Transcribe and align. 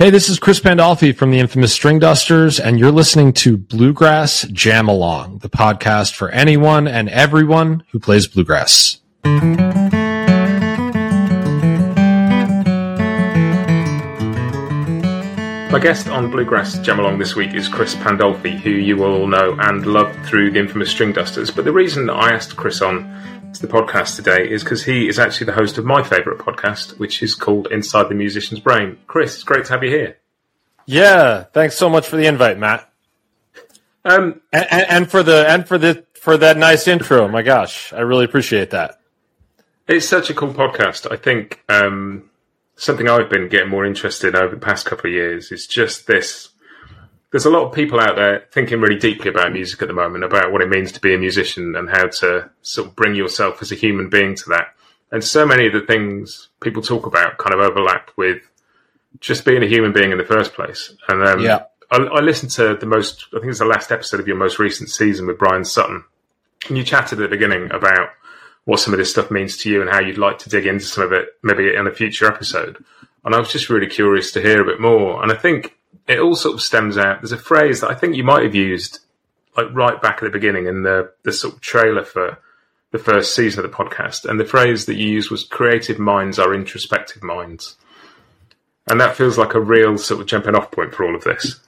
Hey, 0.00 0.10
this 0.10 0.28
is 0.28 0.38
Chris 0.38 0.60
Pandolfi 0.60 1.12
from 1.12 1.32
the 1.32 1.40
infamous 1.40 1.76
Stringdusters, 1.76 2.64
and 2.64 2.78
you're 2.78 2.92
listening 2.92 3.32
to 3.32 3.56
Bluegrass 3.56 4.42
Jam 4.42 4.86
Along, 4.86 5.38
the 5.38 5.50
podcast 5.50 6.14
for 6.14 6.30
anyone 6.30 6.86
and 6.86 7.08
everyone 7.08 7.82
who 7.90 7.98
plays 7.98 8.28
bluegrass. 8.28 9.00
My 15.72 15.80
guest 15.80 16.06
on 16.06 16.30
Bluegrass 16.30 16.78
Jam 16.78 17.00
Along 17.00 17.18
this 17.18 17.34
week 17.34 17.54
is 17.54 17.66
Chris 17.66 17.96
Pandolfi, 17.96 18.56
who 18.56 18.70
you 18.70 19.02
all 19.02 19.26
know 19.26 19.56
and 19.58 19.84
love 19.84 20.14
through 20.24 20.52
the 20.52 20.60
infamous 20.60 20.94
Stringdusters. 20.94 21.52
But 21.52 21.64
the 21.64 21.72
reason 21.72 22.08
I 22.08 22.30
asked 22.30 22.56
Chris 22.56 22.80
on 22.82 23.37
to 23.58 23.66
the 23.66 23.72
podcast 23.72 24.16
today 24.16 24.48
is 24.48 24.62
because 24.62 24.84
he 24.84 25.08
is 25.08 25.18
actually 25.18 25.46
the 25.46 25.52
host 25.52 25.78
of 25.78 25.84
my 25.84 26.02
favourite 26.02 26.38
podcast, 26.38 26.98
which 26.98 27.22
is 27.22 27.34
called 27.34 27.68
Inside 27.70 28.08
the 28.08 28.14
Musician's 28.14 28.60
Brain. 28.60 28.98
Chris, 29.06 29.34
it's 29.34 29.44
great 29.44 29.64
to 29.66 29.72
have 29.72 29.82
you 29.82 29.90
here. 29.90 30.16
Yeah, 30.86 31.44
thanks 31.44 31.76
so 31.76 31.88
much 31.88 32.06
for 32.06 32.16
the 32.16 32.26
invite, 32.26 32.58
Matt. 32.58 32.90
Um, 34.04 34.40
and, 34.52 34.66
and, 34.70 34.86
and 34.88 35.10
for 35.10 35.22
the 35.22 35.48
and 35.48 35.66
for 35.66 35.76
the 35.76 36.04
for 36.14 36.36
that 36.36 36.56
nice 36.56 36.88
intro. 36.88 37.28
My 37.28 37.42
gosh, 37.42 37.92
I 37.92 38.00
really 38.00 38.24
appreciate 38.24 38.70
that. 38.70 39.00
It's 39.86 40.08
such 40.08 40.30
a 40.30 40.34
cool 40.34 40.54
podcast. 40.54 41.10
I 41.10 41.16
think 41.16 41.62
um, 41.68 42.30
something 42.76 43.08
I've 43.08 43.28
been 43.28 43.48
getting 43.48 43.68
more 43.68 43.84
interested 43.84 44.34
in 44.34 44.36
over 44.36 44.54
the 44.54 44.60
past 44.60 44.86
couple 44.86 45.10
of 45.10 45.14
years 45.14 45.52
is 45.52 45.66
just 45.66 46.06
this. 46.06 46.48
There's 47.30 47.44
a 47.44 47.50
lot 47.50 47.66
of 47.66 47.74
people 47.74 48.00
out 48.00 48.16
there 48.16 48.46
thinking 48.52 48.80
really 48.80 48.98
deeply 48.98 49.28
about 49.28 49.52
music 49.52 49.82
at 49.82 49.88
the 49.88 49.94
moment, 49.94 50.24
about 50.24 50.50
what 50.50 50.62
it 50.62 50.70
means 50.70 50.92
to 50.92 51.00
be 51.00 51.14
a 51.14 51.18
musician 51.18 51.76
and 51.76 51.88
how 51.88 52.06
to 52.06 52.50
sort 52.62 52.88
of 52.88 52.96
bring 52.96 53.14
yourself 53.14 53.60
as 53.60 53.70
a 53.70 53.74
human 53.74 54.08
being 54.08 54.34
to 54.34 54.48
that. 54.48 54.68
And 55.10 55.22
so 55.22 55.46
many 55.46 55.66
of 55.66 55.72
the 55.72 55.82
things 55.82 56.48
people 56.60 56.82
talk 56.82 57.06
about 57.06 57.38
kind 57.38 57.54
of 57.54 57.60
overlap 57.60 58.10
with 58.16 58.42
just 59.20 59.44
being 59.44 59.62
a 59.62 59.66
human 59.66 59.92
being 59.92 60.12
in 60.12 60.18
the 60.18 60.24
first 60.24 60.54
place. 60.54 60.94
And 61.08 61.26
um, 61.26 61.40
yeah. 61.40 61.64
I, 61.90 61.96
I, 61.96 62.20
listened 62.20 62.52
to 62.52 62.76
the 62.76 62.86
most, 62.86 63.26
I 63.32 63.38
think 63.38 63.50
it's 63.50 63.58
the 63.58 63.64
last 63.64 63.90
episode 63.90 64.20
of 64.20 64.28
your 64.28 64.36
most 64.36 64.58
recent 64.58 64.90
season 64.90 65.26
with 65.26 65.38
Bryan 65.38 65.64
Sutton. 65.64 66.04
And 66.68 66.76
you 66.76 66.84
chatted 66.84 67.20
at 67.20 67.22
the 67.22 67.36
beginning 67.36 67.70
about 67.72 68.10
what 68.64 68.80
some 68.80 68.92
of 68.92 68.98
this 68.98 69.10
stuff 69.10 69.30
means 69.30 69.56
to 69.58 69.70
you 69.70 69.80
and 69.80 69.88
how 69.88 70.00
you'd 70.00 70.18
like 70.18 70.38
to 70.40 70.50
dig 70.50 70.66
into 70.66 70.84
some 70.84 71.04
of 71.04 71.12
it 71.12 71.28
maybe 71.42 71.74
in 71.74 71.86
a 71.86 71.92
future 71.92 72.26
episode. 72.26 72.84
And 73.24 73.34
I 73.34 73.38
was 73.38 73.50
just 73.50 73.70
really 73.70 73.86
curious 73.86 74.32
to 74.32 74.42
hear 74.42 74.60
a 74.60 74.66
bit 74.66 74.80
more. 74.80 75.22
And 75.22 75.32
I 75.32 75.36
think 75.36 75.77
it 76.08 76.18
all 76.18 76.34
sort 76.34 76.54
of 76.54 76.62
stems 76.62 76.96
out. 76.96 77.20
There's 77.20 77.32
a 77.32 77.38
phrase 77.38 77.80
that 77.80 77.90
I 77.90 77.94
think 77.94 78.16
you 78.16 78.24
might 78.24 78.42
have 78.42 78.54
used 78.54 79.00
like 79.56 79.66
right 79.72 80.00
back 80.00 80.16
at 80.16 80.22
the 80.22 80.30
beginning 80.30 80.66
in 80.66 80.82
the, 80.82 81.12
the 81.24 81.32
sort 81.32 81.54
of 81.54 81.60
trailer 81.60 82.04
for 82.04 82.38
the 82.90 82.98
first 82.98 83.34
season 83.34 83.64
of 83.64 83.70
the 83.70 83.76
podcast. 83.76 84.24
And 84.24 84.40
the 84.40 84.44
phrase 84.44 84.86
that 84.86 84.96
you 84.96 85.08
used 85.08 85.30
was 85.30 85.44
creative 85.44 85.98
minds 85.98 86.38
are 86.38 86.54
introspective 86.54 87.22
minds. 87.22 87.76
And 88.88 89.00
that 89.00 89.16
feels 89.16 89.36
like 89.36 89.54
a 89.54 89.60
real 89.60 89.98
sort 89.98 90.20
of 90.20 90.26
jumping 90.26 90.54
off 90.54 90.70
point 90.70 90.94
for 90.94 91.04
all 91.04 91.14
of 91.14 91.24
this. 91.24 91.60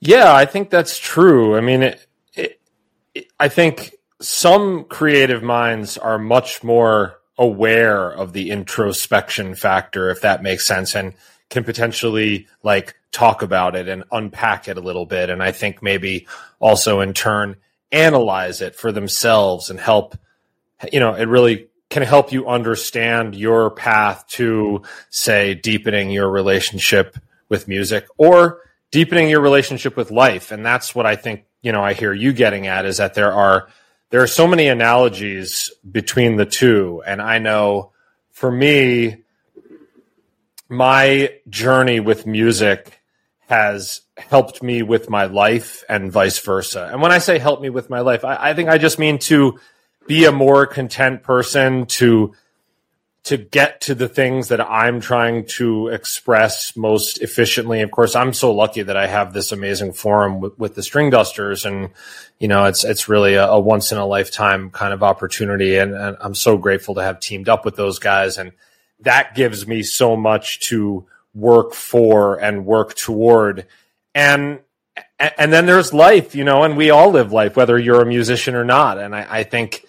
Yeah, 0.00 0.34
I 0.34 0.44
think 0.44 0.70
that's 0.70 0.98
true. 0.98 1.56
I 1.56 1.60
mean, 1.60 1.82
it, 1.82 2.06
it, 2.34 2.60
it, 3.14 3.26
I 3.38 3.48
think 3.48 3.94
some 4.20 4.84
creative 4.84 5.42
minds 5.42 5.96
are 5.96 6.18
much 6.18 6.64
more 6.64 7.20
aware 7.38 8.10
of 8.10 8.32
the 8.32 8.50
introspection 8.50 9.54
factor, 9.54 10.10
if 10.10 10.22
that 10.22 10.42
makes 10.42 10.66
sense, 10.66 10.94
and 10.94 11.14
can 11.50 11.64
potentially 11.64 12.48
like 12.62 12.96
talk 13.12 13.42
about 13.42 13.76
it 13.76 13.88
and 13.88 14.04
unpack 14.10 14.68
it 14.68 14.76
a 14.76 14.80
little 14.80 15.06
bit. 15.06 15.30
And 15.30 15.42
I 15.42 15.52
think 15.52 15.82
maybe 15.82 16.26
also 16.58 17.00
in 17.00 17.12
turn 17.12 17.56
analyze 17.92 18.60
it 18.60 18.74
for 18.74 18.90
themselves 18.90 19.70
and 19.70 19.78
help, 19.78 20.18
you 20.92 21.00
know, 21.00 21.14
it 21.14 21.26
really 21.26 21.68
can 21.90 22.02
help 22.02 22.32
you 22.32 22.48
understand 22.48 23.36
your 23.36 23.70
path 23.70 24.26
to, 24.26 24.82
say, 25.10 25.54
deepening 25.54 26.10
your 26.10 26.28
relationship 26.28 27.16
with 27.48 27.68
music 27.68 28.06
or 28.18 28.62
deepening 28.90 29.28
your 29.28 29.40
relationship 29.40 29.96
with 29.96 30.10
life. 30.10 30.50
And 30.50 30.66
that's 30.66 30.94
what 30.94 31.06
I 31.06 31.14
think, 31.14 31.44
you 31.62 31.70
know, 31.70 31.84
I 31.84 31.92
hear 31.94 32.12
you 32.12 32.32
getting 32.32 32.66
at 32.66 32.84
is 32.84 32.96
that 32.96 33.14
there 33.14 33.32
are 33.32 33.68
there 34.10 34.22
are 34.22 34.28
so 34.28 34.46
many 34.46 34.68
analogies 34.68 35.72
between 35.90 36.36
the 36.36 36.46
two. 36.46 37.02
And 37.06 37.20
I 37.20 37.38
know 37.38 37.92
for 38.30 38.50
me, 38.50 39.23
my 40.68 41.34
journey 41.48 42.00
with 42.00 42.26
music 42.26 43.00
has 43.48 44.00
helped 44.16 44.62
me 44.62 44.82
with 44.82 45.10
my 45.10 45.26
life 45.26 45.84
and 45.88 46.10
vice 46.10 46.38
versa. 46.38 46.88
And 46.90 47.02
when 47.02 47.12
I 47.12 47.18
say 47.18 47.38
help 47.38 47.60
me 47.60 47.70
with 47.70 47.90
my 47.90 48.00
life, 48.00 48.24
I, 48.24 48.50
I 48.50 48.54
think 48.54 48.68
I 48.68 48.78
just 48.78 48.98
mean 48.98 49.18
to 49.20 49.58
be 50.06 50.24
a 50.24 50.32
more 50.32 50.66
content 50.66 51.22
person, 51.22 51.86
to 51.86 52.34
to 53.24 53.38
get 53.38 53.80
to 53.80 53.94
the 53.94 54.08
things 54.08 54.48
that 54.48 54.60
I'm 54.60 55.00
trying 55.00 55.46
to 55.46 55.88
express 55.88 56.76
most 56.76 57.22
efficiently. 57.22 57.80
Of 57.80 57.90
course, 57.90 58.14
I'm 58.14 58.34
so 58.34 58.52
lucky 58.52 58.82
that 58.82 58.98
I 58.98 59.06
have 59.06 59.32
this 59.32 59.50
amazing 59.50 59.94
forum 59.94 60.40
with, 60.40 60.58
with 60.58 60.74
the 60.74 60.82
Stringdusters 60.82 61.64
and, 61.64 61.88
you 62.38 62.48
know, 62.48 62.66
it's, 62.66 62.84
it's 62.84 63.08
really 63.08 63.34
a, 63.34 63.46
a 63.46 63.58
once 63.58 63.92
in 63.92 63.98
a 63.98 64.04
lifetime 64.04 64.68
kind 64.70 64.92
of 64.92 65.02
opportunity. 65.02 65.78
And, 65.78 65.94
and, 65.94 66.18
I'm 66.20 66.34
so 66.34 66.58
grateful 66.58 66.96
to 66.96 67.02
have 67.02 67.18
teamed 67.18 67.48
up 67.48 67.64
with 67.64 67.76
those 67.76 67.98
guys. 67.98 68.36
And 68.36 68.52
that 69.00 69.34
gives 69.34 69.66
me 69.66 69.82
so 69.82 70.16
much 70.16 70.60
to 70.68 71.06
work 71.34 71.74
for 71.74 72.40
and 72.40 72.66
work 72.66 72.94
toward. 72.94 73.66
And, 74.14 74.60
and 75.18 75.52
then 75.52 75.66
there's 75.66 75.92
life, 75.92 76.34
you 76.34 76.44
know, 76.44 76.62
and 76.62 76.76
we 76.76 76.90
all 76.90 77.10
live 77.10 77.32
life, 77.32 77.56
whether 77.56 77.78
you're 77.78 78.02
a 78.02 78.06
musician 78.06 78.54
or 78.54 78.64
not. 78.64 78.98
And 78.98 79.14
I, 79.14 79.26
I 79.38 79.42
think, 79.42 79.84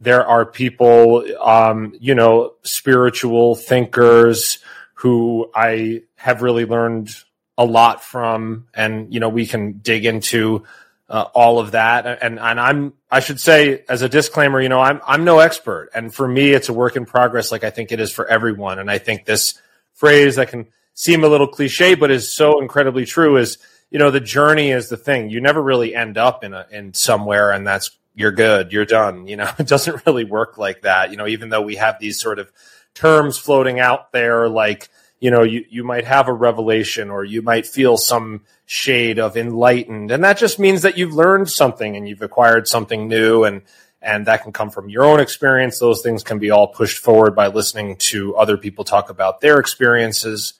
there 0.00 0.24
are 0.26 0.46
people, 0.46 1.24
um, 1.40 1.92
you 1.98 2.14
know, 2.14 2.54
spiritual 2.62 3.56
thinkers 3.56 4.58
who 4.94 5.50
I 5.54 6.02
have 6.16 6.42
really 6.42 6.64
learned 6.64 7.14
a 7.56 7.64
lot 7.64 8.04
from, 8.04 8.66
and 8.74 9.12
you 9.12 9.20
know, 9.20 9.28
we 9.28 9.46
can 9.46 9.78
dig 9.78 10.06
into 10.06 10.64
uh, 11.08 11.26
all 11.34 11.58
of 11.58 11.72
that. 11.72 12.06
And 12.22 12.38
and 12.38 12.60
I'm 12.60 12.92
I 13.10 13.20
should 13.20 13.40
say 13.40 13.84
as 13.88 14.02
a 14.02 14.08
disclaimer, 14.08 14.60
you 14.60 14.68
know, 14.68 14.80
I'm 14.80 15.00
I'm 15.06 15.24
no 15.24 15.38
expert, 15.38 15.90
and 15.94 16.14
for 16.14 16.26
me, 16.28 16.50
it's 16.50 16.68
a 16.68 16.72
work 16.72 16.96
in 16.96 17.06
progress, 17.06 17.50
like 17.50 17.64
I 17.64 17.70
think 17.70 17.92
it 17.92 18.00
is 18.00 18.12
for 18.12 18.26
everyone. 18.26 18.78
And 18.78 18.90
I 18.90 18.98
think 18.98 19.24
this 19.24 19.60
phrase 19.94 20.36
that 20.36 20.48
can 20.48 20.66
seem 20.94 21.24
a 21.24 21.28
little 21.28 21.48
cliche, 21.48 21.94
but 21.94 22.10
is 22.10 22.34
so 22.34 22.60
incredibly 22.60 23.04
true 23.04 23.36
is 23.36 23.58
you 23.90 23.98
know 23.98 24.10
the 24.10 24.20
journey 24.20 24.70
is 24.70 24.88
the 24.88 24.96
thing. 24.96 25.30
You 25.30 25.40
never 25.40 25.62
really 25.62 25.94
end 25.94 26.18
up 26.18 26.44
in 26.44 26.54
a 26.54 26.66
in 26.70 26.94
somewhere, 26.94 27.50
and 27.50 27.66
that's 27.66 27.90
you're 28.18 28.32
good, 28.32 28.72
you're 28.72 28.84
done. 28.84 29.26
You 29.28 29.36
know, 29.36 29.50
it 29.58 29.66
doesn't 29.66 30.04
really 30.04 30.24
work 30.24 30.58
like 30.58 30.82
that. 30.82 31.10
You 31.10 31.16
know, 31.16 31.26
even 31.26 31.48
though 31.48 31.62
we 31.62 31.76
have 31.76 31.98
these 31.98 32.20
sort 32.20 32.38
of 32.38 32.52
terms 32.94 33.38
floating 33.38 33.78
out 33.78 34.12
there, 34.12 34.48
like, 34.48 34.88
you 35.20 35.30
know, 35.30 35.42
you, 35.42 35.64
you 35.68 35.84
might 35.84 36.04
have 36.04 36.28
a 36.28 36.32
revelation 36.32 37.10
or 37.10 37.24
you 37.24 37.42
might 37.42 37.66
feel 37.66 37.96
some 37.96 38.42
shade 38.66 39.18
of 39.18 39.36
enlightened. 39.36 40.10
And 40.10 40.22
that 40.24 40.38
just 40.38 40.58
means 40.58 40.82
that 40.82 40.96
you've 40.96 41.14
learned 41.14 41.50
something 41.50 41.96
and 41.96 42.08
you've 42.08 42.22
acquired 42.22 42.68
something 42.68 43.08
new 43.08 43.44
and, 43.44 43.62
and 44.00 44.26
that 44.26 44.42
can 44.42 44.52
come 44.52 44.70
from 44.70 44.88
your 44.88 45.04
own 45.04 45.18
experience. 45.18 45.78
Those 45.78 46.02
things 46.02 46.22
can 46.22 46.38
be 46.38 46.50
all 46.50 46.68
pushed 46.68 46.98
forward 46.98 47.34
by 47.34 47.48
listening 47.48 47.96
to 47.96 48.36
other 48.36 48.56
people 48.56 48.84
talk 48.84 49.10
about 49.10 49.40
their 49.40 49.58
experiences. 49.58 50.54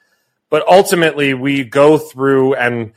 But 0.50 0.66
ultimately, 0.66 1.34
we 1.34 1.62
go 1.62 1.98
through 1.98 2.54
and 2.54 2.92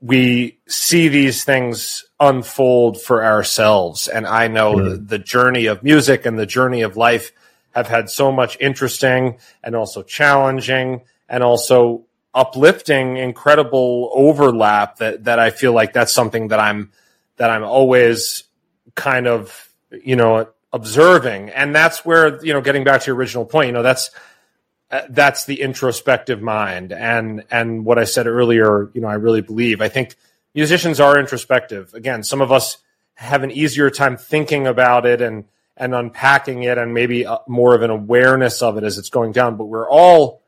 we 0.00 0.58
see 0.68 1.08
these 1.08 1.44
things 1.44 2.04
unfold 2.20 3.00
for 3.00 3.24
ourselves. 3.24 4.08
And 4.08 4.26
I 4.26 4.48
know 4.48 4.74
mm. 4.74 4.90
the, 4.90 4.96
the, 4.96 5.18
journey 5.18 5.66
of 5.66 5.82
music 5.82 6.26
and 6.26 6.38
the 6.38 6.46
journey 6.46 6.82
of 6.82 6.96
life 6.96 7.32
have 7.74 7.88
had 7.88 8.10
so 8.10 8.32
much 8.32 8.56
interesting 8.60 9.38
and 9.62 9.74
also 9.74 10.02
challenging 10.02 11.02
and 11.28 11.42
also 11.42 12.04
uplifting, 12.34 13.16
incredible 13.16 14.10
overlap 14.14 14.96
that, 14.96 15.24
that 15.24 15.38
I 15.38 15.50
feel 15.50 15.72
like 15.72 15.92
that's 15.92 16.12
something 16.12 16.48
that 16.48 16.60
I'm, 16.60 16.92
that 17.36 17.50
I'm 17.50 17.64
always 17.64 18.44
kind 18.94 19.26
of, 19.26 19.68
you 19.90 20.16
know, 20.16 20.48
observing. 20.72 21.50
And 21.50 21.74
that's 21.74 22.04
where, 22.04 22.42
you 22.44 22.52
know, 22.52 22.60
getting 22.60 22.84
back 22.84 23.02
to 23.02 23.06
your 23.08 23.16
original 23.16 23.44
point, 23.44 23.66
you 23.66 23.72
know, 23.72 23.82
that's, 23.82 24.10
uh, 24.92 25.02
that's 25.08 25.46
the 25.46 25.62
introspective 25.62 26.42
mind. 26.42 26.92
And 26.92 27.44
and 27.50 27.86
what 27.86 27.98
i 27.98 28.04
said 28.04 28.26
earlier 28.26 28.90
you 28.92 29.00
know 29.00 29.08
i 29.08 29.14
really 29.14 29.40
believe. 29.40 29.80
I 29.80 29.88
think 29.88 30.14
musicians 30.54 31.00
are 31.00 31.18
introspective. 31.18 31.94
Again 31.94 32.22
some 32.22 32.42
of 32.42 32.52
us 32.52 32.76
have 33.14 33.42
an 33.42 33.50
easier 33.50 33.88
time 33.88 34.18
thinking 34.18 34.66
about 34.66 35.06
it 35.06 35.22
and 35.22 35.44
and 35.82 35.94
unpacking 35.94 36.62
it 36.62 36.78
and 36.78 36.94
maybe 36.94 37.26
uh, 37.26 37.38
more 37.46 37.74
of 37.74 37.82
an 37.82 37.90
awareness 37.90 38.62
of 38.62 38.76
it 38.76 38.84
as 38.84 38.98
it's 38.98 39.10
going 39.10 39.32
down 39.32 39.56
but 39.56 39.64
we're 39.64 39.88
all 39.88 40.42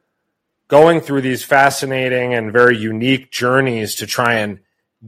going 0.68 1.00
through 1.00 1.20
these 1.20 1.44
fascinating 1.44 2.34
and 2.34 2.52
very 2.52 2.76
unique 2.76 3.30
journeys 3.30 3.96
to 3.96 4.06
try 4.06 4.34
and 4.34 4.60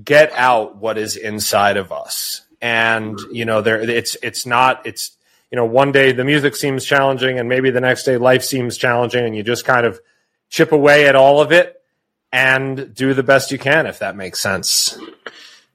get 0.04 0.32
out 0.32 0.76
what 0.76 0.98
is 0.98 1.16
inside 1.16 1.76
of 1.76 1.92
us. 1.92 2.42
And 2.60 3.16
mm-hmm. 3.16 3.34
you 3.34 3.44
know, 3.44 3.62
there 3.62 3.80
it's 3.80 4.16
it's 4.22 4.46
not 4.46 4.86
it's 4.86 5.16
you 5.50 5.56
know 5.56 5.64
one 5.64 5.92
day 5.92 6.12
the 6.12 6.24
music 6.24 6.56
seems 6.56 6.84
challenging, 6.84 7.38
and 7.38 7.48
maybe 7.48 7.70
the 7.70 7.80
next 7.80 8.04
day 8.04 8.16
life 8.16 8.42
seems 8.42 8.76
challenging, 8.76 9.24
and 9.24 9.36
you 9.36 9.42
just 9.42 9.64
kind 9.64 9.86
of 9.86 10.00
chip 10.48 10.72
away 10.72 11.06
at 11.06 11.16
all 11.16 11.40
of 11.40 11.52
it 11.52 11.82
and 12.32 12.94
do 12.94 13.14
the 13.14 13.22
best 13.22 13.50
you 13.50 13.58
can, 13.58 13.86
if 13.86 13.98
that 13.98 14.16
makes 14.16 14.40
sense. 14.40 14.98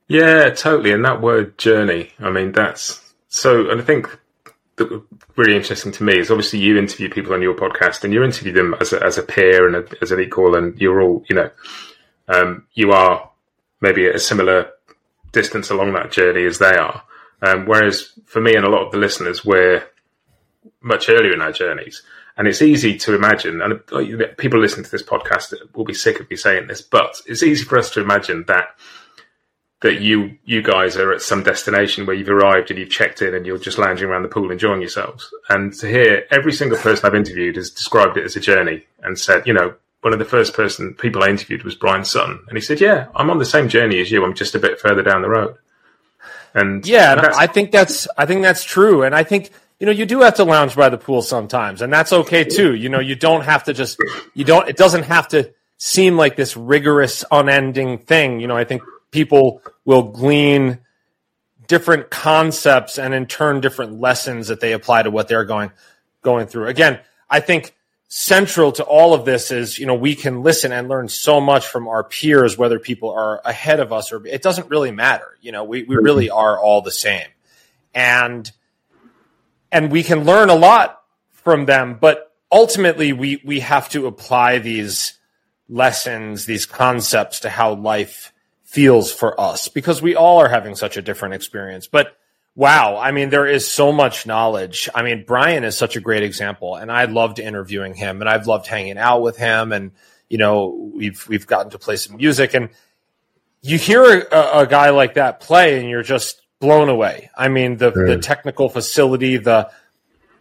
Yeah, 0.08 0.50
totally. 0.50 0.92
And 0.92 1.06
that 1.06 1.22
word 1.22 1.58
journey, 1.58 2.12
I 2.20 2.30
mean, 2.30 2.52
that's 2.52 3.14
so. 3.30 3.70
And 3.70 3.82
I 3.82 3.84
think 3.84 4.10
really 5.36 5.56
interesting 5.56 5.92
to 5.94 6.04
me 6.04 6.20
is 6.20 6.32
obviously 6.32 6.60
you 6.60 6.78
interview 6.78 7.10
people 7.10 7.34
on 7.34 7.42
your 7.42 7.56
podcast 7.56 8.04
and 8.04 8.14
you 8.14 8.24
interview 8.24 8.54
them 8.54 8.76
as 8.80 8.94
a, 8.94 9.04
as 9.04 9.18
a 9.18 9.24
peer 9.24 9.68
and 9.68 9.76
a, 9.76 10.02
as 10.02 10.12
an 10.12 10.20
equal, 10.20 10.56
and 10.56 10.80
you're 10.80 11.02
all, 11.02 11.24
you 11.30 11.36
know, 11.36 11.50
um, 12.28 12.66
you 12.74 12.92
are 12.92 13.30
maybe 13.82 14.08
at 14.08 14.16
a 14.16 14.20
similar 14.20 14.72
distance 15.32 15.70
along 15.70 15.94
that 15.94 16.12
journey 16.12 16.46
as 16.46 16.60
they 16.60 16.76
are. 16.76 17.04
Um, 17.42 17.66
whereas 17.66 18.14
for 18.26 18.42
me 18.42 18.56
and 18.56 18.66
a 18.66 18.70
lot 18.70 18.86
of 18.86 18.92
the 18.92 18.98
listeners, 18.98 19.44
we're 19.44 19.84
much 20.82 21.10
earlier 21.10 21.34
in 21.34 21.42
our 21.42 21.52
journeys. 21.52 22.04
And 22.38 22.48
it's 22.48 22.62
easy 22.62 22.98
to 23.00 23.14
imagine, 23.14 23.62
and 23.62 23.80
people 24.38 24.60
listening 24.60 24.86
to 24.86 24.92
this 24.92 25.04
podcast 25.04 25.54
will 25.76 25.84
be 25.84 25.94
sick 25.94 26.20
of 26.20 26.30
me 26.30 26.38
saying 26.38 26.68
this, 26.68 26.82
but 26.82 27.22
it's 27.26 27.44
easy 27.44 27.66
for 27.66 27.78
us 27.78 27.92
to 27.92 28.02
imagine 28.02 28.46
that 28.48 28.76
that 29.82 30.00
you 30.00 30.38
you 30.46 30.62
guys 30.62 30.96
are 30.96 31.12
at 31.12 31.22
some 31.22 31.44
destination 31.44 32.06
where 32.06 32.16
you've 32.16 32.30
arrived 32.30 32.70
and 32.70 32.80
you've 32.80 32.90
checked 32.90 33.22
in 33.22 33.34
and 33.34 33.46
you're 33.46 33.58
just 33.58 33.78
lounging 33.78 34.08
around 34.08 34.22
the 34.22 34.30
pool 34.30 34.52
enjoying 34.52 34.82
yourselves. 34.82 35.34
And 35.50 35.74
to 35.74 35.88
hear 35.88 36.26
every 36.32 36.54
single 36.54 36.78
person 36.78 37.06
I've 37.06 37.16
interviewed 37.16 37.56
has 37.56 37.72
described 37.72 38.18
it 38.18 38.24
as 38.24 38.36
a 38.36 38.40
journey 38.40 38.86
and 39.04 39.18
said, 39.18 39.48
you 39.48 39.54
know, 39.54 39.74
one 40.02 40.14
of 40.14 40.20
the 40.20 40.26
first 40.26 40.54
person 40.54 40.94
people 40.94 41.24
I 41.24 41.30
interviewed 41.30 41.64
was 41.64 41.76
Bryan 41.76 42.06
Sutton, 42.06 42.40
and 42.48 42.58
he 42.58 42.62
said, 42.62 42.82
"Yeah, 42.82 43.08
I'm 43.16 43.30
on 43.30 43.38
the 43.38 43.46
same 43.46 43.70
journey 43.70 44.02
as 44.02 44.12
you. 44.12 44.24
I'm 44.24 44.34
just 44.34 44.56
a 44.56 44.60
bit 44.60 44.80
further 44.80 45.04
down 45.04 45.22
the 45.22 45.30
road." 45.30 45.56
And 46.54 46.86
yeah, 46.86 47.32
I 47.36 47.48
think 47.48 47.72
that's 47.72 48.08
I 48.18 48.26
think 48.26 48.42
that's 48.42 48.64
true, 48.64 49.04
and 49.04 49.16
I 49.16 49.24
think 49.24 49.52
you 49.80 49.86
know 49.86 49.92
you 49.92 50.06
do 50.06 50.22
have 50.22 50.36
to 50.36 50.44
lounge 50.44 50.76
by 50.76 50.90
the 50.90 50.98
pool 50.98 51.22
sometimes, 51.22 51.82
and 51.82 51.94
that's 51.94 52.12
okay 52.12 52.44
too. 52.44 52.74
You 52.74 52.90
know, 52.90 53.00
you 53.00 53.16
don't 53.16 53.44
have 53.44 53.64
to 53.66 53.74
just 53.74 54.00
you 54.34 54.44
don't. 54.44 54.68
It 54.68 54.76
doesn't 54.76 55.04
have 55.04 55.28
to 55.30 55.54
seem 55.78 56.18
like 56.18 56.36
this 56.36 56.58
rigorous, 56.58 57.24
unending 57.32 58.00
thing. 58.00 58.40
You 58.40 58.48
know, 58.48 58.58
I 58.58 58.64
think 58.64 58.82
people 59.12 59.62
will 59.86 60.04
glean 60.04 60.80
different 61.68 62.10
concepts 62.10 62.98
and 62.98 63.14
in 63.14 63.26
turn 63.26 63.62
different 63.62 64.00
lessons 64.00 64.48
that 64.48 64.60
they 64.60 64.74
apply 64.74 65.04
to 65.04 65.12
what 65.12 65.28
they're 65.28 65.46
going 65.46 65.72
going 66.22 66.48
through. 66.48 66.68
Again, 66.68 67.00
I 67.30 67.40
think 67.40 67.74
central 68.10 68.74
to 68.74 68.84
all 68.84 69.14
of 69.14 69.24
this 69.24 69.52
is 69.52 69.80
you 69.80 69.86
know 69.86 69.96
we 69.96 70.16
can 70.16 70.44
listen 70.44 70.74
and 70.74 70.90
learn 70.90 71.08
so 71.08 71.40
much 71.40 71.66
from 71.66 71.88
our 71.88 72.04
peers 72.04 72.58
whether 72.58 72.78
people 72.78 73.10
are 73.12 73.42
ahead 73.46 73.80
of 73.80 73.94
us 73.94 74.12
or 74.12 74.26
it 74.28 74.42
doesn't 74.42 74.70
really 74.70 74.92
matter. 74.92 75.38
You 75.40 75.54
know 75.54 75.64
we, 75.64 75.84
we 75.84 75.96
mm-hmm. 75.96 76.04
really 76.04 76.30
are 76.30 76.60
all 76.60 76.82
the 76.82 76.92
same. 76.92 77.28
And 77.94 78.52
and 79.72 79.92
we 79.92 80.04
can 80.04 80.26
learn 80.26 80.50
a 80.50 80.56
lot 80.56 81.02
from 81.32 81.66
them 81.66 81.98
but 82.02 82.34
ultimately 82.52 83.14
we 83.14 83.42
we 83.46 83.62
have 83.62 83.88
to 83.90 84.08
apply 84.08 84.58
these 84.58 85.18
lessons 85.70 86.46
these 86.46 86.66
concepts 86.66 87.40
to 87.40 87.50
how 87.50 87.76
life 87.76 88.34
feels 88.72 89.12
for 89.12 89.40
us 89.40 89.68
because 89.68 90.02
we 90.02 90.16
all 90.16 90.38
are 90.40 90.48
having 90.48 90.76
such 90.76 90.96
a 90.96 91.02
different 91.02 91.34
experience. 91.34 91.88
But 91.88 92.16
wow, 92.56 92.96
I 92.96 93.12
mean, 93.12 93.30
there 93.30 93.46
is 93.46 93.70
so 93.70 93.92
much 93.92 94.26
knowledge. 94.26 94.88
I 94.96 95.04
mean, 95.04 95.26
Bryan 95.26 95.66
is 95.66 95.78
such 95.78 95.98
a 95.98 96.00
great 96.00 96.24
example, 96.24 96.78
and 96.78 96.90
I 96.90 97.04
loved 97.04 97.38
interviewing 97.38 97.96
him, 97.96 98.22
and 98.22 98.30
I've 98.30 98.48
loved 98.48 98.68
hanging 98.68 98.98
out 98.98 99.22
with 99.22 99.36
him, 99.36 99.74
and 99.74 99.92
you 100.30 100.38
know, 100.38 100.92
we've 100.96 101.28
we've 101.28 101.46
gotten 101.46 101.72
to 101.72 101.80
play 101.80 101.98
some 101.98 102.16
music, 102.16 102.54
and 102.54 102.70
you 103.62 103.78
hear 103.78 104.22
a, 104.22 104.60
a 104.60 104.68
guy 104.68 104.92
like 104.92 105.16
that 105.16 105.42
play, 105.42 105.78
and 105.78 105.90
you're 105.90 106.02
just 106.02 106.42
blown 106.62 106.88
away. 106.88 107.30
I 107.36 107.50
mean, 107.50 107.76
the 107.76 107.92
the 107.92 108.20
technical 108.20 108.70
facility, 108.70 109.36
the 109.36 109.70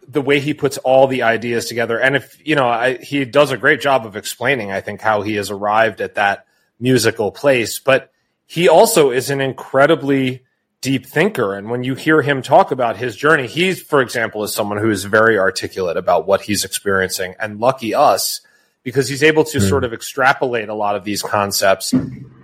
the 0.07 0.21
way 0.21 0.39
he 0.39 0.53
puts 0.53 0.77
all 0.77 1.07
the 1.07 1.23
ideas 1.23 1.65
together, 1.65 1.99
and 1.99 2.15
if 2.15 2.39
you 2.47 2.55
know, 2.55 2.69
I, 2.69 2.95
he 2.95 3.25
does 3.25 3.51
a 3.51 3.57
great 3.57 3.81
job 3.81 4.05
of 4.05 4.15
explaining. 4.15 4.71
I 4.71 4.79
think 4.79 5.01
how 5.01 5.21
he 5.21 5.35
has 5.35 5.51
arrived 5.51 5.99
at 5.99 6.15
that 6.15 6.45
musical 6.79 7.33
place, 7.33 7.77
but 7.77 8.10
he 8.51 8.67
also 8.67 9.11
is 9.11 9.29
an 9.29 9.39
incredibly 9.39 10.43
deep 10.81 11.05
thinker. 11.05 11.55
And 11.55 11.69
when 11.69 11.85
you 11.85 11.95
hear 11.95 12.21
him 12.21 12.41
talk 12.41 12.71
about 12.71 12.97
his 12.97 13.15
journey, 13.15 13.47
he's, 13.47 13.81
for 13.81 14.01
example, 14.01 14.43
is 14.43 14.53
someone 14.53 14.77
who 14.77 14.89
is 14.89 15.05
very 15.05 15.39
articulate 15.39 15.95
about 15.95 16.27
what 16.27 16.41
he's 16.41 16.65
experiencing. 16.65 17.33
And 17.39 17.61
lucky 17.61 17.95
us, 17.95 18.41
because 18.83 19.07
he's 19.07 19.23
able 19.23 19.45
to 19.45 19.59
mm. 19.59 19.69
sort 19.69 19.85
of 19.85 19.93
extrapolate 19.93 20.67
a 20.67 20.73
lot 20.73 20.97
of 20.97 21.05
these 21.05 21.21
concepts. 21.21 21.93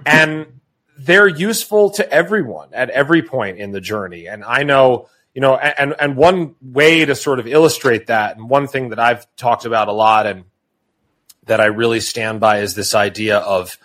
And 0.05 0.61
they're 0.97 1.27
useful 1.27 1.89
to 1.89 2.09
everyone 2.09 2.69
at 2.71 2.89
every 2.89 3.21
point 3.21 3.57
in 3.57 3.71
the 3.71 3.81
journey. 3.81 4.29
And 4.29 4.45
I 4.45 4.63
know, 4.63 5.09
you 5.33 5.41
know, 5.41 5.57
and, 5.57 5.93
and 5.99 6.15
one 6.15 6.55
way 6.61 7.03
to 7.03 7.15
sort 7.15 7.39
of 7.39 7.47
illustrate 7.47 8.07
that, 8.07 8.37
and 8.37 8.49
one 8.49 8.69
thing 8.69 8.91
that 8.91 8.99
I've 8.99 9.27
talked 9.35 9.65
about 9.65 9.89
a 9.89 9.91
lot 9.91 10.25
and 10.25 10.45
that 11.47 11.59
I 11.59 11.65
really 11.65 11.99
stand 11.99 12.39
by 12.39 12.59
is 12.59 12.75
this 12.75 12.95
idea 12.95 13.39
of 13.39 13.77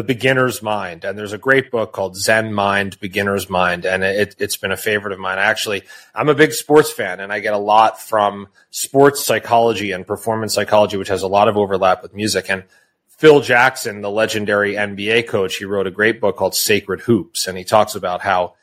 the 0.00 0.14
beginner's 0.14 0.62
mind. 0.62 1.04
And 1.04 1.18
there's 1.18 1.34
a 1.34 1.38
great 1.38 1.70
book 1.70 1.92
called 1.92 2.16
Zen 2.16 2.54
Mind, 2.54 2.98
Beginner's 3.00 3.50
Mind. 3.50 3.84
And 3.84 4.02
it, 4.02 4.34
has 4.40 4.56
been 4.56 4.72
a 4.72 4.76
favorite 4.78 5.12
of 5.12 5.18
mine. 5.18 5.38
Actually, 5.38 5.82
I'm 6.14 6.30
a 6.30 6.34
big 6.34 6.54
sports 6.54 6.90
fan 6.90 7.20
and 7.20 7.30
I 7.30 7.40
get 7.40 7.52
a 7.52 7.58
lot 7.58 8.00
from 8.00 8.48
sports 8.70 9.22
psychology 9.22 9.92
and 9.92 10.06
performance 10.06 10.54
psychology, 10.54 10.96
which 10.96 11.08
has 11.08 11.22
a 11.22 11.28
lot 11.28 11.48
of 11.48 11.58
overlap 11.58 12.02
with 12.02 12.14
music. 12.14 12.48
And 12.48 12.64
Phil 13.08 13.42
Jackson, 13.42 14.00
the 14.00 14.10
legendary 14.10 14.72
NBA 14.72 15.28
coach, 15.28 15.56
he 15.56 15.66
wrote 15.66 15.86
a 15.86 15.90
great 15.90 16.18
book 16.18 16.38
called 16.38 16.54
Sacred 16.54 17.00
Hoops. 17.02 17.46
And 17.46 17.58
he 17.58 17.64
talks 17.64 17.94
about 17.94 18.22
how 18.22 18.54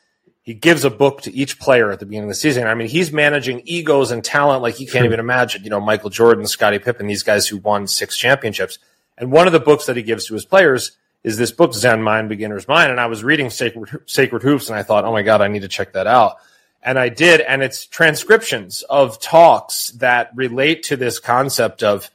he 0.42 0.54
gives 0.54 0.84
a 0.84 0.90
book 0.90 1.22
to 1.22 1.32
each 1.32 1.60
player 1.60 1.92
at 1.92 2.00
the 2.00 2.06
beginning 2.06 2.24
of 2.24 2.30
the 2.30 2.34
season. 2.34 2.66
I 2.66 2.74
mean, 2.74 2.88
he's 2.88 3.12
managing 3.12 3.62
egos 3.64 4.10
and 4.10 4.24
talent 4.24 4.60
like 4.60 4.80
you 4.80 4.88
can't 4.88 5.04
even 5.04 5.20
imagine. 5.20 5.62
You 5.62 5.70
know, 5.70 5.80
Michael 5.80 6.10
Jordan, 6.10 6.48
Scottie 6.48 6.80
Pippen, 6.80 7.06
these 7.06 7.22
guys 7.22 7.46
who 7.46 7.58
won 7.58 7.86
six 7.86 8.16
championships. 8.16 8.80
And 9.16 9.30
one 9.30 9.46
of 9.46 9.52
the 9.52 9.60
books 9.60 9.86
that 9.86 9.96
he 9.96 10.02
gives 10.02 10.26
to 10.26 10.34
his 10.34 10.44
players 10.44 10.96
is 11.24 11.36
this 11.36 11.52
book 11.52 11.74
Zen 11.74 12.02
Mind 12.02 12.28
Beginner's 12.28 12.68
Mind, 12.68 12.90
and 12.90 13.00
I 13.00 13.06
was 13.06 13.24
reading 13.24 13.50
Sacred 13.50 14.02
Sacred 14.06 14.42
Hoops, 14.42 14.68
and 14.68 14.78
I 14.78 14.82
thought, 14.82 15.04
oh 15.04 15.12
my 15.12 15.22
god, 15.22 15.40
I 15.40 15.48
need 15.48 15.62
to 15.62 15.68
check 15.68 15.92
that 15.92 16.06
out, 16.06 16.36
and 16.82 16.98
I 16.98 17.08
did, 17.08 17.40
and 17.40 17.62
it's 17.62 17.86
transcriptions 17.86 18.82
of 18.82 19.20
talks 19.20 19.90
that 19.92 20.30
relate 20.34 20.84
to 20.84 20.96
this 20.96 21.18
concept 21.18 21.82
of 21.82 22.10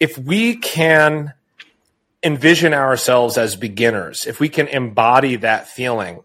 if 0.00 0.16
we 0.18 0.56
can 0.56 1.32
envision 2.22 2.74
ourselves 2.74 3.38
as 3.38 3.56
beginners, 3.56 4.26
if 4.26 4.40
we 4.40 4.48
can 4.48 4.68
embody 4.68 5.36
that 5.36 5.68
feeling, 5.68 6.22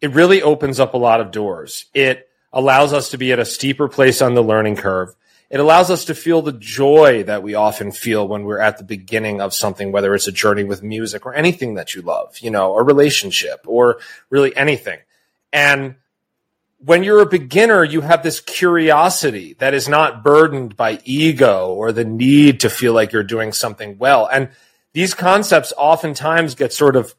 it 0.00 0.10
really 0.10 0.42
opens 0.42 0.80
up 0.80 0.94
a 0.94 0.98
lot 0.98 1.20
of 1.20 1.30
doors. 1.30 1.86
It 1.94 2.28
allows 2.52 2.92
us 2.92 3.10
to 3.10 3.18
be 3.18 3.32
at 3.32 3.38
a 3.38 3.44
steeper 3.44 3.88
place 3.88 4.20
on 4.20 4.34
the 4.34 4.42
learning 4.42 4.76
curve. 4.76 5.14
It 5.52 5.60
allows 5.60 5.90
us 5.90 6.06
to 6.06 6.14
feel 6.14 6.40
the 6.40 6.52
joy 6.52 7.24
that 7.24 7.42
we 7.42 7.54
often 7.54 7.92
feel 7.92 8.26
when 8.26 8.44
we're 8.44 8.58
at 8.58 8.78
the 8.78 8.84
beginning 8.84 9.42
of 9.42 9.52
something, 9.52 9.92
whether 9.92 10.14
it's 10.14 10.26
a 10.26 10.32
journey 10.32 10.64
with 10.64 10.82
music 10.82 11.26
or 11.26 11.34
anything 11.34 11.74
that 11.74 11.94
you 11.94 12.00
love, 12.00 12.38
you 12.38 12.50
know, 12.50 12.74
a 12.74 12.82
relationship 12.82 13.60
or 13.66 13.98
really 14.30 14.56
anything. 14.56 14.98
And 15.52 15.96
when 16.78 17.04
you're 17.04 17.20
a 17.20 17.26
beginner, 17.26 17.84
you 17.84 18.00
have 18.00 18.22
this 18.22 18.40
curiosity 18.40 19.54
that 19.58 19.74
is 19.74 19.90
not 19.90 20.24
burdened 20.24 20.74
by 20.74 21.00
ego 21.04 21.74
or 21.74 21.92
the 21.92 22.06
need 22.06 22.60
to 22.60 22.70
feel 22.70 22.94
like 22.94 23.12
you're 23.12 23.22
doing 23.22 23.52
something 23.52 23.98
well. 23.98 24.26
And 24.32 24.48
these 24.94 25.12
concepts 25.12 25.74
oftentimes 25.76 26.54
get 26.54 26.72
sort 26.72 26.96
of 26.96 27.14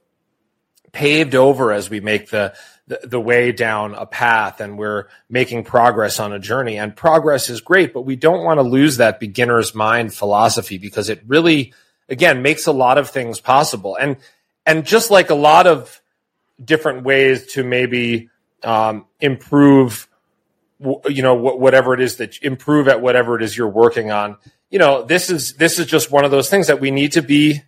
paved 0.92 1.36
over 1.36 1.72
as 1.72 1.88
we 1.88 2.00
make 2.00 2.32
the 2.32 2.56
the, 2.88 3.00
the 3.04 3.20
way 3.20 3.52
down 3.52 3.96
a 3.96 4.06
path 4.06 4.60
and 4.60 4.78
we're 4.78 5.08
making 5.30 5.64
progress 5.64 6.20
on 6.20 6.34
a 6.34 6.40
journey. 6.40 6.78
And 6.78 6.96
progress 6.96 7.50
is 7.50 7.62
great, 7.62 7.94
but 7.94 8.02
we 8.02 8.16
don't 8.16 8.44
want 8.44 8.58
to 8.58 8.64
lose 8.64 8.98
that 8.98 9.20
beginner's 9.20 9.74
mind 9.74 10.14
philosophy 10.14 10.78
because 10.78 11.10
it 11.10 11.22
really, 11.26 11.74
again, 12.10 12.42
makes 12.42 12.68
a 12.68 12.72
lot 12.74 12.98
of 12.98 13.10
things 13.10 13.40
possible. 13.40 13.96
And, 13.96 14.18
and 14.66 14.86
just 14.86 15.12
like 15.12 15.30
a 15.30 15.36
lot 15.36 15.68
of 15.68 16.02
different 16.64 17.04
ways 17.04 17.54
to 17.54 17.64
maybe 17.64 18.30
um, 18.64 19.06
improve, 19.20 20.08
you 20.80 21.22
know, 21.22 21.36
whatever 21.36 21.94
it 21.94 22.02
is 22.02 22.18
that 22.18 22.42
improve 22.42 22.88
at 22.88 23.02
whatever 23.02 23.36
it 23.36 23.44
is 23.44 23.56
you're 23.56 23.68
working 23.68 24.12
on. 24.12 24.38
You 24.70 24.80
know, 24.80 25.04
this 25.04 25.30
is 25.30 25.54
this 25.54 25.80
is 25.80 25.86
just 25.86 26.12
one 26.12 26.26
of 26.26 26.32
those 26.32 26.50
things 26.50 26.68
that 26.68 26.80
we 26.80 26.92
need 26.92 27.14
to 27.14 27.22
be 27.22 27.62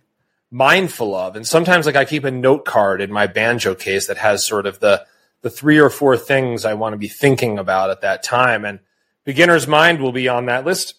mindful 0.56 1.14
of. 1.14 1.36
And 1.36 1.46
sometimes 1.46 1.84
like 1.84 1.96
I 1.96 2.06
keep 2.06 2.24
a 2.24 2.30
note 2.30 2.64
card 2.64 3.02
in 3.02 3.12
my 3.12 3.26
banjo 3.26 3.74
case 3.74 4.06
that 4.06 4.16
has 4.16 4.44
sort 4.44 4.66
of 4.66 4.80
the 4.80 5.04
the 5.42 5.50
three 5.50 5.78
or 5.78 5.90
four 5.90 6.16
things 6.16 6.64
I 6.64 6.74
want 6.74 6.94
to 6.94 6.98
be 6.98 7.08
thinking 7.08 7.58
about 7.58 7.90
at 7.90 8.00
that 8.00 8.22
time. 8.22 8.64
And 8.64 8.80
beginner's 9.24 9.68
mind 9.68 10.00
will 10.00 10.12
be 10.12 10.28
on 10.28 10.46
that 10.46 10.64
list 10.64 10.94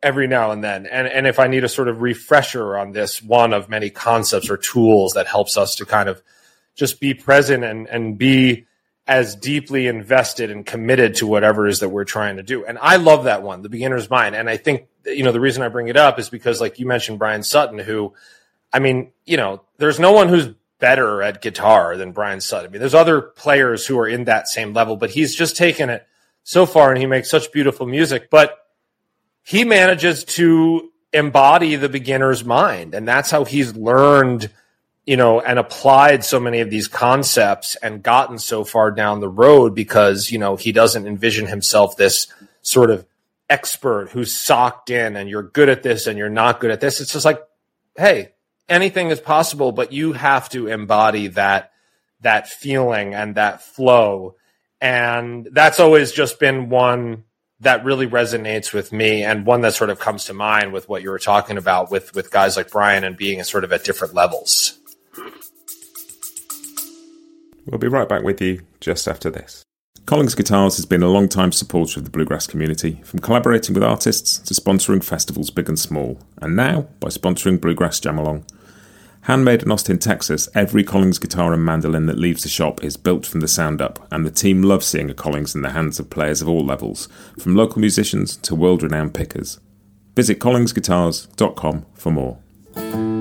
every 0.00 0.28
now 0.28 0.52
and 0.52 0.62
then. 0.62 0.86
And 0.86 1.08
and 1.08 1.26
if 1.26 1.40
I 1.40 1.48
need 1.48 1.64
a 1.64 1.68
sort 1.68 1.88
of 1.88 2.02
refresher 2.02 2.76
on 2.76 2.92
this 2.92 3.20
one 3.20 3.52
of 3.52 3.68
many 3.68 3.90
concepts 3.90 4.48
or 4.48 4.56
tools 4.56 5.14
that 5.14 5.26
helps 5.26 5.56
us 5.56 5.74
to 5.76 5.86
kind 5.86 6.08
of 6.08 6.22
just 6.76 7.00
be 7.00 7.14
present 7.14 7.64
and 7.64 7.88
and 7.88 8.16
be 8.16 8.66
as 9.06 9.34
deeply 9.34 9.88
invested 9.88 10.50
and 10.50 10.64
committed 10.64 11.16
to 11.16 11.26
whatever 11.26 11.66
it 11.66 11.72
is 11.72 11.80
that 11.80 11.88
we're 11.88 12.04
trying 12.04 12.36
to 12.36 12.42
do. 12.42 12.64
And 12.64 12.78
I 12.80 12.96
love 12.96 13.24
that 13.24 13.42
one, 13.42 13.60
the 13.62 13.68
beginner's 13.68 14.08
mind. 14.08 14.34
And 14.34 14.48
I 14.48 14.56
think, 14.56 14.86
you 15.04 15.24
know, 15.24 15.32
the 15.32 15.40
reason 15.40 15.62
I 15.62 15.68
bring 15.68 15.88
it 15.88 15.96
up 15.96 16.18
is 16.18 16.30
because, 16.30 16.58
like 16.58 16.78
you 16.78 16.86
mentioned, 16.86 17.18
Bryan 17.18 17.42
Sutton, 17.42 17.78
who, 17.78 18.14
I 18.74 18.80
mean, 18.80 19.12
you 19.24 19.36
know, 19.36 19.62
there's 19.78 19.98
no 19.98 20.12
one 20.12 20.28
who's 20.28 20.48
better 20.78 21.22
at 21.22 21.40
guitar 21.40 21.96
than 21.96 22.12
Bryan 22.12 22.40
Sutton. 22.40 22.68
I 22.68 22.70
mean, 22.70 22.80
there's 22.80 22.94
other 22.94 23.22
players 23.22 23.86
who 23.86 23.98
are 23.98 24.08
in 24.08 24.24
that 24.24 24.48
same 24.48 24.74
level, 24.74 24.96
but 24.96 25.10
he's 25.10 25.34
just 25.34 25.56
taken 25.56 25.88
it 25.88 26.06
so 26.42 26.66
far 26.66 26.90
and 26.90 27.00
he 27.00 27.06
makes 27.06 27.30
such 27.30 27.52
beautiful 27.52 27.86
music. 27.86 28.28
But 28.28 28.58
he 29.42 29.64
manages 29.64 30.24
to 30.24 30.90
embody 31.12 31.76
the 31.76 31.88
beginner's 31.88 32.44
mind. 32.44 32.94
And 32.94 33.08
that's 33.08 33.30
how 33.30 33.44
he's 33.44 33.74
learned 33.74 34.50
you 35.06 35.16
know, 35.16 35.40
and 35.40 35.58
applied 35.58 36.24
so 36.24 36.40
many 36.40 36.60
of 36.60 36.70
these 36.70 36.88
concepts 36.88 37.76
and 37.76 38.02
gotten 38.02 38.38
so 38.38 38.64
far 38.64 38.90
down 38.90 39.20
the 39.20 39.28
road 39.28 39.74
because, 39.74 40.30
you 40.30 40.38
know, 40.38 40.56
he 40.56 40.72
doesn't 40.72 41.06
envision 41.06 41.46
himself 41.46 41.96
this 41.96 42.26
sort 42.62 42.90
of 42.90 43.06
expert 43.50 44.08
who's 44.10 44.34
socked 44.34 44.88
in 44.88 45.16
and 45.16 45.28
you're 45.28 45.42
good 45.42 45.68
at 45.68 45.82
this 45.82 46.06
and 46.06 46.16
you're 46.16 46.30
not 46.30 46.58
good 46.58 46.70
at 46.70 46.80
this. 46.80 47.00
It's 47.00 47.12
just 47.12 47.26
like, 47.26 47.42
hey, 47.96 48.32
anything 48.68 49.10
is 49.10 49.20
possible, 49.20 49.72
but 49.72 49.92
you 49.92 50.12
have 50.12 50.48
to 50.50 50.66
embody 50.68 51.28
that 51.28 51.70
that 52.20 52.48
feeling 52.48 53.14
and 53.14 53.34
that 53.34 53.62
flow. 53.62 54.36
And 54.80 55.48
that's 55.52 55.80
always 55.80 56.12
just 56.12 56.40
been 56.40 56.68
one 56.68 57.24
that 57.60 57.84
really 57.84 58.06
resonates 58.06 58.72
with 58.72 58.92
me 58.92 59.22
and 59.22 59.46
one 59.46 59.60
that 59.62 59.74
sort 59.74 59.90
of 59.90 59.98
comes 59.98 60.26
to 60.26 60.34
mind 60.34 60.72
with 60.72 60.88
what 60.88 61.02
you 61.02 61.10
were 61.10 61.18
talking 61.18 61.56
about 61.56 61.90
with 61.90 62.14
with 62.14 62.30
guys 62.30 62.56
like 62.56 62.70
Bryan 62.70 63.04
and 63.04 63.16
being 63.16 63.42
sort 63.44 63.64
of 63.64 63.72
at 63.72 63.84
different 63.84 64.14
levels. 64.14 64.78
We'll 67.66 67.78
be 67.78 67.88
right 67.88 68.08
back 68.08 68.22
with 68.22 68.40
you 68.42 68.60
just 68.80 69.08
after 69.08 69.30
this. 69.30 69.63
Collings 70.06 70.34
Guitars 70.34 70.76
has 70.76 70.84
been 70.84 71.02
a 71.02 71.08
long 71.08 71.30
time 71.30 71.50
supporter 71.50 71.98
of 71.98 72.04
the 72.04 72.10
bluegrass 72.10 72.46
community, 72.46 73.00
from 73.04 73.20
collaborating 73.20 73.72
with 73.72 73.82
artists 73.82 74.38
to 74.38 74.52
sponsoring 74.52 75.02
festivals 75.02 75.50
big 75.50 75.66
and 75.66 75.78
small, 75.78 76.20
and 76.42 76.54
now 76.54 76.82
by 77.00 77.08
sponsoring 77.08 77.58
Bluegrass 77.58 78.00
Jam 78.00 78.18
Along. 78.18 78.44
Handmade 79.22 79.62
in 79.62 79.72
Austin, 79.72 79.98
Texas, 79.98 80.46
every 80.54 80.84
Collings 80.84 81.18
guitar 81.18 81.54
and 81.54 81.64
mandolin 81.64 82.04
that 82.04 82.18
leaves 82.18 82.42
the 82.42 82.50
shop 82.50 82.84
is 82.84 82.98
built 82.98 83.24
from 83.24 83.40
the 83.40 83.48
sound 83.48 83.80
up, 83.80 84.06
and 84.10 84.26
the 84.26 84.30
team 84.30 84.62
loves 84.62 84.84
seeing 84.84 85.08
a 85.08 85.14
Collings 85.14 85.54
in 85.54 85.62
the 85.62 85.70
hands 85.70 85.98
of 85.98 86.10
players 86.10 86.42
of 86.42 86.50
all 86.50 86.62
levels, 86.62 87.08
from 87.38 87.56
local 87.56 87.80
musicians 87.80 88.36
to 88.36 88.54
world 88.54 88.82
renowned 88.82 89.14
pickers. 89.14 89.58
Visit 90.14 90.38
collingsguitars.com 90.38 91.86
for 91.94 92.12
more. 92.12 93.13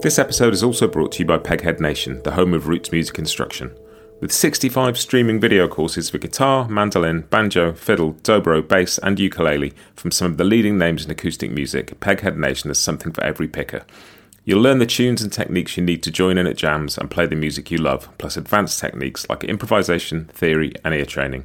This 0.00 0.20
episode 0.20 0.54
is 0.54 0.62
also 0.62 0.86
brought 0.86 1.10
to 1.12 1.18
you 1.18 1.24
by 1.24 1.38
Peghead 1.38 1.80
Nation, 1.80 2.22
the 2.22 2.30
home 2.30 2.54
of 2.54 2.68
roots 2.68 2.92
music 2.92 3.18
instruction. 3.18 3.74
With 4.20 4.30
65 4.30 4.96
streaming 4.96 5.40
video 5.40 5.66
courses 5.66 6.08
for 6.08 6.18
guitar, 6.18 6.68
mandolin, 6.68 7.22
banjo, 7.22 7.72
fiddle, 7.72 8.14
dobro, 8.22 8.66
bass, 8.66 8.98
and 8.98 9.18
ukulele 9.18 9.74
from 9.96 10.12
some 10.12 10.30
of 10.30 10.38
the 10.38 10.44
leading 10.44 10.78
names 10.78 11.04
in 11.04 11.10
acoustic 11.10 11.50
music, 11.50 11.98
Peghead 11.98 12.36
Nation 12.36 12.70
has 12.70 12.78
something 12.78 13.12
for 13.12 13.24
every 13.24 13.48
picker. 13.48 13.84
You'll 14.44 14.62
learn 14.62 14.78
the 14.78 14.86
tunes 14.86 15.20
and 15.20 15.32
techniques 15.32 15.76
you 15.76 15.82
need 15.82 16.04
to 16.04 16.12
join 16.12 16.38
in 16.38 16.46
at 16.46 16.56
jams 16.56 16.96
and 16.96 17.10
play 17.10 17.26
the 17.26 17.34
music 17.34 17.72
you 17.72 17.78
love, 17.78 18.08
plus 18.18 18.36
advanced 18.36 18.78
techniques 18.78 19.28
like 19.28 19.42
improvisation, 19.42 20.26
theory, 20.26 20.74
and 20.84 20.94
ear 20.94 21.06
training. 21.06 21.42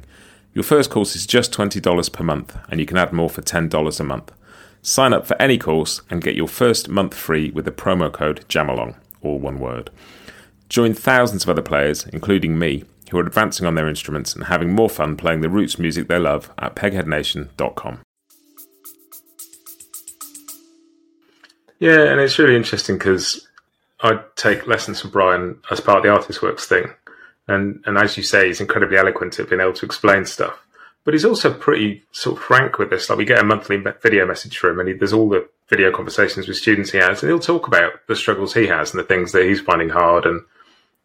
Your 0.52 0.62
first 0.62 0.90
course 0.90 1.16
is 1.16 1.26
just 1.26 1.52
$20 1.52 2.12
per 2.12 2.22
month, 2.22 2.56
and 2.70 2.78
you 2.78 2.86
can 2.86 2.98
add 2.98 3.12
more 3.12 3.28
for 3.28 3.42
$10 3.42 3.98
a 3.98 4.04
month. 4.04 4.30
Sign 4.86 5.14
up 5.14 5.26
for 5.26 5.40
any 5.40 5.56
course 5.56 6.02
and 6.10 6.20
get 6.20 6.34
your 6.34 6.46
first 6.46 6.90
month 6.90 7.14
free 7.14 7.50
with 7.50 7.64
the 7.64 7.70
promo 7.70 8.12
code 8.12 8.44
JAMALONG, 8.50 8.94
all 9.22 9.38
one 9.38 9.58
word. 9.58 9.88
Join 10.68 10.92
thousands 10.92 11.42
of 11.42 11.48
other 11.48 11.62
players, 11.62 12.04
including 12.08 12.58
me, 12.58 12.84
who 13.10 13.16
are 13.16 13.26
advancing 13.26 13.66
on 13.66 13.76
their 13.76 13.88
instruments 13.88 14.34
and 14.34 14.44
having 14.44 14.74
more 14.74 14.90
fun 14.90 15.16
playing 15.16 15.40
the 15.40 15.48
roots 15.48 15.78
music 15.78 16.06
they 16.06 16.18
love 16.18 16.52
at 16.58 16.76
pegheadnation.com. 16.76 18.00
Yeah, 21.78 22.02
and 22.02 22.20
it's 22.20 22.38
really 22.38 22.54
interesting 22.54 22.98
because 22.98 23.48
I 24.02 24.20
take 24.36 24.66
lessons 24.66 25.00
from 25.00 25.12
Bryan 25.12 25.58
as 25.70 25.80
part 25.80 25.96
of 25.96 26.02
the 26.02 26.10
ArtistWorks 26.10 26.64
thing. 26.64 26.92
And, 27.48 27.82
and 27.86 27.96
as 27.96 28.18
you 28.18 28.22
say, 28.22 28.48
he's 28.48 28.60
incredibly 28.60 28.98
eloquent 28.98 29.38
at 29.40 29.48
being 29.48 29.62
able 29.62 29.72
to 29.72 29.86
explain 29.86 30.26
stuff 30.26 30.63
but 31.04 31.14
he's 31.14 31.24
also 31.24 31.52
pretty 31.52 32.02
sort 32.12 32.38
of 32.38 32.42
frank 32.42 32.78
with 32.78 32.90
this. 32.90 33.08
Like 33.08 33.18
we 33.18 33.24
get 33.24 33.38
a 33.38 33.44
monthly 33.44 33.76
video 34.02 34.26
message 34.26 34.56
from 34.56 34.70
him, 34.70 34.80
and 34.80 34.88
he, 34.88 34.94
there's 34.94 35.12
all 35.12 35.28
the 35.28 35.48
video 35.68 35.92
conversations 35.92 36.48
with 36.48 36.56
students 36.56 36.90
he 36.90 36.98
has, 36.98 37.22
and 37.22 37.30
he'll 37.30 37.38
talk 37.38 37.66
about 37.66 37.92
the 38.08 38.16
struggles 38.16 38.54
he 38.54 38.66
has 38.66 38.92
and 38.92 39.00
the 39.00 39.06
things 39.06 39.32
that 39.32 39.44
he's 39.44 39.60
finding 39.60 39.90
hard, 39.90 40.24
and 40.24 40.42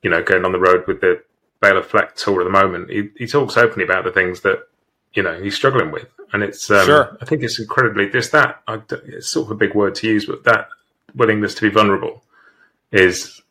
you 0.01 0.09
know, 0.09 0.23
going 0.23 0.45
on 0.45 0.53
the 0.53 0.59
road 0.59 0.87
with 0.87 1.01
the 1.01 1.21
Bela 1.59 1.83
Fleck 1.83 2.15
tour 2.15 2.41
at 2.41 2.45
the 2.45 2.49
moment. 2.49 2.89
He, 2.89 3.09
he 3.17 3.27
talks 3.27 3.57
openly 3.57 3.83
about 3.83 4.05
the 4.05 4.11
things 4.11 4.41
that 4.41 4.67
you 5.13 5.23
know 5.23 5.41
he's 5.41 5.55
struggling 5.55 5.91
with, 5.91 6.07
and 6.31 6.43
it's 6.43 6.71
um, 6.71 6.85
sure. 6.85 7.17
I 7.21 7.25
think 7.25 7.43
it's 7.43 7.59
incredibly 7.59 8.09
just 8.09 8.31
that. 8.31 8.61
I, 8.67 8.81
it's 9.05 9.27
sort 9.27 9.47
of 9.47 9.51
a 9.51 9.55
big 9.55 9.75
word 9.75 9.95
to 9.95 10.07
use, 10.07 10.25
but 10.25 10.45
that 10.45 10.69
willingness 11.15 11.55
to 11.55 11.61
be 11.61 11.69
vulnerable 11.69 12.23
is 12.91 13.41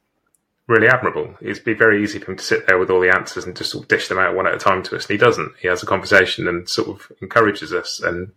really 0.68 0.86
admirable. 0.86 1.34
It'd 1.40 1.64
be 1.64 1.74
very 1.74 2.02
easy 2.02 2.18
for 2.18 2.30
him 2.30 2.36
to 2.36 2.44
sit 2.44 2.66
there 2.66 2.78
with 2.78 2.90
all 2.90 3.00
the 3.00 3.14
answers 3.14 3.44
and 3.44 3.56
just 3.56 3.72
sort 3.72 3.84
of 3.84 3.88
dish 3.88 4.08
them 4.08 4.18
out 4.18 4.36
one 4.36 4.46
at 4.46 4.54
a 4.54 4.58
time 4.58 4.82
to 4.84 4.96
us. 4.96 5.06
And 5.06 5.12
he 5.12 5.16
doesn't. 5.18 5.52
He 5.60 5.66
has 5.66 5.82
a 5.82 5.86
conversation 5.86 6.46
and 6.46 6.68
sort 6.68 6.88
of 6.88 7.10
encourages 7.20 7.72
us 7.72 8.00
and 8.00 8.30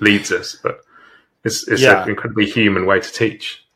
leads 0.00 0.32
us. 0.32 0.56
But 0.62 0.80
it's, 1.44 1.68
it's 1.68 1.82
yeah. 1.82 2.02
an 2.02 2.08
incredibly 2.08 2.46
human 2.46 2.86
way 2.86 3.00
to 3.00 3.12
teach. 3.12 3.66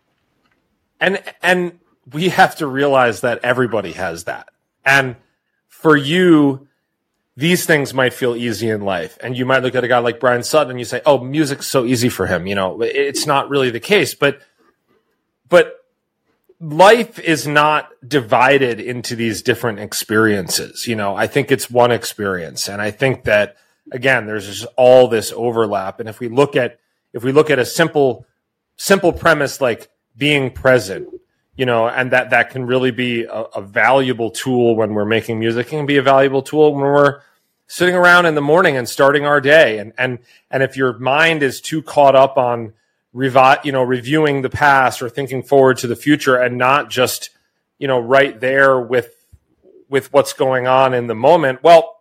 And 1.01 1.23
and 1.43 1.79
we 2.13 2.31
have 2.31 2.57
to 2.57 2.67
realize 2.67 3.21
that 3.21 3.41
everybody 3.45 3.93
has 3.93 4.25
that. 4.25 4.49
And 4.85 5.17
for 5.69 5.97
you, 5.97 6.69
these 7.37 7.67
things 7.67 7.93
might 7.93 8.15
feel 8.15 8.37
easy 8.37 8.71
in 8.71 8.83
life. 8.83 9.19
And 9.21 9.37
you 9.37 9.45
might 9.45 9.63
look 9.63 9.75
at 9.75 9.85
a 9.85 9.89
guy 9.89 9.99
like 9.99 10.21
Bryan 10.21 10.43
Sutton 10.43 10.71
and 10.71 10.79
you 10.79 10.85
say, 10.85 11.03
Oh, 11.05 11.19
music's 11.19 11.67
so 11.67 11.85
easy 11.85 12.09
for 12.09 12.27
him. 12.27 12.47
You 12.47 12.55
know, 12.55 12.81
it's 12.81 13.27
not 13.27 13.51
really 13.51 13.71
the 13.71 13.81
case. 13.81 14.15
But 14.15 14.41
but 15.49 15.82
life 16.63 17.19
is 17.19 17.47
not 17.47 17.91
divided 18.07 18.79
into 18.79 19.17
these 19.17 19.43
different 19.43 19.81
experiences. 19.81 20.87
You 20.87 20.95
know, 20.95 21.17
I 21.17 21.27
think 21.27 21.51
it's 21.51 21.69
one 21.69 21.91
experience. 21.91 22.69
And 22.69 22.81
I 22.81 22.93
think 22.93 23.25
that 23.25 23.57
again, 23.91 24.27
there's 24.27 24.47
just 24.47 24.67
all 24.77 25.09
this 25.09 25.33
overlap. 25.35 25.99
And 25.99 26.09
if 26.09 26.21
we 26.21 26.29
look 26.29 26.55
at 26.55 26.79
if 27.13 27.25
we 27.25 27.33
look 27.33 27.51
at 27.51 27.59
a 27.59 27.65
simple 27.65 28.27
simple 28.77 29.13
premise 29.13 29.61
like 29.61 29.91
being 30.17 30.53
present, 30.53 31.09
you 31.57 31.67
know, 31.67 31.89
and 31.89 32.13
that 32.13 32.31
that 32.31 32.51
can 32.51 32.65
really 32.65 32.93
be 32.93 33.25
a, 33.25 33.43
a 33.57 33.61
valuable 33.61 34.31
tool 34.31 34.77
when 34.77 34.95
we're 34.95 35.05
making 35.05 35.41
music, 35.41 35.67
it 35.67 35.71
can 35.71 35.85
be 35.85 35.97
a 35.97 36.03
valuable 36.03 36.43
tool 36.43 36.73
when 36.75 36.85
we're 36.85 37.23
sitting 37.67 37.97
around 37.97 38.27
in 38.27 38.37
the 38.37 38.41
morning 38.41 38.77
and 38.77 38.89
starting 38.89 39.27
our 39.27 39.41
day. 39.41 39.79
And 39.79 39.93
and 39.99 40.21
and 40.49 40.63
if 40.63 40.77
your 40.77 40.97
mind 40.99 41.43
is 41.43 41.61
too 41.61 41.83
caught 41.83 42.15
up 42.15 42.37
on 42.39 42.75
revi- 43.15 43.65
you 43.65 43.73
know, 43.73 43.83
reviewing 43.83 44.43
the 44.43 44.51
past 44.51 45.03
or 45.03 45.09
thinking 45.09 45.43
forward 45.43 45.79
to 45.79 45.87
the 45.87 45.97
future 45.97 46.37
and 46.37 46.59
not 46.59 46.91
just, 46.91 47.31
you 47.79 47.87
know, 47.87 47.99
right 47.99 48.39
there 48.41 48.81
with 48.81 49.15
with 49.89 50.13
what's 50.13 50.33
going 50.33 50.67
on 50.67 50.95
in 50.95 51.07
the 51.07 51.15
moment. 51.15 51.63
Well, 51.63 52.01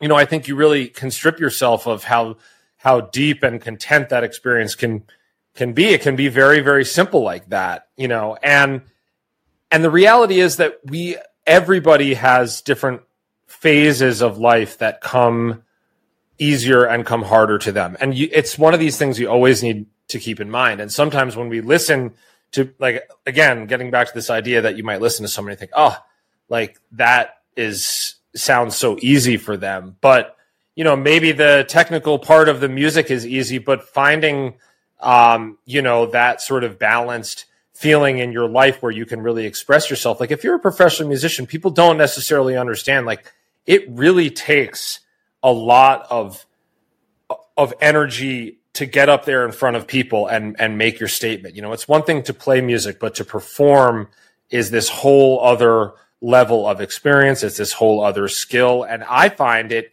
you 0.00 0.08
know, 0.08 0.16
I 0.16 0.24
think 0.24 0.48
you 0.48 0.56
really 0.56 0.88
can 0.88 1.10
strip 1.10 1.38
yourself 1.38 1.86
of 1.86 2.04
how 2.04 2.36
how 2.76 3.00
deep 3.00 3.42
and 3.42 3.60
content 3.60 4.08
that 4.10 4.24
experience 4.24 4.74
can 4.74 5.04
can 5.54 5.72
be. 5.72 5.86
It 5.86 6.02
can 6.02 6.16
be 6.16 6.28
very, 6.28 6.60
very 6.60 6.84
simple 6.84 7.22
like 7.22 7.48
that, 7.50 7.88
you 7.96 8.08
know, 8.08 8.36
and 8.42 8.82
and 9.70 9.84
the 9.84 9.90
reality 9.90 10.40
is 10.40 10.56
that 10.56 10.78
we 10.84 11.16
everybody 11.46 12.14
has 12.14 12.62
different 12.62 13.02
phases 13.46 14.22
of 14.22 14.38
life 14.38 14.78
that 14.78 15.00
come 15.00 15.62
easier 16.38 16.84
and 16.84 17.06
come 17.06 17.22
harder 17.22 17.58
to 17.58 17.72
them. 17.72 17.96
And 18.00 18.14
you, 18.14 18.28
it's 18.32 18.58
one 18.58 18.74
of 18.74 18.80
these 18.80 18.96
things 18.96 19.18
you 19.18 19.28
always 19.28 19.62
need 19.62 19.86
to 20.08 20.18
keep 20.18 20.40
in 20.40 20.50
mind. 20.50 20.80
And 20.80 20.92
sometimes 20.92 21.36
when 21.36 21.48
we 21.48 21.60
listen 21.60 22.14
to 22.52 22.72
like 22.78 23.08
again, 23.26 23.66
getting 23.66 23.90
back 23.90 24.08
to 24.08 24.14
this 24.14 24.30
idea 24.30 24.62
that 24.62 24.76
you 24.76 24.84
might 24.84 25.00
listen 25.00 25.24
to 25.24 25.28
somebody 25.28 25.52
and 25.52 25.60
think, 25.60 25.72
oh, 25.74 25.96
like 26.48 26.80
that 26.92 27.38
is 27.56 28.16
sounds 28.34 28.76
so 28.76 28.98
easy 29.00 29.36
for 29.36 29.56
them. 29.56 29.96
But 30.00 30.36
you 30.74 30.84
know, 30.84 30.96
maybe 30.96 31.32
the 31.32 31.64
technical 31.68 32.18
part 32.18 32.48
of 32.48 32.60
the 32.60 32.68
music 32.68 33.10
is 33.10 33.26
easy, 33.26 33.58
but 33.58 33.88
finding 33.88 34.54
um, 35.00 35.58
you 35.66 35.82
know, 35.82 36.06
that 36.06 36.40
sort 36.40 36.64
of 36.64 36.78
balanced 36.78 37.44
feeling 37.74 38.18
in 38.18 38.32
your 38.32 38.48
life 38.48 38.82
where 38.82 38.92
you 38.92 39.04
can 39.04 39.20
really 39.20 39.46
express 39.46 39.90
yourself. 39.90 40.20
Like 40.20 40.30
if 40.30 40.42
you're 40.42 40.54
a 40.54 40.60
professional 40.60 41.08
musician, 41.08 41.46
people 41.46 41.70
don't 41.70 41.98
necessarily 41.98 42.56
understand 42.56 43.04
like 43.04 43.32
it 43.66 43.84
really 43.90 44.30
takes 44.30 45.00
a 45.42 45.52
lot 45.52 46.06
of 46.10 46.46
of 47.56 47.74
energy 47.80 48.58
to 48.74 48.86
get 48.86 49.08
up 49.08 49.24
there 49.24 49.44
in 49.44 49.52
front 49.52 49.76
of 49.76 49.86
people 49.86 50.26
and 50.26 50.56
and 50.60 50.76
make 50.78 51.00
your 51.00 51.08
statement. 51.08 51.56
You 51.56 51.62
know, 51.62 51.72
it's 51.72 51.88
one 51.88 52.02
thing 52.02 52.22
to 52.24 52.34
play 52.34 52.60
music, 52.60 53.00
but 53.00 53.14
to 53.16 53.24
perform 53.24 54.08
is 54.50 54.70
this 54.70 54.88
whole 54.88 55.40
other 55.42 55.92
level 56.20 56.66
of 56.66 56.80
experience. 56.80 57.42
It's 57.42 57.56
this 57.56 57.72
whole 57.72 58.02
other 58.02 58.28
skill, 58.28 58.82
and 58.82 59.04
I 59.04 59.28
find 59.28 59.72
it, 59.72 59.92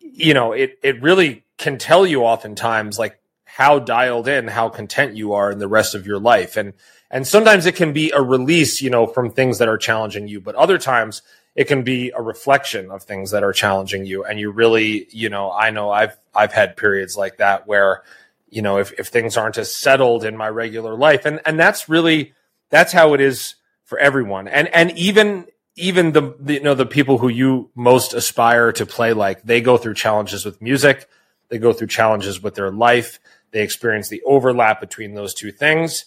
you 0.00 0.34
know, 0.34 0.52
it 0.52 0.78
it 0.82 1.02
really 1.02 1.44
can 1.58 1.78
tell 1.78 2.06
you 2.06 2.22
oftentimes 2.22 2.98
like 2.98 3.20
how 3.44 3.78
dialed 3.78 4.28
in, 4.28 4.48
how 4.48 4.68
content 4.68 5.16
you 5.16 5.32
are 5.32 5.50
in 5.50 5.58
the 5.58 5.68
rest 5.68 5.94
of 5.94 6.06
your 6.06 6.18
life. 6.18 6.56
And 6.56 6.74
and 7.10 7.26
sometimes 7.26 7.66
it 7.66 7.74
can 7.74 7.92
be 7.92 8.10
a 8.12 8.22
release, 8.22 8.80
you 8.80 8.90
know, 8.90 9.06
from 9.06 9.30
things 9.30 9.58
that 9.58 9.68
are 9.68 9.78
challenging 9.78 10.28
you, 10.28 10.40
but 10.40 10.54
other 10.54 10.78
times 10.78 11.22
it 11.54 11.64
can 11.64 11.82
be 11.82 12.10
a 12.10 12.22
reflection 12.22 12.90
of 12.90 13.02
things 13.02 13.32
that 13.32 13.42
are 13.42 13.52
challenging 13.52 14.06
you. 14.06 14.24
And 14.24 14.38
you 14.38 14.50
really, 14.50 15.06
you 15.10 15.28
know, 15.28 15.50
I 15.50 15.70
know 15.70 15.90
I've 15.90 16.16
I've 16.34 16.52
had 16.52 16.76
periods 16.76 17.16
like 17.16 17.38
that 17.38 17.66
where, 17.66 18.02
you 18.48 18.62
know, 18.62 18.78
if, 18.78 18.92
if 18.98 19.08
things 19.08 19.36
aren't 19.36 19.58
as 19.58 19.74
settled 19.74 20.24
in 20.24 20.36
my 20.36 20.48
regular 20.48 20.94
life. 20.94 21.26
And 21.26 21.40
and 21.44 21.58
that's 21.58 21.88
really 21.88 22.34
that's 22.70 22.92
how 22.92 23.14
it 23.14 23.20
is 23.20 23.56
for 23.84 23.98
everyone. 23.98 24.48
And 24.48 24.68
and 24.68 24.92
even 24.92 25.46
even 25.76 26.12
the, 26.12 26.34
the, 26.38 26.54
you 26.54 26.60
know 26.60 26.74
the 26.74 26.86
people 26.86 27.18
who 27.18 27.28
you 27.28 27.70
most 27.74 28.12
aspire 28.14 28.72
to 28.72 28.86
play 28.86 29.12
like 29.12 29.42
they 29.42 29.60
go 29.60 29.76
through 29.76 29.94
challenges 29.94 30.44
with 30.44 30.60
music 30.60 31.08
they 31.48 31.58
go 31.58 31.72
through 31.72 31.86
challenges 31.86 32.42
with 32.42 32.54
their 32.54 32.70
life 32.70 33.18
they 33.52 33.62
experience 33.62 34.08
the 34.08 34.22
overlap 34.22 34.80
between 34.80 35.14
those 35.14 35.32
two 35.32 35.50
things 35.50 36.06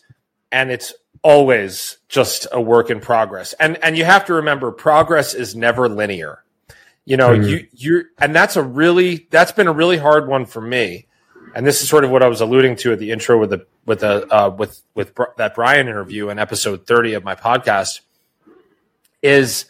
and 0.51 0.69
it's 0.69 0.93
always 1.23 1.97
just 2.09 2.47
a 2.51 2.61
work 2.61 2.89
in 2.89 2.99
progress. 2.99 3.53
And 3.53 3.81
and 3.83 3.97
you 3.97 4.05
have 4.05 4.25
to 4.25 4.33
remember 4.33 4.71
progress 4.71 5.33
is 5.33 5.55
never 5.55 5.89
linear. 5.89 6.43
You 7.05 7.17
know 7.17 7.29
mm-hmm. 7.29 7.43
you 7.43 7.67
you 7.73 8.05
and 8.19 8.35
that's 8.35 8.55
a 8.55 8.63
really 8.63 9.27
that's 9.29 9.51
been 9.51 9.67
a 9.67 9.73
really 9.73 9.97
hard 9.97 10.27
one 10.27 10.45
for 10.45 10.61
me. 10.61 11.07
And 11.55 11.65
this 11.65 11.81
is 11.81 11.89
sort 11.89 12.03
of 12.03 12.09
what 12.09 12.23
I 12.23 12.27
was 12.27 12.41
alluding 12.41 12.77
to 12.77 12.93
at 12.93 12.99
the 12.99 13.11
intro 13.11 13.39
with 13.39 13.51
the 13.51 13.65
with 13.85 13.99
the 14.01 14.27
uh, 14.33 14.49
with 14.49 14.81
with 14.93 15.13
that 15.37 15.55
Bryan 15.55 15.87
interview 15.87 16.29
in 16.29 16.39
episode 16.39 16.85
30 16.85 17.13
of 17.13 17.23
my 17.23 17.35
podcast 17.35 18.01
is 19.21 19.65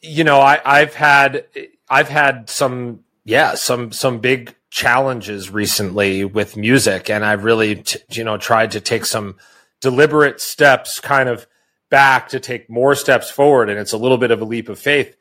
you 0.00 0.24
know 0.24 0.40
I, 0.40 0.60
I've 0.64 0.94
had 0.94 1.46
I've 1.88 2.08
had 2.08 2.48
some 2.48 3.04
yeah 3.24 3.54
some 3.54 3.92
some 3.92 4.18
big 4.18 4.54
challenges 4.72 5.50
recently 5.50 6.24
with 6.24 6.56
music. 6.56 7.10
And 7.10 7.24
I've 7.24 7.44
really 7.44 7.76
t- 7.76 8.00
you 8.10 8.24
know 8.24 8.38
tried 8.38 8.72
to 8.72 8.80
take 8.80 9.04
some 9.04 9.36
deliberate 9.82 10.40
steps 10.40 10.98
kind 10.98 11.28
of 11.28 11.46
back 11.90 12.28
to 12.28 12.40
take 12.40 12.70
more 12.70 12.94
steps 12.94 13.30
forward 13.30 13.68
and 13.68 13.78
it's 13.78 13.92
a 13.92 13.98
little 13.98 14.16
bit 14.16 14.30
of 14.30 14.40
a 14.40 14.44
leap 14.46 14.70
of 14.70 14.78
faith 14.78 15.14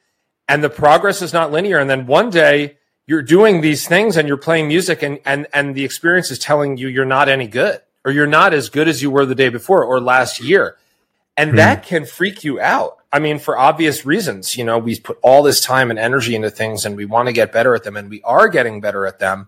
and 0.48 0.64
the 0.64 0.70
progress 0.70 1.22
is 1.22 1.34
not 1.34 1.52
linear 1.52 1.78
and 1.78 1.90
then 1.90 2.08
one 2.08 2.30
day 2.30 2.78
you're 3.06 3.22
doing 3.22 3.60
these 3.60 3.86
things 3.86 4.16
and 4.16 4.26
you're 4.26 4.38
playing 4.38 4.70
music 4.70 5.04
and 5.04 5.20
and 5.26 5.48
and 5.54 5.76
the 5.76 5.84
experience 5.84 6.32
is 6.32 6.40
telling 6.40 6.78
you 6.78 6.88
you're 6.88 7.04
not 7.04 7.28
any 7.28 7.48
good 7.48 7.82
or 8.06 8.12
you're 8.12 8.26
not 8.26 8.54
as 8.54 8.70
good 8.70 8.88
as 8.88 9.02
you 9.02 9.12
were 9.12 9.26
the 9.26 9.36
day 9.36 9.50
before 9.50 9.84
or 9.84 10.00
last 10.00 10.40
year 10.40 10.78
and 11.38 11.54
mm. 11.54 11.56
that 11.58 11.84
can 11.84 12.06
freak 12.06 12.44
you 12.44 12.60
out. 12.60 12.98
I 13.12 13.20
mean, 13.20 13.40
for 13.40 13.58
obvious 13.58 14.06
reasons, 14.06 14.56
you 14.56 14.64
know, 14.64 14.78
we 14.78 15.00
put 15.00 15.18
all 15.22 15.44
this 15.44 15.60
time 15.60 15.90
and 15.90 16.00
energy 16.00 16.36
into 16.36 16.50
things 16.50 16.86
and 16.86 16.96
we 16.96 17.06
want 17.06 17.28
to 17.28 17.34
get 17.34 17.52
better 17.52 17.76
at 17.76 17.84
them 17.84 17.98
and 17.98 18.10
we 18.10 18.22
are 18.24 18.48
getting 18.48 18.80
better 18.80 19.06
at 19.06 19.20
them. 19.20 19.48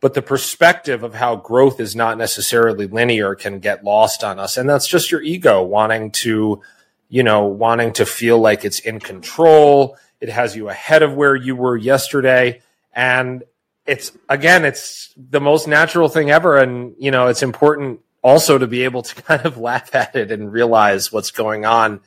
But 0.00 0.14
the 0.14 0.22
perspective 0.22 1.02
of 1.02 1.14
how 1.14 1.36
growth 1.36 1.78
is 1.78 1.94
not 1.94 2.16
necessarily 2.16 2.86
linear 2.86 3.34
can 3.34 3.58
get 3.58 3.84
lost 3.84 4.24
on 4.24 4.38
us. 4.38 4.56
And 4.56 4.68
that's 4.68 4.86
just 4.86 5.10
your 5.10 5.20
ego 5.20 5.62
wanting 5.62 6.10
to, 6.12 6.62
you 7.08 7.22
know, 7.22 7.44
wanting 7.44 7.92
to 7.94 8.06
feel 8.06 8.38
like 8.38 8.64
it's 8.64 8.78
in 8.78 8.98
control. 8.98 9.98
It 10.20 10.30
has 10.30 10.56
you 10.56 10.70
ahead 10.70 11.02
of 11.02 11.14
where 11.14 11.36
you 11.36 11.54
were 11.54 11.76
yesterday. 11.76 12.62
And 12.94 13.42
it's, 13.86 14.12
again, 14.28 14.64
it's 14.64 15.12
the 15.16 15.40
most 15.40 15.68
natural 15.68 16.08
thing 16.08 16.30
ever. 16.30 16.56
And, 16.56 16.94
you 16.98 17.10
know, 17.10 17.26
it's 17.26 17.42
important 17.42 18.00
also 18.22 18.56
to 18.56 18.66
be 18.66 18.84
able 18.84 19.02
to 19.02 19.14
kind 19.22 19.44
of 19.44 19.58
laugh 19.58 19.94
at 19.94 20.16
it 20.16 20.30
and 20.30 20.50
realize 20.50 21.12
what's 21.12 21.30
going 21.30 21.66
on 21.66 22.00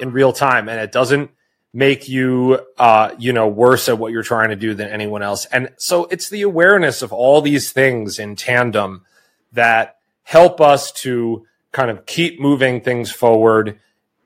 in 0.00 0.12
real 0.12 0.32
time. 0.32 0.68
And 0.68 0.78
it 0.80 0.92
doesn't 0.92 1.30
make 1.72 2.08
you, 2.08 2.60
uh, 2.78 3.14
you 3.18 3.32
know, 3.32 3.48
worse 3.48 3.88
at 3.88 3.98
what 3.98 4.12
you're 4.12 4.22
trying 4.22 4.50
to 4.50 4.56
do 4.56 4.74
than 4.74 4.88
anyone 4.88 5.22
else. 5.22 5.46
And 5.46 5.70
so 5.78 6.04
it's 6.10 6.28
the 6.28 6.42
awareness 6.42 7.02
of 7.02 7.12
all 7.12 7.40
these 7.40 7.72
things 7.72 8.18
in 8.18 8.36
tandem 8.36 9.04
that 9.52 9.96
help 10.24 10.60
us 10.60 10.92
to 10.92 11.46
kind 11.72 11.90
of 11.90 12.04
keep 12.04 12.38
moving 12.38 12.80
things 12.80 13.10
forward, 13.10 13.78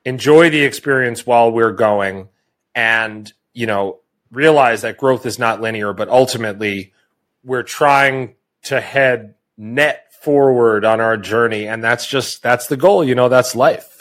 enjoy 0.05 0.50
the 0.50 0.65
experience 0.65 1.25
while 1.25 1.50
we're 1.53 1.73
going 1.73 2.29
and, 2.75 3.33
you 3.53 3.67
know, 3.67 4.00
realize 4.33 4.83
that 4.83 4.99
growth 4.99 5.25
is 5.25 5.38
not 5.38 5.61
linear, 5.61 5.93
but 5.93 6.09
ultimately 6.09 6.93
we're 7.45 7.62
trying 7.62 8.35
to 8.65 8.81
head 8.81 9.35
net 9.57 10.12
forward 10.21 10.85
on 10.85 11.00
our 11.00 11.17
journey 11.17 11.69
and 11.69 11.83
that's 11.85 12.05
just 12.05 12.43
that's 12.43 12.67
the 12.67 12.76
goal 12.76 13.05
you 13.05 13.15
know 13.15 13.29
that's 13.29 13.54
life 13.54 13.96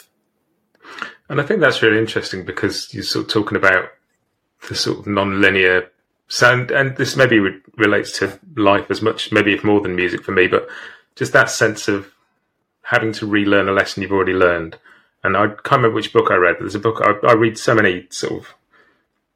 and 1.28 1.40
i 1.40 1.44
think 1.44 1.60
that's 1.60 1.82
really 1.82 1.98
interesting 1.98 2.44
because 2.44 2.92
you're 2.92 3.02
sort 3.02 3.24
of 3.24 3.30
talking 3.30 3.56
about 3.56 3.90
the 4.68 4.74
sort 4.74 4.98
of 4.98 5.06
non-linear 5.06 5.90
sound 6.28 6.70
and 6.70 6.96
this 6.96 7.16
maybe 7.16 7.38
relates 7.76 8.18
to 8.18 8.38
life 8.56 8.90
as 8.90 9.02
much 9.02 9.30
maybe 9.32 9.52
if 9.52 9.64
more 9.64 9.80
than 9.80 9.94
music 9.94 10.22
for 10.22 10.32
me 10.32 10.46
but 10.46 10.68
just 11.14 11.32
that 11.32 11.50
sense 11.50 11.88
of 11.88 12.12
having 12.82 13.12
to 13.12 13.26
relearn 13.26 13.68
a 13.68 13.72
lesson 13.72 14.02
you've 14.02 14.12
already 14.12 14.32
learned 14.32 14.76
and 15.22 15.36
i 15.36 15.46
can't 15.46 15.72
remember 15.72 15.94
which 15.94 16.12
book 16.12 16.30
i 16.30 16.34
read 16.34 16.56
but 16.58 16.60
there's 16.60 16.74
a 16.74 16.80
book 16.80 17.00
I, 17.00 17.14
I 17.26 17.34
read 17.34 17.58
so 17.58 17.74
many 17.74 18.06
sort 18.10 18.32
of 18.32 18.54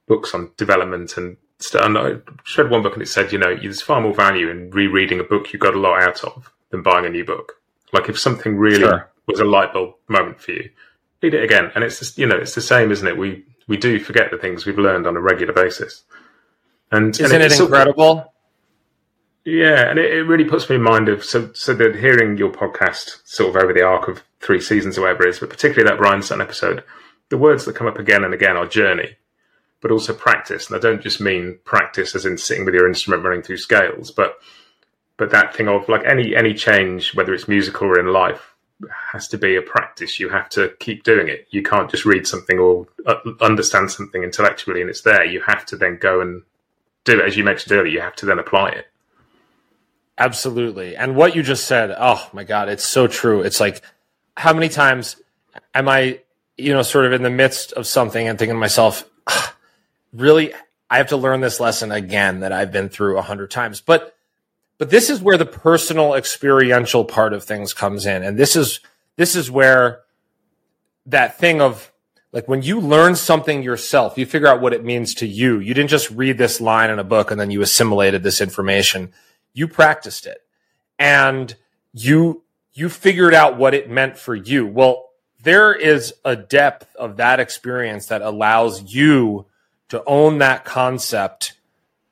books 0.09 0.35
on 0.35 0.50
development 0.57 1.16
and 1.16 1.37
stuff 1.59 1.85
and 1.85 1.96
i 1.96 2.09
read 2.59 2.70
one 2.70 2.83
book 2.83 2.94
and 2.94 3.03
it 3.03 3.07
said 3.07 3.33
you 3.33 3.38
know 3.38 3.55
there's 3.57 3.83
far 3.83 4.00
more 4.00 4.14
value 4.14 4.48
in 4.48 4.70
rereading 4.70 5.20
a 5.20 5.24
book 5.24 5.53
you 5.53 5.59
got 5.59 5.74
a 5.74 5.79
lot 5.79 6.03
out 6.03 6.24
of 6.24 6.53
than 6.70 6.83
buying 6.83 7.05
a 7.05 7.11
new 7.11 7.24
book. 7.24 7.61
Like 7.92 8.09
if 8.09 8.18
something 8.18 8.57
really 8.57 8.81
sure. 8.81 9.11
was 9.26 9.40
a 9.40 9.44
light 9.44 9.72
bulb 9.72 9.94
moment 10.09 10.40
for 10.40 10.53
you, 10.53 10.70
read 11.22 11.35
it 11.35 11.44
again. 11.44 11.70
And 11.74 11.85
it's 11.85 11.98
just, 11.98 12.18
you 12.18 12.26
know, 12.26 12.37
it's 12.37 12.54
the 12.54 12.61
same, 12.61 12.90
isn't 12.90 13.06
it? 13.06 13.16
We 13.16 13.44
we 13.66 13.76
do 13.76 14.00
forget 14.00 14.30
the 14.30 14.38
things 14.38 14.66
we've 14.66 14.78
learned 14.78 15.06
on 15.06 15.16
a 15.16 15.20
regular 15.20 15.52
basis. 15.52 16.02
And 16.90 17.11
isn't 17.11 17.33
and 17.33 17.42
it, 17.42 17.52
it 17.52 17.61
incredible? 17.61 18.33
Yeah, 19.44 19.88
and 19.88 19.98
it, 19.98 20.12
it, 20.12 20.22
really 20.24 20.44
puts 20.44 20.68
me 20.68 20.76
in 20.76 20.83
mind 20.83 21.09
of 21.09 21.24
so 21.24 21.52
so 21.54 21.72
that 21.74 21.96
hearing 21.96 22.37
your 22.37 22.50
podcast 22.50 23.20
sort 23.24 23.54
of 23.54 23.62
over 23.62 23.72
the 23.72 23.83
arc 23.83 24.09
of 24.09 24.22
three 24.40 24.61
seasons 24.61 24.98
or 24.98 25.02
whatever 25.02 25.26
it 25.26 25.30
is, 25.30 25.38
but 25.38 25.50
particularly 25.50 25.88
that 25.88 25.98
Bryan 25.98 26.22
Sutton 26.22 26.42
episode, 26.42 26.85
the 27.30 27.38
words 27.38 27.64
that 27.64 27.76
come 27.76 27.87
up 27.87 27.98
again 27.98 28.24
and 28.24 28.35
again 28.35 28.56
are 28.56 28.66
journey, 28.66 29.16
but 29.80 29.90
also 29.90 30.12
practice. 30.12 30.66
And 30.66 30.76
I 30.76 30.80
don't 30.80 31.02
just 31.02 31.20
mean 31.20 31.59
practice 31.64 32.14
as 32.14 32.26
in 32.26 32.37
sitting 32.37 32.64
with 32.64 32.74
your 32.74 32.88
instrument 32.88 33.24
running 33.24 33.42
through 33.42 33.59
scales, 33.59 34.11
but 34.11 34.35
but 35.16 35.30
that 35.30 35.54
thing 35.54 35.68
of 35.68 35.88
like 35.88 36.04
any 36.04 36.37
any 36.37 36.52
change, 36.52 37.14
whether 37.14 37.33
it's 37.33 37.48
musical 37.48 37.87
or 37.88 37.98
in 37.98 38.06
life, 38.06 38.50
has 39.12 39.29
to 39.29 39.38
be 39.38 39.57
a 39.57 39.62
practice. 39.62 40.19
You 40.19 40.29
have 40.31 40.49
to 40.51 40.73
keep 40.79 41.05
doing 41.05 41.29
it. 41.29 41.47
You 41.51 41.62
can't 41.62 41.90
just 41.90 42.05
read 42.05 42.27
something 42.27 42.59
or 42.59 42.87
uh, 43.07 43.16
understand 43.40 43.90
something 43.90 44.23
intellectually 44.23 44.81
and 44.81 44.90
it's 44.90 45.03
there. 45.03 45.25
You 45.25 45.40
have 45.43 45.66
to 45.66 45.77
then 45.77 45.99
go 46.01 46.21
and 46.21 46.43
do 47.05 47.21
it. 47.21 47.27
As 47.27 47.37
you 47.37 47.45
mentioned 47.45 47.73
earlier, 47.73 47.93
you 47.93 48.01
have 48.01 48.16
to 48.16 48.27
then 48.27 48.38
apply 48.38 48.71
it. 48.71 48.87
Absolutely. 50.19 50.97
And 50.97 51.16
what 51.16 51.35
you 51.35 51.43
just 51.43 51.66
said, 51.66 51.95
oh 51.99 52.29
my 52.33 52.45
God, 52.45 52.69
it's 52.69 52.87
so 52.87 53.07
true. 53.07 53.40
It's 53.40 53.61
like, 53.61 53.83
how 54.37 54.53
many 54.53 54.69
times 54.69 55.16
am 55.75 55.88
I, 55.88 56.21
you 56.59 56.73
know, 56.73 56.83
sort 56.83 57.07
of 57.07 57.12
in 57.12 57.23
the 57.23 57.31
midst 57.31 57.73
of 57.73 57.87
something 57.87 58.29
and 58.29 58.38
thinking 58.38 58.55
to 58.55 58.61
myself, 58.61 59.09
really, 60.12 60.53
I 60.90 60.99
have 60.99 61.09
to 61.09 61.16
learn 61.16 61.40
this 61.40 61.61
lesson 61.61 61.93
again 61.93 62.40
that 62.40 62.53
I've 62.53 62.73
been 62.73 62.88
through 62.88 63.16
a 63.16 63.23
hundred 63.23 63.51
times. 63.51 63.81
But 63.81 64.16
but 64.81 64.88
this 64.88 65.11
is 65.11 65.21
where 65.21 65.37
the 65.37 65.45
personal 65.45 66.14
experiential 66.14 67.05
part 67.05 67.35
of 67.35 67.45
things 67.45 67.75
comes 67.75 68.07
in. 68.07 68.23
And 68.23 68.38
this 68.38 68.57
is, 68.57 68.81
this 69.16 69.37
is 69.37 69.51
where 69.51 70.01
that 71.05 71.37
thing 71.37 71.61
of 71.61 71.93
like 72.33 72.49
when 72.49 72.62
you 72.62 72.81
learn 72.81 73.14
something 73.14 73.62
yourself, 73.62 74.16
you 74.16 74.25
figure 74.25 74.49
out 74.49 74.62
what 74.62 74.73
it 74.73 74.83
means 74.83 75.12
to 75.16 75.27
you. 75.27 75.59
You 75.59 75.75
didn't 75.75 75.90
just 75.90 76.11
read 76.11 76.38
this 76.38 76.62
line 76.62 76.88
in 76.88 76.99
a 76.99 77.05
book 77.05 77.31
and 77.31 77.38
then 77.38 77.51
you 77.51 77.61
assimilated 77.61 78.23
this 78.23 78.40
information. 78.40 79.12
You 79.53 79.69
practiced 79.69 80.27
it 80.27 80.38
and 80.99 81.55
you, 81.93 82.43
you 82.73 82.88
figured 82.88 83.35
out 83.35 83.59
what 83.59 83.75
it 83.75 83.90
meant 83.90 84.16
for 84.16 84.35
you. 84.35 84.66
Well, 84.66 85.11
there 85.43 85.75
is 85.75 86.14
a 86.25 86.37
depth 86.37 86.97
of 86.97 87.19
that 87.19 87.38
experience 87.38 88.07
that 88.07 88.23
allows 88.23 88.95
you 88.95 89.45
to 89.90 90.03
own 90.07 90.38
that 90.38 90.64
concept 90.64 91.53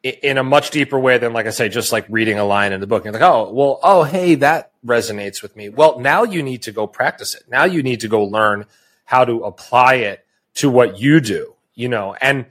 in 0.03 0.39
a 0.39 0.45
much 0.45 0.71
deeper 0.71 0.99
way 0.99 1.19
than, 1.19 1.33
like 1.33 1.47
I 1.47 1.51
say, 1.51 1.69
just 1.69 1.93
like 1.93 2.07
reading 2.09 2.39
a 2.39 2.45
line 2.45 2.73
in 2.73 2.81
the 2.81 2.87
book. 2.87 3.05
You're 3.05 3.13
like, 3.13 3.23
oh, 3.23 3.51
well, 3.53 3.81
oh, 3.83 4.05
hey, 4.05 4.37
that 4.37 4.73
resonates 4.87 5.43
with 5.43 5.57
me. 5.57 5.69
Well, 5.69 5.99
now 5.99 6.23
you 6.23 6.43
need 6.43 6.63
to 6.63 6.73
go 6.73 6.87
practice 6.87 7.35
it. 7.35 7.43
Now 7.49 7.65
you 7.65 7.83
need 7.83 8.01
to 8.01 8.09
go 8.09 8.23
learn 8.23 8.67
how 9.05 9.25
to 9.25 9.45
apply 9.45 9.95
it 9.95 10.25
to 10.55 10.71
what 10.71 11.01
you 11.01 11.21
do, 11.21 11.55
you 11.75 11.89
know, 11.89 12.15
and, 12.21 12.47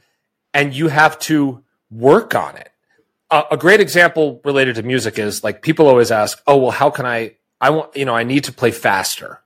and 0.53 0.73
you 0.73 0.89
have 0.89 1.17
to 1.19 1.63
work 1.89 2.35
on 2.35 2.57
it. 2.57 2.69
A 3.29 3.57
great 3.57 3.81
example 3.81 4.41
related 4.45 4.75
to 4.75 4.83
music 4.83 5.19
is 5.19 5.43
like 5.43 5.61
people 5.61 5.87
always 5.87 6.11
ask, 6.11 6.41
oh, 6.47 6.57
well, 6.57 6.71
how 6.71 6.89
can 6.89 7.05
I, 7.05 7.35
I 7.59 7.71
want, 7.71 7.95
you 7.95 8.05
know, 8.05 8.15
I 8.15 8.23
need 8.23 8.45
to 8.45 8.53
play 8.53 8.71
faster, 8.71 9.41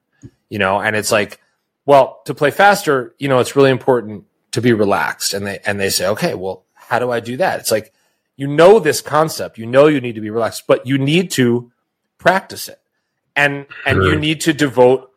you 0.49 0.59
know, 0.59 0.79
and 0.79 0.95
it's 0.95 1.11
like, 1.11 1.39
well, 1.85 2.21
to 2.25 2.33
play 2.35 2.51
faster, 2.51 3.15
you 3.17 3.27
know, 3.27 3.39
it's 3.39 3.55
really 3.55 3.71
important 3.71 4.25
to 4.51 4.61
be 4.61 4.71
relaxed. 4.71 5.33
And 5.33 5.47
they, 5.47 5.59
and 5.65 5.79
they 5.79 5.89
say, 5.89 6.07
okay, 6.09 6.35
well, 6.35 6.63
how 6.91 6.99
do 6.99 7.09
I 7.09 7.21
do 7.21 7.37
that? 7.37 7.61
It's 7.61 7.71
like, 7.71 7.93
you 8.35 8.47
know 8.47 8.79
this 8.79 8.99
concept, 8.99 9.57
you 9.57 9.65
know 9.65 9.87
you 9.87 10.01
need 10.01 10.15
to 10.15 10.21
be 10.21 10.29
relaxed, 10.29 10.67
but 10.67 10.85
you 10.85 10.97
need 10.97 11.31
to 11.31 11.71
practice 12.17 12.67
it. 12.67 12.79
And, 13.35 13.65
and 13.85 14.03
you 14.03 14.19
need 14.19 14.41
to 14.41 14.53
devote 14.53 15.09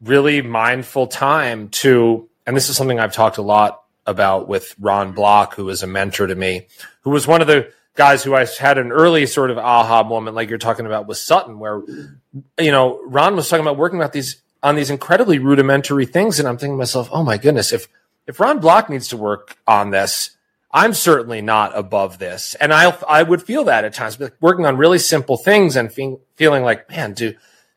really 0.00 0.40
mindful 0.40 1.08
time 1.08 1.68
to, 1.68 2.28
and 2.46 2.56
this 2.56 2.70
is 2.70 2.76
something 2.76 2.98
I've 2.98 3.12
talked 3.12 3.36
a 3.36 3.42
lot 3.42 3.82
about 4.06 4.48
with 4.48 4.74
Ron 4.80 5.12
Block, 5.12 5.54
who 5.54 5.68
is 5.68 5.82
a 5.82 5.86
mentor 5.86 6.26
to 6.26 6.34
me, 6.34 6.68
who 7.02 7.10
was 7.10 7.26
one 7.26 7.42
of 7.42 7.46
the, 7.46 7.70
guys 7.94 8.22
who 8.22 8.34
I 8.34 8.46
had 8.58 8.78
an 8.78 8.92
early 8.92 9.26
sort 9.26 9.50
of 9.50 9.58
aha 9.58 10.02
moment, 10.02 10.36
like 10.36 10.48
you're 10.48 10.58
talking 10.58 10.86
about 10.86 11.06
with 11.06 11.18
Sutton, 11.18 11.58
where 11.58 11.82
you 12.58 12.70
know 12.70 13.02
Ron 13.04 13.36
was 13.36 13.48
talking 13.48 13.64
about 13.64 13.76
working 13.76 13.98
about 13.98 14.12
these 14.12 14.40
on 14.62 14.76
these 14.76 14.90
incredibly 14.90 15.38
rudimentary 15.38 16.06
things, 16.06 16.38
and 16.38 16.48
I'm 16.48 16.56
thinking 16.56 16.76
to 16.76 16.78
myself, 16.78 17.08
oh 17.12 17.22
my 17.22 17.36
goodness, 17.36 17.72
if 17.72 17.88
if 18.26 18.40
Ron 18.40 18.60
Block 18.60 18.88
needs 18.88 19.08
to 19.08 19.16
work 19.16 19.56
on 19.66 19.90
this, 19.90 20.30
I'm 20.72 20.94
certainly 20.94 21.42
not 21.42 21.76
above 21.76 22.18
this, 22.18 22.54
and 22.56 22.72
I 22.72 22.96
I 23.08 23.22
would 23.22 23.42
feel 23.42 23.64
that 23.64 23.84
at 23.84 23.94
times, 23.94 24.16
but 24.16 24.34
working 24.40 24.66
on 24.66 24.76
really 24.76 24.98
simple 24.98 25.36
things 25.36 25.76
and 25.76 25.92
fe- 25.92 26.18
feeling 26.36 26.62
like, 26.62 26.88
man, 26.88 27.12
do 27.12 27.34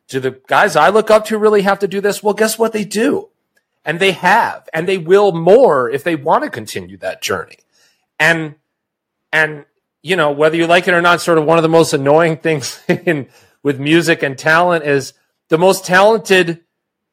do 0.08 0.20
the 0.20 0.40
guys 0.46 0.76
I 0.76 0.90
look 0.90 1.10
up 1.10 1.24
to 1.26 1.38
really 1.38 1.62
have 1.62 1.80
to 1.80 1.88
do 1.88 2.00
this? 2.00 2.22
Well, 2.22 2.34
guess 2.34 2.58
what 2.58 2.72
they 2.72 2.84
do, 2.84 3.30
and 3.84 3.98
they 3.98 4.12
have, 4.12 4.68
and 4.72 4.88
they 4.88 4.98
will 4.98 5.32
more 5.32 5.90
if 5.90 6.04
they 6.04 6.14
want 6.14 6.44
to 6.44 6.50
continue 6.50 6.96
that 6.98 7.20
journey, 7.20 7.58
and 8.18 8.54
and 9.32 9.64
you 10.02 10.14
know 10.14 10.30
whether 10.30 10.56
you 10.56 10.66
like 10.66 10.86
it 10.86 10.94
or 10.94 11.02
not, 11.02 11.20
sort 11.20 11.38
of 11.38 11.44
one 11.44 11.58
of 11.58 11.62
the 11.62 11.68
most 11.68 11.92
annoying 11.92 12.36
things 12.46 12.80
in 12.88 13.28
with 13.62 13.80
music 13.80 14.22
and 14.22 14.38
talent 14.38 14.84
is 14.84 15.14
the 15.48 15.58
most 15.58 15.84
talented 15.84 16.60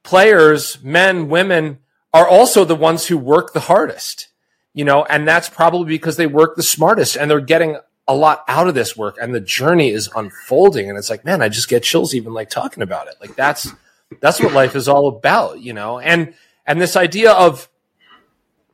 players, 0.04 0.82
men, 0.84 1.30
women, 1.30 1.80
are 2.14 2.28
also 2.28 2.66
the 2.66 2.76
ones 2.76 3.08
who 3.08 3.18
work 3.18 3.54
the 3.54 3.62
hardest, 3.62 4.28
you 4.74 4.86
know, 4.86 5.04
and 5.06 5.28
that's 5.28 5.50
probably 5.50 5.88
because 5.88 6.18
they 6.18 6.28
work 6.28 6.56
the 6.56 6.64
smartest 6.64 7.16
and 7.18 7.30
they're 7.30 7.40
getting 7.40 7.78
a 8.08 8.16
lot 8.16 8.44
out 8.48 8.68
of 8.68 8.76
this 8.76 8.96
work 8.98 9.18
and 9.22 9.34
the 9.34 9.40
journey 9.40 9.90
is 9.90 10.10
unfolding. 10.16 10.90
And 10.90 10.98
it's 10.98 11.10
like, 11.10 11.26
man, 11.26 11.42
I 11.42 11.50
just 11.50 11.70
get 11.70 11.84
chills 11.84 12.16
even 12.16 12.34
like 12.34 12.50
talking 12.50 12.84
about 12.84 13.08
it. 13.08 13.16
Like 13.20 13.36
that's, 13.36 13.72
that's 14.20 14.42
what 14.42 14.54
life 14.54 14.76
is 14.76 14.88
all 14.88 15.08
about, 15.08 15.60
you 15.62 15.74
know, 15.74 16.00
and, 16.00 16.34
and 16.66 16.82
this 16.82 16.96
idea 16.96 17.32
of 17.32 17.70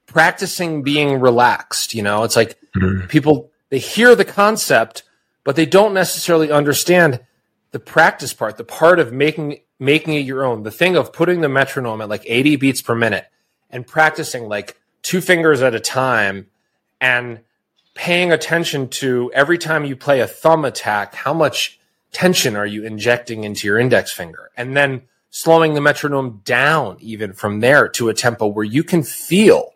practicing 0.05 0.83
being 0.83 1.19
relaxed, 1.19 1.93
you 1.93 2.01
know, 2.01 2.23
it's 2.23 2.35
like 2.35 2.57
mm-hmm. 2.75 3.07
people, 3.07 3.51
they 3.69 3.79
hear 3.79 4.15
the 4.15 4.25
concept, 4.25 5.03
but 5.43 5.55
they 5.55 5.65
don't 5.65 5.93
necessarily 5.93 6.51
understand 6.51 7.19
the 7.71 7.79
practice 7.79 8.33
part, 8.33 8.57
the 8.57 8.63
part 8.63 8.99
of 8.99 9.11
making 9.11 9.59
making 9.79 10.15
it 10.15 10.25
your 10.25 10.43
own, 10.43 10.63
the 10.63 10.71
thing 10.71 10.95
of 10.95 11.13
putting 11.13 11.41
the 11.41 11.49
metronome 11.49 12.01
at 12.01 12.09
like 12.09 12.23
80 12.25 12.55
beats 12.55 12.81
per 12.81 12.95
minute 12.95 13.25
and 13.69 13.85
practicing 13.85 14.47
like 14.47 14.75
two 15.07 15.21
fingers 15.21 15.61
at 15.61 15.73
a 15.73 15.79
time 15.79 16.47
and 16.99 17.39
paying 17.93 18.33
attention 18.33 18.89
to 18.89 19.31
every 19.33 19.57
time 19.57 19.85
you 19.85 19.95
play 19.95 20.19
a 20.19 20.27
thumb 20.27 20.65
attack, 20.65 21.15
how 21.15 21.33
much 21.33 21.79
tension 22.11 22.57
are 22.57 22.65
you 22.65 22.83
injecting 22.83 23.45
into 23.45 23.67
your 23.67 23.79
index 23.79 24.11
finger? 24.11 24.51
And 24.57 24.75
then 24.75 25.03
slowing 25.29 25.75
the 25.75 25.81
metronome 25.81 26.41
down 26.43 26.97
even 26.99 27.31
from 27.31 27.61
there 27.61 27.87
to 27.87 28.09
a 28.09 28.13
tempo 28.13 28.47
where 28.47 28.65
you 28.65 28.83
can 28.83 29.01
feel 29.01 29.75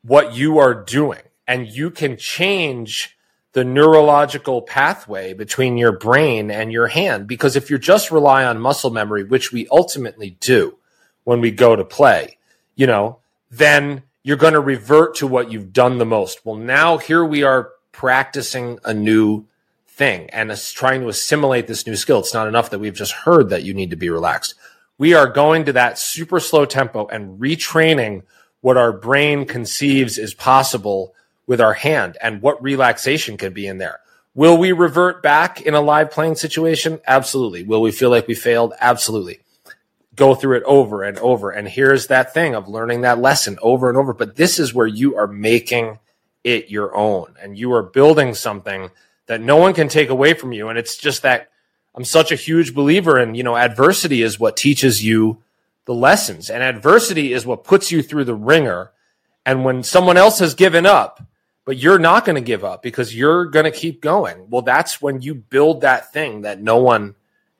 what 0.00 0.34
you 0.34 0.56
are 0.56 0.72
doing 0.72 1.20
and 1.46 1.68
you 1.68 1.90
can 1.90 2.16
change 2.16 3.14
the 3.52 3.62
neurological 3.62 4.62
pathway 4.62 5.34
between 5.34 5.76
your 5.76 5.92
brain 5.92 6.50
and 6.50 6.72
your 6.72 6.86
hand. 6.86 7.26
Because 7.26 7.56
if 7.56 7.68
you 7.68 7.76
just 7.78 8.10
rely 8.10 8.46
on 8.46 8.58
muscle 8.58 8.90
memory, 8.90 9.22
which 9.22 9.52
we 9.52 9.68
ultimately 9.70 10.38
do 10.40 10.78
when 11.24 11.42
we 11.42 11.50
go 11.50 11.76
to 11.76 11.84
play, 11.84 12.38
you 12.74 12.86
know, 12.86 13.18
then 13.50 14.02
you're 14.26 14.36
going 14.36 14.54
to 14.54 14.60
revert 14.60 15.14
to 15.14 15.24
what 15.24 15.52
you've 15.52 15.72
done 15.72 15.98
the 15.98 16.04
most. 16.04 16.44
Well, 16.44 16.56
now 16.56 16.98
here 16.98 17.24
we 17.24 17.44
are 17.44 17.70
practicing 17.92 18.80
a 18.84 18.92
new 18.92 19.46
thing 19.86 20.28
and 20.30 20.50
trying 20.74 21.02
to 21.02 21.08
assimilate 21.08 21.68
this 21.68 21.86
new 21.86 21.94
skill. 21.94 22.18
It's 22.18 22.34
not 22.34 22.48
enough 22.48 22.70
that 22.70 22.80
we've 22.80 22.92
just 22.92 23.12
heard 23.12 23.50
that 23.50 23.62
you 23.62 23.72
need 23.72 23.90
to 23.90 23.96
be 23.96 24.10
relaxed. 24.10 24.54
We 24.98 25.14
are 25.14 25.28
going 25.28 25.64
to 25.66 25.74
that 25.74 25.96
super 25.96 26.40
slow 26.40 26.64
tempo 26.64 27.06
and 27.06 27.38
retraining 27.38 28.24
what 28.62 28.76
our 28.76 28.92
brain 28.92 29.46
conceives 29.46 30.18
is 30.18 30.34
possible 30.34 31.14
with 31.46 31.60
our 31.60 31.74
hand 31.74 32.18
and 32.20 32.42
what 32.42 32.60
relaxation 32.60 33.36
can 33.36 33.52
be 33.52 33.68
in 33.68 33.78
there. 33.78 34.00
Will 34.34 34.58
we 34.58 34.72
revert 34.72 35.22
back 35.22 35.62
in 35.62 35.74
a 35.74 35.80
live 35.80 36.10
playing 36.10 36.34
situation? 36.34 36.98
Absolutely. 37.06 37.62
Will 37.62 37.80
we 37.80 37.92
feel 37.92 38.10
like 38.10 38.26
we 38.26 38.34
failed? 38.34 38.72
Absolutely. 38.80 39.38
Go 40.16 40.34
through 40.34 40.56
it 40.56 40.62
over 40.64 41.02
and 41.02 41.18
over. 41.18 41.50
And 41.50 41.68
here's 41.68 42.08
that 42.08 42.34
thing 42.34 42.54
of 42.54 42.68
learning 42.68 43.02
that 43.02 43.20
lesson 43.20 43.58
over 43.62 43.88
and 43.88 43.96
over. 43.98 44.12
But 44.12 44.36
this 44.36 44.58
is 44.58 44.74
where 44.74 44.86
you 44.86 45.16
are 45.16 45.26
making 45.26 45.98
it 46.42 46.70
your 46.70 46.96
own 46.96 47.34
and 47.40 47.58
you 47.58 47.72
are 47.72 47.82
building 47.82 48.34
something 48.34 48.90
that 49.26 49.40
no 49.40 49.56
one 49.56 49.74
can 49.74 49.88
take 49.88 50.08
away 50.08 50.32
from 50.32 50.52
you. 50.52 50.68
And 50.68 50.78
it's 50.78 50.96
just 50.96 51.22
that 51.22 51.50
I'm 51.94 52.04
such 52.04 52.32
a 52.32 52.36
huge 52.36 52.74
believer 52.74 53.18
in, 53.18 53.34
you 53.34 53.42
know, 53.42 53.56
adversity 53.56 54.22
is 54.22 54.38
what 54.38 54.56
teaches 54.56 55.04
you 55.04 55.42
the 55.86 55.94
lessons 55.94 56.50
and 56.50 56.62
adversity 56.62 57.32
is 57.32 57.46
what 57.46 57.64
puts 57.64 57.90
you 57.90 58.02
through 58.02 58.24
the 58.24 58.34
ringer. 58.34 58.92
And 59.44 59.64
when 59.64 59.82
someone 59.82 60.16
else 60.16 60.40
has 60.40 60.54
given 60.54 60.86
up, 60.86 61.22
but 61.64 61.78
you're 61.78 61.98
not 61.98 62.24
going 62.24 62.36
to 62.36 62.40
give 62.40 62.64
up 62.64 62.82
because 62.82 63.14
you're 63.14 63.46
going 63.46 63.64
to 63.64 63.70
keep 63.70 64.00
going. 64.00 64.48
Well, 64.48 64.62
that's 64.62 65.02
when 65.02 65.20
you 65.20 65.34
build 65.34 65.80
that 65.80 66.12
thing 66.12 66.42
that 66.42 66.62
no 66.62 66.78
one 66.78 67.16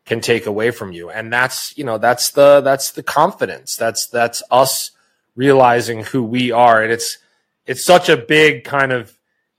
can 0.06 0.20
take 0.20 0.46
away 0.46 0.70
from 0.70 0.92
you. 0.92 1.10
And 1.10 1.32
that's, 1.32 1.76
you 1.76 1.84
know, 1.84 1.98
that's 1.98 2.30
the, 2.30 2.60
that's 2.62 2.92
the 2.92 3.02
confidence. 3.02 3.76
That's, 3.76 4.06
that's 4.06 4.42
us 4.50 4.92
realizing 5.34 6.04
who 6.04 6.22
we 6.22 6.52
are. 6.52 6.82
And 6.82 6.92
it's, 6.92 7.18
it's 7.66 7.84
such 7.84 8.08
a 8.08 8.16
big 8.16 8.64
kind 8.64 8.92
of 8.92 9.16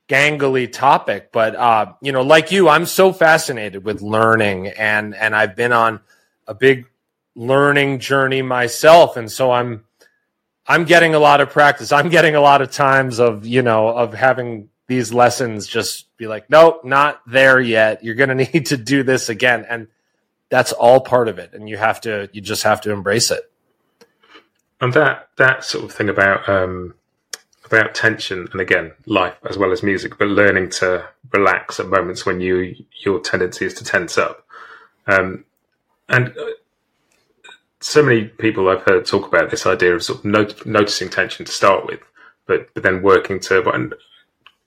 gangly 0.08 0.72
topic, 0.72 1.34
but, 1.34 1.54
uh, 1.56 1.94
you 2.02 2.14
know, 2.14 2.22
like 2.22 2.52
you, 2.54 2.70
I'm 2.70 2.86
so 2.86 3.12
fascinated 3.12 3.84
with 3.84 4.02
learning 4.02 4.68
and, 4.68 5.14
and 5.14 5.36
I've 5.36 5.58
been 5.58 5.74
on 5.74 6.00
a 6.48 6.54
big 6.54 6.88
learning 7.36 8.00
journey 8.00 8.42
myself. 8.42 9.18
And 9.18 9.30
so 9.30 9.52
I'm, 9.52 9.84
I'm 10.66 10.86
getting 10.86 11.14
a 11.14 11.20
lot 11.20 11.42
of 11.42 11.50
practice. 11.50 11.92
I'm 11.92 12.08
getting 12.08 12.36
a 12.36 12.42
lot 12.42 12.62
of 12.62 12.72
times 12.72 13.20
of, 13.20 13.46
you 13.46 13.62
know, 13.62 13.90
of 13.90 14.14
having 14.14 14.70
these 14.88 15.12
lessons 15.12 15.68
just 15.68 16.16
be 16.16 16.28
like, 16.28 16.50
nope, 16.50 16.86
not 16.86 17.22
there 17.28 17.60
yet. 17.60 18.02
You're 18.02 18.16
going 18.16 18.30
to 18.38 18.54
need 18.54 18.68
to 18.68 18.78
do 18.78 19.04
this 19.04 19.28
again. 19.28 19.66
And 19.70 19.88
that's 20.50 20.72
all 20.72 21.02
part 21.02 21.28
of 21.28 21.40
it. 21.40 21.54
And 21.54 21.68
you 21.70 21.78
have 21.78 22.02
to, 22.02 22.30
you 22.32 22.42
just 22.42 22.64
have 22.64 22.82
to 22.82 22.92
embrace 22.92 23.32
it. 23.32 23.52
And 24.80 24.94
that, 24.94 25.30
that 25.38 25.64
sort 25.64 25.86
of 25.86 25.92
thing 25.92 26.10
about, 26.10 26.48
um, 26.48 26.94
about 27.66 27.96
tension 27.96 28.48
and 28.52 28.62
again, 28.62 28.92
life 29.06 29.36
as 29.50 29.58
well 29.58 29.72
as 29.72 29.84
music, 29.84 30.18
but 30.18 30.28
learning 30.28 30.70
to 30.70 31.08
relax 31.34 31.80
at 31.80 31.88
moments 31.88 32.26
when 32.26 32.40
you, 32.40 32.76
your 33.04 33.20
tendency 33.20 33.66
is 33.66 33.74
to 33.76 33.84
tense 33.84 34.18
up. 34.18 34.46
Um, 35.08 35.46
and 36.10 36.34
so 37.80 38.02
many 38.04 38.26
people 38.26 38.70
I've 38.70 38.84
heard 38.84 39.06
talk 39.06 39.28
about 39.28 39.50
this 39.50 39.66
idea 39.66 39.96
of 39.96 40.04
sort 40.04 40.20
of 40.20 40.26
not- 40.26 40.66
noticing 40.66 41.10
tension 41.10 41.46
to 41.46 41.52
start 41.52 41.86
with, 41.86 42.00
but, 42.46 42.74
but 42.74 42.84
then 42.84 43.02
working 43.02 43.40
to. 43.42 43.70
And 43.70 43.94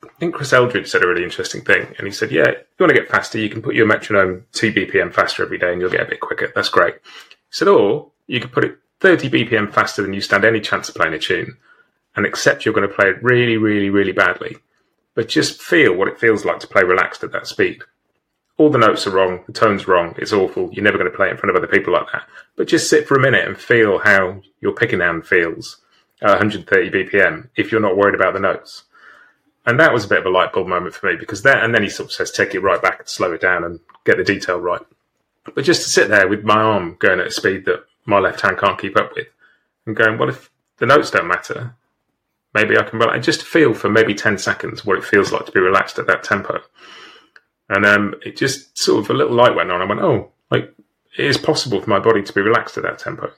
I 0.03 0.09
think 0.19 0.35
Chris 0.35 0.53
Eldridge 0.53 0.89
said 0.89 1.03
a 1.03 1.07
really 1.07 1.25
interesting 1.25 1.63
thing, 1.63 1.95
and 1.99 2.07
he 2.07 2.13
said, 2.13 2.31
"Yeah, 2.31 2.49
if 2.49 2.67
you 2.79 2.85
want 2.85 2.95
to 2.95 3.01
get 3.01 3.11
faster, 3.11 3.39
you 3.39 3.51
can 3.51 3.63
put 3.63 3.75
your 3.75 3.87
metronome 3.87 4.47
two 4.53 4.73
BPM 4.73 5.13
faster 5.13 5.43
every 5.43 5.59
day, 5.59 5.73
and 5.73 5.81
you'll 5.81 5.91
get 5.91 6.07
a 6.07 6.11
bit 6.11 6.21
quicker. 6.21 6.51
That's 6.55 6.69
great." 6.69 6.95
He 6.95 7.51
said, 7.51 7.69
"Or 7.69 8.11
you 8.27 8.41
could 8.41 8.53
put 8.53 8.65
it 8.65 8.79
30 9.01 9.29
BPM 9.29 9.71
faster 9.73 10.03
than 10.03 10.15
you 10.15 10.21
stand 10.21 10.45
any 10.45 10.61
chance 10.61 10.89
of 10.89 10.95
playing 10.95 11.15
a 11.15 11.19
tune, 11.19 11.57
and 12.17 12.25
accept 12.25 12.65
you're 12.65 12.75
going 12.75 12.89
to 12.89 12.95
play 12.95 13.11
it 13.11 13.23
really, 13.23 13.57
really, 13.57 13.91
really 13.91 14.13
badly, 14.13 14.57
but 15.15 15.29
just 15.29 15.63
feel 15.63 15.95
what 15.95 16.09
it 16.09 16.19
feels 16.19 16.45
like 16.45 16.61
to 16.61 16.67
play 16.67 16.83
relaxed 16.83 17.23
at 17.25 17.33
that 17.33 17.47
speed." 17.47 17.83
all 18.61 18.69
the 18.69 18.77
notes 18.77 19.07
are 19.07 19.11
wrong, 19.11 19.43
the 19.47 19.55
tone's 19.55 19.89
wrong, 19.89 20.15
it's 20.19 20.35
awful, 20.35 20.69
you're 20.71 20.85
never 20.85 20.99
going 20.99 21.11
to 21.11 21.17
play 21.17 21.29
it 21.29 21.31
in 21.31 21.37
front 21.39 21.49
of 21.49 21.57
other 21.57 21.73
people 21.73 21.95
like 21.95 22.05
that. 22.13 22.29
But 22.57 22.69
just 22.69 22.91
sit 22.91 23.09
for 23.09 23.17
a 23.17 23.21
minute 23.21 23.49
and 23.49 23.57
feel 23.57 23.99
how 23.99 24.43
your 24.61 24.75
picking 24.75 25.01
hand 25.01 25.27
feels 25.27 25.81
at 26.21 26.29
130 26.29 26.91
BPM 26.91 27.49
if 27.57 27.73
you're 27.73 27.81
not 27.81 27.97
worried 27.97 28.15
about 28.15 28.35
the 28.35 28.41
notes. 28.41 28.85
And 29.67 29.79
that 29.79 29.93
was 29.93 30.05
a 30.05 30.09
bit 30.09 30.21
of 30.21 30.27
a 30.27 30.31
light 30.31 30.53
bulb 30.53 30.69
moment 30.69 30.95
for 30.95 31.07
me 31.07 31.17
because 31.17 31.43
then, 31.43 31.59
and 31.59 31.75
then 31.75 31.83
he 31.83 31.89
sort 31.89 32.09
of 32.09 32.13
says, 32.13 32.31
take 32.31 32.55
it 32.55 32.61
right 32.61 32.81
back 32.81 33.01
and 33.01 33.09
slow 33.09 33.33
it 33.33 33.41
down 33.41 33.65
and 33.65 33.79
get 34.05 34.17
the 34.17 34.25
detail 34.25 34.59
right. 34.59 34.81
But 35.55 35.65
just 35.65 35.83
to 35.83 35.89
sit 35.89 36.09
there 36.09 36.29
with 36.29 36.45
my 36.45 36.61
arm 36.61 36.97
going 36.99 37.21
at 37.21 37.27
a 37.27 37.31
speed 37.31 37.67
that 37.67 37.85
my 38.07 38.19
left 38.19 38.41
hand 38.41 38.59
can't 38.59 38.81
keep 38.81 38.97
up 38.97 39.15
with 39.15 39.29
and 39.87 39.97
going, 39.97 40.19
well, 40.19 40.29
if 40.29 40.51
the 40.79 40.87
notes 40.87 41.11
don't 41.11 41.29
matter, 41.29 41.75
maybe 42.55 42.77
I 42.77 42.83
can 42.83 42.99
relax. 42.99 43.25
Just 43.25 43.43
feel 43.43 43.75
for 43.75 43.89
maybe 43.89 44.15
10 44.15 44.39
seconds 44.39 44.85
what 44.85 44.99
it 44.99 45.05
feels 45.05 45.33
like 45.33 45.47
to 45.47 45.53
be 45.53 45.61
relaxed 45.61 45.99
at 45.99 46.07
that 46.07 46.25
tempo. 46.25 46.61
And 47.69 47.87
um, 47.87 48.15
it 48.25 48.37
just 48.37 48.77
sort 48.77 49.05
of 49.05 49.11
a 49.11 49.15
little 49.15 49.37
light 49.37 49.55
went 49.55 49.71
on. 49.71 49.81
I 49.81 49.85
went, 49.85 50.01
oh, 50.01 50.33
like 50.51 50.75
it 51.17 51.25
is 51.25 51.39
possible 51.39 51.81
for 51.81 51.91
my 51.91 51.99
body 51.99 52.23
to 52.23 52.33
be 52.33 52.41
relaxed 52.41 52.77
at 52.77 52.83
that 52.83 52.99
tempo. 52.99 53.31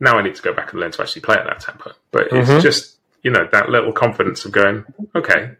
Now 0.00 0.18
I 0.18 0.22
need 0.22 0.34
to 0.34 0.42
go 0.42 0.52
back 0.52 0.72
and 0.72 0.80
learn 0.80 0.92
to 0.92 1.02
actually 1.02 1.22
play 1.22 1.36
at 1.36 1.44
that 1.44 1.60
tempo. 1.60 1.92
But 2.10 2.32
it's 2.32 2.48
mm-hmm. 2.48 2.60
just 2.60 2.97
you 3.22 3.30
know 3.30 3.48
that 3.52 3.68
little 3.70 3.92
confidence 3.92 4.44
of 4.44 4.52
going, 4.52 4.84
okay, 5.14 5.52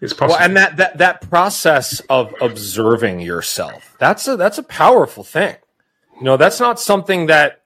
it's 0.00 0.12
possible. 0.12 0.36
Well, 0.36 0.44
and 0.44 0.56
that 0.56 0.76
that 0.76 0.98
that 0.98 1.28
process 1.28 2.00
of 2.08 2.34
observing 2.40 3.20
yourself 3.20 3.96
that's 3.98 4.26
a 4.28 4.36
that's 4.36 4.58
a 4.58 4.62
powerful 4.62 5.24
thing. 5.24 5.56
You 6.18 6.24
know, 6.24 6.36
that's 6.36 6.60
not 6.60 6.80
something 6.80 7.26
that 7.26 7.62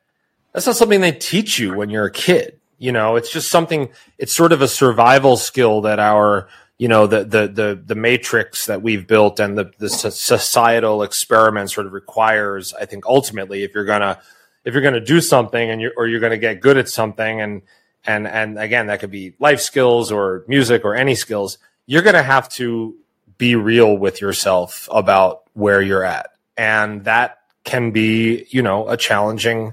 that's 0.53 0.67
not 0.67 0.77
something 0.77 1.01
they 1.01 1.13
teach 1.13 1.59
you 1.59 1.75
when 1.75 1.91
you're 1.91 2.07
a 2.07 2.13
kid. 2.13 2.59
You 2.79 2.93
know, 2.93 3.17
it's 3.17 3.31
just 3.31 3.51
something. 3.51 3.91
It's 4.19 4.35
sort 4.35 4.53
of 4.53 4.63
a 4.63 4.69
survival 4.69 5.37
skill 5.37 5.83
that 5.83 5.99
our 5.99 6.49
you 6.81 6.89
know 6.89 7.07
the 7.07 7.25
the 7.25 7.47
the 7.47 7.83
the 7.85 7.95
matrix 7.95 8.67
that 8.67 8.81
we've 8.81 9.07
built 9.07 9.39
and 9.39 9.57
the 9.57 9.71
the 9.79 9.91
societal 9.91 11.03
experiment 11.03 11.71
sort 11.71 11.87
of 11.87 11.93
requires 11.93 12.73
i 12.73 12.87
think 12.87 13.05
ultimately 13.05 13.65
if 13.65 13.75
you're 13.75 13.85
gonna 13.85 14.19
if 14.65 14.73
you're 14.73 14.83
gonna 14.83 14.99
do 14.99 15.21
something 15.21 15.71
and 15.71 15.83
you 15.83 15.93
or 15.99 16.09
you're 16.09 16.21
gonna 16.21 16.39
get 16.39 16.63
good 16.63 16.79
at 16.79 16.89
something 16.89 17.43
and 17.43 17.61
and 18.07 18.27
and 18.27 18.59
again 18.59 18.87
that 18.87 19.01
could 19.01 19.11
be 19.11 19.35
life 19.39 19.61
skills 19.61 20.11
or 20.11 20.45
music 20.49 20.85
or 20.85 20.95
any 20.95 21.15
skills 21.15 21.59
you're 21.87 22.03
gonna 22.03 22.23
have 22.23 22.49
to 22.49 22.97
be 23.41 23.57
real 23.57 23.97
with 23.97 24.21
yourself 24.21 24.87
about 24.93 25.45
where 25.55 25.81
you're 25.81 26.05
at. 26.05 26.31
And 26.57 27.05
that 27.05 27.39
can 27.65 27.91
be, 27.91 28.47
you 28.51 28.63
know, 28.63 28.87
a 28.87 28.99
challenging 28.99 29.73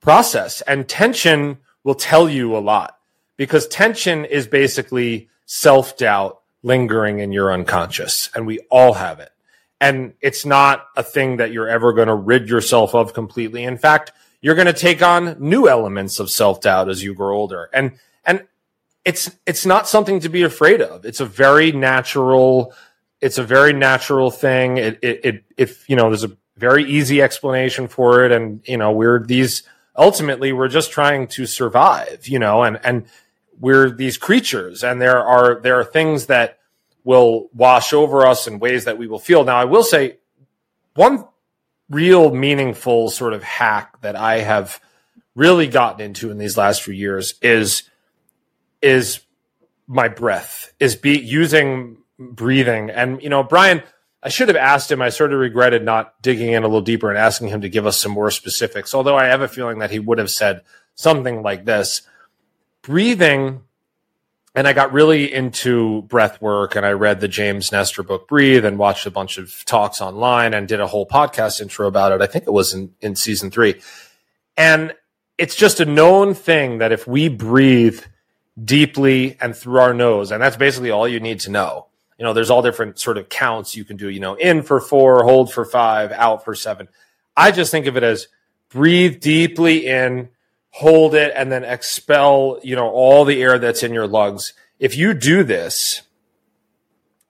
process. 0.00 0.62
And 0.62 0.88
tension 0.88 1.58
will 1.82 1.96
tell 1.96 2.30
you 2.30 2.56
a 2.56 2.60
lot 2.60 2.96
because 3.36 3.66
tension 3.66 4.24
is 4.24 4.46
basically 4.46 5.28
self 5.46 5.98
doubt 5.98 6.40
lingering 6.62 7.18
in 7.18 7.32
your 7.32 7.52
unconscious. 7.52 8.30
And 8.34 8.46
we 8.46 8.60
all 8.70 8.94
have 8.94 9.18
it. 9.18 9.32
And 9.80 10.14
it's 10.20 10.46
not 10.46 10.86
a 10.96 11.02
thing 11.02 11.38
that 11.38 11.52
you're 11.52 11.68
ever 11.68 11.92
going 11.92 12.08
to 12.08 12.14
rid 12.14 12.48
yourself 12.48 12.94
of 12.94 13.14
completely. 13.14 13.64
In 13.64 13.78
fact, 13.78 14.12
you're 14.40 14.54
going 14.54 14.66
to 14.66 14.72
take 14.72 15.02
on 15.02 15.36
new 15.38 15.68
elements 15.68 16.18
of 16.18 16.30
self 16.30 16.60
doubt 16.60 16.88
as 16.88 17.02
you 17.02 17.14
grow 17.14 17.36
older. 17.36 17.68
And, 17.72 17.92
and 18.24 18.46
it's, 19.04 19.30
it's 19.46 19.66
not 19.66 19.88
something 19.88 20.20
to 20.20 20.28
be 20.28 20.42
afraid 20.42 20.80
of. 20.80 21.04
It's 21.04 21.20
a 21.20 21.26
very 21.26 21.72
natural, 21.72 22.74
it's 23.20 23.38
a 23.38 23.44
very 23.44 23.72
natural 23.72 24.30
thing. 24.30 24.78
It, 24.78 24.98
it, 25.02 25.24
it 25.24 25.44
if, 25.56 25.88
you 25.88 25.96
know, 25.96 26.08
there's 26.08 26.24
a 26.24 26.36
very 26.56 26.84
easy 26.84 27.22
explanation 27.22 27.88
for 27.88 28.24
it. 28.24 28.32
And, 28.32 28.62
you 28.66 28.76
know, 28.76 28.92
we're 28.92 29.24
these, 29.24 29.62
ultimately 29.96 30.52
we're 30.52 30.68
just 30.68 30.90
trying 30.90 31.26
to 31.28 31.46
survive, 31.46 32.28
you 32.28 32.38
know, 32.38 32.62
and, 32.62 32.78
and 32.84 33.06
we're 33.58 33.90
these 33.90 34.16
creatures 34.16 34.82
and 34.82 35.00
there 35.00 35.22
are, 35.22 35.60
there 35.60 35.78
are 35.78 35.84
things 35.84 36.26
that 36.26 36.58
will 37.04 37.48
wash 37.54 37.92
over 37.92 38.26
us 38.26 38.46
in 38.46 38.58
ways 38.58 38.84
that 38.84 38.98
we 38.98 39.06
will 39.06 39.18
feel. 39.18 39.44
Now, 39.44 39.56
I 39.56 39.64
will 39.64 39.82
say 39.82 40.18
one 40.94 41.26
real 41.90 42.32
meaningful 42.32 43.10
sort 43.10 43.34
of 43.34 43.42
hack 43.42 44.00
that 44.00 44.16
I 44.16 44.38
have 44.38 44.80
really 45.34 45.66
gotten 45.66 46.00
into 46.00 46.30
in 46.30 46.38
these 46.38 46.56
last 46.56 46.82
few 46.82 46.94
years 46.94 47.34
is, 47.42 47.82
is 48.80 49.20
my 49.86 50.08
breath 50.08 50.72
is 50.78 50.94
be 50.94 51.18
using 51.18 51.98
breathing. 52.18 52.90
And, 52.90 53.20
you 53.22 53.28
know, 53.28 53.42
Bryan, 53.42 53.82
I 54.22 54.28
should 54.28 54.48
have 54.48 54.56
asked 54.56 54.92
him. 54.92 55.02
I 55.02 55.08
sort 55.08 55.32
of 55.32 55.40
regretted 55.40 55.84
not 55.84 56.20
digging 56.22 56.52
in 56.52 56.62
a 56.62 56.66
little 56.66 56.80
deeper 56.80 57.08
and 57.08 57.18
asking 57.18 57.48
him 57.48 57.62
to 57.62 57.68
give 57.68 57.86
us 57.86 57.98
some 57.98 58.12
more 58.12 58.30
specifics, 58.30 58.94
although 58.94 59.16
I 59.16 59.26
have 59.26 59.40
a 59.40 59.48
feeling 59.48 59.78
that 59.78 59.90
he 59.90 59.98
would 59.98 60.18
have 60.18 60.30
said 60.30 60.62
something 60.94 61.42
like 61.42 61.64
this. 61.64 62.02
Breathing, 62.82 63.62
and 64.54 64.66
I 64.66 64.72
got 64.72 64.92
really 64.92 65.32
into 65.32 66.02
breath 66.02 66.40
work 66.42 66.76
and 66.76 66.84
I 66.84 66.92
read 66.92 67.20
the 67.20 67.28
James 67.28 67.70
Nestor 67.72 68.02
book, 68.02 68.28
Breathe, 68.28 68.64
and 68.64 68.78
watched 68.78 69.06
a 69.06 69.10
bunch 69.10 69.38
of 69.38 69.64
talks 69.64 70.00
online 70.00 70.54
and 70.54 70.66
did 70.66 70.80
a 70.80 70.86
whole 70.86 71.06
podcast 71.06 71.60
intro 71.60 71.86
about 71.86 72.12
it. 72.12 72.20
I 72.20 72.26
think 72.26 72.46
it 72.46 72.52
was 72.52 72.74
in, 72.74 72.94
in 73.00 73.16
season 73.16 73.50
three. 73.50 73.80
And 74.56 74.94
it's 75.38 75.54
just 75.54 75.80
a 75.80 75.84
known 75.84 76.34
thing 76.34 76.78
that 76.78 76.92
if 76.92 77.06
we 77.06 77.28
breathe 77.28 78.02
deeply 78.62 79.38
and 79.40 79.56
through 79.56 79.78
our 79.78 79.94
nose, 79.94 80.32
and 80.32 80.42
that's 80.42 80.56
basically 80.56 80.90
all 80.90 81.06
you 81.08 81.20
need 81.20 81.40
to 81.40 81.50
know 81.50 81.86
you 82.20 82.24
know, 82.24 82.34
there's 82.34 82.50
all 82.50 82.60
different 82.60 82.98
sort 82.98 83.16
of 83.16 83.30
counts 83.30 83.74
you 83.74 83.82
can 83.82 83.96
do, 83.96 84.10
you 84.10 84.20
know, 84.20 84.34
in 84.34 84.62
for 84.62 84.78
four, 84.78 85.24
hold 85.24 85.50
for 85.50 85.64
five, 85.64 86.12
out 86.12 86.44
for 86.44 86.54
seven. 86.54 86.86
I 87.34 87.50
just 87.50 87.70
think 87.70 87.86
of 87.86 87.96
it 87.96 88.02
as 88.02 88.28
breathe 88.68 89.20
deeply 89.20 89.86
in, 89.86 90.28
hold 90.70 91.14
it, 91.14 91.32
and 91.36 91.50
then 91.50 91.64
expel, 91.64 92.58
you 92.62 92.76
know, 92.76 92.88
all 92.88 93.24
the 93.24 93.42
air 93.42 93.58
that's 93.58 93.82
in 93.82 93.92
your 93.92 94.06
lungs. 94.06 94.52
If 94.78 94.96
you 94.96 95.14
do 95.14 95.42
this, 95.42 96.02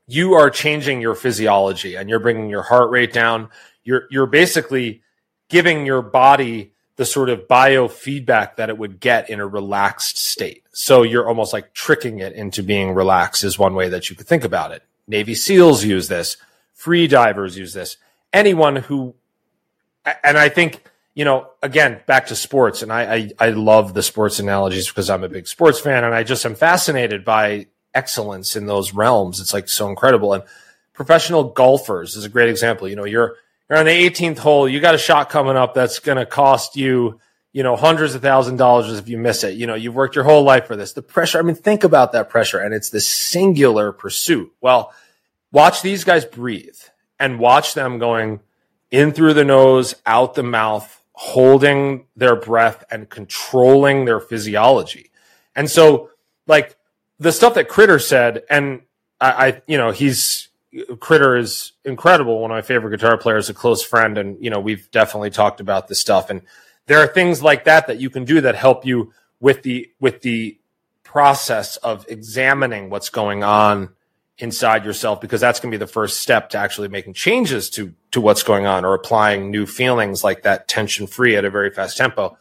you 0.06 0.34
are 0.34 0.50
changing 0.50 1.00
your 1.00 1.14
physiology 1.14 1.94
and 1.94 2.08
you're 2.08 2.18
bringing 2.18 2.50
your 2.50 2.62
heart 2.62 2.90
rate 2.90 3.12
down. 3.12 3.48
You're, 3.84 4.08
you're 4.10 4.26
basically 4.26 5.02
giving 5.48 5.86
your 5.86 6.02
body 6.02 6.72
the 6.96 7.06
sort 7.06 7.30
of 7.30 7.48
biofeedback 7.48 8.56
that 8.56 8.68
it 8.68 8.76
would 8.76 9.00
get 9.00 9.30
in 9.30 9.40
a 9.40 9.46
relaxed 9.46 10.18
state. 10.18 10.64
So 10.72 11.02
you're 11.02 11.26
almost 11.26 11.52
like 11.52 11.72
tricking 11.72 12.18
it 12.18 12.34
into 12.34 12.62
being 12.62 12.92
relaxed 12.92 13.42
is 13.42 13.58
one 13.58 13.74
way 13.74 13.88
that 13.88 14.10
you 14.10 14.16
could 14.16 14.26
think 14.26 14.44
about 14.44 14.72
it. 14.72 14.82
Navy 15.08 15.34
SEALs 15.34 15.84
use 15.84 16.08
this. 16.08 16.36
Free 16.74 17.06
divers 17.06 17.56
use 17.56 17.72
this. 17.72 17.96
Anyone 18.32 18.76
who, 18.76 19.14
and 20.22 20.36
I 20.36 20.48
think, 20.48 20.82
you 21.20 21.26
know, 21.26 21.50
again, 21.62 22.00
back 22.06 22.28
to 22.28 22.34
sports, 22.34 22.80
and 22.80 22.90
I, 22.90 23.14
I, 23.14 23.30
I 23.38 23.50
love 23.50 23.92
the 23.92 24.02
sports 24.02 24.38
analogies 24.38 24.88
because 24.88 25.10
I'm 25.10 25.22
a 25.22 25.28
big 25.28 25.46
sports 25.46 25.78
fan 25.78 26.02
and 26.02 26.14
I 26.14 26.22
just 26.22 26.46
am 26.46 26.54
fascinated 26.54 27.26
by 27.26 27.66
excellence 27.92 28.56
in 28.56 28.64
those 28.64 28.94
realms. 28.94 29.38
It's 29.38 29.52
like 29.52 29.68
so 29.68 29.90
incredible. 29.90 30.32
And 30.32 30.44
professional 30.94 31.44
golfers 31.44 32.16
is 32.16 32.24
a 32.24 32.30
great 32.30 32.48
example. 32.48 32.88
You 32.88 32.96
know, 32.96 33.04
you're, 33.04 33.36
you're 33.68 33.78
on 33.78 33.84
the 33.84 33.90
18th 33.90 34.38
hole. 34.38 34.66
You 34.66 34.80
got 34.80 34.94
a 34.94 34.98
shot 34.98 35.28
coming 35.28 35.58
up 35.58 35.74
that's 35.74 35.98
going 35.98 36.16
to 36.16 36.24
cost 36.24 36.74
you, 36.74 37.20
you 37.52 37.62
know, 37.62 37.76
hundreds 37.76 38.14
of 38.14 38.22
thousand 38.22 38.56
dollars 38.56 38.90
if 38.98 39.06
you 39.06 39.18
miss 39.18 39.44
it. 39.44 39.58
You 39.58 39.66
know, 39.66 39.74
you've 39.74 39.94
worked 39.94 40.14
your 40.14 40.24
whole 40.24 40.42
life 40.42 40.68
for 40.68 40.74
this. 40.74 40.94
The 40.94 41.02
pressure. 41.02 41.38
I 41.38 41.42
mean, 41.42 41.54
think 41.54 41.84
about 41.84 42.12
that 42.12 42.30
pressure, 42.30 42.60
and 42.60 42.72
it's 42.72 42.88
this 42.88 43.06
singular 43.06 43.92
pursuit. 43.92 44.50
Well, 44.62 44.94
watch 45.52 45.82
these 45.82 46.02
guys 46.02 46.24
breathe 46.24 46.78
and 47.18 47.38
watch 47.38 47.74
them 47.74 47.98
going 47.98 48.40
in 48.90 49.12
through 49.12 49.34
the 49.34 49.44
nose, 49.44 49.94
out 50.06 50.32
the 50.32 50.42
mouth, 50.42 50.96
holding 51.20 52.06
their 52.16 52.34
breath 52.34 52.82
and 52.90 53.10
controlling 53.10 54.06
their 54.06 54.20
physiology. 54.20 55.10
And 55.54 55.70
so, 55.70 56.08
like 56.46 56.78
the 57.18 57.30
stuff 57.30 57.52
that 57.54 57.68
Critter 57.68 57.98
said, 57.98 58.42
and 58.48 58.80
I, 59.20 59.48
I 59.48 59.62
you 59.66 59.76
know, 59.76 59.90
he's 59.90 60.48
Critter 60.98 61.36
is 61.36 61.72
incredible. 61.84 62.40
One 62.40 62.50
of 62.50 62.54
my 62.54 62.62
favorite 62.62 62.96
guitar 62.96 63.18
players, 63.18 63.50
a 63.50 63.54
close 63.54 63.82
friend, 63.82 64.16
and 64.16 64.42
you 64.42 64.48
know 64.48 64.60
we've 64.60 64.90
definitely 64.90 65.28
talked 65.28 65.60
about 65.60 65.88
this 65.88 65.98
stuff. 65.98 66.30
And 66.30 66.40
there 66.86 67.00
are 67.00 67.06
things 67.06 67.42
like 67.42 67.64
that 67.64 67.88
that 67.88 68.00
you 68.00 68.08
can 68.08 68.24
do 68.24 68.40
that 68.40 68.54
help 68.54 68.86
you 68.86 69.12
with 69.40 69.62
the 69.62 69.90
with 70.00 70.22
the 70.22 70.58
process 71.02 71.76
of 71.76 72.06
examining 72.08 72.88
what's 72.88 73.10
going 73.10 73.44
on 73.44 73.90
inside 74.38 74.86
yourself, 74.86 75.20
because 75.20 75.42
that's 75.42 75.60
going 75.60 75.70
to 75.70 75.76
be 75.76 75.84
the 75.84 75.86
first 75.86 76.22
step 76.22 76.48
to 76.48 76.56
actually 76.56 76.88
making 76.88 77.12
changes 77.12 77.68
to 77.68 77.92
to 78.12 78.20
what's 78.20 78.42
going 78.42 78.66
on 78.66 78.84
or 78.84 78.94
applying 78.94 79.50
new 79.50 79.66
feelings 79.66 80.24
like 80.24 80.42
that 80.42 80.68
tension 80.68 81.06
free 81.06 81.36
at 81.36 81.44
a 81.44 81.50
very 81.50 81.70
fast 81.70 81.96
tempo. 81.96 82.36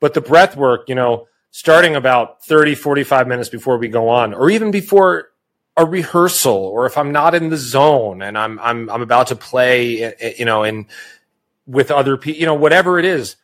But 0.00 0.14
the 0.14 0.20
breath 0.20 0.56
work, 0.56 0.88
you 0.88 0.94
know, 0.94 1.28
starting 1.50 1.96
about 1.96 2.44
30, 2.44 2.74
45 2.74 3.28
minutes 3.28 3.48
before 3.48 3.78
we 3.78 3.88
go 3.88 4.08
on, 4.08 4.34
or 4.34 4.50
even 4.50 4.70
before 4.70 5.30
a 5.76 5.84
rehearsal 5.84 6.56
or 6.56 6.86
if 6.86 6.98
I'm 6.98 7.12
not 7.12 7.36
in 7.36 7.50
the 7.50 7.56
zone 7.56 8.20
and 8.20 8.36
I'm 8.36 8.58
I'm 8.58 8.90
I'm 8.90 9.00
about 9.00 9.28
to 9.28 9.36
play 9.36 10.02
eh, 10.02 10.34
you 10.36 10.44
know 10.44 10.64
in 10.64 10.88
with 11.68 11.92
other 11.92 12.16
people 12.16 12.40
you 12.40 12.46
know 12.46 12.56
whatever 12.56 12.98
it 12.98 13.04
is 13.04 13.36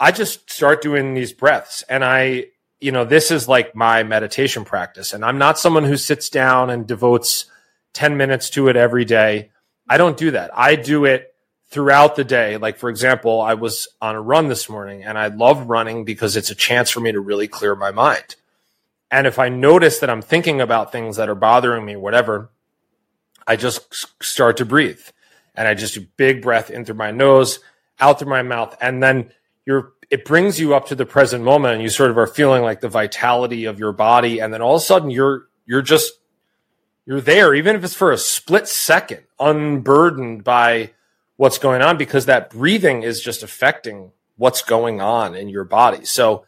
I 0.00 0.10
just 0.10 0.50
start 0.50 0.82
doing 0.82 1.14
these 1.14 1.32
breaths. 1.32 1.84
And 1.88 2.02
I 2.02 2.46
you 2.80 2.90
know 2.90 3.04
this 3.04 3.30
is 3.30 3.48
like 3.48 3.76
my 3.76 4.02
meditation 4.02 4.64
practice. 4.64 5.12
And 5.12 5.24
I'm 5.24 5.38
not 5.38 5.58
someone 5.58 5.84
who 5.84 5.96
sits 5.96 6.30
down 6.30 6.70
and 6.70 6.86
devotes 6.86 7.46
10 7.92 8.16
minutes 8.16 8.50
to 8.50 8.68
it 8.68 8.76
every 8.76 9.04
day 9.04 9.50
I 9.88 9.98
don't 9.98 10.16
do 10.16 10.30
that 10.32 10.50
I 10.56 10.76
do 10.76 11.04
it 11.04 11.34
throughout 11.66 12.16
the 12.16 12.24
day 12.24 12.56
like 12.56 12.78
for 12.78 12.88
example 12.90 13.40
I 13.40 13.54
was 13.54 13.88
on 14.00 14.14
a 14.14 14.20
run 14.20 14.48
this 14.48 14.68
morning 14.68 15.02
and 15.04 15.18
I 15.18 15.28
love 15.28 15.68
running 15.68 16.04
because 16.04 16.36
it's 16.36 16.50
a 16.50 16.54
chance 16.54 16.90
for 16.90 17.00
me 17.00 17.12
to 17.12 17.20
really 17.20 17.48
clear 17.48 17.74
my 17.74 17.90
mind 17.90 18.36
and 19.14 19.28
if 19.28 19.38
I 19.38 19.48
notice 19.48 20.00
that 20.00 20.10
I'm 20.10 20.22
thinking 20.22 20.60
about 20.60 20.90
things 20.90 21.18
that 21.18 21.28
are 21.28 21.36
bothering 21.36 21.84
me, 21.84 21.94
whatever, 21.94 22.50
I 23.46 23.54
just 23.54 23.94
start 24.20 24.56
to 24.56 24.64
breathe 24.64 25.00
and 25.54 25.68
I 25.68 25.74
just 25.74 25.94
do 25.94 26.04
big 26.16 26.42
breath 26.42 26.68
in 26.68 26.84
through 26.84 26.96
my 26.96 27.12
nose, 27.12 27.60
out 28.00 28.18
through 28.18 28.30
my 28.30 28.42
mouth. 28.42 28.76
And 28.80 29.00
then 29.00 29.30
you're, 29.66 29.92
it 30.10 30.24
brings 30.24 30.58
you 30.58 30.74
up 30.74 30.88
to 30.88 30.96
the 30.96 31.06
present 31.06 31.44
moment 31.44 31.74
and 31.74 31.82
you 31.84 31.90
sort 31.90 32.10
of 32.10 32.18
are 32.18 32.26
feeling 32.26 32.64
like 32.64 32.80
the 32.80 32.88
vitality 32.88 33.66
of 33.66 33.78
your 33.78 33.92
body. 33.92 34.40
And 34.40 34.52
then 34.52 34.60
all 34.60 34.74
of 34.74 34.82
a 34.82 34.84
sudden 34.84 35.10
you're, 35.10 35.46
you're 35.64 35.80
just, 35.80 36.12
you're 37.06 37.20
there, 37.20 37.54
even 37.54 37.76
if 37.76 37.84
it's 37.84 37.94
for 37.94 38.12
a 38.12 38.18
split 38.18 38.66
second, 38.68 39.24
unburdened 39.38 40.44
by 40.44 40.92
what's 41.36 41.58
going 41.58 41.82
on 41.82 41.96
because 41.96 42.26
that 42.26 42.50
breathing 42.50 43.02
is 43.02 43.20
just 43.20 43.42
affecting 43.42 44.12
what's 44.36 44.62
going 44.62 45.00
on 45.00 45.34
in 45.34 45.48
your 45.48 45.64
body. 45.64 46.04
So, 46.04 46.46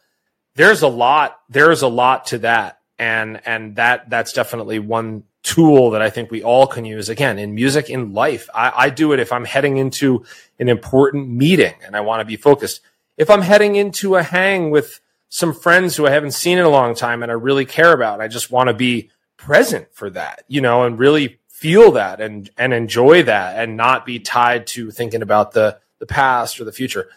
there's 0.57 0.81
a 0.81 0.87
lot 0.87 1.39
there's 1.49 1.83
a 1.83 1.87
lot 1.87 2.25
to 2.25 2.39
that 2.39 2.79
and 2.99 3.39
and 3.45 3.75
that 3.77 4.09
that's 4.09 4.33
definitely 4.33 4.79
one 4.79 5.23
tool 5.43 5.91
that 5.91 6.01
I 6.01 6.09
think 6.09 6.29
we 6.29 6.43
all 6.43 6.67
can 6.67 6.83
use 6.83 7.07
again 7.07 7.39
in 7.39 7.55
music 7.55 7.89
in 7.89 8.13
life. 8.13 8.49
I, 8.53 8.73
I 8.75 8.89
do 8.89 9.13
it 9.13 9.19
if 9.19 9.31
I'm 9.31 9.45
heading 9.45 9.77
into 9.77 10.25
an 10.59 10.67
important 10.67 11.29
meeting 11.29 11.73
and 11.85 11.95
I 11.95 12.01
want 12.01 12.19
to 12.19 12.25
be 12.25 12.35
focused. 12.35 12.81
If 13.15 13.29
I'm 13.29 13.41
heading 13.41 13.75
into 13.75 14.15
a 14.15 14.23
hang 14.23 14.71
with 14.71 14.99
some 15.29 15.53
friends 15.53 15.95
who 15.95 16.05
I 16.05 16.09
haven't 16.09 16.31
seen 16.31 16.57
in 16.57 16.65
a 16.65 16.69
long 16.69 16.95
time 16.95 17.23
and 17.23 17.31
I 17.31 17.35
really 17.35 17.65
care 17.65 17.93
about, 17.93 18.19
I 18.19 18.27
just 18.27 18.51
want 18.51 18.67
to 18.67 18.73
be 18.73 19.09
present 19.37 19.87
for 19.93 20.09
that, 20.09 20.43
you 20.47 20.61
know, 20.61 20.83
and 20.83 20.99
really 20.99 21.39
feel 21.47 21.91
that 21.93 22.21
and 22.21 22.49
and 22.57 22.73
enjoy 22.73 23.23
that 23.23 23.57
and 23.57 23.77
not 23.77 24.05
be 24.05 24.19
tied 24.19 24.67
to 24.67 24.91
thinking 24.91 25.21
about 25.21 25.53
the 25.53 25.79
the 25.99 26.05
past 26.05 26.59
or 26.59 26.65
the 26.65 26.71
future. 26.71 27.09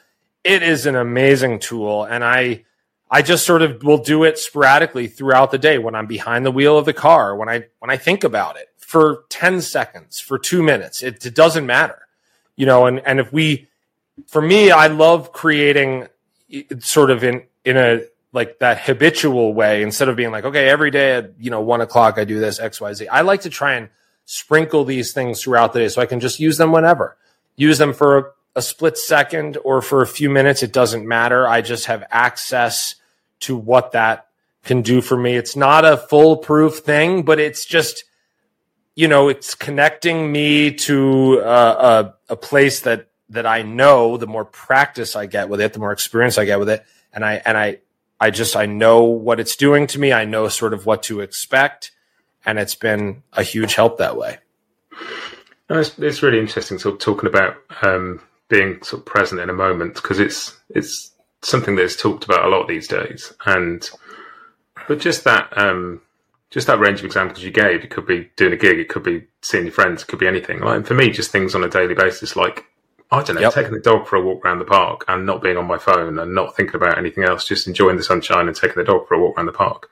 It 0.44 0.62
is 0.62 0.86
an 0.86 0.96
amazing 0.96 1.58
tool 1.58 2.04
and 2.04 2.24
I 2.24 2.64
I 3.10 3.22
just 3.22 3.44
sort 3.44 3.62
of 3.62 3.82
will 3.82 3.98
do 3.98 4.24
it 4.24 4.38
sporadically 4.38 5.08
throughout 5.08 5.50
the 5.50 5.58
day 5.58 5.78
when 5.78 5.94
I'm 5.94 6.06
behind 6.06 6.46
the 6.46 6.52
wheel 6.52 6.78
of 6.78 6.84
the 6.84 6.92
car, 6.92 7.34
when 7.34 7.48
I 7.48 7.66
when 7.80 7.90
I 7.90 7.96
think 7.96 8.24
about 8.24 8.56
it 8.56 8.68
for 8.78 9.24
10 9.28 9.60
seconds, 9.60 10.18
for 10.18 10.38
2 10.38 10.62
minutes. 10.62 11.02
It, 11.02 11.24
it 11.24 11.34
doesn't 11.34 11.66
matter. 11.66 12.06
You 12.56 12.66
know, 12.66 12.86
and 12.86 13.00
and 13.00 13.18
if 13.20 13.32
we 13.32 13.68
for 14.26 14.40
me, 14.40 14.70
I 14.70 14.86
love 14.86 15.32
creating 15.32 16.06
sort 16.78 17.10
of 17.10 17.24
in 17.24 17.42
in 17.64 17.76
a 17.76 18.02
like 18.32 18.58
that 18.60 18.80
habitual 18.80 19.54
way 19.54 19.82
instead 19.82 20.08
of 20.08 20.16
being 20.16 20.30
like, 20.30 20.44
okay, 20.44 20.68
every 20.68 20.90
day 20.90 21.12
at 21.12 21.32
you 21.38 21.50
know 21.50 21.60
one 21.60 21.80
o'clock 21.80 22.18
I 22.18 22.24
do 22.24 22.38
this 22.38 22.60
X 22.60 22.80
Y 22.80 22.92
Z. 22.94 23.08
I 23.08 23.22
like 23.22 23.42
to 23.42 23.50
try 23.50 23.74
and 23.74 23.88
sprinkle 24.24 24.84
these 24.84 25.12
things 25.12 25.42
throughout 25.42 25.72
the 25.72 25.80
day 25.80 25.88
so 25.88 26.00
I 26.00 26.06
can 26.06 26.20
just 26.20 26.38
use 26.38 26.56
them 26.56 26.70
whenever. 26.70 27.16
Use 27.56 27.78
them 27.78 27.92
for 27.92 28.34
a, 28.54 28.62
split 28.62 28.96
second 28.96 29.58
or 29.64 29.82
for 29.82 30.02
a 30.02 30.06
few 30.06 30.30
minutes. 30.30 30.62
It 30.62 30.72
doesn't 30.72 31.06
matter. 31.06 31.48
I 31.48 31.62
just 31.62 31.86
have 31.86 32.04
access 32.10 32.94
to 33.40 33.56
what 33.56 33.92
that 33.92 34.28
can 34.62 34.82
do 34.82 35.00
for 35.00 35.16
me. 35.16 35.34
It's 35.34 35.56
not 35.56 35.84
a 35.84 35.96
foolproof 35.96 36.78
thing, 36.78 37.22
but 37.22 37.40
it's 37.40 37.64
just, 37.64 38.04
you 38.94 39.08
know, 39.08 39.28
it's 39.28 39.54
connecting 39.54 40.30
me 40.30 40.72
to 40.74 41.40
uh, 41.40 42.12
a, 42.28 42.32
a 42.32 42.36
place 42.36 42.80
that 42.82 43.08
that 43.30 43.46
I 43.46 43.62
know. 43.62 44.16
The 44.16 44.26
more 44.26 44.44
practice 44.44 45.16
I 45.16 45.26
get 45.26 45.48
with 45.48 45.60
it, 45.60 45.72
the 45.72 45.78
more 45.80 45.92
experience 45.92 46.38
I 46.38 46.44
get 46.44 46.58
with 46.58 46.68
it, 46.68 46.84
and 47.12 47.24
I 47.24 47.42
and 47.44 47.56
I 47.56 47.78
I 48.20 48.30
just 48.30 48.54
I 48.54 48.66
know 48.66 49.02
what 49.04 49.40
it's 49.40 49.56
doing 49.56 49.86
to 49.88 49.98
me. 49.98 50.12
I 50.12 50.24
know 50.24 50.48
sort 50.48 50.74
of 50.74 50.84
what 50.86 51.02
to 51.04 51.20
expect, 51.20 51.92
and 52.44 52.58
it's 52.58 52.74
been 52.74 53.22
a 53.32 53.42
huge 53.42 53.74
help 53.74 53.98
that 53.98 54.16
way. 54.16 54.38
it's, 55.70 55.98
it's 55.98 56.22
really 56.22 56.38
interesting 56.38 56.78
sort 56.78 56.94
of 56.94 57.00
talking 57.00 57.28
about 57.28 57.56
um, 57.82 58.20
being 58.48 58.82
sort 58.82 59.00
of 59.00 59.06
present 59.06 59.40
in 59.40 59.48
a 59.48 59.54
moment 59.54 59.94
because 59.94 60.18
it's 60.18 60.58
it's 60.68 61.12
something 61.42 61.76
that's 61.76 61.96
talked 61.96 62.24
about 62.24 62.44
a 62.44 62.48
lot 62.48 62.68
these 62.68 62.88
days, 62.88 63.32
and 63.46 63.88
but 64.86 65.00
just 65.00 65.24
that 65.24 65.56
um, 65.56 66.02
just 66.50 66.66
that 66.66 66.80
range 66.80 66.98
of 66.98 67.06
examples 67.06 67.42
you 67.42 67.50
gave, 67.50 67.84
it 67.84 67.90
could 67.90 68.06
be 68.06 68.28
doing 68.36 68.52
a 68.52 68.56
gig, 68.56 68.78
it 68.78 68.88
could 68.88 69.04
be 69.04 69.26
seeing 69.40 69.64
your 69.64 69.72
friends, 69.72 70.02
it 70.02 70.08
could 70.08 70.18
be 70.18 70.26
anything. 70.26 70.60
Like 70.60 70.84
for 70.84 70.94
me, 70.94 71.10
just 71.10 71.30
things 71.30 71.54
on 71.54 71.64
a 71.64 71.68
daily 71.68 71.94
basis, 71.94 72.36
like 72.36 72.66
I 73.12 73.22
don't 73.22 73.36
know, 73.36 73.42
yep. 73.42 73.54
taking 73.54 73.72
the 73.72 73.80
dog 73.80 74.06
for 74.06 74.16
a 74.16 74.22
walk 74.22 74.44
around 74.44 74.60
the 74.60 74.64
park 74.64 75.04
and 75.08 75.26
not 75.26 75.42
being 75.42 75.56
on 75.56 75.66
my 75.66 75.78
phone 75.78 76.18
and 76.18 76.34
not 76.34 76.54
thinking 76.54 76.76
about 76.76 76.96
anything 76.96 77.24
else, 77.24 77.44
just 77.44 77.66
enjoying 77.66 77.96
the 77.96 78.04
sunshine 78.04 78.46
and 78.46 78.56
taking 78.56 78.76
the 78.76 78.84
dog 78.84 79.08
for 79.08 79.14
a 79.14 79.20
walk 79.20 79.36
around 79.36 79.46
the 79.46 79.52
park, 79.52 79.90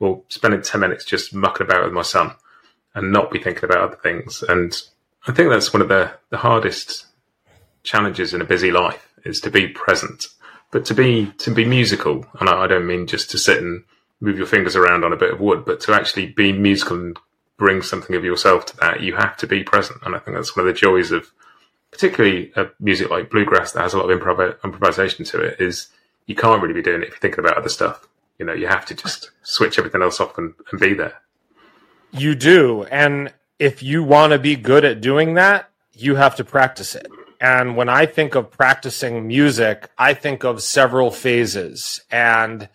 or 0.00 0.22
spending 0.28 0.60
ten 0.60 0.80
minutes 0.80 1.04
just 1.04 1.34
mucking 1.34 1.66
about 1.66 1.84
with 1.84 1.92
my 1.94 2.02
son 2.02 2.32
and 2.94 3.10
not 3.10 3.30
be 3.30 3.38
thinking 3.38 3.64
about 3.64 3.80
other 3.80 3.96
things. 3.96 4.42
And 4.42 4.74
I 5.26 5.32
think 5.32 5.50
that's 5.50 5.72
one 5.72 5.82
of 5.82 5.88
the 5.88 6.12
the 6.30 6.38
hardest 6.38 7.06
challenges 7.82 8.34
in 8.34 8.42
a 8.42 8.44
busy 8.44 8.70
life 8.70 9.14
is 9.24 9.40
to 9.40 9.50
be 9.50 9.68
present, 9.68 10.26
but 10.70 10.84
to 10.86 10.94
be 10.94 11.32
to 11.38 11.50
be 11.50 11.64
musical. 11.64 12.26
And 12.38 12.50
I, 12.50 12.64
I 12.64 12.66
don't 12.66 12.86
mean 12.86 13.06
just 13.06 13.30
to 13.30 13.38
sit 13.38 13.62
and 13.62 13.84
move 14.20 14.36
your 14.36 14.46
fingers 14.46 14.76
around 14.76 15.04
on 15.04 15.12
a 15.12 15.16
bit 15.16 15.32
of 15.32 15.40
wood, 15.40 15.64
but 15.64 15.80
to 15.80 15.94
actually 15.94 16.26
be 16.26 16.52
musical 16.52 16.96
and 16.96 17.18
bring 17.56 17.82
something 17.82 18.14
of 18.14 18.24
yourself 18.24 18.66
to 18.66 18.76
that, 18.76 19.00
you 19.00 19.16
have 19.16 19.36
to 19.38 19.46
be 19.46 19.64
present. 19.64 20.00
And 20.04 20.14
I 20.14 20.18
think 20.18 20.36
that's 20.36 20.54
one 20.54 20.66
of 20.66 20.72
the 20.72 20.78
joys 20.78 21.12
of 21.12 21.30
particularly 21.90 22.52
a 22.56 22.66
music 22.80 23.10
like 23.10 23.30
bluegrass 23.30 23.72
that 23.72 23.82
has 23.82 23.94
a 23.94 23.98
lot 23.98 24.10
of 24.10 24.20
improv- 24.20 24.62
improvisation 24.62 25.24
to 25.26 25.40
it 25.40 25.60
is 25.60 25.88
you 26.26 26.34
can't 26.34 26.62
really 26.62 26.74
be 26.74 26.82
doing 26.82 27.02
it 27.02 27.04
if 27.04 27.10
you're 27.10 27.18
thinking 27.18 27.40
about 27.40 27.56
other 27.56 27.68
stuff. 27.68 28.06
You 28.38 28.46
know, 28.46 28.52
you 28.52 28.68
have 28.68 28.86
to 28.86 28.94
just 28.94 29.30
switch 29.42 29.78
everything 29.78 30.02
else 30.02 30.20
off 30.20 30.38
and, 30.38 30.54
and 30.70 30.80
be 30.80 30.94
there. 30.94 31.14
You 32.12 32.34
do. 32.34 32.84
And 32.84 33.32
if 33.58 33.82
you 33.82 34.02
want 34.04 34.32
to 34.32 34.38
be 34.38 34.54
good 34.54 34.84
at 34.84 35.00
doing 35.00 35.34
that, 35.34 35.70
you 35.92 36.14
have 36.14 36.36
to 36.36 36.44
practice 36.44 36.94
it. 36.94 37.08
And 37.40 37.76
when 37.76 37.88
I 37.88 38.06
think 38.06 38.34
of 38.34 38.50
practicing 38.50 39.26
music, 39.26 39.90
I 39.96 40.14
think 40.14 40.44
of 40.44 40.62
several 40.62 41.10
phases. 41.10 42.02
And 42.10 42.68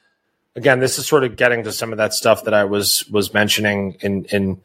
again, 0.56 0.80
this 0.80 0.98
is 0.98 1.06
sort 1.06 1.24
of 1.24 1.36
getting 1.36 1.64
to 1.64 1.72
some 1.72 1.92
of 1.92 1.98
that 1.98 2.14
stuff 2.14 2.44
that 2.46 2.54
I 2.54 2.64
was 2.64 3.08
was 3.10 3.34
mentioning 3.34 3.98
in 4.02 4.26
in 4.26 4.62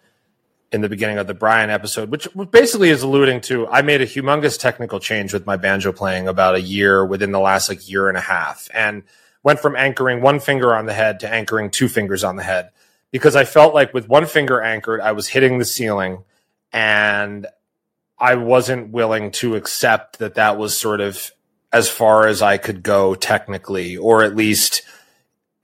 in 0.71 0.81
the 0.83 0.89
beginning 0.89 1.19
of 1.19 1.27
the 1.27 1.35
Bryan 1.35 1.71
episode, 1.71 2.11
which 2.11 2.29
basically 2.51 2.91
is 2.91 3.03
alluding 3.03 3.41
to 3.43 3.67
I 3.69 3.83
made 3.83 4.01
a 4.03 4.07
humongous 4.07 4.59
technical 4.59 5.01
change 5.01 5.33
with 5.33 5.47
my 5.47 5.57
banjo 5.57 5.93
playing 5.93 6.29
about 6.29 6.55
a 6.55 6.61
year 6.61 7.05
within 7.05 7.33
the 7.33 7.41
last 7.41 7.69
like 7.69 7.89
year 7.89 8.09
and 8.09 8.19
a 8.19 8.23
half, 8.23 8.69
and 8.75 9.03
went 9.43 9.61
from 9.61 9.77
anchoring 9.77 10.21
one 10.21 10.41
finger 10.41 10.75
on 10.75 10.87
the 10.87 10.93
head 10.93 11.21
to 11.21 11.33
anchoring 11.33 11.71
two 11.71 11.89
fingers 11.89 12.25
on 12.25 12.37
the 12.37 12.43
head 12.43 12.71
because 13.11 13.37
I 13.37 13.45
felt 13.45 13.75
like 13.75 13.95
with 13.95 14.09
one 14.09 14.27
finger 14.27 14.61
anchored, 14.61 15.01
I 15.01 15.13
was 15.13 15.29
hitting 15.29 15.59
the 15.59 15.65
ceiling, 15.65 16.25
and 16.73 17.47
I 18.19 18.35
wasn't 18.35 18.91
willing 18.91 19.31
to 19.33 19.57
accept 19.57 20.19
that 20.19 20.35
that 20.35 20.59
was 20.59 20.77
sort 20.77 21.01
of 21.01 21.31
as 21.73 21.89
far 21.89 22.27
as 22.27 22.43
I 22.43 22.59
could 22.59 22.83
go 22.83 23.15
technically, 23.15 23.97
or 23.97 24.23
at 24.23 24.37
least 24.37 24.83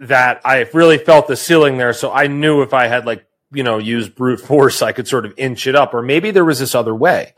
that 0.01 0.41
I 0.45 0.69
really 0.73 0.99
felt 0.99 1.29
the 1.29 1.37
ceiling 1.37 1.79
there. 1.79 1.93
So 1.93 2.13
I 2.13 2.27
knew 2.27 2.63
if 2.63 2.75
I 2.75 2.87
had 2.87 3.07
like, 3.07 3.27
you 3.55 3.63
know, 3.63 3.79
use 3.79 4.09
brute 4.09 4.41
force, 4.41 4.83
I 4.83 4.93
could 4.93 5.09
sort 5.09 5.27
of 5.27 5.35
inch 5.37 5.67
it 5.67 5.75
up, 5.75 5.95
or 5.95 6.03
maybe 6.03 6.31
there 6.31 6.45
was 6.45 6.59
this 6.59 6.75
other 6.75 6.95
way. 6.95 7.35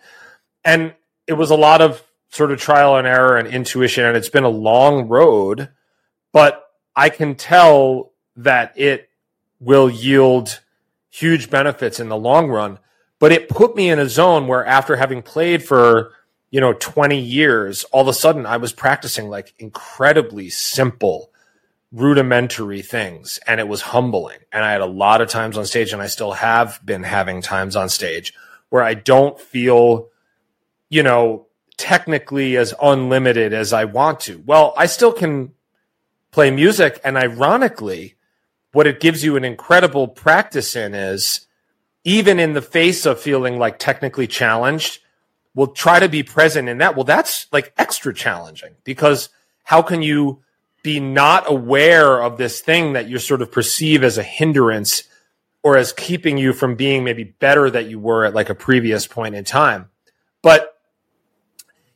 And 0.65 0.95
it 1.27 1.35
was 1.35 1.51
a 1.51 1.57
lot 1.57 1.81
of 1.81 2.03
sort 2.31 2.51
of 2.51 2.61
trial 2.61 2.97
and 2.97 3.07
error 3.07 3.37
and 3.37 3.49
intuition. 3.49 4.05
And 4.05 4.17
it's 4.17 4.29
been 4.29 4.45
a 4.45 4.49
long 4.49 5.09
road, 5.09 5.69
but 6.33 6.65
I 6.95 7.09
can 7.09 7.35
tell 7.35 8.13
that 8.37 8.73
it 8.77 9.09
will 9.61 9.89
yield 9.89 10.61
huge 11.11 11.51
benefits 11.51 12.01
in 12.01 12.09
the 12.09 12.17
long 12.17 12.49
run. 12.49 12.79
But 13.19 13.33
it 13.33 13.49
put 13.49 13.75
me 13.75 13.89
in 13.89 13.99
a 13.99 14.09
zone 14.09 14.47
where 14.47 14.65
after 14.65 14.97
having 14.97 15.23
played 15.23 15.65
for, 15.65 16.13
you 16.51 16.61
know, 16.61 16.75
20 16.75 17.19
years, 17.19 17.85
all 17.85 18.03
of 18.03 18.09
a 18.09 18.13
sudden 18.13 18.45
I 18.45 18.59
was 18.59 18.73
practicing 18.73 19.29
like 19.29 19.55
incredibly 19.59 20.51
simple 20.51 21.31
rudimentary 21.93 22.83
things 22.83 23.39
and 23.47 23.61
it 23.61 23.69
was 23.69 23.81
humbling. 23.81 24.39
And 24.53 24.65
I 24.65 24.73
had 24.73 24.81
a 24.81 24.87
lot 24.87 25.21
of 25.21 25.29
times 25.29 25.57
on 25.57 25.67
stage 25.67 25.93
and 25.93 26.03
I 26.03 26.07
still 26.09 26.33
have 26.33 26.81
been 26.85 27.03
having 27.03 27.43
times 27.43 27.77
on 27.77 27.89
stage 27.89 28.35
where 28.69 28.83
I 28.83 28.95
don't 28.95 29.41
feel, 29.41 30.09
you 30.89 31.03
know, 31.03 31.47
technically 31.77 32.57
as 32.57 32.75
unlimited 32.83 33.53
as 33.53 33.73
I 33.73 33.85
want 33.85 34.21
to. 34.21 34.43
Well, 34.45 34.75
I 34.77 34.87
still 34.87 35.13
can 35.13 35.53
play 36.33 36.51
music 36.51 37.01
and 37.05 37.17
ironically, 37.17 38.15
what 38.73 38.87
it 38.87 39.01
gives 39.01 39.25
you 39.25 39.37
an 39.37 39.45
incredible 39.45 40.07
practice 40.07 40.77
in 40.77 40.95
is 40.95 41.47
even 42.05 42.39
in 42.39 42.53
the 42.53 42.61
face 42.61 43.07
of 43.07 43.19
feeling 43.19 43.59
like 43.59 43.79
technically 43.79 44.27
challenged, 44.27 45.01
we'll 45.55 45.69
try 45.69 45.99
to 45.99 46.09
be 46.09 46.23
present 46.23 46.69
in 46.69 46.79
that. 46.79 46.95
Well, 46.95 47.05
that's 47.05 47.47
like 47.53 47.73
extra 47.79 48.13
challenging 48.13 48.75
because 48.85 49.31
how 49.65 49.81
can 49.83 50.03
you 50.03 50.43
be 50.87 51.01
not 51.01 51.51
aware 51.51 52.23
of 52.23 52.39
this 52.39 52.61
thing 52.61 52.93
that 52.93 53.09
you 53.09 53.19
sort 53.19 53.43
of 53.43 53.51
perceive 53.51 54.05
as 54.05 54.19
a 54.19 54.23
hindrance 54.23 55.03
or 55.65 55.77
as 55.77 55.93
keeping 55.93 56.39
you 56.39 56.53
from 56.53 56.77
being 56.77 57.03
maybe 57.03 57.25
better 57.25 57.69
that 57.69 57.89
you 57.91 57.99
were 57.99 58.25
at 58.25 58.35
like 58.35 58.51
a 58.51 58.55
previous 58.55 59.05
point 59.05 59.35
in 59.35 59.43
time. 59.43 59.91
But 60.43 60.79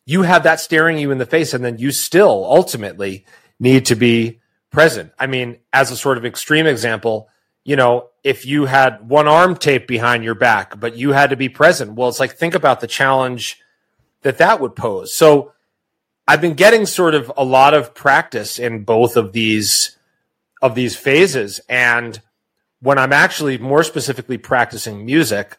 you 0.07 0.23
have 0.23 0.43
that 0.43 0.59
staring 0.59 0.99
you 0.99 1.13
in 1.13 1.19
the 1.19 1.25
face, 1.25 1.55
and 1.55 1.65
then 1.65 1.79
you 1.79 1.93
still 1.93 2.45
ultimately 2.45 3.25
need 3.61 3.87
to 3.87 3.95
be 3.95 4.41
present. 4.73 5.13
I 5.21 5.29
mean, 5.29 5.59
as 5.73 5.93
a 5.93 5.97
sort 5.97 6.19
of 6.19 6.25
extreme 6.25 6.67
example, 6.67 7.29
you 7.63 7.77
know, 7.77 8.09
if 8.25 8.45
you 8.45 8.65
had 8.65 9.09
one 9.09 9.29
arm 9.29 9.55
taped 9.55 9.87
behind 9.87 10.25
your 10.25 10.35
back, 10.35 10.81
but 10.81 10.97
you 10.97 11.13
had 11.13 11.31
to 11.31 11.37
be 11.37 11.49
present, 11.49 11.93
well, 11.93 12.09
it's 12.09 12.19
like 12.19 12.33
think 12.33 12.57
about 12.57 12.81
the 12.81 12.89
challenge 12.89 13.61
that 14.23 14.39
that 14.39 14.61
would 14.61 14.75
pose. 14.75 15.15
So, 15.15 15.53
I've 16.31 16.41
been 16.41 16.55
getting 16.55 16.87
sort 16.87 17.17
of 17.17 17.33
a 17.37 17.43
lot 17.43 17.75
of 17.75 17.93
practice 17.93 18.61
in 18.61 18.85
both 18.85 19.17
of 19.17 19.33
these 19.33 19.99
of 20.63 20.77
these 20.77 20.95
phases 20.95 21.61
and 21.69 22.21
when 22.79 22.99
I'm 22.99 23.13
actually 23.13 23.59
more 23.59 23.83
specifically 23.83 24.39
practicing 24.39 25.05
music, 25.05 25.59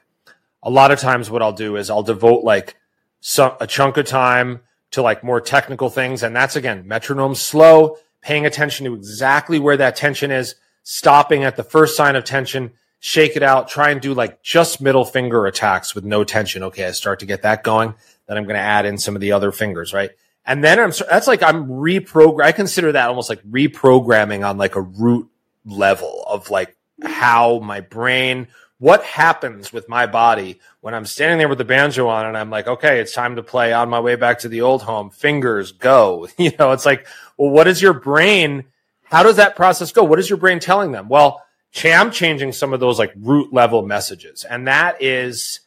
a 0.64 0.70
lot 0.70 0.92
of 0.92 0.98
times 0.98 1.30
what 1.30 1.42
I'll 1.42 1.52
do 1.52 1.76
is 1.76 1.90
I'll 1.90 2.04
devote 2.04 2.46
like 2.46 2.78
some, 3.20 3.52
a 3.60 3.68
chunk 3.68 3.98
of 3.98 4.06
time 4.06 4.62
to 4.92 5.02
like 5.02 5.26
more 5.26 5.42
technical 5.42 5.90
things 5.90 6.24
and 6.24 6.34
that's 6.34 6.56
again 6.56 6.88
metronome 6.88 7.36
slow, 7.36 7.98
paying 8.22 8.46
attention 8.46 8.86
to 8.86 8.94
exactly 8.94 9.60
where 9.60 9.76
that 9.76 9.98
tension 9.98 10.32
is, 10.32 10.56
stopping 10.84 11.44
at 11.44 11.58
the 11.58 11.66
first 11.66 11.98
sign 11.98 12.16
of 12.16 12.24
tension, 12.24 12.72
shake 13.02 13.36
it 13.36 13.44
out, 13.44 13.68
try 13.68 13.90
and 13.90 14.00
do 14.00 14.14
like 14.14 14.42
just 14.42 14.80
middle 14.80 15.04
finger 15.04 15.48
attacks 15.48 15.94
with 15.94 16.06
no 16.06 16.24
tension. 16.24 16.64
Okay, 16.64 16.86
I 16.86 16.92
start 16.92 17.20
to 17.20 17.26
get 17.26 17.42
that 17.42 17.62
going, 17.62 17.94
then 18.26 18.38
I'm 18.38 18.46
going 18.46 18.56
to 18.56 18.62
add 18.62 18.86
in 18.86 18.98
some 18.98 19.16
of 19.16 19.22
the 19.22 19.34
other 19.34 19.52
fingers, 19.52 19.92
right? 19.92 20.12
And 20.46 20.64
then 20.64 20.80
I'm 20.80 20.92
that's 21.10 21.28
like 21.28 21.44
I'm 21.44 21.68
reprogram. 21.68 22.44
I 22.44 22.52
consider 22.52 22.92
that 22.94 23.10
almost 23.10 23.30
like 23.30 23.44
reprogramming 23.44 24.48
on 24.48 24.58
like 24.58 24.76
a 24.76 24.82
root 24.82 25.30
level 25.66 26.24
of 26.28 26.50
like 26.50 26.76
how 27.04 27.60
my 27.60 27.82
brain, 27.82 28.48
what 28.80 29.04
happens 29.04 29.72
with 29.72 29.88
my 29.88 30.08
body 30.08 30.60
when 30.82 30.94
I'm 30.96 31.06
standing 31.06 31.38
there 31.38 31.48
with 31.48 31.60
the 31.60 31.66
banjo 31.66 32.08
on 32.08 32.26
and 32.26 32.38
I'm 32.38 32.50
like, 32.50 32.68
okay, 32.68 33.00
it's 33.00 33.14
time 33.14 33.36
to 33.36 33.44
play 33.44 33.74
on 33.74 33.90
my 33.90 34.00
way 34.00 34.16
back 34.16 34.40
to 34.40 34.50
the 34.50 34.62
old 34.62 34.82
home. 34.82 35.10
Fingers 35.10 35.72
go. 35.72 36.28
You 36.38 36.52
know, 36.58 36.72
it's 36.72 36.86
like, 36.86 37.06
well, 37.38 37.52
what 37.52 37.68
is 37.68 37.82
your 37.82 37.94
brain? 37.94 38.66
How 39.04 39.24
does 39.24 39.36
that 39.36 39.56
process 39.56 39.92
go? 39.92 40.04
What 40.04 40.20
is 40.20 40.30
your 40.30 40.38
brain 40.38 40.60
telling 40.60 40.92
them? 40.92 41.08
Well, 41.08 41.44
I'm 41.86 42.12
changing 42.12 42.52
some 42.54 42.74
of 42.74 42.80
those 42.80 42.98
like 43.00 43.14
root 43.16 43.54
level 43.54 43.84
messages. 43.84 44.44
And 44.44 44.68
that 44.68 45.02
is 45.02 45.62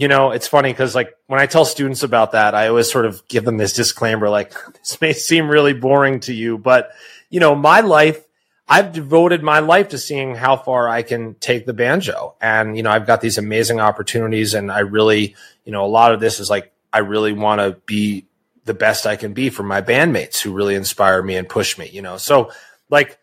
you 0.00 0.08
know, 0.08 0.30
it's 0.30 0.46
funny 0.46 0.72
because 0.72 0.94
like 0.94 1.14
when 1.26 1.40
I 1.40 1.44
tell 1.44 1.66
students 1.66 2.02
about 2.02 2.32
that, 2.32 2.54
I 2.54 2.68
always 2.68 2.90
sort 2.90 3.04
of 3.04 3.28
give 3.28 3.44
them 3.44 3.58
this 3.58 3.74
disclaimer, 3.74 4.30
like 4.30 4.54
this 4.78 4.98
may 5.02 5.12
seem 5.12 5.46
really 5.46 5.74
boring 5.74 6.20
to 6.20 6.32
you, 6.32 6.56
but 6.56 6.90
you 7.28 7.38
know, 7.38 7.54
my 7.54 7.80
life, 7.80 8.24
I've 8.66 8.92
devoted 8.92 9.42
my 9.42 9.58
life 9.58 9.90
to 9.90 9.98
seeing 9.98 10.34
how 10.34 10.56
far 10.56 10.88
I 10.88 11.02
can 11.02 11.34
take 11.34 11.66
the 11.66 11.74
banjo. 11.74 12.34
And, 12.40 12.78
you 12.78 12.82
know, 12.82 12.90
I've 12.90 13.06
got 13.06 13.20
these 13.20 13.36
amazing 13.36 13.78
opportunities 13.78 14.54
and 14.54 14.72
I 14.72 14.78
really, 14.78 15.34
you 15.66 15.72
know, 15.72 15.84
a 15.84 15.88
lot 15.88 16.14
of 16.14 16.20
this 16.20 16.40
is 16.40 16.48
like, 16.48 16.72
I 16.92 17.00
really 17.00 17.32
want 17.32 17.60
to 17.60 17.78
be 17.84 18.26
the 18.64 18.74
best 18.74 19.06
I 19.06 19.16
can 19.16 19.34
be 19.34 19.50
for 19.50 19.64
my 19.64 19.82
bandmates 19.82 20.40
who 20.40 20.54
really 20.54 20.76
inspire 20.76 21.22
me 21.22 21.36
and 21.36 21.46
push 21.46 21.76
me, 21.76 21.90
you 21.90 22.00
know? 22.00 22.16
So 22.16 22.52
like, 22.88 23.18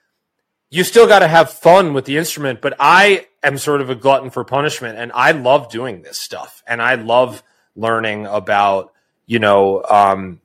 you 0.69 0.83
still 0.83 1.07
got 1.07 1.19
to 1.19 1.27
have 1.27 1.51
fun 1.51 1.93
with 1.93 2.05
the 2.05 2.17
instrument, 2.17 2.61
but 2.61 2.75
I 2.79 3.27
am 3.41 3.57
sort 3.57 3.81
of 3.81 3.89
a 3.89 3.95
glutton 3.95 4.29
for 4.29 4.43
punishment 4.43 4.97
and 4.97 5.11
I 5.13 5.31
love 5.31 5.69
doing 5.69 6.01
this 6.01 6.17
stuff 6.17 6.61
and 6.67 6.81
I 6.81 6.95
love 6.95 7.41
learning 7.75 8.25
about, 8.25 8.93
you 9.25 9.39
know, 9.39 9.83
um, 9.83 10.41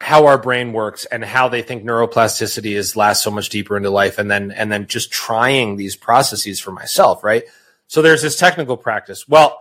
how 0.00 0.26
our 0.26 0.36
brain 0.36 0.72
works 0.72 1.04
and 1.06 1.24
how 1.24 1.48
they 1.48 1.62
think 1.62 1.84
neuroplasticity 1.84 2.76
is 2.76 2.96
lasts 2.96 3.22
so 3.22 3.30
much 3.30 3.48
deeper 3.48 3.76
into 3.76 3.88
life 3.88 4.18
and 4.18 4.30
then 4.30 4.50
and 4.50 4.70
then 4.70 4.86
just 4.88 5.12
trying 5.12 5.76
these 5.76 5.94
processes 5.94 6.58
for 6.60 6.72
myself 6.72 7.22
right? 7.22 7.44
So 7.86 8.02
there's 8.02 8.22
this 8.22 8.36
technical 8.36 8.76
practice. 8.76 9.28
Well 9.28 9.60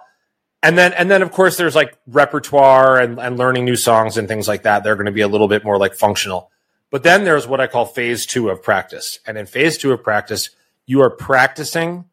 and 0.64 0.78
then 0.78 0.94
and 0.94 1.10
then 1.10 1.22
of 1.22 1.32
course 1.32 1.58
there's 1.58 1.76
like 1.76 1.98
repertoire 2.08 3.00
and, 3.00 3.20
and 3.20 3.38
learning 3.38 3.66
new 3.66 3.76
songs 3.76 4.18
and 4.18 4.28
things 4.28 4.48
like 4.48 4.64
that. 4.64 4.84
They're 4.84 4.96
going 4.96 5.06
to 5.06 5.12
be 5.12 5.22
a 5.22 5.28
little 5.28 5.48
bit 5.48 5.64
more 5.64 5.78
like 5.78 5.94
functional 5.94 6.52
but 6.92 7.02
then 7.02 7.24
there's 7.24 7.48
what 7.48 7.60
i 7.60 7.66
call 7.66 7.86
phase 7.86 8.28
two 8.28 8.50
of 8.50 8.62
practice 8.62 9.20
and 9.26 9.38
in 9.38 9.48
phase 9.48 9.78
two 9.78 9.92
of 9.92 10.04
practice 10.04 10.52
you 10.86 11.02
are 11.02 11.10
practicing 11.10 12.06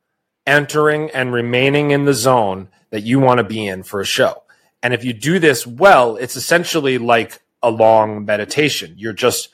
entering 0.46 1.10
and 1.10 1.32
remaining 1.32 1.90
in 1.90 2.06
the 2.06 2.14
zone 2.14 2.68
that 2.88 3.02
you 3.02 3.20
want 3.20 3.36
to 3.36 3.44
be 3.44 3.66
in 3.66 3.82
for 3.82 4.00
a 4.00 4.06
show 4.06 4.42
and 4.82 4.94
if 4.94 5.04
you 5.04 5.12
do 5.12 5.38
this 5.38 5.66
well 5.66 6.16
it's 6.16 6.36
essentially 6.36 6.96
like 6.96 7.42
a 7.62 7.70
long 7.70 8.24
meditation. 8.24 8.94
You're 8.96 9.12
just, 9.12 9.48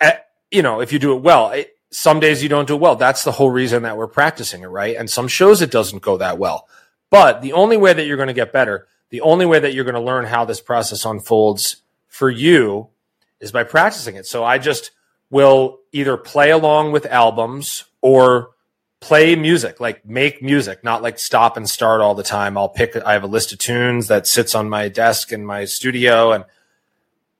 eh, 0.00 0.18
you 0.50 0.62
know, 0.62 0.80
if 0.80 0.92
you 0.92 0.98
do 0.98 1.14
it 1.14 1.22
well, 1.22 1.50
it, 1.50 1.76
some 1.90 2.20
days 2.20 2.42
you 2.42 2.48
don't 2.48 2.68
do 2.68 2.74
it 2.74 2.80
well. 2.80 2.96
That's 2.96 3.24
the 3.24 3.32
whole 3.32 3.50
reason 3.50 3.82
that 3.82 3.96
we're 3.96 4.06
practicing 4.06 4.62
it, 4.62 4.68
right? 4.68 4.96
And 4.96 5.10
some 5.10 5.28
shows 5.28 5.60
it 5.60 5.70
doesn't 5.70 6.02
go 6.02 6.16
that 6.18 6.38
well. 6.38 6.68
But 7.10 7.42
the 7.42 7.52
only 7.52 7.76
way 7.76 7.92
that 7.92 8.06
you're 8.06 8.16
going 8.16 8.28
to 8.28 8.32
get 8.32 8.52
better, 8.52 8.86
the 9.10 9.20
only 9.20 9.44
way 9.44 9.58
that 9.58 9.74
you're 9.74 9.84
going 9.84 9.94
to 9.94 10.00
learn 10.00 10.24
how 10.24 10.44
this 10.44 10.60
process 10.60 11.04
unfolds 11.04 11.82
for 12.08 12.30
you 12.30 12.88
is 13.42 13.52
by 13.52 13.64
practicing 13.64 14.16
it. 14.16 14.24
So 14.26 14.44
I 14.44 14.56
just 14.56 14.92
will 15.28 15.80
either 15.92 16.16
play 16.16 16.50
along 16.50 16.92
with 16.92 17.04
albums 17.06 17.84
or 18.00 18.50
play 19.00 19.34
music, 19.34 19.80
like 19.80 20.06
make 20.06 20.42
music, 20.42 20.84
not 20.84 21.02
like 21.02 21.18
stop 21.18 21.56
and 21.56 21.68
start 21.68 22.00
all 22.00 22.14
the 22.14 22.22
time. 22.22 22.56
I'll 22.56 22.68
pick, 22.68 22.96
I 22.96 23.12
have 23.12 23.24
a 23.24 23.26
list 23.26 23.52
of 23.52 23.58
tunes 23.58 24.08
that 24.08 24.26
sits 24.26 24.54
on 24.54 24.70
my 24.70 24.88
desk 24.88 25.32
in 25.32 25.44
my 25.44 25.64
studio 25.64 26.32
and 26.32 26.44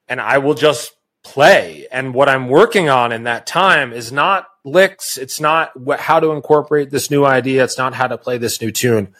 and 0.09 0.19
I 0.19 0.39
will 0.39 0.53
just 0.53 0.93
play. 1.23 1.87
And 1.89 2.13
what 2.13 2.27
I'm 2.27 2.49
working 2.49 2.89
on 2.89 3.13
in 3.13 3.23
that 3.23 3.47
time 3.47 3.93
is 3.93 4.11
not 4.11 4.47
licks. 4.65 5.17
It's 5.17 5.39
not 5.39 5.71
how 5.97 6.19
to 6.19 6.31
incorporate 6.31 6.91
this 6.91 7.09
new 7.09 7.25
idea. 7.25 7.63
It's 7.63 7.77
not 7.77 7.93
how 7.93 8.07
to 8.07 8.17
play 8.17 8.37
this 8.37 8.61
new 8.61 8.71
tune. 8.71 9.15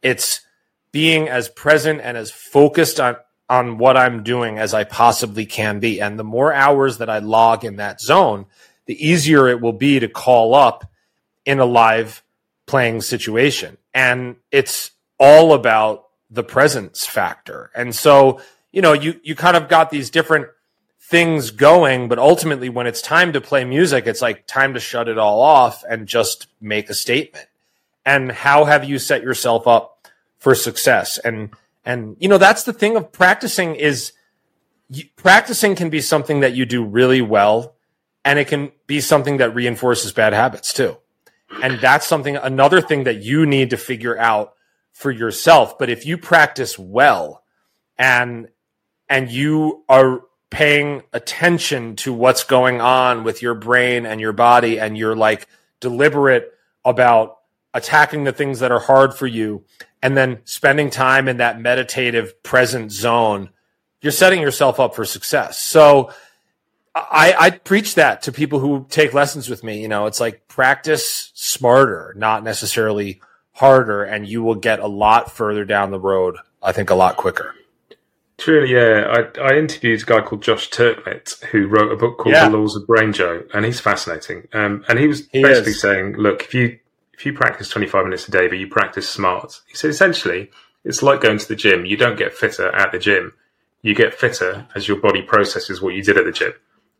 It's 0.00 0.40
being 0.92 1.28
as 1.28 1.48
present 1.48 2.00
and 2.00 2.16
as 2.16 2.30
focused 2.30 3.00
on, 3.00 3.16
on 3.48 3.78
what 3.78 3.96
I'm 3.96 4.22
doing 4.22 4.58
as 4.58 4.74
I 4.74 4.84
possibly 4.84 5.46
can 5.46 5.80
be. 5.80 6.00
And 6.00 6.18
the 6.18 6.24
more 6.24 6.52
hours 6.52 6.98
that 6.98 7.08
I 7.08 7.18
log 7.18 7.64
in 7.64 7.76
that 7.76 8.00
zone, 8.00 8.46
the 8.86 9.06
easier 9.06 9.48
it 9.48 9.60
will 9.60 9.72
be 9.72 10.00
to 10.00 10.08
call 10.08 10.54
up 10.54 10.90
in 11.46 11.58
a 11.58 11.64
live 11.64 12.22
playing 12.66 13.00
situation. 13.00 13.78
And 13.94 14.36
it's 14.50 14.90
all 15.18 15.54
about 15.54 16.08
the 16.30 16.44
presence 16.44 17.06
factor. 17.06 17.70
And 17.74 17.94
so 17.94 18.40
you 18.72 18.82
know, 18.82 18.92
you 18.92 19.20
you 19.22 19.34
kind 19.34 19.56
of 19.56 19.68
got 19.68 19.90
these 19.90 20.10
different 20.10 20.48
things 21.00 21.50
going, 21.50 22.08
but 22.08 22.18
ultimately 22.18 22.68
when 22.68 22.86
it's 22.86 23.00
time 23.00 23.32
to 23.32 23.40
play 23.40 23.64
music, 23.64 24.06
it's 24.06 24.20
like 24.20 24.46
time 24.46 24.74
to 24.74 24.80
shut 24.80 25.08
it 25.08 25.18
all 25.18 25.40
off 25.40 25.82
and 25.88 26.06
just 26.06 26.48
make 26.60 26.90
a 26.90 26.94
statement. 26.94 27.46
And 28.04 28.30
how 28.30 28.64
have 28.64 28.84
you 28.84 28.98
set 28.98 29.22
yourself 29.22 29.66
up 29.66 30.06
for 30.38 30.54
success? 30.54 31.18
And 31.18 31.50
and 31.84 32.16
you 32.18 32.28
know, 32.28 32.38
that's 32.38 32.64
the 32.64 32.72
thing 32.72 32.96
of 32.96 33.12
practicing 33.12 33.74
is 33.74 34.12
you, 34.88 35.04
practicing 35.16 35.74
can 35.74 35.90
be 35.90 36.00
something 36.00 36.40
that 36.40 36.54
you 36.54 36.66
do 36.66 36.84
really 36.84 37.22
well 37.22 37.76
and 38.24 38.38
it 38.38 38.48
can 38.48 38.72
be 38.86 39.00
something 39.00 39.38
that 39.38 39.54
reinforces 39.54 40.12
bad 40.12 40.32
habits 40.32 40.72
too. 40.72 40.96
And 41.62 41.80
that's 41.80 42.06
something 42.06 42.36
another 42.36 42.80
thing 42.80 43.04
that 43.04 43.22
you 43.22 43.46
need 43.46 43.70
to 43.70 43.76
figure 43.76 44.18
out 44.18 44.54
for 44.92 45.10
yourself. 45.10 45.78
But 45.78 45.88
if 45.88 46.04
you 46.04 46.18
practice 46.18 46.78
well 46.78 47.42
and 47.96 48.48
and 49.08 49.30
you 49.30 49.84
are 49.88 50.22
paying 50.50 51.02
attention 51.12 51.96
to 51.96 52.12
what's 52.12 52.44
going 52.44 52.80
on 52.80 53.24
with 53.24 53.42
your 53.42 53.54
brain 53.54 54.06
and 54.06 54.20
your 54.20 54.32
body 54.32 54.78
and 54.78 54.96
you're 54.96 55.16
like 55.16 55.46
deliberate 55.80 56.52
about 56.84 57.36
attacking 57.74 58.24
the 58.24 58.32
things 58.32 58.60
that 58.60 58.72
are 58.72 58.80
hard 58.80 59.14
for 59.14 59.26
you 59.26 59.64
and 60.02 60.16
then 60.16 60.38
spending 60.44 60.90
time 60.90 61.28
in 61.28 61.38
that 61.38 61.60
meditative 61.60 62.42
present 62.42 62.92
zone 62.92 63.50
you're 64.00 64.12
setting 64.12 64.40
yourself 64.40 64.78
up 64.78 64.94
for 64.94 65.04
success 65.04 65.58
so 65.58 66.12
I, 66.94 67.34
I 67.38 67.50
preach 67.50 67.94
that 67.94 68.22
to 68.22 68.32
people 68.32 68.58
who 68.58 68.86
take 68.88 69.14
lessons 69.14 69.48
with 69.48 69.62
me 69.62 69.80
you 69.80 69.88
know 69.88 70.06
it's 70.06 70.20
like 70.20 70.48
practice 70.48 71.30
smarter 71.34 72.14
not 72.16 72.44
necessarily 72.44 73.20
harder 73.52 74.04
and 74.04 74.26
you 74.26 74.42
will 74.42 74.54
get 74.54 74.78
a 74.78 74.86
lot 74.86 75.30
further 75.30 75.64
down 75.64 75.90
the 75.90 76.00
road 76.00 76.36
i 76.62 76.72
think 76.72 76.90
a 76.90 76.94
lot 76.94 77.16
quicker 77.16 77.54
Truly, 78.38 78.72
yeah. 78.72 79.26
I, 79.36 79.40
I 79.40 79.58
interviewed 79.58 80.00
a 80.00 80.04
guy 80.04 80.20
called 80.20 80.42
Josh 80.42 80.70
Turknett 80.70 81.34
who 81.50 81.66
wrote 81.66 81.90
a 81.90 81.96
book 81.96 82.18
called 82.18 82.36
yeah. 82.36 82.48
The 82.48 82.56
Laws 82.56 82.76
of 82.76 82.84
Brainjo, 82.84 83.48
and 83.52 83.64
he's 83.64 83.80
fascinating. 83.80 84.46
Um, 84.52 84.84
and 84.88 84.96
he 84.98 85.08
was 85.08 85.28
he 85.32 85.42
basically 85.42 85.72
is. 85.72 85.80
saying, 85.80 86.14
look, 86.16 86.44
if 86.44 86.54
you 86.54 86.78
if 87.18 87.26
you 87.26 87.32
practice 87.32 87.68
25 87.68 88.04
minutes 88.04 88.28
a 88.28 88.30
day, 88.30 88.46
but 88.46 88.58
you 88.58 88.68
practice 88.68 89.08
smart, 89.08 89.60
he 89.66 89.74
said 89.74 89.90
essentially 89.90 90.52
it's 90.84 91.02
like 91.02 91.20
going 91.20 91.38
to 91.38 91.48
the 91.48 91.56
gym. 91.56 91.84
You 91.84 91.96
don't 91.96 92.16
get 92.16 92.32
fitter 92.32 92.72
at 92.76 92.92
the 92.92 92.98
gym. 93.00 93.32
You 93.82 93.92
get 93.92 94.14
fitter 94.14 94.68
as 94.76 94.86
your 94.86 94.98
body 94.98 95.22
processes 95.22 95.82
what 95.82 95.94
you 95.94 96.02
did 96.04 96.16
at 96.16 96.24
the 96.24 96.32
gym. 96.32 96.52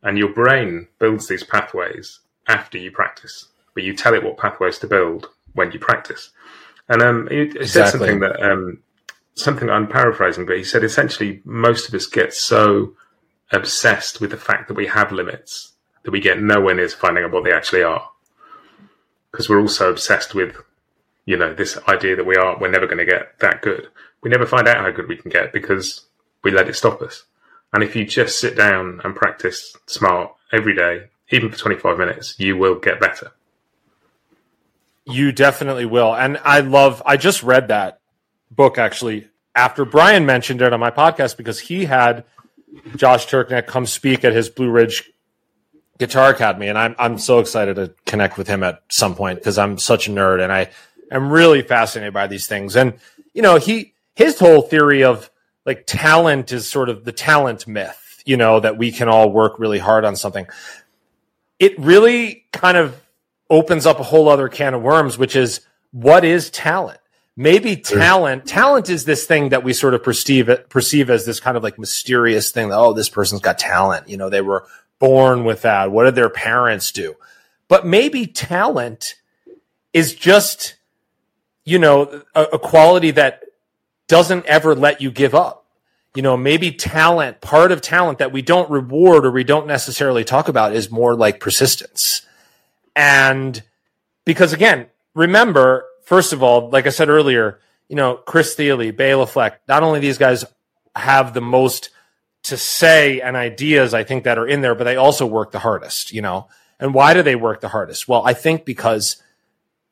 And 0.03 0.17
your 0.17 0.33
brain 0.33 0.89
builds 0.99 1.29
these 1.29 1.45
pathways 1.45 2.19
after 2.49 2.77
you 2.77 2.91
practice, 2.91 3.47
but 3.73 3.83
you 3.83 3.95
tell 3.95 4.13
it 4.13 4.21
what 4.21 4.37
pathways 4.37 4.77
to 4.79 4.87
build 4.87 5.29
when 5.53 5.71
you 5.71 5.79
practice. 5.79 6.31
And 6.89 7.01
um, 7.01 7.27
he, 7.31 7.37
he 7.37 7.41
exactly. 7.43 7.67
said 7.67 7.89
something 7.89 8.19
that 8.19 8.43
um, 8.43 8.79
something 9.35 9.69
I'm 9.69 9.87
paraphrasing, 9.87 10.45
but 10.45 10.57
he 10.57 10.65
said 10.65 10.83
essentially 10.83 11.41
most 11.45 11.87
of 11.87 11.93
us 11.93 12.07
get 12.07 12.33
so 12.33 12.93
obsessed 13.53 14.19
with 14.19 14.31
the 14.31 14.37
fact 14.37 14.67
that 14.67 14.75
we 14.75 14.87
have 14.87 15.13
limits 15.13 15.73
that 16.03 16.11
we 16.11 16.19
get 16.19 16.41
nowhere 16.41 16.75
near 16.75 16.89
finding 16.89 17.23
out 17.23 17.31
what 17.31 17.45
they 17.45 17.53
actually 17.53 17.83
are. 17.83 18.09
Because 19.31 19.49
we're 19.49 19.61
also 19.61 19.91
obsessed 19.91 20.33
with, 20.33 20.55
you 21.25 21.37
know, 21.37 21.53
this 21.53 21.77
idea 21.87 22.15
that 22.15 22.25
we 22.25 22.35
are 22.35 22.57
we're 22.59 22.71
never 22.71 22.87
going 22.87 22.97
to 22.97 23.05
get 23.05 23.39
that 23.39 23.61
good. 23.61 23.87
We 24.21 24.29
never 24.29 24.45
find 24.45 24.67
out 24.67 24.77
how 24.77 24.91
good 24.91 25.07
we 25.07 25.17
can 25.17 25.29
get 25.29 25.53
because 25.53 26.05
we 26.43 26.51
let 26.51 26.67
it 26.67 26.75
stop 26.75 27.01
us. 27.01 27.23
And 27.71 27.83
if 27.83 27.95
you 27.95 28.05
just 28.05 28.39
sit 28.39 28.57
down 28.57 29.01
and 29.03 29.15
practice 29.15 29.75
smart 29.85 30.31
every 30.51 30.75
day, 30.75 31.07
even 31.31 31.51
for 31.51 31.57
25 31.57 31.97
minutes, 31.97 32.35
you 32.39 32.57
will 32.57 32.75
get 32.75 32.99
better. 32.99 33.31
You 35.05 35.31
definitely 35.31 35.85
will. 35.85 36.13
And 36.15 36.39
I 36.43 36.61
love, 36.61 37.01
I 37.05 37.17
just 37.17 37.43
read 37.43 37.67
that 37.67 37.99
book 38.51 38.77
actually 38.77 39.27
after 39.55 39.85
Bryan 39.85 40.25
mentioned 40.25 40.61
it 40.61 40.73
on 40.73 40.79
my 40.79 40.91
podcast 40.91 41.37
because 41.37 41.59
he 41.59 41.85
had 41.85 42.23
Josh 42.95 43.25
Turknett 43.25 43.67
come 43.67 43.85
speak 43.85 44.23
at 44.23 44.33
his 44.33 44.49
Blue 44.49 44.69
Ridge 44.69 45.11
Guitar 45.99 46.31
Academy, 46.31 46.67
and 46.67 46.77
I'm 46.77 46.95
I'm 46.97 47.17
so 47.17 47.39
excited 47.39 47.75
to 47.75 47.93
connect 48.05 48.37
with 48.37 48.47
him 48.47 48.63
at 48.63 48.81
some 48.89 49.15
point 49.15 49.39
because 49.39 49.57
I'm 49.57 49.77
such 49.77 50.07
a 50.07 50.11
nerd 50.11 50.41
and 50.41 50.51
I 50.51 50.69
am 51.11 51.29
really 51.29 51.61
fascinated 51.61 52.13
by 52.13 52.27
these 52.27 52.47
things. 52.47 52.75
And 52.75 52.93
you 53.33 53.41
know, 53.41 53.57
he 53.57 53.93
his 54.15 54.39
whole 54.39 54.61
theory 54.61 55.03
of 55.03 55.29
like 55.65 55.85
talent 55.85 56.51
is 56.53 56.69
sort 56.69 56.89
of 56.89 57.03
the 57.03 57.11
talent 57.11 57.67
myth, 57.67 58.23
you 58.25 58.37
know, 58.37 58.61
that 58.61 58.77
we 58.77 58.91
can 58.91 59.09
all 59.09 59.29
work 59.29 59.59
really 59.59 59.79
hard 59.79 60.05
on 60.05 60.15
something. 60.15 60.47
It 61.59 61.77
really 61.77 62.45
kind 62.53 62.77
of 62.77 62.99
opens 63.49 63.85
up 63.85 63.99
a 63.99 64.03
whole 64.03 64.29
other 64.29 64.47
can 64.47 64.73
of 64.73 64.81
worms, 64.81 65.17
which 65.17 65.35
is 65.35 65.61
what 65.91 66.23
is 66.23 66.49
talent? 66.49 66.99
maybe 67.39 67.77
talent 67.77 68.45
talent 68.45 68.89
is 68.89 69.05
this 69.05 69.25
thing 69.25 69.49
that 69.49 69.63
we 69.63 69.71
sort 69.71 69.93
of 69.93 70.03
perceive 70.03 70.49
it 70.49 70.69
perceive 70.69 71.09
as 71.09 71.25
this 71.25 71.39
kind 71.39 71.55
of 71.55 71.63
like 71.63 71.79
mysterious 71.79 72.51
thing 72.51 72.67
that 72.67 72.77
oh 72.77 72.91
this 72.91 73.07
person's 73.07 73.39
got 73.39 73.57
talent 73.57 74.09
you 74.09 74.17
know 74.17 74.29
they 74.29 74.41
were 74.41 74.65
born 74.99 75.43
with 75.43 75.63
that? 75.63 75.91
What 75.91 76.05
did 76.05 76.15
their 76.15 76.29
parents 76.29 76.91
do? 76.91 77.15
But 77.67 77.85
maybe 77.85 78.27
talent 78.27 79.15
is 79.93 80.13
just 80.13 80.75
you 81.65 81.79
know 81.79 82.23
a, 82.35 82.43
a 82.43 82.59
quality 82.59 83.11
that 83.11 83.43
doesn't 84.07 84.45
ever 84.45 84.75
let 84.75 85.01
you 85.01 85.11
give 85.11 85.33
up. 85.33 85.65
You 86.15 86.21
know 86.21 86.37
maybe 86.37 86.71
talent 86.71 87.41
part 87.41 87.71
of 87.71 87.81
talent 87.81 88.19
that 88.19 88.31
we 88.31 88.41
don't 88.41 88.69
reward 88.69 89.25
or 89.25 89.31
we 89.31 89.43
don't 89.43 89.67
necessarily 89.67 90.23
talk 90.23 90.47
about 90.47 90.73
is 90.73 90.91
more 90.91 91.15
like 91.15 91.39
persistence. 91.39 92.23
And 92.95 93.61
because 94.25 94.53
again 94.53 94.87
remember 95.13 95.85
first 96.09 96.33
of 96.33 96.41
all, 96.41 96.69
like 96.69 96.87
I 96.87 96.89
said 96.89 97.07
earlier, 97.07 97.59
you 97.87 97.95
know, 97.95 98.15
Chris 98.15 98.55
Thile, 98.55 98.91
Bela 98.91 99.27
Fleck, 99.27 99.61
not 99.67 99.83
only 99.83 99.99
these 99.99 100.17
guys 100.17 100.43
have 100.95 101.35
the 101.35 101.41
most 101.41 101.91
to 102.43 102.57
say 102.57 103.21
and 103.21 103.35
ideas 103.35 103.93
I 103.93 104.03
think 104.03 104.23
that 104.23 104.37
are 104.37 104.47
in 104.47 104.61
there, 104.61 104.75
but 104.75 104.85
they 104.85 104.95
also 104.95 105.25
work 105.25 105.51
the 105.51 105.59
hardest, 105.59 106.13
you 106.13 106.21
know. 106.21 106.47
And 106.79 106.93
why 106.93 107.13
do 107.13 107.21
they 107.21 107.35
work 107.35 107.61
the 107.61 107.67
hardest? 107.69 108.07
Well, 108.07 108.25
I 108.25 108.33
think 108.33 108.65
because 108.65 109.21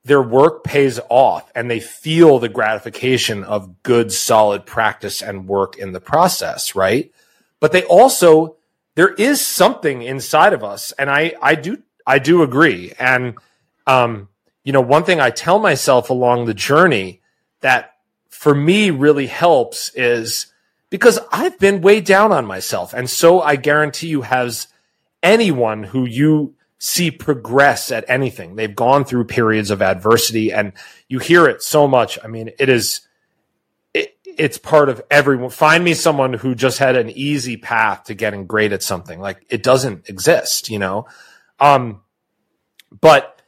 their 0.05 0.21
work 0.21 0.63
pays 0.63 0.99
off 1.09 1.51
and 1.53 1.69
they 1.69 1.81
feel 1.81 2.39
the 2.39 2.47
gratification 2.47 3.43
of 3.43 3.83
good, 3.83 4.11
solid 4.11 4.65
practice 4.65 5.21
and 5.21 5.47
work 5.47 5.77
in 5.77 5.91
the 5.91 5.99
process, 5.99 6.75
right? 6.75 7.11
But 7.59 7.73
they 7.73 7.83
also, 7.83 8.55
there 8.95 9.13
is 9.13 9.45
something 9.45 10.01
inside 10.01 10.53
of 10.53 10.63
us. 10.63 10.93
And 10.93 11.09
I, 11.09 11.33
I 11.41 11.55
do, 11.55 11.83
I 12.05 12.19
do 12.19 12.41
agree. 12.41 12.93
And, 12.97 13.35
um, 13.85 14.29
you 14.63 14.71
know, 14.71 14.81
one 14.81 15.03
thing 15.03 15.19
I 15.19 15.29
tell 15.29 15.59
myself 15.59 16.09
along 16.09 16.45
the 16.45 16.53
journey 16.53 17.21
that 17.59 17.95
for 18.29 18.55
me 18.55 18.91
really 18.91 19.27
helps 19.27 19.89
is 19.93 20.47
because 20.89 21.19
I've 21.31 21.59
been 21.59 21.81
way 21.81 22.01
down 22.01 22.31
on 22.31 22.45
myself. 22.45 22.93
And 22.93 23.09
so 23.09 23.41
I 23.41 23.55
guarantee 23.55 24.07
you 24.07 24.21
has 24.21 24.67
anyone 25.21 25.83
who 25.83 26.05
you 26.05 26.55
see 26.79 27.11
progress 27.11 27.91
at 27.91 28.05
anything. 28.07 28.55
They've 28.55 28.75
gone 28.75 29.03
through 29.03 29.25
periods 29.25 29.71
of 29.71 29.81
adversity 29.81 30.53
and 30.53 30.73
you 31.07 31.19
hear 31.19 31.47
it 31.47 31.63
so 31.63 31.87
much. 31.87 32.19
I 32.23 32.27
mean, 32.27 32.51
it 32.59 32.69
is, 32.69 33.01
it, 33.93 34.15
it's 34.23 34.57
part 34.57 34.89
of 34.89 35.01
everyone. 35.09 35.49
Find 35.49 35.83
me 35.83 35.93
someone 35.93 36.33
who 36.33 36.53
just 36.53 36.77
had 36.77 36.95
an 36.95 37.09
easy 37.09 37.57
path 37.57 38.05
to 38.05 38.13
getting 38.13 38.45
great 38.45 38.73
at 38.73 38.83
something. 38.83 39.19
Like 39.19 39.45
it 39.49 39.63
doesn't 39.63 40.07
exist, 40.07 40.69
you 40.69 40.77
know? 40.79 41.07
Um, 41.59 42.01
but 43.01 43.41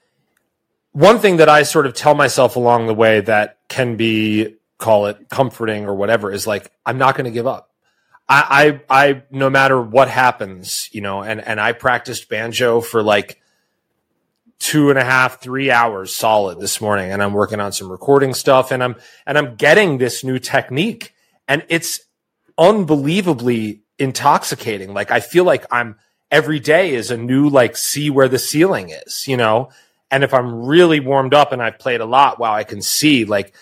one 0.92 1.20
thing 1.20 1.38
that 1.38 1.50
I 1.50 1.64
sort 1.64 1.86
of 1.86 1.94
tell 1.94 2.16
myself 2.16 2.56
along 2.56 2.88
the 2.88 2.96
way 2.96 3.22
that 3.22 3.60
can 3.68 3.96
be, 3.96 4.56
call 4.80 5.06
it 5.06 5.30
comforting 5.30 5.86
or 5.86 5.94
whatever, 5.94 6.32
is 6.32 6.48
like, 6.48 6.72
I'm 6.86 6.98
not 6.98 7.16
going 7.16 7.26
to 7.26 7.32
give 7.32 7.46
up. 7.46 7.70
I, 8.28 8.80
I, 8.90 9.08
I, 9.08 9.24
no 9.30 9.50
matter 9.50 9.80
what 9.80 10.10
happens, 10.10 10.90
you 10.92 11.02
know, 11.02 11.22
and, 11.22 11.46
and 11.46 11.60
I 11.60 11.74
practiced 11.74 12.30
banjo 12.30 12.82
for 12.82 13.04
like 13.04 13.42
two 14.58 14.90
and 14.90 14.98
a 14.98 15.04
half, 15.04 15.42
three 15.42 15.70
hours 15.70 16.16
solid 16.16 16.60
this 16.60 16.80
morning. 16.80 17.12
And 17.12 17.22
I'm 17.22 17.34
working 17.34 17.60
on 17.60 17.72
some 17.72 17.92
recording 17.92 18.34
stuff 18.34 18.72
and 18.72 18.84
I'm, 18.84 18.96
and 19.26 19.38
I'm 19.38 19.56
getting 19.56 19.98
this 19.98 20.24
new 20.24 20.40
technique 20.40 21.14
and 21.48 21.66
it's 21.70 22.02
unbelievably 22.58 23.82
intoxicating. 23.98 24.94
Like 24.94 25.12
I 25.12 25.20
feel 25.20 25.44
like 25.44 25.66
I'm 25.72 25.96
every 26.30 26.60
day 26.60 26.94
is 26.94 27.10
a 27.10 27.18
new, 27.18 27.50
like, 27.50 27.76
see 27.76 28.10
where 28.10 28.28
the 28.28 28.40
ceiling 28.40 28.90
is, 28.90 29.28
you 29.28 29.36
know? 29.36 29.70
And 30.12 30.24
if 30.24 30.34
I'm 30.34 30.66
really 30.66 31.00
warmed 31.00 31.34
up 31.34 31.52
and 31.52 31.62
I've 31.62 31.80
played 31.80 32.02
a 32.02 32.06
lot, 32.06 32.40
wow, 32.40 32.54
I 32.54 32.64
can 32.64 32.82
see 32.82 33.26
like 33.26 33.54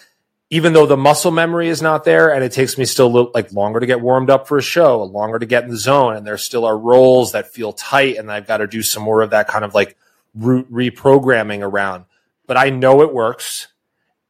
even 0.50 0.74
though 0.74 0.86
the 0.86 0.98
muscle 0.98 1.32
memory 1.32 1.68
is 1.68 1.82
not 1.82 2.06
there 2.06 2.34
and 2.34 2.44
it 2.44 2.54
takes 2.54 2.78
me 2.78 2.86
still 2.86 3.12
little, 3.12 3.32
like 3.34 3.52
longer 3.52 3.80
to 3.80 3.86
get 3.86 4.00
warmed 4.00 4.30
up 4.30 4.48
for 4.48 4.58
a 4.58 4.62
show, 4.62 5.04
longer 5.04 5.40
to 5.40 5.46
get 5.46 5.64
in 5.64 5.70
the 5.70 5.78
zone, 5.78 6.16
and 6.16 6.26
there 6.26 6.38
still 6.38 6.66
are 6.66 6.78
rolls 6.78 7.34
that 7.34 7.52
feel 7.52 7.74
tight, 7.74 8.18
and 8.18 8.32
I've 8.32 8.48
got 8.48 8.58
to 8.58 8.68
do 8.68 8.82
some 8.82 9.04
more 9.04 9.22
of 9.22 9.32
that 9.32 9.48
kind 9.48 9.66
of 9.66 9.74
like 9.74 9.98
root 10.34 10.72
reprogramming 10.72 11.62
around. 11.62 12.06
But 12.46 12.58
I 12.58 12.70
know 12.70 13.02
it 13.02 13.14
works, 13.14 13.68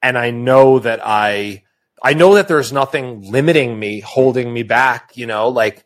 and 0.01 0.17
I 0.17 0.31
know 0.31 0.79
that 0.79 1.01
I 1.03 1.63
I 2.01 2.13
know 2.13 2.33
that 2.35 2.47
there's 2.47 2.73
nothing 2.73 3.31
limiting 3.31 3.77
me, 3.77 3.99
holding 3.99 4.51
me 4.51 4.63
back. 4.63 5.17
You 5.17 5.27
know, 5.27 5.49
like 5.49 5.85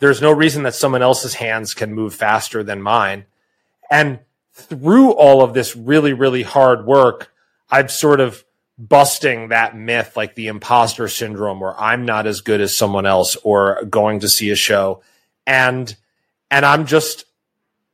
there's 0.00 0.20
no 0.20 0.32
reason 0.32 0.64
that 0.64 0.74
someone 0.74 1.02
else's 1.02 1.34
hands 1.34 1.74
can 1.74 1.94
move 1.94 2.14
faster 2.14 2.64
than 2.64 2.82
mine, 2.82 3.26
and 3.92 4.18
through 4.52 5.12
all 5.12 5.42
of 5.42 5.54
this 5.54 5.76
really 5.76 6.14
really 6.14 6.42
hard 6.42 6.84
work, 6.84 7.32
I've 7.70 7.92
sort 7.92 8.18
of 8.18 8.44
busting 8.78 9.48
that 9.48 9.76
myth 9.76 10.16
like 10.16 10.36
the 10.36 10.46
imposter 10.46 11.08
syndrome 11.08 11.58
where 11.58 11.78
I'm 11.78 12.04
not 12.04 12.26
as 12.26 12.40
good 12.40 12.60
as 12.60 12.76
someone 12.76 13.06
else 13.06 13.36
or 13.42 13.84
going 13.84 14.20
to 14.20 14.28
see 14.28 14.50
a 14.50 14.56
show. 14.56 15.02
And 15.46 15.94
and 16.50 16.64
I'm 16.64 16.86
just 16.86 17.24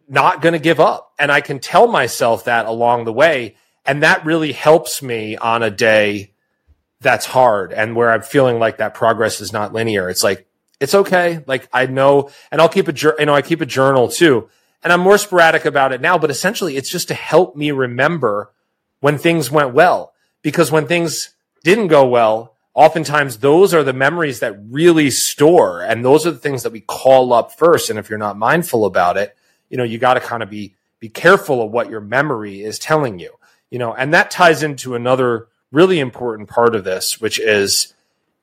not 0.06 0.42
going 0.42 0.52
to 0.52 0.58
give 0.58 0.80
up. 0.80 1.12
And 1.18 1.32
I 1.32 1.40
can 1.40 1.58
tell 1.58 1.86
myself 1.86 2.44
that 2.44 2.66
along 2.66 3.04
the 3.04 3.12
way. 3.12 3.56
And 3.86 4.02
that 4.02 4.24
really 4.26 4.52
helps 4.52 5.02
me 5.02 5.36
on 5.36 5.62
a 5.62 5.70
day 5.70 6.32
that's 7.00 7.26
hard 7.26 7.72
and 7.72 7.96
where 7.96 8.10
I'm 8.10 8.22
feeling 8.22 8.58
like 8.58 8.78
that 8.78 8.94
progress 8.94 9.40
is 9.40 9.52
not 9.52 9.72
linear. 9.72 10.08
It's 10.08 10.22
like 10.22 10.46
it's 10.80 10.94
okay. 10.94 11.42
Like 11.46 11.68
I 11.72 11.86
know 11.86 12.30
and 12.50 12.60
I'll 12.60 12.68
keep 12.68 12.88
a 12.88 12.94
you 13.18 13.26
know 13.26 13.34
I 13.34 13.42
keep 13.42 13.62
a 13.62 13.66
journal 13.66 14.08
too. 14.08 14.50
And 14.82 14.92
I'm 14.92 15.00
more 15.00 15.16
sporadic 15.16 15.64
about 15.64 15.92
it 15.92 16.02
now 16.02 16.18
but 16.18 16.30
essentially 16.30 16.76
it's 16.76 16.90
just 16.90 17.08
to 17.08 17.14
help 17.14 17.56
me 17.56 17.70
remember 17.70 18.52
when 19.00 19.16
things 19.18 19.50
went 19.50 19.72
well 19.72 20.13
because 20.44 20.70
when 20.70 20.86
things 20.86 21.30
didn't 21.64 21.88
go 21.88 22.06
well, 22.06 22.54
oftentimes 22.74 23.38
those 23.38 23.72
are 23.72 23.82
the 23.82 23.94
memories 23.94 24.40
that 24.40 24.54
really 24.68 25.10
store. 25.10 25.80
And 25.80 26.04
those 26.04 26.26
are 26.26 26.30
the 26.30 26.38
things 26.38 26.62
that 26.62 26.70
we 26.70 26.80
call 26.80 27.32
up 27.32 27.56
first. 27.58 27.88
And 27.88 27.98
if 27.98 28.10
you're 28.10 28.18
not 28.18 28.36
mindful 28.36 28.84
about 28.84 29.16
it, 29.16 29.34
you 29.70 29.78
know, 29.78 29.84
you 29.84 29.98
got 29.98 30.14
to 30.14 30.20
kind 30.20 30.42
of 30.42 30.50
be, 30.50 30.74
be 31.00 31.08
careful 31.08 31.62
of 31.62 31.70
what 31.70 31.88
your 31.88 32.02
memory 32.02 32.62
is 32.62 32.78
telling 32.78 33.18
you, 33.18 33.32
you 33.70 33.78
know, 33.78 33.94
and 33.94 34.12
that 34.12 34.30
ties 34.30 34.62
into 34.62 34.94
another 34.94 35.48
really 35.72 35.98
important 35.98 36.48
part 36.48 36.74
of 36.74 36.84
this, 36.84 37.20
which 37.20 37.40
is 37.40 37.94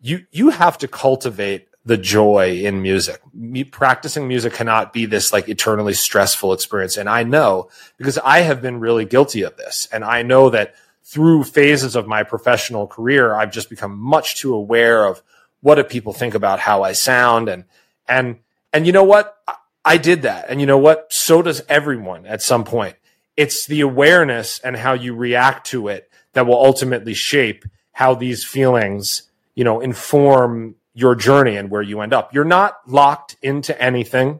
you, 0.01 0.25
you 0.31 0.49
have 0.49 0.79
to 0.79 0.87
cultivate 0.87 1.67
the 1.85 1.97
joy 1.97 2.61
in 2.63 2.81
music. 2.81 3.21
Me, 3.31 3.63
practicing 3.63 4.27
music 4.27 4.53
cannot 4.53 4.91
be 4.91 5.05
this 5.05 5.31
like 5.31 5.49
eternally 5.49 5.93
stressful 5.93 6.51
experience. 6.53 6.97
And 6.97 7.07
I 7.07 7.23
know 7.23 7.69
because 7.97 8.17
I 8.17 8.39
have 8.39 8.61
been 8.61 8.79
really 8.79 9.05
guilty 9.05 9.43
of 9.43 9.55
this. 9.57 9.87
And 9.91 10.03
I 10.03 10.23
know 10.23 10.49
that 10.49 10.73
through 11.03 11.43
phases 11.43 11.95
of 11.95 12.07
my 12.07 12.23
professional 12.23 12.87
career, 12.87 13.33
I've 13.33 13.51
just 13.51 13.69
become 13.69 13.97
much 13.97 14.39
too 14.39 14.53
aware 14.53 15.05
of 15.05 15.21
what 15.61 15.75
do 15.75 15.83
people 15.83 16.13
think 16.13 16.33
about 16.33 16.59
how 16.59 16.83
I 16.83 16.93
sound 16.93 17.49
and 17.49 17.65
and 18.07 18.39
and 18.73 18.85
you 18.85 18.93
know 18.93 19.03
what? 19.03 19.37
I 19.83 19.97
did 19.97 20.23
that. 20.23 20.45
And 20.49 20.59
you 20.59 20.67
know 20.67 20.77
what? 20.77 21.11
So 21.11 21.41
does 21.41 21.63
everyone 21.67 22.25
at 22.25 22.41
some 22.41 22.63
point. 22.63 22.95
It's 23.35 23.65
the 23.65 23.81
awareness 23.81 24.59
and 24.59 24.75
how 24.75 24.93
you 24.93 25.15
react 25.15 25.67
to 25.67 25.87
it 25.87 26.09
that 26.33 26.45
will 26.45 26.63
ultimately 26.63 27.13
shape 27.13 27.65
how 27.91 28.13
these 28.13 28.45
feelings, 28.45 29.23
you 29.55 29.63
know, 29.63 29.79
inform 29.79 30.75
your 30.93 31.15
journey 31.15 31.55
and 31.55 31.69
where 31.69 31.81
you 31.81 32.01
end 32.01 32.13
up. 32.13 32.33
You're 32.33 32.43
not 32.45 32.77
locked 32.87 33.37
into 33.41 33.79
anything. 33.81 34.39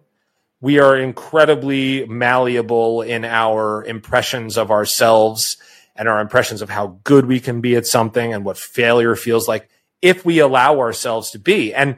We 0.59 0.79
are 0.79 0.95
incredibly 0.95 2.05
malleable 2.05 3.01
in 3.01 3.25
our 3.25 3.83
impressions 3.83 4.57
of 4.57 4.69
ourselves 4.69 5.57
and 5.95 6.07
our 6.07 6.19
impressions 6.19 6.61
of 6.61 6.69
how 6.69 6.99
good 7.03 7.25
we 7.25 7.39
can 7.39 7.61
be 7.61 7.75
at 7.75 7.85
something 7.85 8.33
and 8.33 8.45
what 8.45 8.57
failure 8.57 9.15
feels 9.15 9.47
like 9.47 9.69
if 10.01 10.25
we 10.25 10.39
allow 10.39 10.79
ourselves 10.79 11.31
to 11.31 11.39
be 11.39 11.73
and 11.73 11.97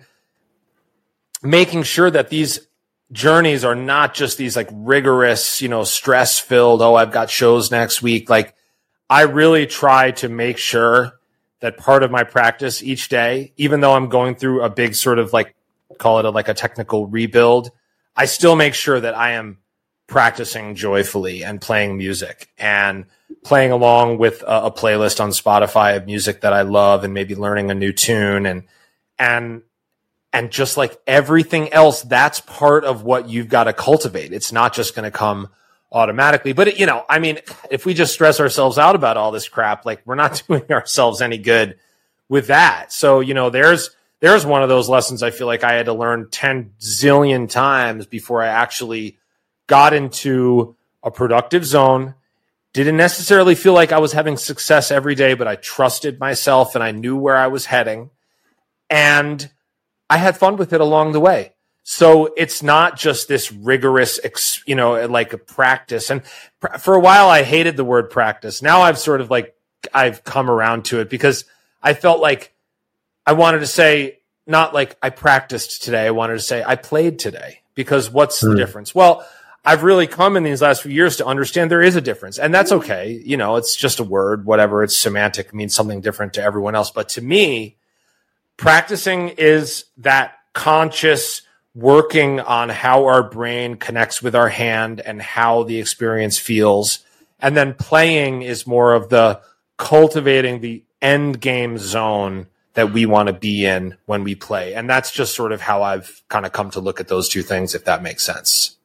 making 1.42 1.84
sure 1.84 2.10
that 2.12 2.30
these 2.30 2.68
journeys 3.12 3.64
are 3.64 3.76
not 3.76 4.14
just 4.14 4.38
these 4.38 4.56
like 4.56 4.70
rigorous, 4.72 5.62
you 5.62 5.70
know, 5.70 5.84
stress 5.84 6.40
filled, 6.40 6.82
oh, 6.82 6.96
I've 6.96 7.12
got 7.12 7.30
shows 7.30 7.72
next 7.72 8.02
week. 8.02 8.30
Like 8.30 8.56
I 9.10 9.22
really 9.22 9.68
try 9.68 10.12
to 10.12 10.30
make 10.30 10.58
sure 10.58 11.14
that 11.60 11.78
part 11.78 12.04
of 12.04 12.12
my 12.12 12.24
practice 12.24 12.84
each 12.84 13.08
day, 13.08 13.54
even 13.56 13.80
though 13.80 13.94
I'm 13.94 14.10
going 14.10 14.36
through 14.36 14.64
a 14.64 14.70
big 14.70 14.96
sort 14.96 15.20
of 15.20 15.32
like 15.32 15.56
call 15.98 16.20
it 16.20 16.26
a, 16.26 16.30
like 16.30 16.50
a 16.50 16.54
technical 16.54 17.08
rebuild, 17.08 17.72
I 18.16 18.26
still 18.26 18.56
make 18.56 18.74
sure 18.74 19.00
that 19.00 19.16
I 19.16 19.32
am 19.32 19.60
practicing 20.14 20.76
joyfully 20.76 21.44
and 21.44 21.60
playing 21.60 21.98
music 21.98 22.48
and 22.60 23.06
playing 23.44 23.72
along 23.72 24.20
with 24.20 24.44
a, 24.44 24.66
a, 24.66 24.72
playlist 24.72 25.20
on 25.20 25.32
Spotify 25.32 25.98
of 25.98 26.06
music 26.06 26.42
that 26.42 26.54
I 26.54 26.62
love 26.62 27.04
and 27.04 27.16
maybe 27.16 27.34
learning 27.34 27.72
a 27.72 27.74
new 27.74 27.92
tune 27.92 28.46
and 28.46 28.66
and 29.18 29.64
and 30.32 30.52
just 30.52 30.78
like 30.78 31.02
everything 31.08 31.74
else 31.74 32.04
that's 32.04 32.42
part 32.42 32.84
of 32.86 33.02
what 33.02 33.28
you've 33.28 33.50
got 33.50 33.64
to 33.64 33.74
cultivate. 33.74 34.34
It's 34.34 34.52
not 34.52 34.76
just 34.76 34.94
going 34.94 35.12
to 35.12 35.18
come 35.18 35.50
automatically 35.92 36.54
but 36.54 36.68
it, 36.68 36.80
you 36.80 36.86
know 36.86 37.04
I 37.10 37.18
mean 37.18 37.40
if 37.72 37.84
we 37.84 37.96
just 37.96 38.14
stress 38.14 38.40
ourselves 38.40 38.78
out 38.78 38.94
about 38.94 39.18
all 39.18 39.32
this 39.32 39.50
crap 39.50 39.84
like 39.84 40.04
we're 40.06 40.14
not 40.14 40.44
doing 40.48 40.72
ourselves 40.72 41.24
any 41.24 41.40
good 41.40 41.80
with 42.30 42.48
that. 42.48 42.94
So 42.94 43.20
you 43.20 43.34
know 43.34 43.50
there's 43.50 43.90
there's 44.20 44.46
one 44.46 44.62
of 44.62 44.70
those 44.70 44.88
lessons 44.90 45.24
I 45.24 45.32
feel 45.32 45.48
like 45.48 45.64
I 45.64 45.74
had 45.74 45.88
to 45.88 45.94
learn 45.94 46.30
10 46.30 46.74
zillion 46.80 47.50
times 47.50 48.06
before 48.06 48.44
I 48.44 48.50
actually 48.50 49.18
got 49.68 49.94
into 49.94 50.76
a 51.04 51.12
productive 51.12 51.66
zone 51.66 52.16
didn't 52.74 52.98
necessarily 52.98 53.54
feel 53.54 53.74
like 53.74 53.92
I 53.92 54.00
was 54.00 54.14
having 54.14 54.36
success 54.36 54.90
every 54.90 55.14
day, 55.14 55.36
but 55.36 55.48
I 55.48 55.56
trusted 55.56 56.20
myself 56.20 56.74
and 56.74 56.84
I 56.84 56.92
knew 56.92 57.16
where 57.16 57.38
I 57.38 57.48
was 57.48 57.68
heading. 57.68 58.10
And 58.90 59.50
I 60.10 60.18
had 60.18 60.38
fun 60.38 60.58
with 60.58 60.74
it 60.74 60.82
along 60.82 61.12
the 61.12 61.20
way. 61.20 61.54
So 61.84 62.34
it's 62.36 62.64
not 62.64 62.98
just 62.98 63.28
this 63.28 63.52
rigorous, 63.52 64.20
you 64.66 64.76
know, 64.76 65.06
like 65.06 65.34
a 65.34 65.38
practice. 65.38 66.10
And 66.10 66.24
for 66.80 66.96
a 66.96 67.00
while, 67.00 67.30
I 67.30 67.44
hated 67.44 67.78
the 67.78 67.84
word 67.84 68.10
practice. 68.10 68.62
Now 68.62 68.82
I've 68.82 68.98
sort 68.98 69.22
of 69.22 69.30
like, 69.30 69.56
I've 69.94 70.24
come 70.24 70.50
around 70.50 70.86
to 70.86 71.00
it 71.00 71.10
because 71.10 71.46
I 71.82 71.94
felt 71.94 72.22
like 72.22 72.54
I 73.26 73.34
wanted 73.34 73.60
to 73.60 73.68
say, 73.68 74.20
not 74.48 74.74
like 74.74 74.98
I 75.02 75.10
practiced 75.10 75.84
today. 75.84 76.08
I 76.08 76.12
wanted 76.12 76.34
to 76.34 76.40
say 76.40 76.64
I 76.66 76.76
played 76.76 77.20
today 77.20 77.60
because 77.76 78.10
what's 78.10 78.40
mm. 78.40 78.48
the 78.48 78.52
hmm. 78.52 78.58
difference? 78.58 78.96
Well, 78.96 79.26
I've 79.66 79.84
really 79.84 80.08
come 80.08 80.36
in 80.36 80.44
these 80.44 80.62
last 80.62 80.84
few 80.84 80.92
years 80.92 81.18
to 81.18 81.26
understand 81.26 81.72
there 81.72 81.82
is 81.82 81.96
a 81.96 82.02
difference. 82.02 82.38
And 82.38 82.54
that's 82.54 82.72
okay. 82.72 83.22
You 83.24 83.38
know, 83.38 83.56
it's 83.56 83.76
just 83.76 84.00
a 84.00 84.04
word, 84.04 84.46
whatever. 84.46 84.84
It's 84.84 84.98
semantic, 84.98 85.54
means 85.54 85.74
something 85.74 86.02
different 86.02 86.34
to 86.34 86.44
everyone 86.44 86.76
else. 86.76 86.92
But 86.92 87.10
to 87.10 87.22
me, 87.22 87.78
practicing 88.58 89.30
is 89.30 89.86
that 89.98 90.34
conscious 90.54 91.44
working 91.76 92.40
on 92.40 92.70
how 92.70 93.06
our 93.06 93.24
brain 93.24 93.76
connects 93.76 94.22
with 94.22 94.36
our 94.36 94.50
hand 94.50 95.00
and 95.00 95.22
how 95.22 95.64
the 95.64 95.80
experience 95.80 96.38
feels. 96.38 97.00
And 97.40 97.56
then 97.56 97.74
playing 97.74 98.42
is 98.42 98.68
more 98.68 98.94
of 98.94 99.10
the 99.10 99.42
cultivating 99.78 100.60
the 100.60 100.84
end 101.02 101.40
game 101.40 101.78
zone 101.78 102.48
that 102.74 102.92
we 102.92 103.06
want 103.06 103.28
to 103.28 103.34
be 103.34 103.66
in 103.66 103.98
when 104.06 104.24
we 104.24 104.36
play. 104.36 104.74
And 104.74 104.90
that's 104.90 105.12
just 105.12 105.36
sort 105.36 105.52
of 105.52 105.62
how 105.62 105.84
I've 105.84 106.22
kind 106.28 106.46
of 106.46 106.52
come 106.52 106.70
to 106.72 106.80
look 106.80 107.00
at 107.00 107.08
those 107.08 107.30
two 107.30 107.44
things, 107.44 107.76
if 107.76 107.86
that 107.86 108.04
makes 108.04 108.24
sense. 108.24 108.78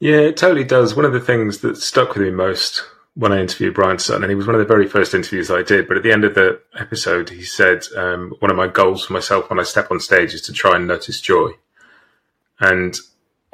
Yeah, 0.00 0.16
it 0.16 0.36
totally 0.36 0.64
does. 0.64 0.94
One 0.94 1.04
of 1.04 1.12
the 1.12 1.20
things 1.20 1.58
that 1.58 1.76
stuck 1.76 2.14
with 2.14 2.22
me 2.22 2.30
most 2.30 2.84
when 3.14 3.32
I 3.32 3.40
interviewed 3.40 3.74
Bryan 3.74 3.98
Sutton, 3.98 4.24
and 4.24 4.30
he 4.30 4.34
was 4.34 4.46
one 4.46 4.54
of 4.54 4.58
the 4.58 4.66
very 4.66 4.86
first 4.86 5.14
interviews 5.14 5.50
I 5.50 5.62
did. 5.62 5.88
But 5.88 5.96
at 5.96 6.02
the 6.02 6.12
end 6.12 6.24
of 6.24 6.34
the 6.34 6.60
episode, 6.78 7.30
he 7.30 7.42
said, 7.42 7.84
um, 7.96 8.34
"One 8.40 8.50
of 8.50 8.56
my 8.56 8.68
goals 8.68 9.06
for 9.06 9.14
myself 9.14 9.48
when 9.48 9.58
I 9.58 9.62
step 9.62 9.90
on 9.90 10.00
stage 10.00 10.34
is 10.34 10.42
to 10.42 10.52
try 10.52 10.76
and 10.76 10.86
notice 10.86 11.20
joy." 11.20 11.52
And 12.60 12.94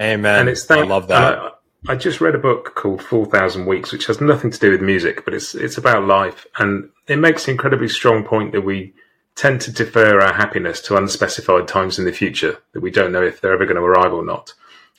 Amen. 0.00 0.40
and 0.40 0.48
it's 0.48 0.68
I 0.68 0.82
love 0.82 1.08
that. 1.08 1.38
I, 1.38 1.52
I 1.88 1.96
just 1.96 2.20
read 2.20 2.34
a 2.34 2.38
book 2.38 2.74
called 2.74 3.02
Four 3.02 3.26
Thousand 3.26 3.66
Weeks, 3.66 3.92
which 3.92 4.06
has 4.06 4.20
nothing 4.20 4.50
to 4.50 4.58
do 4.58 4.72
with 4.72 4.82
music, 4.82 5.24
but 5.24 5.34
it's 5.34 5.54
it's 5.54 5.78
about 5.78 6.06
life, 6.06 6.46
and 6.58 6.90
it 7.06 7.16
makes 7.16 7.46
an 7.46 7.52
incredibly 7.52 7.88
strong 7.88 8.24
point 8.24 8.50
that 8.52 8.62
we 8.62 8.94
tend 9.34 9.60
to 9.62 9.72
defer 9.72 10.20
our 10.20 10.34
happiness 10.34 10.80
to 10.82 10.96
unspecified 10.96 11.66
times 11.66 11.98
in 11.98 12.04
the 12.04 12.12
future 12.12 12.58
that 12.72 12.82
we 12.82 12.90
don't 12.90 13.12
know 13.12 13.22
if 13.22 13.40
they're 13.40 13.54
ever 13.54 13.64
going 13.64 13.76
to 13.76 13.82
arrive 13.82 14.12
or 14.12 14.24
not. 14.24 14.54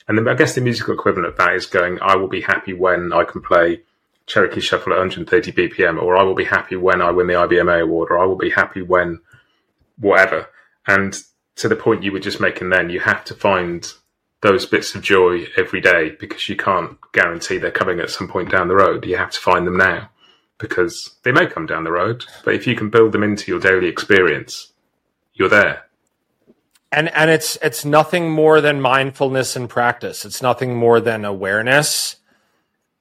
And 0.06 0.18
then 0.18 0.28
I 0.28 0.34
guess 0.34 0.54
the 0.54 0.60
musical 0.60 0.94
equivalent 0.94 1.28
of 1.28 1.36
that 1.36 1.54
is 1.54 1.66
going, 1.66 1.98
I 2.02 2.16
will 2.16 2.28
be 2.28 2.42
happy 2.42 2.74
when 2.74 3.12
I 3.12 3.24
can 3.24 3.40
play 3.40 3.82
Cherokee 4.26 4.60
Shuffle 4.60 4.92
at 4.92 4.98
130 4.98 5.52
BPM, 5.52 6.02
or 6.02 6.16
I 6.16 6.22
will 6.22 6.34
be 6.34 6.44
happy 6.44 6.76
when 6.76 7.00
I 7.00 7.10
win 7.10 7.26
the 7.26 7.34
IBMA 7.34 7.82
award, 7.82 8.10
or 8.10 8.18
I 8.18 8.26
will 8.26 8.36
be 8.36 8.50
happy 8.50 8.82
when 8.82 9.20
whatever. 9.98 10.48
And 10.86 11.16
to 11.56 11.68
the 11.68 11.76
point 11.76 12.02
you 12.02 12.12
were 12.12 12.20
just 12.20 12.40
making 12.40 12.70
then, 12.70 12.90
you 12.90 13.00
have 13.00 13.24
to 13.24 13.34
find 13.34 13.90
those 14.40 14.66
bits 14.66 14.94
of 14.94 15.02
joy 15.02 15.46
every 15.56 15.80
day 15.80 16.16
because 16.20 16.48
you 16.48 16.56
can't 16.56 16.98
guarantee 17.12 17.56
they're 17.56 17.70
coming 17.70 18.00
at 18.00 18.10
some 18.10 18.28
point 18.28 18.50
down 18.50 18.68
the 18.68 18.74
road. 18.74 19.06
You 19.06 19.16
have 19.16 19.30
to 19.30 19.40
find 19.40 19.66
them 19.66 19.78
now 19.78 20.10
because 20.58 21.16
they 21.22 21.32
may 21.32 21.46
come 21.46 21.66
down 21.66 21.84
the 21.84 21.92
road, 21.92 22.24
but 22.44 22.54
if 22.54 22.66
you 22.66 22.76
can 22.76 22.90
build 22.90 23.12
them 23.12 23.22
into 23.22 23.50
your 23.50 23.60
daily 23.60 23.88
experience, 23.88 24.72
you're 25.32 25.48
there. 25.48 25.84
And 26.94 27.08
and 27.14 27.30
it's 27.30 27.56
it's 27.62 27.84
nothing 27.84 28.30
more 28.30 28.60
than 28.60 28.80
mindfulness 28.80 29.56
and 29.56 29.68
practice. 29.68 30.24
It's 30.24 30.42
nothing 30.42 30.76
more 30.76 31.00
than 31.00 31.24
awareness 31.24 32.16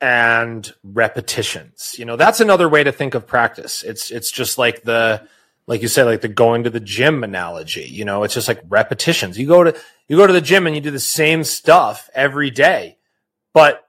and 0.02 0.74
repetitions. 0.84 1.96
You 1.98 2.06
know 2.06 2.16
that's 2.16 2.39
another 2.39 2.68
way 2.68 2.84
to 2.84 2.91
think 2.91 3.14
of 3.14 3.28
practice. 3.28 3.84
It's 3.84 4.12
it's 4.12 4.32
just 4.32 4.58
like 4.58 4.84
the 4.84 5.28
like 5.68 5.82
you 5.82 5.88
said 5.88 6.06
like 6.06 6.22
the 6.22 6.28
going 6.28 6.64
to 6.64 6.70
the 6.70 6.80
gym 6.80 7.24
analogy. 7.24 7.86
You 7.86 8.06
know 8.06 8.24
it's 8.24 8.34
just 8.34 8.48
like 8.48 8.62
repetitions. 8.68 9.38
You 9.38 9.48
go 9.48 9.64
to 9.64 9.76
you 10.08 10.18
go 10.18 10.28
to 10.28 10.34
the 10.34 10.41
gym 10.41 10.68
and 10.68 10.76
you 10.76 10.82
do 10.82 10.91
the 10.91 11.00
same 11.00 11.44
stuff 11.44 12.10
every 12.14 12.50
day 12.50 12.98
but 13.54 13.88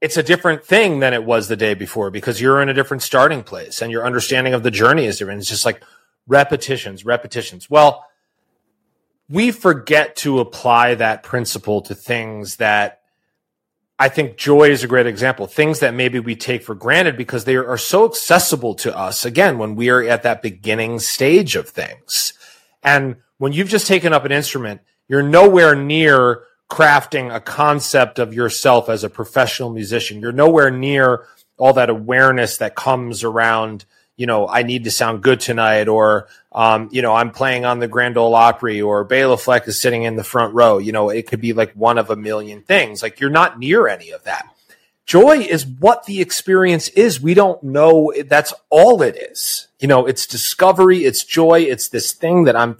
it's 0.00 0.18
a 0.18 0.22
different 0.22 0.64
thing 0.64 1.00
than 1.00 1.14
it 1.14 1.24
was 1.24 1.48
the 1.48 1.56
day 1.56 1.74
before 1.74 2.10
because 2.10 2.40
you're 2.40 2.60
in 2.60 2.68
a 2.68 2.74
different 2.74 3.02
starting 3.02 3.42
place 3.42 3.80
and 3.80 3.90
your 3.90 4.04
understanding 4.04 4.52
of 4.52 4.62
the 4.62 4.70
journey 4.70 5.06
is 5.06 5.18
different. 5.18 5.40
It's 5.40 5.48
just 5.48 5.64
like 5.64 5.82
repetitions 6.26 7.04
repetitions. 7.04 7.70
Well 7.70 8.04
we 9.28 9.50
forget 9.50 10.16
to 10.16 10.38
apply 10.40 10.94
that 10.94 11.22
principle 11.22 11.82
to 11.82 11.94
things 11.94 12.56
that 12.56 13.00
I 13.98 14.08
think 14.08 14.36
joy 14.36 14.70
is 14.70 14.84
a 14.84 14.88
great 14.88 15.06
example. 15.06 15.46
Things 15.46 15.80
that 15.80 15.94
maybe 15.94 16.20
we 16.20 16.36
take 16.36 16.62
for 16.62 16.74
granted 16.74 17.16
because 17.16 17.44
they 17.44 17.56
are 17.56 17.78
so 17.78 18.04
accessible 18.04 18.74
to 18.76 18.96
us 18.96 19.24
again 19.24 19.58
when 19.58 19.74
we 19.74 19.88
are 19.88 20.02
at 20.02 20.22
that 20.22 20.42
beginning 20.42 20.98
stage 20.98 21.56
of 21.56 21.68
things. 21.68 22.34
And 22.82 23.16
when 23.38 23.52
you've 23.52 23.70
just 23.70 23.86
taken 23.86 24.12
up 24.12 24.24
an 24.24 24.32
instrument, 24.32 24.82
you're 25.08 25.22
nowhere 25.22 25.74
near 25.74 26.42
crafting 26.70 27.34
a 27.34 27.40
concept 27.40 28.18
of 28.18 28.34
yourself 28.34 28.88
as 28.88 29.02
a 29.02 29.10
professional 29.10 29.70
musician. 29.70 30.20
You're 30.20 30.32
nowhere 30.32 30.70
near 30.70 31.26
all 31.56 31.72
that 31.72 31.90
awareness 31.90 32.58
that 32.58 32.74
comes 32.74 33.24
around 33.24 33.86
you 34.16 34.26
know, 34.26 34.48
I 34.48 34.62
need 34.62 34.84
to 34.84 34.90
sound 34.90 35.22
good 35.22 35.40
tonight, 35.40 35.88
or 35.88 36.28
um, 36.52 36.88
you 36.90 37.02
know, 37.02 37.14
I'm 37.14 37.30
playing 37.30 37.64
on 37.64 37.78
the 37.80 37.88
Grand 37.88 38.16
Ole 38.16 38.34
Opry, 38.34 38.80
or 38.80 39.04
Bela 39.04 39.36
Fleck 39.36 39.68
is 39.68 39.80
sitting 39.80 40.04
in 40.04 40.16
the 40.16 40.24
front 40.24 40.54
row. 40.54 40.78
You 40.78 40.92
know, 40.92 41.10
it 41.10 41.26
could 41.26 41.40
be 41.40 41.52
like 41.52 41.72
one 41.72 41.98
of 41.98 42.10
a 42.10 42.16
million 42.16 42.62
things. 42.62 43.02
Like 43.02 43.20
you're 43.20 43.30
not 43.30 43.58
near 43.58 43.86
any 43.86 44.10
of 44.10 44.24
that. 44.24 44.48
Joy 45.04 45.38
is 45.38 45.66
what 45.66 46.04
the 46.04 46.20
experience 46.20 46.88
is. 46.88 47.20
We 47.20 47.34
don't 47.34 47.62
know. 47.62 48.12
That's 48.26 48.52
all 48.70 49.02
it 49.02 49.16
is. 49.16 49.68
You 49.78 49.86
know, 49.86 50.06
it's 50.06 50.26
discovery, 50.26 51.04
it's 51.04 51.22
joy, 51.22 51.60
it's 51.60 51.88
this 51.88 52.12
thing 52.12 52.44
that 52.44 52.56
I'm 52.56 52.78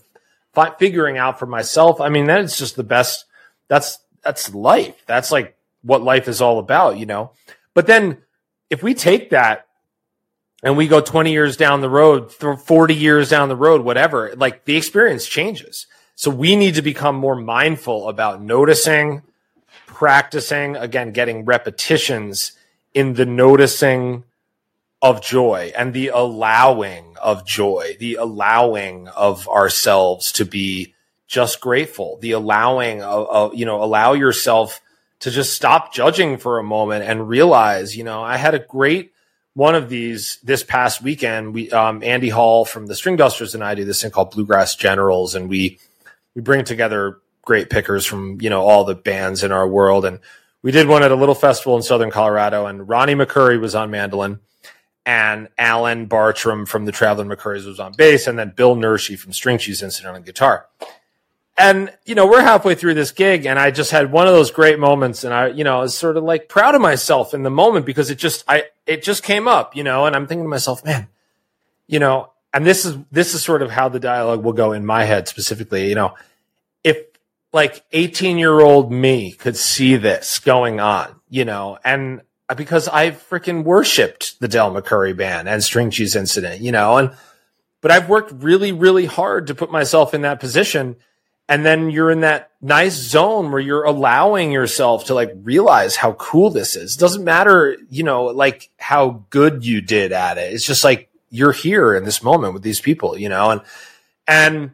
fi- 0.54 0.74
figuring 0.78 1.18
out 1.18 1.38
for 1.38 1.46
myself. 1.46 2.00
I 2.00 2.08
mean, 2.08 2.26
that's 2.26 2.58
just 2.58 2.76
the 2.76 2.82
best. 2.82 3.26
That's 3.68 3.98
that's 4.22 4.52
life. 4.54 5.04
That's 5.06 5.30
like 5.30 5.56
what 5.82 6.02
life 6.02 6.26
is 6.26 6.40
all 6.40 6.58
about. 6.58 6.98
You 6.98 7.06
know. 7.06 7.32
But 7.74 7.86
then 7.86 8.18
if 8.70 8.82
we 8.82 8.94
take 8.94 9.30
that 9.30 9.65
and 10.62 10.76
we 10.76 10.88
go 10.88 11.00
20 11.00 11.32
years 11.32 11.56
down 11.56 11.80
the 11.80 11.90
road, 11.90 12.32
40 12.32 12.94
years 12.94 13.28
down 13.28 13.48
the 13.48 13.56
road, 13.56 13.82
whatever, 13.82 14.32
like 14.36 14.64
the 14.64 14.76
experience 14.76 15.26
changes. 15.26 15.86
So 16.14 16.30
we 16.30 16.56
need 16.56 16.76
to 16.76 16.82
become 16.82 17.16
more 17.16 17.36
mindful 17.36 18.08
about 18.08 18.42
noticing, 18.42 19.22
practicing, 19.86 20.76
again, 20.76 21.12
getting 21.12 21.44
repetitions 21.44 22.52
in 22.94 23.14
the 23.14 23.26
noticing 23.26 24.24
of 25.02 25.22
joy 25.22 25.72
and 25.76 25.92
the 25.92 26.08
allowing 26.08 27.16
of 27.20 27.46
joy, 27.46 27.96
the 28.00 28.14
allowing 28.14 29.08
of 29.08 29.46
ourselves 29.48 30.32
to 30.32 30.46
be 30.46 30.94
just 31.26 31.60
grateful, 31.60 32.18
the 32.22 32.30
allowing 32.30 33.02
of, 33.02 33.28
of 33.28 33.54
you 33.54 33.66
know, 33.66 33.82
allow 33.82 34.14
yourself 34.14 34.80
to 35.20 35.30
just 35.30 35.54
stop 35.54 35.92
judging 35.92 36.38
for 36.38 36.58
a 36.58 36.64
moment 36.64 37.04
and 37.04 37.28
realize, 37.28 37.96
you 37.96 38.04
know, 38.04 38.22
I 38.22 38.36
had 38.36 38.54
a 38.54 38.58
great 38.58 39.12
one 39.56 39.74
of 39.74 39.88
these 39.88 40.38
this 40.42 40.62
past 40.62 41.02
weekend. 41.02 41.54
We 41.54 41.70
um, 41.70 42.02
Andy 42.02 42.28
Hall 42.28 42.66
from 42.66 42.86
the 42.86 42.92
Stringdusters 42.92 43.54
and 43.54 43.64
I 43.64 43.74
do 43.74 43.86
this 43.86 44.02
thing 44.02 44.10
called 44.10 44.32
Bluegrass 44.32 44.76
Generals, 44.76 45.34
and 45.34 45.48
we 45.48 45.78
we 46.34 46.42
bring 46.42 46.62
together 46.64 47.18
great 47.40 47.70
pickers 47.70 48.04
from 48.04 48.38
you 48.42 48.50
know 48.50 48.60
all 48.60 48.84
the 48.84 48.94
bands 48.94 49.42
in 49.42 49.52
our 49.52 49.66
world, 49.66 50.04
and 50.04 50.20
we 50.62 50.72
did 50.72 50.86
one 50.86 51.02
at 51.02 51.10
a 51.10 51.16
little 51.16 51.34
festival 51.34 51.74
in 51.74 51.82
Southern 51.82 52.10
Colorado, 52.10 52.66
and 52.66 52.86
Ronnie 52.86 53.14
McCoury 53.14 53.58
was 53.58 53.74
on 53.74 53.90
mandolin, 53.90 54.40
and 55.06 55.48
Alan 55.56 56.04
Bartram 56.04 56.66
from 56.66 56.84
the 56.84 56.92
Traveling 56.92 57.28
McCourys 57.28 57.64
was 57.64 57.80
on 57.80 57.94
bass, 57.96 58.26
and 58.26 58.38
then 58.38 58.52
Bill 58.54 58.76
Nershi 58.76 59.18
from 59.18 59.32
String 59.32 59.56
Cheese 59.56 59.82
Incident 59.82 60.16
on 60.16 60.22
guitar. 60.22 60.66
And 61.58 61.90
you 62.04 62.14
know 62.14 62.26
we're 62.26 62.42
halfway 62.42 62.74
through 62.74 62.94
this 62.94 63.12
gig, 63.12 63.46
and 63.46 63.58
I 63.58 63.70
just 63.70 63.90
had 63.90 64.12
one 64.12 64.26
of 64.26 64.34
those 64.34 64.50
great 64.50 64.78
moments, 64.78 65.24
and 65.24 65.32
I 65.32 65.48
you 65.48 65.64
know 65.64 65.80
was 65.80 65.96
sort 65.96 66.16
of 66.16 66.24
like 66.24 66.48
proud 66.48 66.74
of 66.74 66.82
myself 66.82 67.32
in 67.32 67.44
the 67.44 67.50
moment 67.50 67.86
because 67.86 68.10
it 68.10 68.16
just 68.16 68.44
I 68.46 68.64
it 68.86 69.02
just 69.02 69.22
came 69.22 69.48
up, 69.48 69.74
you 69.74 69.82
know, 69.82 70.04
and 70.04 70.14
I'm 70.14 70.26
thinking 70.26 70.44
to 70.44 70.48
myself, 70.48 70.84
man, 70.84 71.08
you 71.86 71.98
know, 71.98 72.30
and 72.52 72.66
this 72.66 72.84
is 72.84 72.96
this 73.10 73.34
is 73.34 73.42
sort 73.42 73.62
of 73.62 73.70
how 73.70 73.88
the 73.88 74.00
dialogue 74.00 74.42
will 74.42 74.52
go 74.52 74.72
in 74.72 74.84
my 74.84 75.04
head 75.04 75.28
specifically, 75.28 75.88
you 75.88 75.94
know, 75.94 76.14
if 76.84 76.98
like 77.52 77.84
18 77.92 78.38
year 78.38 78.60
old 78.60 78.92
me 78.92 79.32
could 79.32 79.56
see 79.56 79.96
this 79.96 80.38
going 80.38 80.78
on, 80.80 81.20
you 81.28 81.44
know, 81.44 81.78
and 81.84 82.20
uh, 82.48 82.54
because 82.54 82.88
I 82.88 83.10
freaking 83.10 83.64
worshipped 83.64 84.40
the 84.40 84.48
Del 84.48 84.72
McCoury 84.72 85.16
band 85.16 85.48
and 85.48 85.62
String 85.62 85.90
Cheese 85.90 86.14
Incident, 86.14 86.60
you 86.60 86.72
know, 86.72 86.96
and 86.96 87.10
but 87.80 87.90
I've 87.90 88.08
worked 88.08 88.32
really, 88.42 88.72
really 88.72 89.06
hard 89.06 89.46
to 89.48 89.54
put 89.54 89.70
myself 89.70 90.14
in 90.14 90.22
that 90.22 90.40
position. 90.40 90.96
And 91.48 91.64
then 91.64 91.90
you're 91.90 92.10
in 92.10 92.20
that 92.20 92.50
nice 92.60 92.94
zone 92.94 93.52
where 93.52 93.60
you're 93.60 93.84
allowing 93.84 94.50
yourself 94.50 95.04
to 95.06 95.14
like 95.14 95.32
realize 95.42 95.94
how 95.94 96.12
cool 96.14 96.50
this 96.50 96.74
is. 96.74 96.96
It 96.96 96.98
doesn't 96.98 97.24
matter, 97.24 97.76
you 97.88 98.02
know, 98.02 98.24
like 98.24 98.70
how 98.78 99.24
good 99.30 99.64
you 99.64 99.80
did 99.80 100.10
at 100.10 100.38
it. 100.38 100.52
It's 100.52 100.66
just 100.66 100.82
like 100.82 101.08
you're 101.30 101.52
here 101.52 101.94
in 101.94 102.04
this 102.04 102.22
moment 102.22 102.54
with 102.54 102.62
these 102.62 102.80
people, 102.80 103.16
you 103.16 103.28
know, 103.28 103.50
and, 103.50 103.60
and, 104.26 104.70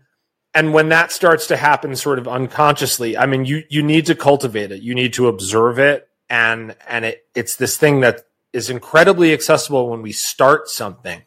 and 0.55 0.73
when 0.73 0.89
that 0.91 1.13
starts 1.13 1.47
to 1.49 1.57
happen 1.57 1.95
sort 1.95 2.19
of 2.19 2.27
unconsciously, 2.27 3.19
I 3.19 3.27
mean, 3.27 3.45
you, 3.45 3.65
you 3.69 3.83
need 3.83 4.07
to 4.07 4.15
cultivate 4.15 4.73
it. 4.73 4.83
You 4.83 4.95
need 4.95 5.13
to 5.15 5.29
observe 5.29 5.79
it. 5.79 6.09
And, 6.31 6.75
and 6.89 7.05
it, 7.05 7.27
it's 7.35 7.57
this 7.57 7.77
thing 7.77 8.01
that 8.01 8.27
is 8.55 8.71
incredibly 8.71 9.33
accessible 9.35 9.91
when 9.91 10.01
we 10.01 10.13
start 10.13 10.69
something. 10.69 11.23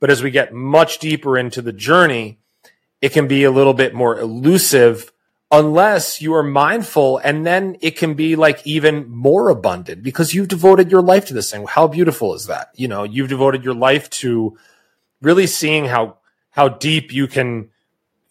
But 0.00 0.10
as 0.10 0.22
we 0.22 0.30
get 0.30 0.52
much 0.52 0.98
deeper 0.98 1.38
into 1.38 1.62
the 1.62 1.72
journey, 1.72 2.38
it 3.04 3.12
can 3.12 3.28
be 3.28 3.44
a 3.44 3.50
little 3.50 3.74
bit 3.74 3.94
more 3.94 4.18
elusive 4.18 5.12
unless 5.50 6.22
you 6.22 6.34
are 6.34 6.42
mindful 6.42 7.18
and 7.18 7.46
then 7.46 7.76
it 7.80 7.96
can 7.96 8.14
be 8.14 8.34
like 8.34 8.66
even 8.66 9.08
more 9.10 9.50
abundant 9.50 10.02
because 10.02 10.32
you've 10.32 10.48
devoted 10.48 10.90
your 10.90 11.02
life 11.02 11.26
to 11.26 11.34
this 11.34 11.50
thing. 11.50 11.66
How 11.66 11.86
beautiful 11.86 12.34
is 12.34 12.46
that? 12.46 12.70
You 12.74 12.88
know 12.88 13.04
you've 13.04 13.28
devoted 13.28 13.64
your 13.64 13.74
life 13.74 14.08
to 14.22 14.56
really 15.20 15.46
seeing 15.46 15.84
how 15.84 16.18
how 16.50 16.68
deep 16.68 17.12
you 17.12 17.26
can 17.26 17.70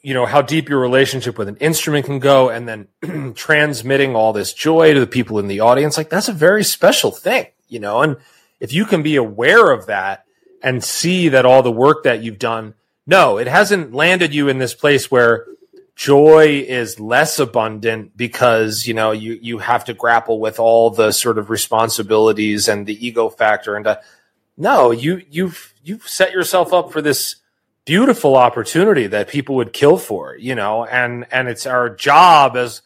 you 0.02 0.14
know 0.14 0.26
how 0.26 0.42
deep 0.42 0.68
your 0.70 0.80
relationship 0.80 1.38
with 1.38 1.48
an 1.48 1.58
instrument 1.58 2.06
can 2.06 2.20
go 2.20 2.50
and 2.50 2.68
then 2.68 3.34
transmitting 3.36 4.16
all 4.16 4.34
this 4.34 4.54
joy 4.54 4.94
to 4.94 5.00
the 5.00 5.08
people 5.08 5.40
in 5.40 5.48
the 5.48 5.60
audience. 5.60 5.98
Like 5.98 6.10
that's 6.10 6.30
a 6.30 6.34
very 6.34 6.64
special 6.64 7.12
thing 7.12 7.48
you 7.74 7.80
know? 7.80 8.02
And 8.02 8.18
if 8.60 8.72
you 8.72 8.86
can 8.86 9.04
be 9.04 9.18
aware 9.18 9.72
of 9.72 9.88
that 9.88 10.26
and 10.62 10.82
see 10.82 11.30
that 11.30 11.46
all 11.46 11.64
the 11.64 11.72
work 11.72 12.04
that 12.04 12.24
you've 12.24 12.40
done 12.40 12.76
no, 13.06 13.38
it 13.38 13.48
hasn't 13.48 13.94
landed 13.94 14.34
you 14.34 14.48
in 14.48 14.58
this 14.58 14.74
place 14.74 15.12
where 15.12 15.46
joy 15.96 16.66
is 16.68 17.00
less 17.00 17.38
abundant 17.38 18.18
because 18.18 18.88
you 18.88 18.96
know 18.96 19.12
you 19.12 19.38
you 19.42 19.60
have 19.60 19.86
to 19.86 19.94
grapple 19.94 20.40
with 20.40 20.60
all 20.60 20.90
the 20.90 21.12
sort 21.12 21.38
of 21.38 21.52
responsibilities 21.52 22.68
and 22.68 22.88
the 22.88 23.06
ego 23.06 23.30
factor 23.30 23.76
and 23.76 23.86
uh, 23.86 23.98
no 24.58 24.90
you 24.90 25.22
you've 25.30 25.72
you've 25.84 26.10
set 26.10 26.32
yourself 26.32 26.74
up 26.74 26.92
for 26.92 27.00
this 27.00 27.36
beautiful 27.86 28.36
opportunity 28.36 29.06
that 29.06 29.28
people 29.28 29.54
would 29.54 29.72
kill 29.72 29.96
for 29.96 30.36
you 30.38 30.56
know 30.56 30.84
and 30.84 31.28
and 31.32 31.48
it's 31.48 31.68
our 31.68 31.92
job 31.92 32.58
as 32.58 32.82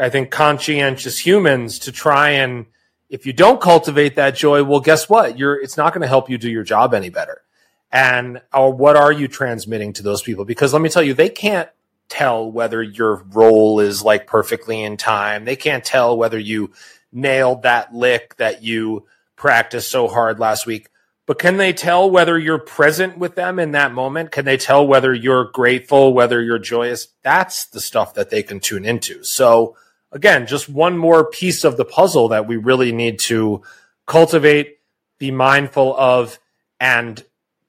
i 0.00 0.08
think 0.08 0.30
conscientious 0.30 1.18
humans 1.18 1.78
to 1.78 1.92
try 1.92 2.30
and 2.30 2.64
if 3.08 3.24
you 3.26 3.32
don't 3.32 3.60
cultivate 3.60 4.16
that 4.16 4.36
joy, 4.36 4.62
well, 4.64 4.80
guess 4.80 5.08
what? 5.08 5.38
You're, 5.38 5.60
it's 5.60 5.76
not 5.76 5.92
going 5.92 6.02
to 6.02 6.08
help 6.08 6.28
you 6.28 6.38
do 6.38 6.50
your 6.50 6.62
job 6.62 6.92
any 6.94 7.10
better. 7.10 7.42
And, 7.90 8.42
or 8.52 8.72
what 8.72 8.96
are 8.96 9.12
you 9.12 9.28
transmitting 9.28 9.94
to 9.94 10.02
those 10.02 10.22
people? 10.22 10.44
Because 10.44 10.72
let 10.72 10.82
me 10.82 10.90
tell 10.90 11.02
you, 11.02 11.14
they 11.14 11.30
can't 11.30 11.68
tell 12.08 12.50
whether 12.50 12.82
your 12.82 13.22
roll 13.32 13.80
is 13.80 14.02
like 14.02 14.26
perfectly 14.26 14.82
in 14.82 14.96
time. 14.96 15.44
They 15.44 15.56
can't 15.56 15.84
tell 15.84 16.16
whether 16.16 16.38
you 16.38 16.72
nailed 17.12 17.62
that 17.62 17.94
lick 17.94 18.36
that 18.36 18.62
you 18.62 19.06
practiced 19.36 19.90
so 19.90 20.08
hard 20.08 20.38
last 20.38 20.66
week. 20.66 20.88
But 21.26 21.38
can 21.38 21.58
they 21.58 21.74
tell 21.74 22.10
whether 22.10 22.38
you're 22.38 22.58
present 22.58 23.18
with 23.18 23.34
them 23.34 23.58
in 23.58 23.72
that 23.72 23.92
moment? 23.92 24.32
Can 24.32 24.46
they 24.46 24.56
tell 24.56 24.86
whether 24.86 25.12
you're 25.12 25.44
grateful, 25.44 26.14
whether 26.14 26.42
you're 26.42 26.58
joyous? 26.58 27.08
That's 27.22 27.66
the 27.66 27.82
stuff 27.82 28.14
that 28.14 28.30
they 28.30 28.42
can 28.42 28.60
tune 28.60 28.86
into. 28.86 29.22
So 29.22 29.76
again, 30.10 30.46
just 30.46 30.70
one 30.70 30.96
more 30.96 31.28
piece 31.30 31.64
of 31.64 31.76
the 31.76 31.84
puzzle 31.84 32.28
that 32.28 32.46
we 32.46 32.56
really 32.56 32.92
need 32.92 33.18
to 33.20 33.62
cultivate, 34.06 34.78
be 35.18 35.30
mindful 35.30 35.94
of, 35.96 36.38
and 36.80 37.22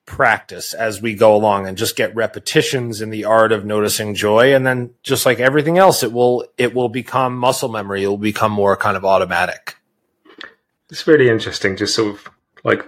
practice 0.10 0.74
as 0.74 1.01
we 1.01 1.14
go 1.14 1.36
along 1.36 1.68
and 1.68 1.78
just 1.78 1.95
get 1.95 2.16
repetitions 2.16 2.99
in 2.99 3.12
the 3.12 3.26
art 3.26 3.51
of 3.51 3.64
noticing 3.64 4.16
joy. 4.16 4.55
And 4.55 4.66
then 4.66 4.89
just 5.03 5.24
like 5.26 5.39
everything 5.39 5.78
else 5.78 6.01
it 6.03 6.12
will 6.12 6.45
it 6.57 6.74
will 6.74 6.89
become 6.89 7.38
muscle 7.38 7.70
memory. 7.70 8.03
It 8.03 8.07
will 8.07 8.18
become 8.18 8.51
more 8.51 8.76
kind 8.76 8.97
of 8.97 9.05
automatic. 9.05 9.78
It's 10.89 11.05
really 11.05 11.30
interesting 11.30 11.78
just 11.78 11.95
sort 11.95 12.16
of 12.16 12.30
like 12.64 12.84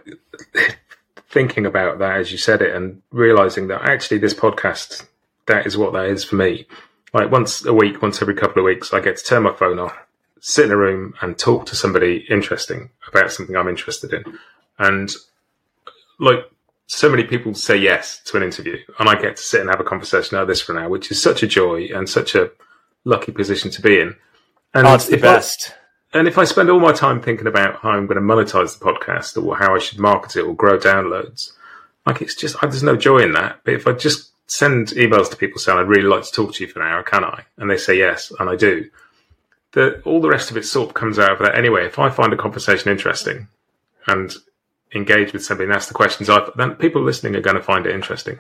thinking 1.30 1.66
about 1.66 2.00
that 2.00 2.18
as 2.18 2.32
you 2.32 2.38
said 2.38 2.62
it 2.62 2.76
and 2.76 3.02
realizing 3.12 3.68
that 3.68 3.88
actually 3.88 4.18
this 4.18 4.34
podcast 4.34 5.06
that 5.46 5.66
is 5.68 5.78
what 5.78 5.94
that 5.94 6.08
is 6.08 6.24
for 6.24 6.36
me. 6.36 6.66
Like 7.14 7.32
once 7.32 7.64
a 7.66 7.74
week 7.74 8.02
once 8.02 8.22
every 8.22 8.36
couple 8.36 8.60
of 8.60 8.66
weeks 8.66 8.94
i 8.94 9.00
get 9.00 9.18
to 9.18 9.24
turn 9.24 9.44
my 9.44 9.54
phone 9.54 9.78
off 9.78 9.96
sit 10.40 10.66
in 10.66 10.72
a 10.72 10.78
room 10.78 11.14
and 11.22 11.38
talk 11.38 11.68
to 11.68 11.76
somebody 11.76 12.26
interesting 12.30 12.90
about 13.08 13.32
something 13.32 13.56
i'm 13.56 13.68
interested 13.68 14.12
in. 14.12 14.24
And 14.80 15.14
like 16.20 16.40
so 16.94 17.10
many 17.10 17.24
people 17.24 17.54
say 17.54 17.78
yes 17.78 18.20
to 18.26 18.36
an 18.36 18.44
interview, 18.44 18.78
and 19.00 19.08
I 19.08 19.16
get 19.16 19.38
to 19.38 19.42
sit 19.42 19.62
and 19.62 19.70
have 19.70 19.80
a 19.80 19.84
conversation 19.86 20.38
like 20.38 20.48
this 20.48 20.60
for 20.62 20.74
an 20.74 20.84
hour, 20.84 20.90
which 20.90 21.10
is 21.10 21.24
such 21.24 21.42
a 21.42 21.48
joy 21.48 21.88
and 21.96 22.08
such 22.08 22.36
a 22.36 22.52
lucky 23.06 23.32
position 23.32 23.72
to 23.72 23.82
be 23.82 23.98
in. 23.98 24.14
And 24.74 24.86
oh, 24.86 24.96
it's 24.96 25.08
the 25.08 25.16
best. 25.16 25.74
I, 26.14 26.20
and 26.20 26.28
if 26.28 26.38
I 26.38 26.44
spend 26.44 26.70
all 26.70 26.82
my 26.82 26.92
time 26.92 27.22
thinking 27.22 27.48
about 27.48 27.78
how 27.78 27.92
I'm 27.92 28.08
going 28.08 28.18
to 28.18 28.22
monetize 28.22 28.78
the 28.78 28.84
podcast 28.84 29.42
or 29.42 29.56
how 29.56 29.74
I 29.74 29.80
should 29.80 30.00
market 30.00 30.36
it 30.36 30.42
or 30.42 30.54
grow 30.54 30.78
downloads, 30.78 31.54
like 32.06 32.22
it's 32.22 32.36
just 32.36 32.60
there's 32.60 32.84
no 32.84 32.98
joy 32.98 33.20
in 33.20 33.32
that. 33.34 33.62
But 33.64 33.76
if 33.76 33.88
I 33.88 33.94
just 33.94 34.34
send 34.48 34.90
emails 34.90 35.30
to 35.30 35.38
people 35.38 35.60
saying 35.60 35.80
I'd 35.80 35.88
really 35.88 36.04
like 36.04 36.24
to 36.24 36.32
talk 36.32 36.54
to 36.56 36.64
you 36.64 36.70
for 36.70 36.82
an 36.82 36.90
hour, 36.90 37.04
can 37.04 37.24
I? 37.24 37.46
And 37.56 37.72
they 37.72 37.78
say 37.78 37.98
yes, 37.98 38.34
and 38.38 38.50
I 38.50 38.58
do. 38.58 38.90
The, 39.72 40.02
all 40.02 40.20
the 40.20 40.28
rest 40.28 40.52
of 40.52 40.58
it 40.58 40.66
sort 40.66 40.90
of 40.90 40.94
comes 40.94 41.20
out 41.20 41.32
of 41.32 41.40
that 41.40 41.56
anyway. 41.56 41.86
If 41.86 42.00
I 42.00 42.10
find 42.10 42.34
a 42.34 42.38
conversation 42.38 42.92
interesting 42.92 43.48
and 44.08 44.36
engage 44.94 45.34
with 45.34 45.44
somebody 45.44 45.66
and 45.66 45.74
ask 45.74 45.88
the 45.88 45.94
questions, 45.94 46.30
I, 46.30 46.50
then 46.56 46.76
people 46.76 47.02
listening 47.02 47.36
are 47.36 47.42
going 47.42 47.56
to 47.56 47.64
find 47.64 47.86
it 47.86 47.96
interesting. 47.96 48.40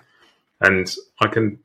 And 0.59 0.93
I 1.19 1.27
can, 1.27 1.59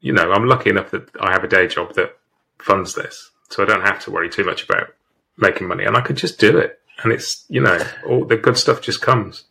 you 0.00 0.12
know, 0.12 0.32
I'm 0.32 0.46
lucky 0.46 0.70
enough 0.70 0.90
that 0.92 1.10
I 1.20 1.32
have 1.32 1.44
a 1.44 1.48
day 1.48 1.66
job 1.66 1.94
that 1.94 2.16
funds 2.58 2.94
this, 2.94 3.30
so 3.48 3.62
I 3.62 3.66
don't 3.66 3.82
have 3.82 4.02
to 4.04 4.10
worry 4.10 4.30
too 4.30 4.44
much 4.44 4.64
about 4.64 4.94
making 5.36 5.68
money, 5.68 5.84
and 5.84 5.96
I 5.96 6.00
could 6.00 6.16
just 6.16 6.38
do 6.38 6.58
it. 6.58 6.78
And 7.02 7.12
it's, 7.12 7.44
you 7.48 7.60
know, 7.60 7.82
all 8.06 8.24
the 8.24 8.36
good 8.36 8.58
stuff 8.58 8.82
just 8.82 9.00
comes. 9.00 9.44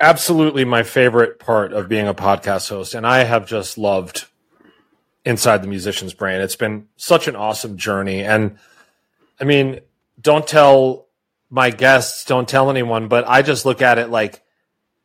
Absolutely, 0.00 0.64
my 0.64 0.82
favorite 0.82 1.38
part 1.38 1.72
of 1.72 1.88
being 1.88 2.08
a 2.08 2.14
podcast 2.14 2.68
host, 2.68 2.94
and 2.94 3.06
I 3.06 3.24
have 3.24 3.46
just 3.46 3.78
loved 3.78 4.26
inside 5.24 5.62
the 5.62 5.68
musician's 5.68 6.14
brain. 6.14 6.40
It's 6.40 6.56
been 6.56 6.88
such 6.96 7.28
an 7.28 7.36
awesome 7.36 7.76
journey, 7.76 8.24
and 8.24 8.58
I 9.40 9.44
mean, 9.44 9.80
don't 10.20 10.46
tell 10.46 11.06
my 11.50 11.70
guests 11.70 12.24
don't 12.24 12.48
tell 12.48 12.70
anyone, 12.70 13.08
but 13.08 13.28
I 13.28 13.42
just 13.42 13.66
look 13.66 13.82
at 13.82 13.98
it 13.98 14.08
like, 14.08 14.42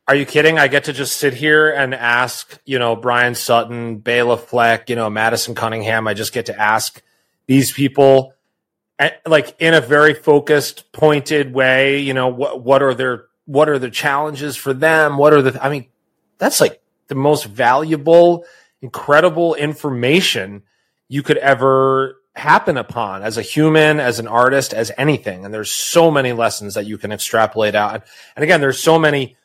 are 0.08 0.14
you 0.14 0.24
kidding? 0.24 0.58
I 0.58 0.68
get 0.68 0.84
to 0.84 0.92
just 0.92 1.16
sit 1.16 1.34
here 1.34 1.68
and 1.68 1.92
ask, 1.92 2.58
you 2.64 2.78
know, 2.78 2.94
Bryan 2.94 3.34
Sutton, 3.34 3.98
Bela 3.98 4.36
Fleck, 4.36 4.88
you 4.88 4.94
know, 4.94 5.10
Madison 5.10 5.56
Cunningham. 5.56 6.06
I 6.06 6.14
just 6.14 6.32
get 6.32 6.46
to 6.46 6.58
ask 6.58 7.02
these 7.48 7.72
people 7.72 8.32
eh, 9.00 9.10
like 9.26 9.56
in 9.58 9.74
a 9.74 9.80
very 9.80 10.14
focused, 10.14 10.92
pointed 10.92 11.52
way, 11.52 11.98
you 11.98 12.14
know, 12.14 12.28
what, 12.28 12.62
what 12.62 12.82
are 12.82 12.94
their, 12.94 13.24
what 13.46 13.68
are 13.68 13.80
the 13.80 13.90
challenges 13.90 14.56
for 14.56 14.72
them? 14.72 15.18
What 15.18 15.32
are 15.32 15.42
the, 15.42 15.62
I 15.62 15.68
mean, 15.68 15.86
that's 16.38 16.60
like 16.60 16.80
the 17.08 17.16
most 17.16 17.46
valuable, 17.46 18.44
incredible 18.80 19.56
information 19.56 20.62
you 21.08 21.24
could 21.24 21.38
ever 21.38 22.20
happen 22.36 22.76
upon 22.76 23.22
as 23.22 23.38
a 23.38 23.42
human, 23.42 23.98
as 23.98 24.18
an 24.18 24.28
artist, 24.28 24.74
as 24.74 24.92
anything. 24.98 25.44
And 25.44 25.52
there's 25.52 25.70
so 25.70 26.10
many 26.10 26.32
lessons 26.32 26.74
that 26.74 26.86
you 26.86 26.98
can 26.98 27.10
extrapolate 27.10 27.74
out. 27.74 28.04
And 28.36 28.42
again, 28.42 28.60
there's 28.60 28.82
so 28.82 28.98
many 28.98 29.36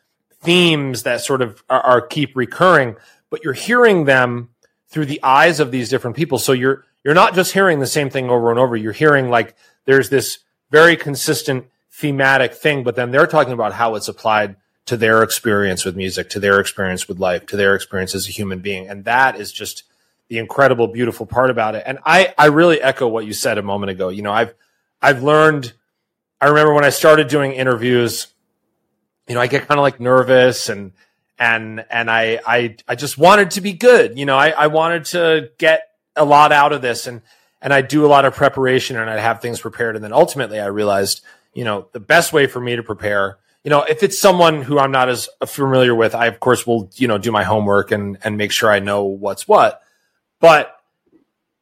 themes 0.42 1.04
that 1.04 1.22
sort 1.22 1.42
of 1.42 1.64
are, 1.70 1.82
are, 1.82 2.02
keep 2.02 2.36
recurring, 2.36 2.98
but 3.30 3.44
you're 3.44 3.54
hearing 3.54 4.06
them 4.06 4.50
through 4.90 5.06
the 5.06 5.24
eyes 5.24 5.60
of 5.60 5.72
these 5.72 5.90
different 5.90 6.18
people. 6.18 6.38
So 6.38 6.52
you're 6.52 6.84
you're 7.04 7.16
not 7.16 7.34
just 7.34 7.54
hearing 7.54 7.80
the 7.80 7.88
same 7.88 8.10
thing 8.10 8.30
over 8.30 8.52
and 8.52 8.60
over. 8.60 8.76
You're 8.76 8.92
hearing 8.92 9.30
like 9.30 9.56
there's 9.86 10.10
this 10.10 10.40
very 10.70 10.96
consistent 10.96 11.68
thematic 11.92 12.54
thing, 12.54 12.84
but 12.84 12.96
then 12.96 13.12
they're 13.12 13.28
talking 13.28 13.54
about 13.54 13.74
how 13.74 13.96
it's 13.96 14.08
applied 14.08 14.58
to 14.86 14.98
their 14.98 15.24
experience 15.24 15.86
with 15.86 15.96
music, 15.96 16.30
to 16.32 16.40
their 16.40 16.60
experience 16.60 17.08
with 17.08 17.20
life, 17.20 17.46
to 17.48 17.56
their 17.56 17.76
experience 17.76 18.14
as 18.14 18.28
a 18.28 18.32
human 18.32 18.60
being. 18.60 18.88
And 18.88 19.06
that 19.06 19.40
is 19.40 19.52
just 19.52 19.84
the 20.32 20.38
incredible, 20.38 20.88
beautiful 20.88 21.26
part 21.26 21.50
about 21.50 21.76
it. 21.76 21.84
And 21.86 22.00
I, 22.06 22.34
I 22.38 22.46
really 22.46 22.82
echo 22.82 23.06
what 23.06 23.26
you 23.26 23.34
said 23.34 23.58
a 23.58 23.62
moment 23.62 23.90
ago. 23.90 24.08
You 24.08 24.22
know, 24.22 24.32
I've, 24.32 24.54
I've 25.02 25.24
learned, 25.24 25.74
I 26.40 26.48
remember 26.48 26.74
when 26.74 26.86
I 26.86 26.90
started 26.90 27.28
doing 27.28 27.52
interviews, 27.52 28.28
you 29.28 29.36
know, 29.36 29.42
I 29.42 29.48
get 29.48 29.68
kind 29.68 29.78
of 29.78 29.82
like 29.82 30.00
nervous 30.00 30.70
and, 30.70 30.94
and, 31.38 31.84
and 31.90 32.10
I, 32.10 32.40
I, 32.48 32.78
I 32.88 32.96
just 32.96 33.18
wanted 33.18 33.52
to 33.52 33.62
be 33.62 33.74
good. 33.74 34.18
You 34.18 34.26
know, 34.26 34.38
I, 34.38 34.52
I 34.52 34.68
wanted 34.68 35.04
to 35.08 35.52
get 35.58 35.90
a 36.16 36.24
lot 36.24 36.54
out 36.54 36.72
of 36.72 36.82
this 36.82 37.08
and, 37.08 37.22
and 37.62 37.74
I 37.74 37.82
do 37.82 38.06
a 38.06 38.08
lot 38.08 38.24
of 38.24 38.34
preparation 38.34 38.96
and 38.96 39.10
I 39.10 39.20
have 39.20 39.42
things 39.42 39.60
prepared. 39.60 39.98
And 39.98 40.04
then 40.04 40.14
ultimately 40.14 40.62
I 40.62 40.68
realized, 40.68 41.26
you 41.54 41.66
know, 41.66 41.90
the 41.92 42.00
best 42.00 42.32
way 42.32 42.48
for 42.48 42.62
me 42.62 42.78
to 42.78 42.84
prepare 42.84 43.38
you 43.64 43.70
know, 43.70 43.84
if 43.84 44.02
it's 44.02 44.18
someone 44.18 44.64
who 44.64 44.80
I'm 44.80 44.90
not 44.90 45.08
as 45.08 45.30
familiar 45.46 45.94
with, 45.94 46.16
I 46.16 46.26
of 46.26 46.40
course 46.40 46.66
will, 46.66 46.90
you 46.96 47.08
know, 47.08 47.20
do 47.20 47.32
my 47.32 47.44
homework 47.44 47.92
and 47.92 48.18
and 48.24 48.36
make 48.36 48.52
sure 48.52 48.72
I 48.72 48.80
know 48.80 49.04
what's 49.04 49.48
what. 49.48 49.84
But 50.42 50.76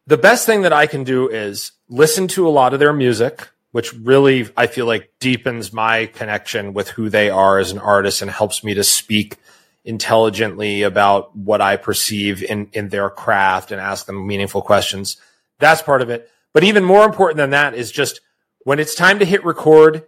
the 0.07 0.17
best 0.17 0.47
thing 0.47 0.63
that 0.63 0.73
I 0.73 0.87
can 0.87 1.03
do 1.03 1.29
is 1.29 1.73
listen 1.87 2.27
to 2.29 2.47
a 2.47 2.49
lot 2.49 2.73
of 2.73 2.79
their 2.79 2.93
music, 2.93 3.47
which 3.71 3.93
really 3.93 4.49
I 4.57 4.65
feel 4.65 4.87
like 4.87 5.11
deepens 5.19 5.71
my 5.71 6.07
connection 6.07 6.73
with 6.73 6.89
who 6.89 7.09
they 7.09 7.29
are 7.29 7.59
as 7.59 7.71
an 7.71 7.77
artist 7.77 8.23
and 8.23 8.31
helps 8.31 8.63
me 8.63 8.73
to 8.73 8.83
speak 8.83 9.37
intelligently 9.85 10.81
about 10.81 11.35
what 11.35 11.61
I 11.61 11.75
perceive 11.77 12.43
in, 12.43 12.69
in 12.73 12.89
their 12.89 13.09
craft 13.09 13.71
and 13.71 13.79
ask 13.79 14.05
them 14.05 14.25
meaningful 14.25 14.61
questions. 14.61 15.17
That's 15.59 15.81
part 15.81 16.01
of 16.01 16.09
it. 16.09 16.29
But 16.53 16.63
even 16.63 16.83
more 16.83 17.05
important 17.05 17.37
than 17.37 17.51
that 17.51 17.75
is 17.75 17.91
just 17.91 18.21
when 18.63 18.79
it's 18.79 18.95
time 18.95 19.19
to 19.19 19.25
hit 19.25 19.45
record, 19.45 20.05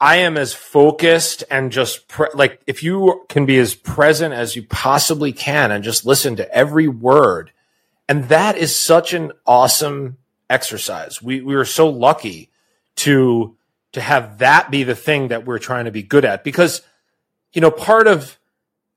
I 0.00 0.16
am 0.16 0.36
as 0.36 0.52
focused 0.52 1.44
and 1.50 1.72
just 1.72 2.08
pre- 2.08 2.28
like 2.34 2.60
if 2.66 2.82
you 2.82 3.24
can 3.28 3.46
be 3.46 3.58
as 3.58 3.74
present 3.74 4.34
as 4.34 4.56
you 4.56 4.62
possibly 4.62 5.32
can 5.32 5.70
and 5.70 5.84
just 5.84 6.04
listen 6.04 6.36
to 6.36 6.54
every 6.54 6.88
word. 6.88 7.52
And 8.08 8.24
that 8.28 8.58
is 8.58 8.74
such 8.74 9.14
an 9.14 9.32
awesome 9.46 10.18
exercise. 10.50 11.22
We 11.22 11.40
we 11.40 11.54
are 11.54 11.64
so 11.64 11.88
lucky 11.88 12.50
to 12.96 13.56
to 13.92 14.00
have 14.00 14.38
that 14.38 14.70
be 14.70 14.82
the 14.82 14.94
thing 14.94 15.28
that 15.28 15.46
we're 15.46 15.58
trying 15.58 15.86
to 15.86 15.90
be 15.90 16.02
good 16.02 16.24
at 16.24 16.44
because 16.44 16.82
you 17.52 17.60
know 17.60 17.70
part 17.70 18.06
of 18.06 18.38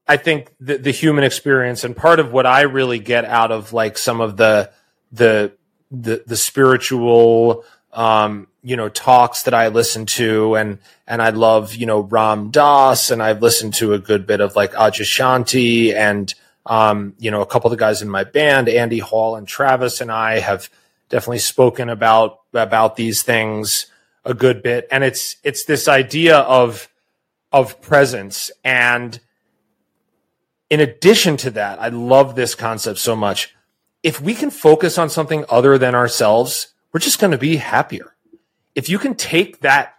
I 0.08 0.18
think 0.18 0.54
the, 0.60 0.78
the 0.78 0.92
human 0.92 1.24
experience 1.24 1.84
and 1.84 1.96
part 1.96 2.20
of 2.20 2.32
what 2.32 2.46
I 2.46 2.62
really 2.62 3.00
get 3.00 3.26
out 3.26 3.52
of 3.52 3.74
like 3.74 3.98
some 3.98 4.22
of 4.22 4.38
the 4.38 4.72
the 5.12 5.54
the, 5.90 6.24
the 6.26 6.36
spiritual 6.36 7.64
um, 7.94 8.48
you 8.64 8.76
know, 8.76 8.90
talks 8.90 9.44
that 9.44 9.54
I 9.54 9.70
listen 9.70 10.06
to 10.06 10.56
and, 10.56 10.80
and 11.08 11.22
I 11.22 11.30
love, 11.30 11.76
you 11.76 11.86
know, 11.86 12.02
Ram 12.02 12.52
Dass 12.52 13.12
and 13.12 13.24
I've 13.24 13.42
listened 13.42 13.74
to 13.76 13.94
a 13.94 14.00
good 14.00 14.28
bit 14.28 14.42
of 14.42 14.56
like 14.56 14.74
Adyashanti 14.74 15.94
and, 15.94 16.34
um, 16.66 17.14
you 17.18 17.32
know, 17.32 17.42
a 17.42 17.46
couple 17.46 17.72
of 17.72 17.78
the 17.78 17.82
guys 17.82 18.02
in 18.02 18.10
my 18.10 18.24
band, 18.24 18.68
Andy 18.68 19.00
Hall 19.00 19.36
and 19.36 19.48
Travis 19.48 20.02
and 20.02 20.12
I 20.12 20.40
have 20.40 20.70
definitely 21.10 21.40
spoken 21.40 21.90
about, 21.90 22.42
about 22.54 22.98
these 22.98 23.24
things 23.24 23.88
a 24.26 24.34
good 24.34 24.62
bit. 24.62 24.88
And 24.92 25.04
it's, 25.04 25.38
it's 25.44 25.64
this 25.64 25.88
idea 25.88 26.40
of, 26.40 26.90
of 27.54 27.82
presence. 27.82 28.52
And 28.66 29.20
in 30.70 30.82
addition 30.82 31.38
to 31.38 31.52
that, 31.52 31.82
I 31.82 31.88
love 31.88 32.36
this 32.36 32.54
concept 32.54 33.00
so 33.00 33.16
much. 33.16 33.56
If 34.04 34.20
we 34.20 34.36
can 34.36 34.52
focus 34.52 34.98
on 34.98 35.10
something 35.10 35.46
other 35.50 35.78
than 35.78 35.96
ourselves, 35.96 36.74
we're 36.92 37.00
just 37.00 37.20
going 37.20 37.32
to 37.32 37.38
be 37.38 37.58
happier. 37.58 38.16
If 38.76 38.90
you 38.90 39.00
can 39.00 39.16
take 39.16 39.62
that, 39.62 39.96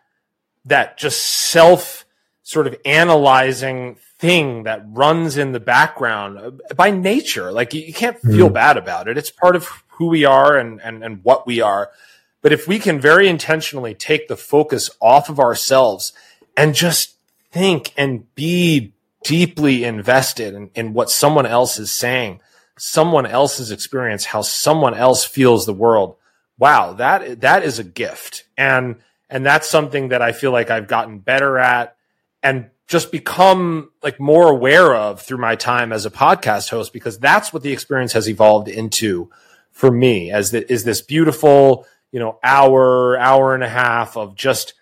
that 0.65 0.99
just 0.99 1.23
self 1.23 2.05
sort 2.43 2.67
of 2.67 2.77
analyzing 2.85 3.97
thing 4.19 4.65
that 4.65 4.83
runs 4.89 5.37
in 5.37 5.53
the 5.53 5.61
background 5.61 6.39
uh, 6.39 6.75
by 6.75 6.91
nature, 6.91 7.53
like 7.53 7.75
you 7.75 7.93
can't 7.93 8.19
feel 8.21 8.49
mm. 8.49 8.55
bad 8.55 8.77
about 8.77 9.07
it. 9.09 9.19
It's 9.19 9.31
part 9.31 9.55
of 9.55 9.69
who 9.89 10.07
we 10.07 10.25
are 10.25 10.57
and, 10.57 10.81
and, 10.81 11.05
and 11.05 11.23
what 11.25 11.47
we 11.47 11.61
are. 11.61 11.91
But 12.41 12.53
if 12.53 12.69
we 12.69 12.79
can 12.79 13.01
very 13.01 13.29
intentionally 13.29 13.95
take 13.95 14.29
the 14.29 14.37
focus 14.37 14.91
off 15.01 15.29
of 15.29 15.41
ourselves 15.41 16.13
and 16.57 16.75
just 16.75 17.17
think 17.51 17.93
and 17.97 18.33
be 18.35 18.93
deeply 19.25 19.85
invested 19.85 20.55
in, 20.55 20.71
in 20.75 20.95
what 20.95 21.11
someone 21.11 21.47
else 21.47 21.79
is 21.79 21.91
saying, 21.91 22.41
someone 22.79 23.27
else's 23.27 23.71
experience, 23.71 24.27
how 24.27 24.43
someone 24.43 24.95
else 24.95 25.25
feels 25.25 25.67
the 25.67 25.75
world. 25.75 26.17
Wow, 26.59 26.95
that 26.95 27.41
that 27.43 27.63
is 27.63 27.79
a 27.79 27.85
gift. 27.85 28.45
And 28.57 28.97
and 29.31 29.45
that's 29.45 29.69
something 29.69 30.09
that 30.09 30.23
I 30.23 30.33
feel 30.33 30.53
like 30.53 30.71
I've 30.71 30.89
gotten 30.89 31.19
better 31.19 31.59
at 31.59 31.97
and 32.43 32.71
just 32.87 33.13
become 33.13 33.91
like 34.03 34.19
more 34.19 34.51
aware 34.51 34.95
of 34.95 35.21
through 35.21 35.39
my 35.39 35.55
time 35.55 35.93
as 35.93 36.07
a 36.07 36.11
podcast 36.11 36.71
host 36.71 36.93
because 36.93 37.19
that's 37.19 37.53
what 37.53 37.63
the 37.63 37.73
experience 37.73 38.15
has 38.15 38.29
evolved 38.29 38.69
into 38.69 39.31
for 39.71 39.91
me 39.91 40.31
as 40.31 40.51
the, 40.51 40.71
is 40.73 40.85
this 40.85 41.03
beautiful, 41.03 41.87
you 42.11 42.19
know, 42.19 42.39
hour, 42.43 43.19
hour 43.19 43.55
and 43.55 43.63
a 43.63 43.69
half 43.69 44.17
of 44.17 44.35
just 44.35 44.73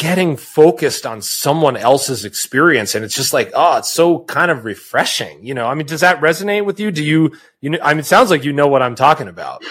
getting 0.00 0.34
focused 0.34 1.04
on 1.04 1.20
someone 1.20 1.76
else's 1.76 2.24
experience 2.24 2.94
and 2.94 3.04
it's 3.04 3.14
just 3.14 3.34
like 3.34 3.50
oh 3.54 3.76
it's 3.76 3.90
so 3.90 4.20
kind 4.20 4.50
of 4.50 4.64
refreshing 4.64 5.44
you 5.44 5.52
know? 5.52 5.66
I 5.66 5.74
mean 5.74 5.86
does 5.86 6.00
that 6.00 6.18
resonate 6.22 6.64
with 6.64 6.80
you? 6.80 6.90
Do 6.90 7.04
you 7.04 7.36
you 7.60 7.68
know 7.68 7.78
i 7.82 7.92
mean 7.92 8.00
it 8.00 8.06
sounds 8.06 8.30
like 8.30 8.42
you 8.42 8.54
know 8.54 8.66
what 8.66 8.80
i'm 8.80 8.94
talking 8.94 9.28
about. 9.28 9.62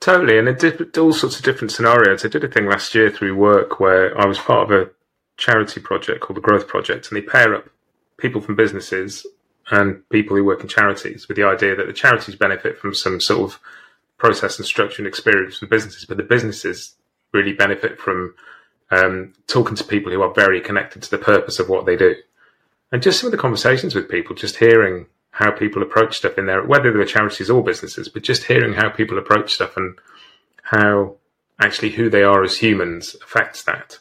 Totally 0.00 0.36
and 0.36 0.48
it 0.48 0.58
did 0.58 0.98
all 0.98 1.12
sorts 1.12 1.38
of 1.38 1.44
different 1.44 1.70
scenarios. 1.70 2.24
I 2.24 2.28
did 2.28 2.42
a 2.42 2.48
thing 2.48 2.66
last 2.66 2.92
year 2.92 3.08
through 3.08 3.36
work 3.36 3.78
where 3.78 4.20
i 4.20 4.26
was 4.26 4.36
part 4.36 4.68
of 4.68 4.72
a 4.72 4.90
charity 5.36 5.80
project 5.80 6.22
called 6.22 6.38
the 6.38 6.48
growth 6.48 6.66
project 6.66 7.08
and 7.08 7.16
they 7.16 7.24
pair 7.24 7.54
up 7.54 7.68
people 8.16 8.40
from 8.40 8.56
businesses 8.56 9.24
and 9.70 10.02
people 10.08 10.36
who 10.36 10.44
work 10.44 10.60
in 10.60 10.66
charities 10.66 11.28
with 11.28 11.36
the 11.36 11.44
idea 11.44 11.76
that 11.76 11.86
the 11.86 11.92
charities 11.92 12.34
benefit 12.34 12.76
from 12.78 12.92
some 12.92 13.20
sort 13.20 13.42
of 13.42 13.60
process 14.16 14.58
and 14.58 14.66
structure 14.66 15.00
and 15.00 15.06
experience 15.06 15.58
from 15.58 15.68
businesses 15.68 16.04
but 16.04 16.16
the 16.16 16.24
businesses 16.24 16.96
really 17.32 17.52
benefit 17.52 18.00
from 18.00 18.34
um, 18.90 19.34
talking 19.46 19.76
to 19.76 19.84
people 19.84 20.12
who 20.12 20.22
are 20.22 20.32
very 20.32 20.60
connected 20.60 21.02
to 21.02 21.10
the 21.10 21.18
purpose 21.18 21.58
of 21.58 21.68
what 21.68 21.86
they 21.86 21.96
do. 21.96 22.14
And 22.90 23.02
just 23.02 23.20
some 23.20 23.26
of 23.28 23.32
the 23.32 23.38
conversations 23.38 23.94
with 23.94 24.08
people, 24.08 24.34
just 24.34 24.56
hearing 24.56 25.06
how 25.30 25.50
people 25.50 25.82
approach 25.82 26.16
stuff 26.16 26.38
in 26.38 26.46
there, 26.46 26.64
whether 26.64 26.92
they're 26.92 27.04
charities 27.04 27.50
or 27.50 27.62
businesses, 27.62 28.08
but 28.08 28.22
just 28.22 28.44
hearing 28.44 28.72
how 28.72 28.88
people 28.88 29.18
approach 29.18 29.54
stuff 29.54 29.76
and 29.76 29.98
how 30.62 31.16
actually 31.60 31.90
who 31.90 32.08
they 32.08 32.22
are 32.22 32.42
as 32.42 32.58
humans 32.58 33.14
affects 33.22 33.62
that. 33.64 33.98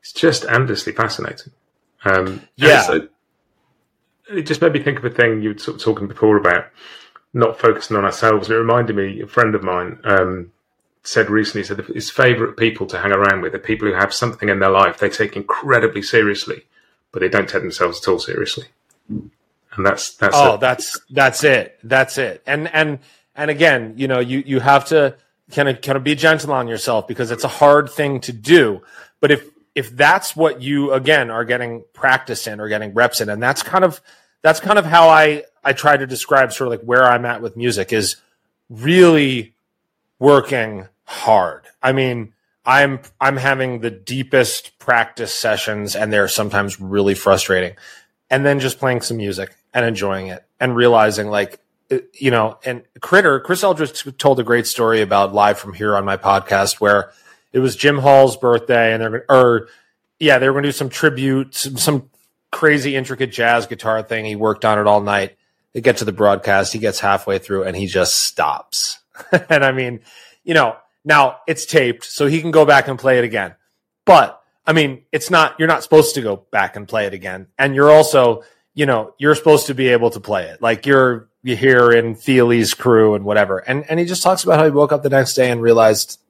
It's 0.00 0.12
just 0.12 0.44
endlessly 0.46 0.92
fascinating. 0.92 1.52
Um, 2.04 2.42
yeah. 2.56 2.98
it 4.28 4.42
just 4.42 4.60
made 4.60 4.72
me 4.72 4.82
think 4.82 4.98
of 4.98 5.04
a 5.04 5.10
thing 5.10 5.42
you 5.42 5.50
were 5.50 5.58
sort 5.58 5.76
of 5.76 5.82
talking 5.82 6.08
before 6.08 6.36
about 6.36 6.66
not 7.32 7.58
focusing 7.58 7.96
on 7.96 8.04
ourselves. 8.04 8.50
It 8.50 8.54
reminded 8.54 8.96
me, 8.96 9.20
a 9.20 9.26
friend 9.26 9.54
of 9.54 9.62
mine, 9.62 9.98
um, 10.04 10.52
said 11.04 11.28
recently 11.30 11.64
said 11.64 11.78
his 11.86 12.10
favorite 12.10 12.56
people 12.56 12.86
to 12.86 12.98
hang 12.98 13.12
around 13.12 13.40
with 13.40 13.54
are 13.54 13.58
people 13.58 13.88
who 13.88 13.94
have 13.94 14.14
something 14.14 14.48
in 14.48 14.60
their 14.60 14.70
life 14.70 14.98
they 14.98 15.08
take 15.08 15.36
incredibly 15.36 16.02
seriously, 16.02 16.62
but 17.10 17.20
they 17.20 17.28
don't 17.28 17.48
take 17.48 17.62
themselves 17.62 18.00
at 18.00 18.10
all 18.10 18.18
seriously. 18.18 18.66
And 19.08 19.86
that's 19.86 20.14
that's 20.16 20.36
oh, 20.36 20.58
that's 20.58 21.00
that's 21.10 21.44
it, 21.44 21.78
that's 21.82 22.18
it. 22.18 22.42
And 22.46 22.72
and 22.72 23.00
and 23.34 23.50
again, 23.50 23.94
you 23.96 24.06
know, 24.06 24.20
you 24.20 24.42
you 24.46 24.60
have 24.60 24.86
to 24.86 25.16
kind 25.50 25.68
of 25.68 25.80
kind 25.80 25.96
of 25.96 26.04
be 26.04 26.14
gentle 26.14 26.52
on 26.52 26.68
yourself 26.68 27.08
because 27.08 27.30
it's 27.30 27.44
a 27.44 27.48
hard 27.48 27.90
thing 27.90 28.20
to 28.20 28.32
do. 28.32 28.82
But 29.20 29.30
if 29.30 29.48
if 29.74 29.90
that's 29.96 30.36
what 30.36 30.62
you 30.62 30.92
again 30.92 31.30
are 31.30 31.44
getting 31.44 31.84
practice 31.94 32.46
in 32.46 32.60
or 32.60 32.68
getting 32.68 32.94
reps 32.94 33.20
in, 33.20 33.28
and 33.28 33.42
that's 33.42 33.62
kind 33.62 33.84
of 33.84 34.00
that's 34.42 34.60
kind 34.60 34.78
of 34.78 34.84
how 34.84 35.08
I 35.08 35.44
I 35.64 35.72
try 35.72 35.96
to 35.96 36.06
describe 36.06 36.52
sort 36.52 36.68
of 36.68 36.78
like 36.78 36.86
where 36.86 37.04
I'm 37.04 37.24
at 37.24 37.42
with 37.42 37.56
music 37.56 37.92
is 37.92 38.16
really 38.68 39.51
working 40.22 40.86
hard. 41.02 41.66
I 41.82 41.90
mean, 41.90 42.32
I'm 42.64 43.00
I'm 43.20 43.36
having 43.36 43.80
the 43.80 43.90
deepest 43.90 44.78
practice 44.78 45.34
sessions 45.34 45.96
and 45.96 46.12
they're 46.12 46.28
sometimes 46.28 46.80
really 46.80 47.14
frustrating. 47.14 47.76
And 48.30 48.46
then 48.46 48.60
just 48.60 48.78
playing 48.78 49.00
some 49.00 49.16
music 49.16 49.56
and 49.74 49.84
enjoying 49.84 50.28
it 50.28 50.44
and 50.60 50.76
realizing 50.76 51.26
like 51.26 51.58
uh, 51.90 51.98
you 52.14 52.30
know, 52.30 52.56
and 52.64 52.84
Critter, 53.00 53.40
Chris 53.40 53.64
Eldridge 53.64 54.16
told 54.16 54.38
a 54.38 54.44
great 54.44 54.68
story 54.68 55.02
about 55.02 55.34
live 55.34 55.58
from 55.58 55.74
here 55.74 55.96
on 55.96 56.04
my 56.04 56.16
podcast 56.16 56.80
where 56.80 57.10
it 57.52 57.58
was 57.58 57.74
Jim 57.74 57.98
Hall's 57.98 58.36
birthday 58.36 58.94
and 58.94 59.02
they're 59.02 59.24
or 59.28 59.66
yeah, 60.20 60.38
they 60.38 60.46
were 60.46 60.52
going 60.52 60.62
to 60.62 60.68
do 60.68 60.72
some 60.72 60.88
tribute, 60.88 61.52
some, 61.56 61.76
some 61.76 62.10
crazy 62.52 62.94
intricate 62.94 63.32
jazz 63.32 63.66
guitar 63.66 64.04
thing. 64.04 64.24
He 64.24 64.36
worked 64.36 64.64
on 64.64 64.78
it 64.78 64.86
all 64.86 65.00
night. 65.00 65.36
They 65.72 65.80
get 65.80 65.96
to 65.96 66.04
the 66.04 66.12
broadcast, 66.12 66.72
he 66.72 66.78
gets 66.78 67.00
halfway 67.00 67.40
through 67.40 67.64
and 67.64 67.76
he 67.76 67.86
just 67.86 68.20
stops. 68.20 69.01
and 69.48 69.64
I 69.64 69.72
mean, 69.72 70.00
you 70.44 70.54
know, 70.54 70.76
now 71.04 71.38
it's 71.46 71.66
taped, 71.66 72.04
so 72.04 72.26
he 72.26 72.40
can 72.40 72.50
go 72.50 72.64
back 72.64 72.88
and 72.88 72.98
play 72.98 73.18
it 73.18 73.24
again. 73.24 73.54
But 74.04 74.42
I 74.66 74.72
mean, 74.72 75.04
it's 75.10 75.30
not, 75.30 75.56
you're 75.58 75.68
not 75.68 75.82
supposed 75.82 76.14
to 76.14 76.22
go 76.22 76.36
back 76.36 76.76
and 76.76 76.86
play 76.86 77.06
it 77.06 77.14
again. 77.14 77.48
And 77.58 77.74
you're 77.74 77.90
also, 77.90 78.44
you 78.74 78.86
know, 78.86 79.14
you're 79.18 79.34
supposed 79.34 79.66
to 79.66 79.74
be 79.74 79.88
able 79.88 80.10
to 80.10 80.20
play 80.20 80.44
it. 80.46 80.62
Like 80.62 80.86
you're, 80.86 81.28
you 81.42 81.56
hear 81.56 81.90
in 81.90 82.14
Thile's 82.14 82.74
crew 82.74 83.14
and 83.14 83.24
whatever. 83.24 83.58
And, 83.58 83.84
and 83.90 83.98
he 83.98 84.06
just 84.06 84.22
talks 84.22 84.44
about 84.44 84.58
how 84.58 84.64
he 84.64 84.70
woke 84.70 84.92
up 84.92 85.02
the 85.02 85.10
next 85.10 85.34
day 85.34 85.50
and 85.50 85.60
realized, 85.60 86.20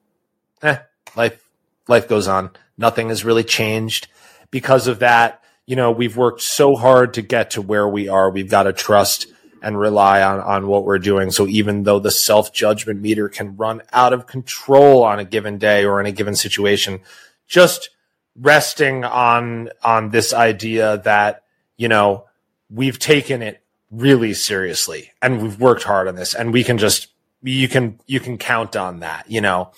eh, 0.63 0.79
life, 1.15 1.39
life 1.87 2.07
goes 2.07 2.27
on. 2.27 2.49
Nothing 2.77 3.09
has 3.09 3.23
really 3.23 3.43
changed 3.43 4.07
because 4.49 4.87
of 4.87 4.99
that. 4.99 5.43
You 5.67 5.75
know, 5.75 5.91
we've 5.91 6.17
worked 6.17 6.41
so 6.41 6.75
hard 6.75 7.13
to 7.13 7.21
get 7.21 7.51
to 7.51 7.61
where 7.61 7.87
we 7.87 8.09
are. 8.09 8.31
We've 8.31 8.49
got 8.49 8.63
to 8.63 8.73
trust 8.73 9.27
and 9.63 9.79
rely 9.79 10.21
on, 10.21 10.39
on 10.41 10.67
what 10.67 10.85
we're 10.85 10.99
doing. 10.99 11.31
So 11.31 11.47
even 11.47 11.83
though 11.83 11.99
the 11.99 12.11
self 12.11 12.53
judgment 12.53 13.01
meter 13.01 13.29
can 13.29 13.55
run 13.55 13.81
out 13.91 14.13
of 14.13 14.27
control 14.27 15.03
on 15.03 15.19
a 15.19 15.25
given 15.25 15.57
day 15.57 15.85
or 15.85 15.99
in 15.99 16.05
a 16.05 16.11
given 16.11 16.35
situation, 16.35 16.99
just 17.47 17.89
resting 18.35 19.03
on, 19.03 19.69
on 19.83 20.09
this 20.09 20.33
idea 20.33 20.97
that, 21.05 21.43
you 21.77 21.87
know, 21.87 22.25
we've 22.69 22.99
taken 22.99 23.41
it 23.41 23.61
really 23.89 24.33
seriously 24.33 25.11
and 25.21 25.41
we've 25.41 25.59
worked 25.59 25.83
hard 25.83 26.07
on 26.07 26.15
this 26.15 26.33
and 26.33 26.51
we 26.51 26.63
can 26.63 26.77
just, 26.77 27.07
you 27.41 27.67
can, 27.67 27.99
you 28.05 28.19
can 28.19 28.37
count 28.37 28.75
on 28.75 28.99
that, 28.99 29.29
you 29.29 29.41
know, 29.41 29.71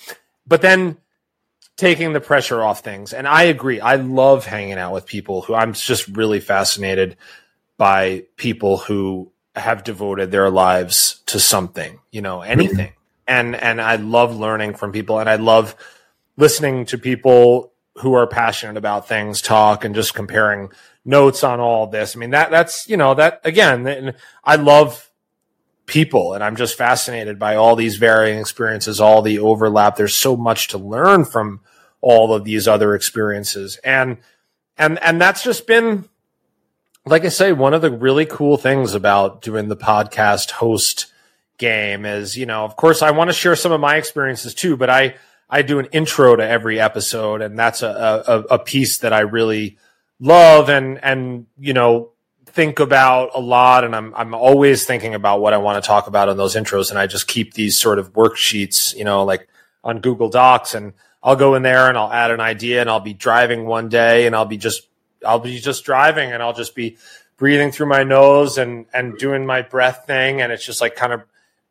but 0.47 0.61
then 0.61 0.97
taking 1.77 2.13
the 2.13 2.21
pressure 2.21 2.63
off 2.63 2.79
things. 2.79 3.13
And 3.13 3.27
I 3.27 3.43
agree. 3.43 3.79
I 3.79 3.95
love 3.95 4.45
hanging 4.45 4.77
out 4.79 4.93
with 4.93 5.05
people 5.05 5.41
who 5.41 5.53
I'm 5.53 5.73
just 5.73 6.07
really 6.07 6.39
fascinated 6.39 7.17
by 7.77 8.23
people 8.37 8.77
who 8.77 9.31
have 9.55 9.83
devoted 9.83 10.31
their 10.31 10.49
lives 10.49 11.21
to 11.27 11.39
something, 11.39 11.99
you 12.11 12.21
know, 12.21 12.41
anything. 12.41 12.87
Mm-hmm. 12.87 12.91
And 13.27 13.55
and 13.55 13.81
I 13.81 13.95
love 13.95 14.35
learning 14.35 14.75
from 14.75 14.91
people 14.91 15.19
and 15.19 15.29
I 15.29 15.35
love 15.37 15.75
listening 16.37 16.85
to 16.87 16.97
people 16.97 17.71
who 17.99 18.13
are 18.13 18.27
passionate 18.27 18.77
about 18.77 19.07
things 19.07 19.41
talk 19.41 19.85
and 19.85 19.95
just 19.95 20.13
comparing 20.13 20.69
notes 21.05 21.43
on 21.43 21.59
all 21.59 21.87
this. 21.87 22.15
I 22.15 22.19
mean 22.19 22.31
that 22.31 22.51
that's, 22.51 22.87
you 22.87 22.97
know, 22.97 23.13
that 23.15 23.41
again, 23.43 24.13
I 24.43 24.57
love 24.57 25.09
people 25.85 26.33
and 26.33 26.43
I'm 26.43 26.55
just 26.55 26.77
fascinated 26.77 27.39
by 27.39 27.55
all 27.55 27.75
these 27.75 27.97
varying 27.97 28.39
experiences, 28.39 28.99
all 28.99 29.21
the 29.21 29.39
overlap. 29.39 29.95
There's 29.95 30.15
so 30.15 30.35
much 30.35 30.67
to 30.69 30.77
learn 30.77 31.25
from 31.25 31.61
all 32.01 32.33
of 32.33 32.43
these 32.43 32.67
other 32.67 32.93
experiences. 32.93 33.77
And 33.83 34.17
and 34.77 35.01
and 35.01 35.19
that's 35.21 35.43
just 35.43 35.67
been 35.67 36.09
like 37.05 37.25
I 37.25 37.29
say, 37.29 37.53
one 37.53 37.73
of 37.73 37.81
the 37.81 37.91
really 37.91 38.25
cool 38.25 38.57
things 38.57 38.93
about 38.93 39.41
doing 39.41 39.67
the 39.67 39.77
podcast 39.77 40.51
host 40.51 41.11
game 41.57 42.05
is, 42.05 42.35
you 42.35 42.45
know, 42.45 42.65
of 42.65 42.75
course, 42.75 43.01
I 43.01 43.11
want 43.11 43.29
to 43.29 43.33
share 43.33 43.55
some 43.55 43.71
of 43.71 43.79
my 43.79 43.97
experiences 43.97 44.53
too, 44.53 44.75
but 44.75 44.89
I, 44.89 45.15
I 45.49 45.61
do 45.61 45.79
an 45.79 45.85
intro 45.91 46.35
to 46.35 46.47
every 46.47 46.79
episode, 46.79 47.41
and 47.41 47.57
that's 47.57 47.83
a, 47.83 48.23
a, 48.27 48.55
a 48.55 48.59
piece 48.59 48.99
that 48.99 49.13
I 49.13 49.19
really 49.19 49.77
love 50.19 50.69
and, 50.69 51.03
and, 51.03 51.45
you 51.59 51.73
know, 51.73 52.09
think 52.55 52.79
about 52.79 53.31
a 53.35 53.39
lot. 53.39 53.83
And 53.83 53.95
I'm, 53.95 54.15
I'm 54.15 54.33
always 54.33 54.85
thinking 54.85 55.13
about 55.13 55.41
what 55.41 55.53
I 55.53 55.57
want 55.57 55.83
to 55.83 55.87
talk 55.87 56.07
about 56.07 56.29
in 56.29 56.37
those 56.37 56.55
intros. 56.55 56.89
And 56.89 56.97
I 56.97 57.05
just 57.05 57.27
keep 57.27 57.53
these 57.53 57.77
sort 57.77 57.99
of 57.99 58.13
worksheets, 58.13 58.95
you 58.95 59.03
know, 59.03 59.23
like 59.23 59.47
on 59.83 59.99
Google 59.99 60.29
Docs 60.29 60.73
and 60.73 60.93
I'll 61.21 61.35
go 61.35 61.55
in 61.55 61.63
there 61.63 61.89
and 61.89 61.97
I'll 61.97 62.11
add 62.11 62.31
an 62.31 62.39
idea 62.39 62.81
and 62.81 62.89
I'll 62.89 62.99
be 62.99 63.13
driving 63.13 63.65
one 63.65 63.89
day 63.89 64.25
and 64.25 64.35
I'll 64.35 64.45
be 64.45 64.57
just 64.57 64.87
I'll 65.25 65.39
be 65.39 65.59
just 65.59 65.83
driving 65.83 66.31
and 66.31 66.41
I'll 66.41 66.53
just 66.53 66.75
be 66.75 66.97
breathing 67.37 67.71
through 67.71 67.87
my 67.87 68.03
nose 68.03 68.57
and 68.57 68.85
and 68.93 69.17
doing 69.17 69.45
my 69.45 69.61
breath 69.61 70.05
thing. 70.07 70.41
And 70.41 70.51
it's 70.51 70.65
just 70.65 70.81
like 70.81 70.95
kind 70.95 71.13
of 71.13 71.23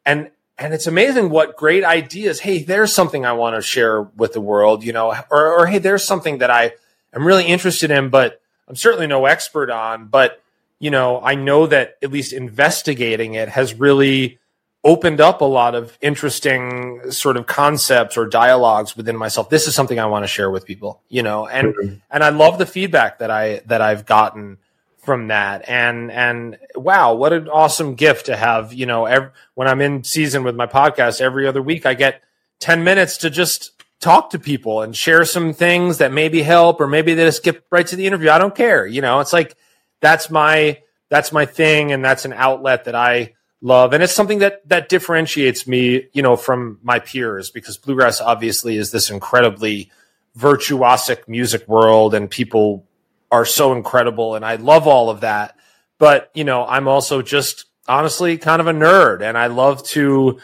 and 0.05 0.31
and 0.59 0.73
it's 0.73 0.87
amazing 0.87 1.31
what 1.31 1.57
great 1.57 1.85
ideas 1.85 2.41
hey 2.41 2.63
there's 2.63 2.93
something 2.93 3.27
i 3.27 3.33
want 3.33 3.57
to 3.57 3.63
share 3.63 4.03
with 4.03 4.33
the 4.33 4.41
world 4.41 4.85
you 4.85 4.93
know 4.93 5.15
or, 5.31 5.61
or 5.61 5.67
hey 5.67 5.79
there's 5.79 6.05
something 6.05 6.39
that 6.39 6.51
i 6.51 6.73
am 7.13 7.27
really 7.27 7.45
interested 7.45 7.91
in 7.91 8.09
but 8.09 8.41
i'm 8.69 8.77
certainly 8.77 9.07
no 9.07 9.27
expert 9.27 9.71
on 9.71 10.07
but 10.07 10.43
you 10.79 10.91
know 10.91 11.21
i 11.23 11.35
know 11.35 11.67
that 11.67 11.97
at 12.03 12.13
least 12.13 12.33
investigating 12.33 13.35
it 13.35 13.49
has 13.49 13.75
really 13.75 14.39
opened 14.85 15.21
up 15.21 15.41
a 15.41 15.47
lot 15.47 15.75
of 15.75 15.99
interesting 16.03 17.11
sort 17.11 17.39
of 17.39 17.47
concepts 17.47 18.19
or 18.19 18.27
dialogues 18.27 18.95
within 18.97 19.17
myself. 19.17 19.49
This 19.49 19.67
is 19.67 19.75
something 19.75 19.99
I 19.99 20.05
want 20.07 20.25
to 20.25 20.29
share 20.29 20.51
with 20.51 20.67
people, 20.67 21.01
you 21.09 21.23
know, 21.23 21.47
and, 21.47 21.75
mm-hmm. 21.75 21.95
and 22.11 22.23
I 22.23 22.29
love 22.29 22.59
the 22.59 22.67
feedback 22.67 23.19
that 23.21 23.31
I, 23.31 23.63
that 23.67 23.81
I've 23.81 24.05
gotten 24.05 24.59
from 24.99 25.29
that. 25.29 25.67
And, 25.69 26.11
and 26.11 26.59
wow, 26.75 27.15
what 27.15 27.33
an 27.33 27.49
awesome 27.49 27.95
gift 27.95 28.27
to 28.27 28.37
have, 28.37 28.75
you 28.75 28.85
know, 28.85 29.07
every, 29.07 29.31
when 29.55 29.69
I'm 29.69 29.81
in 29.81 30.05
season 30.05 30.45
with 30.45 30.55
my 30.55 30.67
podcast 30.67 31.21
every 31.21 31.47
other 31.47 31.63
week, 31.63 31.87
I 31.87 31.95
get 31.95 32.23
10 32.61 32.85
minutes 32.85 33.17
to 33.19 33.31
just 33.31 33.73
talk 34.01 34.31
to 34.31 34.39
people 34.39 34.83
and 34.83 34.95
share 34.95 35.25
some 35.25 35.55
things 35.55 35.97
that 35.97 36.13
maybe 36.13 36.43
help 36.43 36.79
or 36.79 36.87
maybe 36.87 37.15
they 37.15 37.25
just 37.25 37.39
skip 37.39 37.65
right 37.71 37.87
to 37.87 37.97
the 37.97 38.07
interview. 38.07 38.29
I 38.29 38.39
don't 38.39 38.55
care. 38.55 38.87
You 38.87 39.01
know, 39.01 39.21
it's 39.21 39.33
like 39.33 39.57
that's 40.01 40.31
my 40.31 40.83
that's 41.09 41.33
my 41.33 41.47
thing 41.47 41.91
and 41.91 42.05
that's 42.05 42.27
an 42.27 42.35
outlet 42.35 42.85
that 42.85 42.95
I 42.95 43.35
love 43.65 43.95
and 43.95 44.03
it's 44.03 44.13
something 44.13 44.41
that 44.41 44.69
that 44.69 44.91
differentiates 44.91 45.67
me, 45.67 46.07
you 46.13 46.21
know, 46.21 46.37
from 46.37 46.79
my 46.83 46.99
peers 46.99 47.51
because 47.51 47.79
bluegrass 47.79 48.21
obviously 48.21 48.77
is 48.77 48.91
this 48.91 49.09
incredibly 49.09 49.91
virtuosic 50.39 51.27
music 51.27 51.67
world 51.67 52.15
and 52.15 52.31
people 52.31 52.87
are 53.33 53.47
so 53.47 53.73
incredible 53.73 54.35
and 54.35 54.45
I 54.45 54.57
love 54.57 54.87
all 54.87 55.09
of 55.09 55.23
that. 55.23 55.57
But, 55.99 56.31
you 56.35 56.45
know, 56.45 56.67
I'm 56.67 56.89
also 56.89 57.23
just 57.23 57.65
honestly 57.89 58.37
kind 58.37 58.61
of 58.61 58.67
a 58.67 58.73
nerd 58.73 59.23
and 59.23 59.39
I 59.39 59.47
love 59.47 59.83
to 59.89 60.39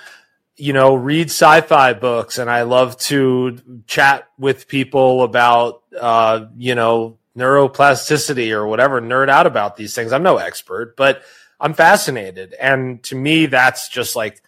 you 0.56 0.74
know, 0.74 0.94
read 0.94 1.28
sci-fi 1.28 1.94
books 1.94 2.38
and 2.38 2.50
I 2.50 2.62
love 2.62 2.98
to 2.98 3.82
chat 3.86 4.28
with 4.38 4.68
people 4.68 5.22
about, 5.24 5.82
uh, 5.98 6.46
you 6.56 6.74
know, 6.74 7.18
neuroplasticity 7.36 8.52
or 8.52 8.66
whatever, 8.66 9.00
nerd 9.00 9.30
out 9.30 9.46
about 9.46 9.76
these 9.76 9.94
things. 9.94 10.12
I'm 10.12 10.22
no 10.22 10.36
expert, 10.36 10.96
but 10.96 11.22
I'm 11.60 11.74
fascinated. 11.74 12.54
And 12.54 13.02
to 13.04 13.14
me, 13.14 13.46
that's 13.46 13.88
just 13.88 14.16
like 14.16 14.42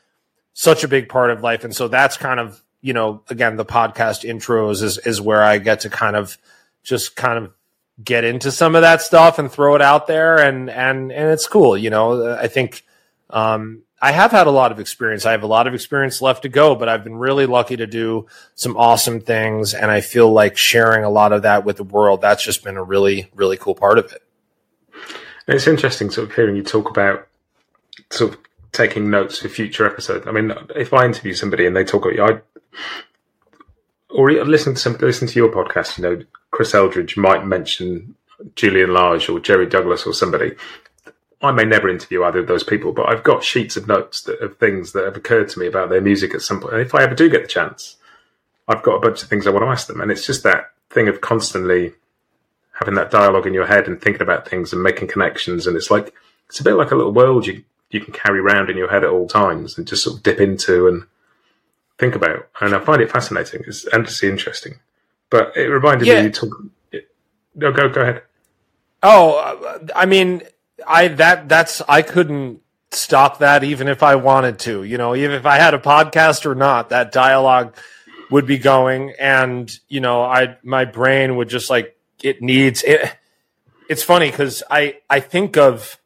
such 0.55 0.85
a 0.85 0.89
big 0.89 1.09
part 1.09 1.31
of 1.31 1.43
life. 1.43 1.65
And 1.65 1.75
so 1.75 1.89
that's 1.89 2.17
kind 2.17 2.41
of, 2.41 2.63
you 2.81 2.93
know, 2.93 3.23
again, 3.29 3.57
the 3.57 3.65
podcast 3.65 4.29
intros 4.29 4.83
is, 4.83 4.99
is 4.99 5.21
where 5.21 5.43
I 5.43 5.59
get 5.59 5.81
to 5.81 5.91
kind 5.91 6.17
of 6.17 6.39
just 6.83 7.15
kind 7.15 7.39
of 7.45 7.53
get 8.03 8.25
into 8.25 8.51
some 8.51 8.75
of 8.75 8.83
that 8.83 9.03
stuff 9.03 9.39
and 9.39 9.51
throw 9.51 9.75
it 9.75 9.83
out 9.83 10.07
there. 10.07 10.39
And, 10.39 10.71
and, 10.71 11.13
and 11.13 11.31
it's 11.31 11.47
cool. 11.47 11.77
You 11.77 11.91
know, 11.91 12.35
I 12.35 12.49
think, 12.49 12.85
um, 13.31 13.83
I 14.05 14.11
have 14.11 14.33
had 14.33 14.49
a 14.49 14.51
lot 14.51 14.73
of 14.73 14.81
experience. 14.81 15.25
I 15.25 15.31
have 15.31 15.45
a 15.45 15.47
lot 15.47 15.69
of 15.69 15.75
experience 15.75 16.21
left 16.21 16.43
to 16.43 16.49
go, 16.49 16.75
but 16.75 16.89
I've 16.89 17.05
been 17.05 17.15
really 17.15 17.47
lucky 17.47 17.77
to 17.77 17.87
do 17.87 18.27
some 18.57 18.77
awesome 18.77 19.21
things. 19.21 19.75
And 19.75 19.93
I 19.93 20.01
feel 20.01 20.33
like 20.33 20.57
sharing 20.57 21.05
a 21.05 21.11
lot 21.11 21.33
of 21.33 21.43
that 21.43 21.65
with 21.65 21.77
the 21.77 21.85
world, 21.85 22.21
that's 22.21 22.43
just 22.43 22.65
been 22.65 22.77
a 22.77 22.83
really, 22.83 23.31
really 23.33 23.57
cool 23.57 23.77
part 23.77 23.99
of 23.99 24.13
it. 24.13 24.23
It's 25.49 25.67
interesting 25.67 26.11
sort 26.11 26.29
of 26.29 26.35
hearing 26.35 26.57
you 26.57 26.63
talk 26.63 26.89
about 26.89 27.27
sort 28.11 28.35
of 28.35 28.41
taking 28.73 29.11
notes 29.11 29.39
for 29.39 29.49
future 29.49 29.87
episodes. 29.87 30.27
I 30.27 30.31
mean, 30.31 30.53
if 30.75 30.93
I 30.93 31.05
interview 31.05 31.35
somebody 31.35 31.67
and 31.67 31.77
they 31.77 31.85
talk 31.85 32.05
about 32.05 32.15
you, 32.15 32.25
I 32.25 32.41
or 34.11 34.31
listen 34.31 34.75
to 34.75 34.81
some 34.81 34.97
listen 34.99 35.29
to 35.29 35.39
your 35.39 35.51
podcast, 35.51 35.99
you 35.99 36.05
know, 36.05 36.25
Chris 36.51 36.75
Eldridge 36.75 37.17
might 37.17 37.47
mention 37.47 38.15
Julian 38.57 38.93
Lage 38.93 39.29
or 39.29 39.41
Jerry 39.41 39.67
Douglas 39.67 40.07
or 40.07 40.13
somebody, 40.13 40.53
I 41.41 41.51
may 41.51 41.65
never 41.65 41.89
interview 41.89 42.23
either 42.25 42.41
of 42.41 42.47
those 42.47 42.63
people, 42.63 42.93
but 42.93 43.09
I've 43.09 43.25
got 43.25 43.43
sheets 43.43 43.77
of 43.77 43.89
notes 43.89 44.23
that, 44.23 44.39
of 44.41 44.59
things 44.59 44.93
that 44.93 45.05
have 45.05 45.17
occurred 45.17 45.49
to 45.51 45.59
me 45.59 45.67
about 45.67 45.91
their 45.91 46.01
music 46.01 46.35
at 46.35 46.43
some 46.43 46.61
point. 46.61 46.75
And 46.75 46.83
if 46.83 46.95
I 46.95 47.03
ever 47.03 47.15
do 47.15 47.29
get 47.29 47.43
the 47.43 47.49
chance, 47.49 47.97
I've 48.69 48.83
got 48.83 48.97
a 48.97 49.01
bunch 49.01 49.23
of 49.23 49.29
things 49.29 49.47
I 49.47 49.51
want 49.51 49.65
to 49.65 49.69
ask 49.69 49.89
them. 49.89 50.01
And 50.01 50.11
it's 50.11 50.27
just 50.27 50.45
that 50.45 50.71
thing 50.91 51.09
of 51.09 51.21
constantly 51.21 51.95
having 52.83 52.95
that 52.97 53.13
dialogue 53.13 53.47
in 53.47 53.55
your 53.55 53.67
head 53.67 53.87
and 53.87 54.01
thinking 54.01 54.23
about 54.23 54.49
things 54.49 54.73
and 54.73 54.83
making 54.83 55.07
connections. 55.07 55.69
And 55.69 55.77
it's 55.77 55.89
like, 55.89 56.13
it's 56.49 56.59
a 56.59 56.65
bit 56.65 56.75
like 56.75 56.91
a 56.91 56.97
little 56.97 57.13
world 57.13 57.47
you, 57.47 57.63
you 57.91 58.01
can 58.01 58.13
carry 58.13 58.41
around 58.41 58.71
in 58.71 58.77
your 58.77 58.91
head 58.91 59.05
at 59.05 59.11
all 59.11 59.29
times 59.29 59.79
and 59.79 59.87
just 59.87 60.03
sort 60.03 60.17
of 60.17 60.23
dip 60.25 60.41
into 60.41 60.89
and 60.89 61.05
think 61.97 62.17
about. 62.17 62.49
And 62.61 62.75
I 62.75 62.81
find 62.81 63.01
it 63.01 63.13
fascinating. 63.13 63.63
It's 63.69 63.87
endlessly 63.93 64.29
interesting. 64.29 64.81
But 65.31 65.57
it 65.57 65.69
reminded 65.69 66.09
yeah. 66.09 66.17
me 66.17 66.25
you 66.25 66.31
talk. 66.31 66.51
No, 67.55 67.71
go, 67.71 67.89
go 67.89 68.01
ahead. 68.01 68.23
Oh, 69.05 69.39
uh, 69.39 69.87
I 69.95 70.07
mean, 70.07 70.43
I 70.87 71.09
that 71.09 71.49
that's 71.49 71.83
I 71.89 72.03
couldn't 72.03 72.63
stop 72.91 73.39
that 73.39 73.63
even 73.63 73.87
if 73.87 74.03
I 74.03 74.17
wanted 74.17 74.59
to. 74.61 74.83
You 74.83 74.99
know, 74.99 75.15
even 75.15 75.37
if 75.37 75.47
I 75.47 75.57
had 75.57 75.75
a 75.75 75.79
podcast 75.79 76.47
or 76.47 76.55
not, 76.57 76.91
that 76.91 77.13
dialogue 77.13 77.77
would 78.31 78.47
be 78.47 78.59
going, 78.59 79.15
and 79.19 79.71
you 79.89 80.01
know, 80.01 80.23
I 80.23 80.57
my 80.63 80.85
brain 80.85 81.37
would 81.37 81.49
just 81.49 81.71
like 81.71 81.97
it 82.23 82.43
needs 82.43 82.83
it. 82.83 83.17
It's 83.89 84.03
funny 84.03 84.31
because 84.31 84.63
I 84.71 84.99
I 85.09 85.21
think 85.21 85.57
of 85.57 85.99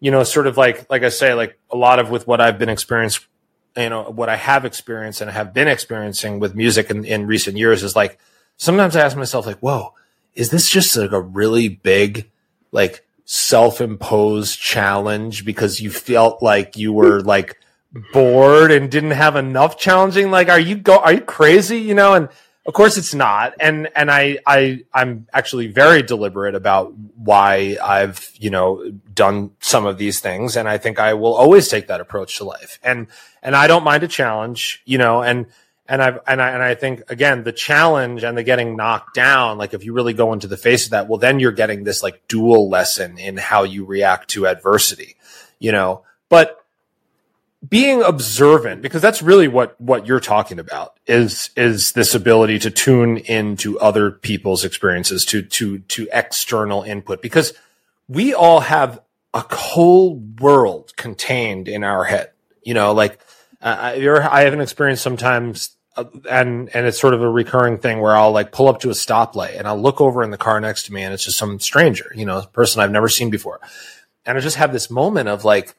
you 0.00 0.10
know 0.10 0.22
sort 0.24 0.46
of 0.46 0.56
like 0.56 0.88
like 0.90 1.02
I 1.02 1.08
say 1.08 1.34
like 1.34 1.58
a 1.70 1.76
lot 1.76 1.98
of 1.98 2.10
with 2.10 2.26
what 2.26 2.40
I've 2.40 2.58
been 2.58 2.68
experienced 2.68 3.26
you 3.76 3.88
know 3.88 4.04
what 4.04 4.28
I 4.28 4.36
have 4.36 4.64
experienced 4.64 5.20
and 5.20 5.30
have 5.30 5.52
been 5.54 5.68
experiencing 5.68 6.40
with 6.40 6.54
music 6.54 6.90
in, 6.90 7.04
in 7.04 7.26
recent 7.26 7.56
years 7.56 7.82
is 7.82 7.94
like 7.94 8.18
sometimes 8.56 8.96
I 8.96 9.00
ask 9.02 9.16
myself 9.16 9.46
like 9.46 9.58
whoa 9.58 9.94
is 10.34 10.50
this 10.50 10.68
just 10.70 10.96
like 10.96 11.12
a 11.12 11.20
really 11.20 11.68
big 11.68 12.30
like 12.72 13.04
self-imposed 13.24 14.58
challenge 14.58 15.44
because 15.44 15.80
you 15.80 15.90
felt 15.90 16.42
like 16.42 16.76
you 16.76 16.92
were 16.92 17.20
like 17.20 17.58
bored 18.12 18.70
and 18.70 18.90
didn't 18.90 19.10
have 19.12 19.36
enough 19.36 19.78
challenging 19.78 20.30
like 20.30 20.48
are 20.48 20.60
you 20.60 20.76
go 20.76 20.98
are 20.98 21.14
you 21.14 21.20
crazy 21.20 21.78
you 21.78 21.94
know 21.94 22.14
and 22.14 22.28
of 22.68 22.74
course 22.74 22.98
it's 22.98 23.14
not. 23.14 23.54
And 23.58 23.88
and 23.96 24.10
i 24.10 24.38
i 24.46 24.84
i'm 24.92 25.26
actually 25.32 25.68
very 25.68 26.02
deliberate 26.02 26.54
about 26.54 26.92
why 27.16 27.78
i've 27.82 28.30
you 28.38 28.50
know 28.50 28.92
done 29.12 29.50
some 29.58 29.86
of 29.86 29.98
these 29.98 30.20
things. 30.20 30.56
And 30.56 30.68
i 30.68 30.76
think 30.78 31.00
i 31.00 31.14
will 31.14 31.34
always 31.34 31.68
take 31.68 31.88
that 31.88 32.00
approach 32.00 32.36
to 32.38 32.44
life. 32.44 32.78
And 32.84 33.08
and 33.42 33.56
i 33.56 33.66
don't 33.66 33.84
mind 33.84 34.04
a 34.04 34.08
challenge 34.08 34.82
you 34.84 34.98
know 34.98 35.22
and 35.22 35.46
and 35.88 36.02
I've 36.02 36.18
and 36.26 36.42
I 36.42 36.50
and 36.50 36.62
I 36.62 36.74
think 36.74 37.10
again 37.10 37.44
the 37.44 37.52
challenge 37.52 38.22
and 38.22 38.36
the 38.36 38.42
getting 38.42 38.76
knocked 38.76 39.14
down, 39.14 39.56
like 39.56 39.72
if 39.72 39.84
you 39.84 39.94
really 39.94 40.12
go 40.12 40.34
into 40.34 40.46
the 40.46 40.58
face 40.58 40.84
of 40.84 40.90
that, 40.90 41.08
well 41.08 41.18
then 41.18 41.40
you're 41.40 41.50
getting 41.50 41.84
this 41.84 42.02
like 42.02 42.28
dual 42.28 42.68
lesson 42.68 43.16
in 43.16 43.38
how 43.38 43.62
you 43.62 43.86
react 43.86 44.28
to 44.30 44.46
adversity, 44.46 45.16
you 45.58 45.72
know. 45.72 46.02
But 46.28 46.62
being 47.66 48.02
observant, 48.02 48.82
because 48.82 49.02
that's 49.02 49.22
really 49.22 49.48
what 49.48 49.80
what 49.80 50.06
you're 50.06 50.20
talking 50.20 50.58
about, 50.58 50.98
is 51.06 51.50
is 51.56 51.92
this 51.92 52.14
ability 52.14 52.58
to 52.60 52.70
tune 52.70 53.16
into 53.18 53.78
other 53.80 54.10
people's 54.10 54.64
experiences, 54.64 55.24
to 55.26 55.42
to 55.42 55.78
to 55.80 56.08
external 56.12 56.82
input, 56.82 57.22
because 57.22 57.54
we 58.08 58.32
all 58.32 58.60
have 58.60 59.00
a 59.34 59.44
whole 59.54 60.16
world 60.40 60.96
contained 60.96 61.68
in 61.68 61.84
our 61.84 62.04
head. 62.04 62.30
You 62.62 62.74
know, 62.74 62.92
like 62.92 63.18
uh, 63.60 63.94
I 64.30 64.42
have 64.42 64.52
an 64.52 64.60
experience 64.60 65.00
sometimes 65.00 65.76
uh, 65.96 66.04
and 66.30 66.70
and 66.74 66.86
it's 66.86 67.00
sort 67.00 67.12
of 67.12 67.22
a 67.22 67.28
recurring 67.28 67.78
thing 67.78 68.00
where 68.00 68.16
I'll 68.16 68.30
like 68.30 68.52
pull 68.52 68.68
up 68.68 68.80
to 68.80 68.90
a 68.90 68.92
stoplight 68.92 69.58
and 69.58 69.66
I'll 69.66 69.80
look 69.80 70.00
over 70.00 70.22
in 70.22 70.30
the 70.30 70.38
car 70.38 70.60
next 70.60 70.84
to 70.84 70.92
me 70.92 71.02
and 71.02 71.12
it's 71.12 71.24
just 71.24 71.38
some 71.38 71.58
stranger, 71.58 72.12
you 72.14 72.24
know, 72.24 72.42
person 72.52 72.80
I've 72.80 72.92
never 72.92 73.08
seen 73.08 73.30
before, 73.30 73.60
and 74.24 74.38
I 74.38 74.40
just 74.40 74.56
have 74.56 74.72
this 74.72 74.90
moment 74.90 75.28
of 75.28 75.44
like, 75.44 75.74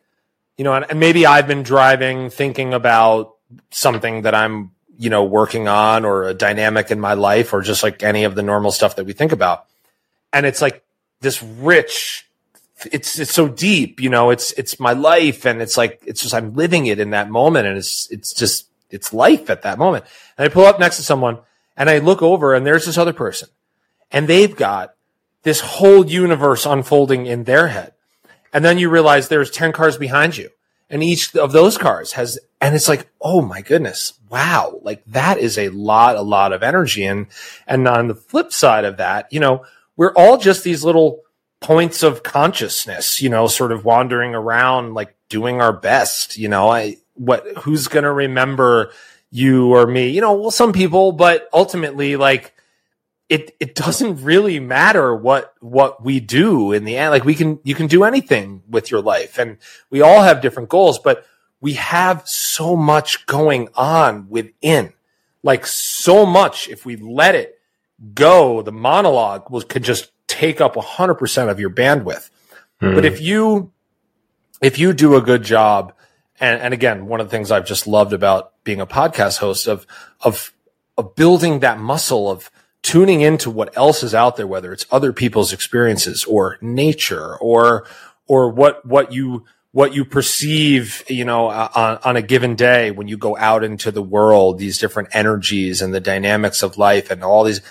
you 0.60 0.66
know, 0.66 0.74
and, 0.74 0.86
and 0.89 0.99
maybe 0.99 1.26
I've 1.26 1.47
been 1.47 1.64
driving 1.64 2.30
thinking 2.30 2.74
about 2.74 3.36
something 3.72 4.24
that 4.24 4.36
I'm 4.36 4.72
you 4.97 5.10
know 5.10 5.24
working 5.24 5.70
on 5.70 6.03
or 6.03 6.26
a 6.26 6.34
dynamic 6.34 6.91
in 6.91 6.99
my 6.99 7.14
life 7.14 7.53
or 7.53 7.62
just 7.62 7.82
like 7.82 8.03
any 8.03 8.26
of 8.26 8.36
the 8.36 8.43
normal 8.43 8.72
stuff 8.72 8.97
that 8.97 9.05
we 9.05 9.14
think 9.14 9.32
about, 9.32 9.66
and 10.34 10.45
it's 10.45 10.62
like 10.62 10.84
this 11.22 11.41
rich 11.41 12.30
it's 12.91 13.18
it's 13.20 13.34
so 13.34 13.47
deep, 13.47 14.01
you 14.01 14.10
know, 14.10 14.32
it's 14.32 14.51
it's 14.53 14.82
my 14.82 14.91
life 14.91 15.45
and 15.45 15.62
it's 15.62 15.78
like 15.78 16.01
it's 16.05 16.22
just 16.22 16.34
I'm 16.34 16.53
living 16.55 16.88
it 16.88 16.99
in 16.99 17.12
that 17.12 17.30
moment 17.30 17.66
and 17.66 17.78
it's 17.78 18.12
it's 18.12 18.34
just 18.34 18.68
it's 18.89 19.14
life 19.14 19.49
at 19.49 19.62
that 19.62 19.78
moment. 19.78 20.03
And 20.38 20.45
I 20.45 20.49
pull 20.49 20.66
up 20.66 20.78
next 20.78 20.97
to 20.97 21.03
someone 21.03 21.39
and 21.78 21.89
I 21.89 21.99
look 21.99 22.22
over 22.22 22.53
and 22.53 22.66
there's 22.66 22.86
this 22.86 22.97
other 22.97 23.14
person 23.14 23.47
and 24.12 24.28
they've 24.28 24.55
got 24.55 24.93
this 25.43 25.62
whole 25.62 26.05
universe 26.05 26.66
unfolding 26.66 27.28
in 27.28 27.45
their 27.45 27.70
head. 27.70 27.93
And 28.53 28.63
then 28.65 28.77
you 28.77 28.89
realize 28.89 29.27
there's 29.27 29.51
10 29.51 29.71
cars 29.71 29.97
behind 29.97 30.37
you 30.37 30.49
and 30.89 31.03
each 31.03 31.35
of 31.35 31.51
those 31.51 31.77
cars 31.77 32.13
has, 32.13 32.39
and 32.59 32.75
it's 32.75 32.87
like, 32.87 33.09
oh 33.21 33.41
my 33.41 33.61
goodness, 33.61 34.13
wow. 34.29 34.79
Like 34.81 35.03
that 35.07 35.37
is 35.37 35.57
a 35.57 35.69
lot, 35.69 36.15
a 36.15 36.21
lot 36.21 36.51
of 36.53 36.63
energy. 36.63 37.05
And, 37.05 37.27
and 37.67 37.87
on 37.87 38.07
the 38.07 38.15
flip 38.15 38.51
side 38.51 38.85
of 38.85 38.97
that, 38.97 39.31
you 39.31 39.39
know, 39.39 39.65
we're 39.95 40.13
all 40.13 40.37
just 40.37 40.63
these 40.63 40.83
little 40.83 41.21
points 41.59 42.03
of 42.03 42.23
consciousness, 42.23 43.21
you 43.21 43.29
know, 43.29 43.47
sort 43.47 43.71
of 43.71 43.85
wandering 43.85 44.33
around, 44.33 44.93
like 44.93 45.15
doing 45.29 45.61
our 45.61 45.73
best, 45.73 46.37
you 46.37 46.47
know, 46.47 46.69
I, 46.69 46.97
what 47.19 47.45
who's 47.57 47.87
going 47.87 48.05
to 48.05 48.11
remember 48.11 48.91
you 49.31 49.73
or 49.75 49.85
me 49.85 50.09
you 50.09 50.21
know 50.21 50.33
well 50.33 50.51
some 50.51 50.73
people 50.73 51.11
but 51.11 51.47
ultimately 51.53 52.15
like 52.15 52.53
it 53.30 53.55
it 53.59 53.75
doesn't 53.75 54.23
really 54.23 54.59
matter 54.59 55.15
what 55.15 55.53
what 55.61 56.03
we 56.03 56.19
do 56.19 56.71
in 56.71 56.84
the 56.84 56.97
end. 56.97 57.11
Like 57.11 57.25
we 57.25 57.36
can 57.36 57.59
you 57.63 57.75
can 57.75 57.88
do 57.88 58.03
anything 58.03 58.63
with 58.67 58.91
your 58.91 59.01
life 59.01 59.38
and 59.38 59.57
we 59.89 60.01
all 60.01 60.21
have 60.21 60.41
different 60.41 60.69
goals 60.69 60.99
but 60.99 61.25
we 61.61 61.73
have 61.73 62.27
so 62.27 62.75
much 62.75 63.25
going 63.25 63.69
on 63.75 64.30
within. 64.30 64.93
Like 65.43 65.65
so 65.65 66.25
much 66.25 66.67
if 66.67 66.86
we 66.86 66.95
let 66.95 67.36
it 67.36 67.59
go 68.13 68.61
the 68.61 68.71
monologue 68.71 69.49
will 69.51 69.61
could 69.61 69.84
just 69.84 70.11
take 70.27 70.59
up 70.61 70.75
100% 70.75 71.49
of 71.49 71.59
your 71.59 71.69
bandwidth. 71.69 72.30
Mm. 72.82 72.95
but 72.95 73.05
if 73.05 73.21
you 73.21 73.71
if 74.61 74.80
you 74.80 74.93
do 74.93 75.15
a 75.15 75.21
good 75.21 75.43
job 75.43 75.93
and, 76.39 76.61
and 76.61 76.73
again, 76.73 77.07
one 77.07 77.19
of 77.19 77.27
the 77.27 77.32
things 77.32 77.51
I've 77.51 77.65
just 77.65 77.86
loved 77.86 78.13
about 78.13 78.63
being 78.63 78.80
a 78.80 78.88
podcast 78.88 79.39
host 79.39 79.67
of, 79.67 79.86
of, 80.21 80.53
of 80.97 81.15
building 81.15 81.59
that 81.59 81.80
muscle 81.80 82.30
of 82.30 82.49
tuning 82.82 83.21
into 83.21 83.49
what 83.49 83.75
else 83.77 84.03
is 84.03 84.15
out 84.15 84.38
there, 84.38 84.47
whether 84.47 84.71
it's 84.71 84.86
other 84.91 85.13
people's 85.13 85.53
experiences 85.53 86.23
or 86.25 86.57
nature 86.61 87.36
or, 87.38 87.86
or 88.27 88.49
what, 88.49 88.86
what 88.86 89.11
you, 89.11 89.45
what 89.71 89.93
you 89.93 90.03
perceive, 90.03 91.03
you 91.07 91.25
know, 91.25 91.47
uh, 91.49 91.69
on, 91.75 91.99
on 92.03 92.15
a 92.15 92.21
given 92.21 92.55
day 92.55 92.89
when 92.89 93.07
you 93.07 93.17
go 93.17 93.38
out 93.38 93.63
into 93.63 93.91
the 93.91 94.01
world, 94.01 94.57
these 94.57 94.80
different 94.80 95.09
energies 95.13 95.82
and 95.82 95.93
the 95.93 95.99
dynamics 95.99 96.63
of 96.63 96.77
life 96.77 97.11
and 97.11 97.23
all 97.23 97.43
these. 97.43 97.61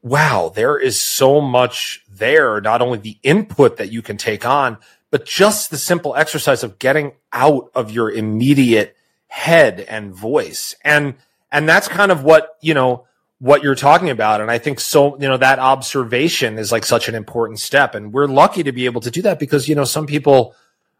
Wow, 0.00 0.52
there 0.54 0.78
is 0.78 1.00
so 1.00 1.40
much 1.40 2.04
there. 2.08 2.60
Not 2.60 2.80
only 2.80 2.98
the 2.98 3.18
input 3.24 3.78
that 3.78 3.90
you 3.90 4.00
can 4.00 4.16
take 4.16 4.46
on, 4.46 4.78
but 5.10 5.26
just 5.26 5.70
the 5.70 5.76
simple 5.76 6.14
exercise 6.14 6.62
of 6.62 6.78
getting 6.78 7.12
out 7.32 7.70
of 7.74 7.90
your 7.90 8.10
immediate 8.10 8.94
head 9.26 9.80
and 9.80 10.14
voice. 10.14 10.76
And, 10.84 11.14
and 11.50 11.68
that's 11.68 11.88
kind 11.88 12.12
of 12.12 12.22
what, 12.22 12.56
you 12.60 12.74
know, 12.74 13.07
what 13.40 13.62
you're 13.62 13.74
talking 13.74 14.10
about. 14.10 14.40
And 14.40 14.50
I 14.50 14.58
think 14.58 14.80
so, 14.80 15.18
you 15.18 15.28
know, 15.28 15.36
that 15.36 15.58
observation 15.58 16.58
is 16.58 16.72
like 16.72 16.84
such 16.84 17.08
an 17.08 17.14
important 17.14 17.60
step. 17.60 17.94
And 17.94 18.12
we're 18.12 18.26
lucky 18.26 18.62
to 18.64 18.72
be 18.72 18.86
able 18.86 19.00
to 19.02 19.10
do 19.10 19.22
that 19.22 19.38
because, 19.38 19.68
you 19.68 19.74
know, 19.74 19.84
some 19.84 20.06
people 20.06 20.54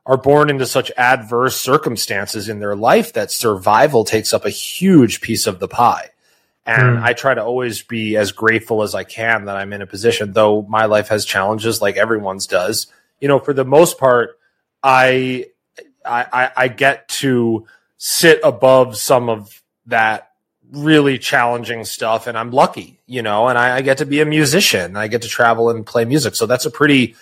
are 0.06 0.16
born 0.16 0.48
into 0.48 0.64
such 0.64 0.90
adverse 0.96 1.60
circumstances 1.60 2.48
in 2.48 2.60
their 2.60 2.76
life 2.76 3.12
that 3.12 3.30
survival 3.30 4.04
takes 4.04 4.32
up 4.32 4.44
a 4.44 4.50
huge 4.50 5.20
piece 5.20 5.46
of 5.46 5.58
the 5.58 5.68
pie. 5.68 6.10
And 6.64 6.98
mm. 6.98 7.02
I 7.02 7.12
try 7.12 7.34
to 7.34 7.44
always 7.44 7.82
be 7.82 8.16
as 8.16 8.32
grateful 8.32 8.82
as 8.82 8.94
I 8.94 9.04
can 9.04 9.46
that 9.46 9.56
I'm 9.56 9.72
in 9.72 9.82
a 9.82 9.86
position, 9.86 10.32
though 10.32 10.62
my 10.62 10.84
life 10.84 11.08
has 11.08 11.24
challenges 11.24 11.82
like 11.82 11.96
everyone's 11.96 12.46
does. 12.46 12.86
You 13.20 13.28
know, 13.28 13.38
for 13.38 13.52
the 13.52 13.64
most 13.64 13.98
part, 13.98 14.38
I, 14.82 15.46
I, 16.04 16.50
I 16.56 16.68
get 16.68 17.08
to 17.08 17.66
sit 17.96 18.40
above 18.44 18.96
some 18.96 19.28
of 19.28 19.62
that 19.86 20.27
really 20.70 21.18
challenging 21.18 21.84
stuff 21.84 22.26
and 22.26 22.36
I'm 22.36 22.50
lucky, 22.50 23.00
you 23.06 23.22
know, 23.22 23.48
and 23.48 23.58
I, 23.58 23.76
I, 23.76 23.80
get 23.80 23.98
to 23.98 24.06
be 24.06 24.20
a 24.20 24.26
musician. 24.26 24.96
I 24.96 25.08
get 25.08 25.22
to 25.22 25.28
travel 25.28 25.70
and 25.70 25.86
play 25.86 26.04
music. 26.04 26.34
So 26.34 26.46
that's 26.46 26.66
a 26.66 26.70
pretty, 26.70 27.16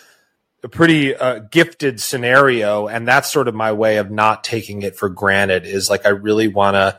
a 0.65 0.69
pretty 0.69 1.15
uh, 1.15 1.41
gifted 1.51 2.01
scenario. 2.01 2.89
And 2.89 3.07
that's 3.07 3.31
sort 3.31 3.47
of 3.47 3.55
my 3.55 3.73
way 3.73 3.99
of 3.99 4.11
not 4.11 4.43
taking 4.43 4.83
it 4.83 4.97
for 4.97 5.09
granted 5.09 5.65
is 5.65 5.89
like, 5.89 6.05
I 6.07 6.11
really 6.11 6.49
want 6.49 6.75
to 6.75 6.99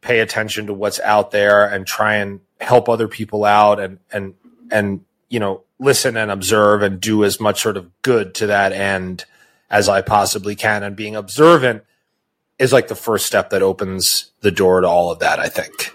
pay 0.00 0.20
attention 0.20 0.66
to 0.66 0.74
what's 0.74 0.98
out 1.00 1.30
there 1.30 1.66
and 1.66 1.86
try 1.86 2.16
and 2.16 2.40
help 2.60 2.88
other 2.88 3.08
people 3.08 3.44
out 3.44 3.78
and, 3.78 3.98
and, 4.10 4.34
and, 4.70 5.04
you 5.28 5.40
know, 5.40 5.62
listen 5.78 6.16
and 6.16 6.30
observe 6.30 6.82
and 6.82 7.00
do 7.00 7.24
as 7.24 7.38
much 7.38 7.60
sort 7.60 7.76
of 7.76 7.90
good 8.02 8.34
to 8.36 8.46
that 8.46 8.72
end 8.72 9.24
as 9.68 9.88
I 9.88 10.00
possibly 10.00 10.54
can. 10.54 10.82
And 10.82 10.96
being 10.96 11.16
observant 11.16 11.84
is 12.62 12.72
like 12.72 12.88
the 12.88 12.94
first 12.94 13.26
step 13.26 13.50
that 13.50 13.62
opens 13.62 14.30
the 14.40 14.50
door 14.50 14.80
to 14.80 14.88
all 14.88 15.10
of 15.10 15.18
that. 15.18 15.38
I 15.38 15.48
think. 15.48 15.92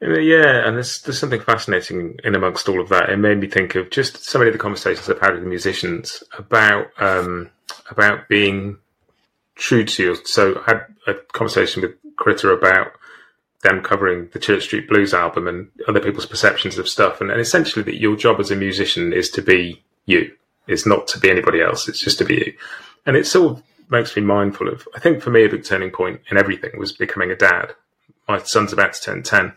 Yeah, 0.00 0.66
and 0.66 0.76
there's 0.76 1.02
there's 1.02 1.18
something 1.18 1.40
fascinating 1.40 2.20
in 2.22 2.36
amongst 2.36 2.68
all 2.68 2.80
of 2.80 2.88
that. 2.90 3.10
It 3.10 3.16
made 3.16 3.38
me 3.38 3.48
think 3.48 3.74
of 3.74 3.90
just 3.90 4.24
so 4.24 4.38
many 4.38 4.50
of 4.50 4.54
the 4.54 4.58
conversations 4.58 5.08
I've 5.08 5.20
had 5.20 5.34
with 5.34 5.42
musicians 5.42 6.22
about 6.36 6.86
um, 6.98 7.50
about 7.90 8.28
being 8.28 8.78
true 9.56 9.84
to 9.84 10.02
you. 10.02 10.14
So 10.24 10.62
I 10.66 10.70
had 10.70 10.86
a 11.08 11.14
conversation 11.32 11.82
with 11.82 11.94
Critter 12.16 12.52
about 12.52 12.92
them 13.62 13.82
covering 13.82 14.28
the 14.32 14.38
Church 14.38 14.64
Street 14.64 14.88
Blues 14.88 15.12
album 15.12 15.48
and 15.48 15.68
other 15.88 15.98
people's 15.98 16.26
perceptions 16.26 16.78
of 16.78 16.88
stuff, 16.88 17.20
and, 17.20 17.32
and 17.32 17.40
essentially 17.40 17.82
that 17.84 17.98
your 17.98 18.14
job 18.14 18.38
as 18.38 18.52
a 18.52 18.56
musician 18.56 19.12
is 19.12 19.30
to 19.30 19.42
be 19.42 19.82
you. 20.06 20.30
It's 20.68 20.86
not 20.86 21.08
to 21.08 21.18
be 21.18 21.30
anybody 21.30 21.60
else. 21.60 21.88
It's 21.88 21.98
just 21.98 22.18
to 22.18 22.24
be 22.24 22.34
you. 22.34 22.52
And 23.04 23.16
it's 23.16 23.30
sort 23.30 23.52
of 23.52 23.62
makes 23.90 24.16
me 24.16 24.22
mindful 24.22 24.68
of. 24.68 24.86
I 24.94 25.00
think 25.00 25.22
for 25.22 25.30
me, 25.30 25.44
a 25.44 25.48
big 25.48 25.64
turning 25.64 25.90
point 25.90 26.20
in 26.30 26.36
everything 26.36 26.78
was 26.78 26.92
becoming 26.92 27.30
a 27.30 27.36
dad. 27.36 27.74
My 28.26 28.38
son's 28.38 28.72
about 28.72 28.92
to 28.94 29.00
turn 29.00 29.22
ten, 29.22 29.52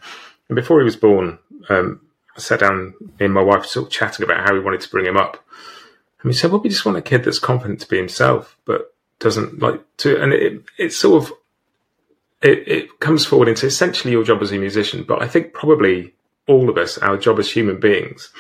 and 0.50 0.56
before 0.56 0.80
he 0.80 0.86
was 0.86 0.96
born, 0.96 1.40
um, 1.70 2.02
I 2.36 2.40
sat 2.40 2.62
down 2.62 2.94
and 3.20 3.34
my 3.34 3.42
wife 3.42 3.66
sort 3.66 3.88
of 3.88 3.92
chatting 3.92 4.24
about 4.24 4.48
how 4.48 4.54
we 4.54 4.60
wanted 4.60 4.82
to 4.82 4.90
bring 4.90 5.06
him 5.06 5.18
up. 5.18 5.44
And 6.22 6.30
we 6.30 6.34
said, 6.34 6.52
well, 6.52 6.62
we 6.62 6.70
just 6.70 6.86
want 6.86 6.98
a 6.98 7.02
kid 7.02 7.24
that's 7.24 7.40
confident 7.40 7.82
to 7.82 7.88
be 7.88 7.98
himself, 7.98 8.58
but 8.66 8.94
doesn't 9.20 9.60
like 9.60 9.82
to. 9.98 10.22
And 10.22 10.34
it, 10.34 10.64
it 10.78 10.94
sort 10.94 11.24
of 11.24 11.34
it, 12.42 12.68
it 12.68 13.00
comes 13.00 13.26
forward 13.26 13.48
into 13.48 13.66
essentially 13.66 14.12
your 14.12 14.24
job 14.24 14.42
as 14.42 14.52
a 14.52 14.58
musician. 14.58 15.04
But 15.04 15.22
I 15.22 15.28
think 15.28 15.54
probably 15.54 16.14
all 16.48 16.70
of 16.70 16.78
us, 16.78 16.98
our 16.98 17.18
job 17.18 17.40
as 17.40 17.52
human 17.52 17.80
beings, 17.80 18.32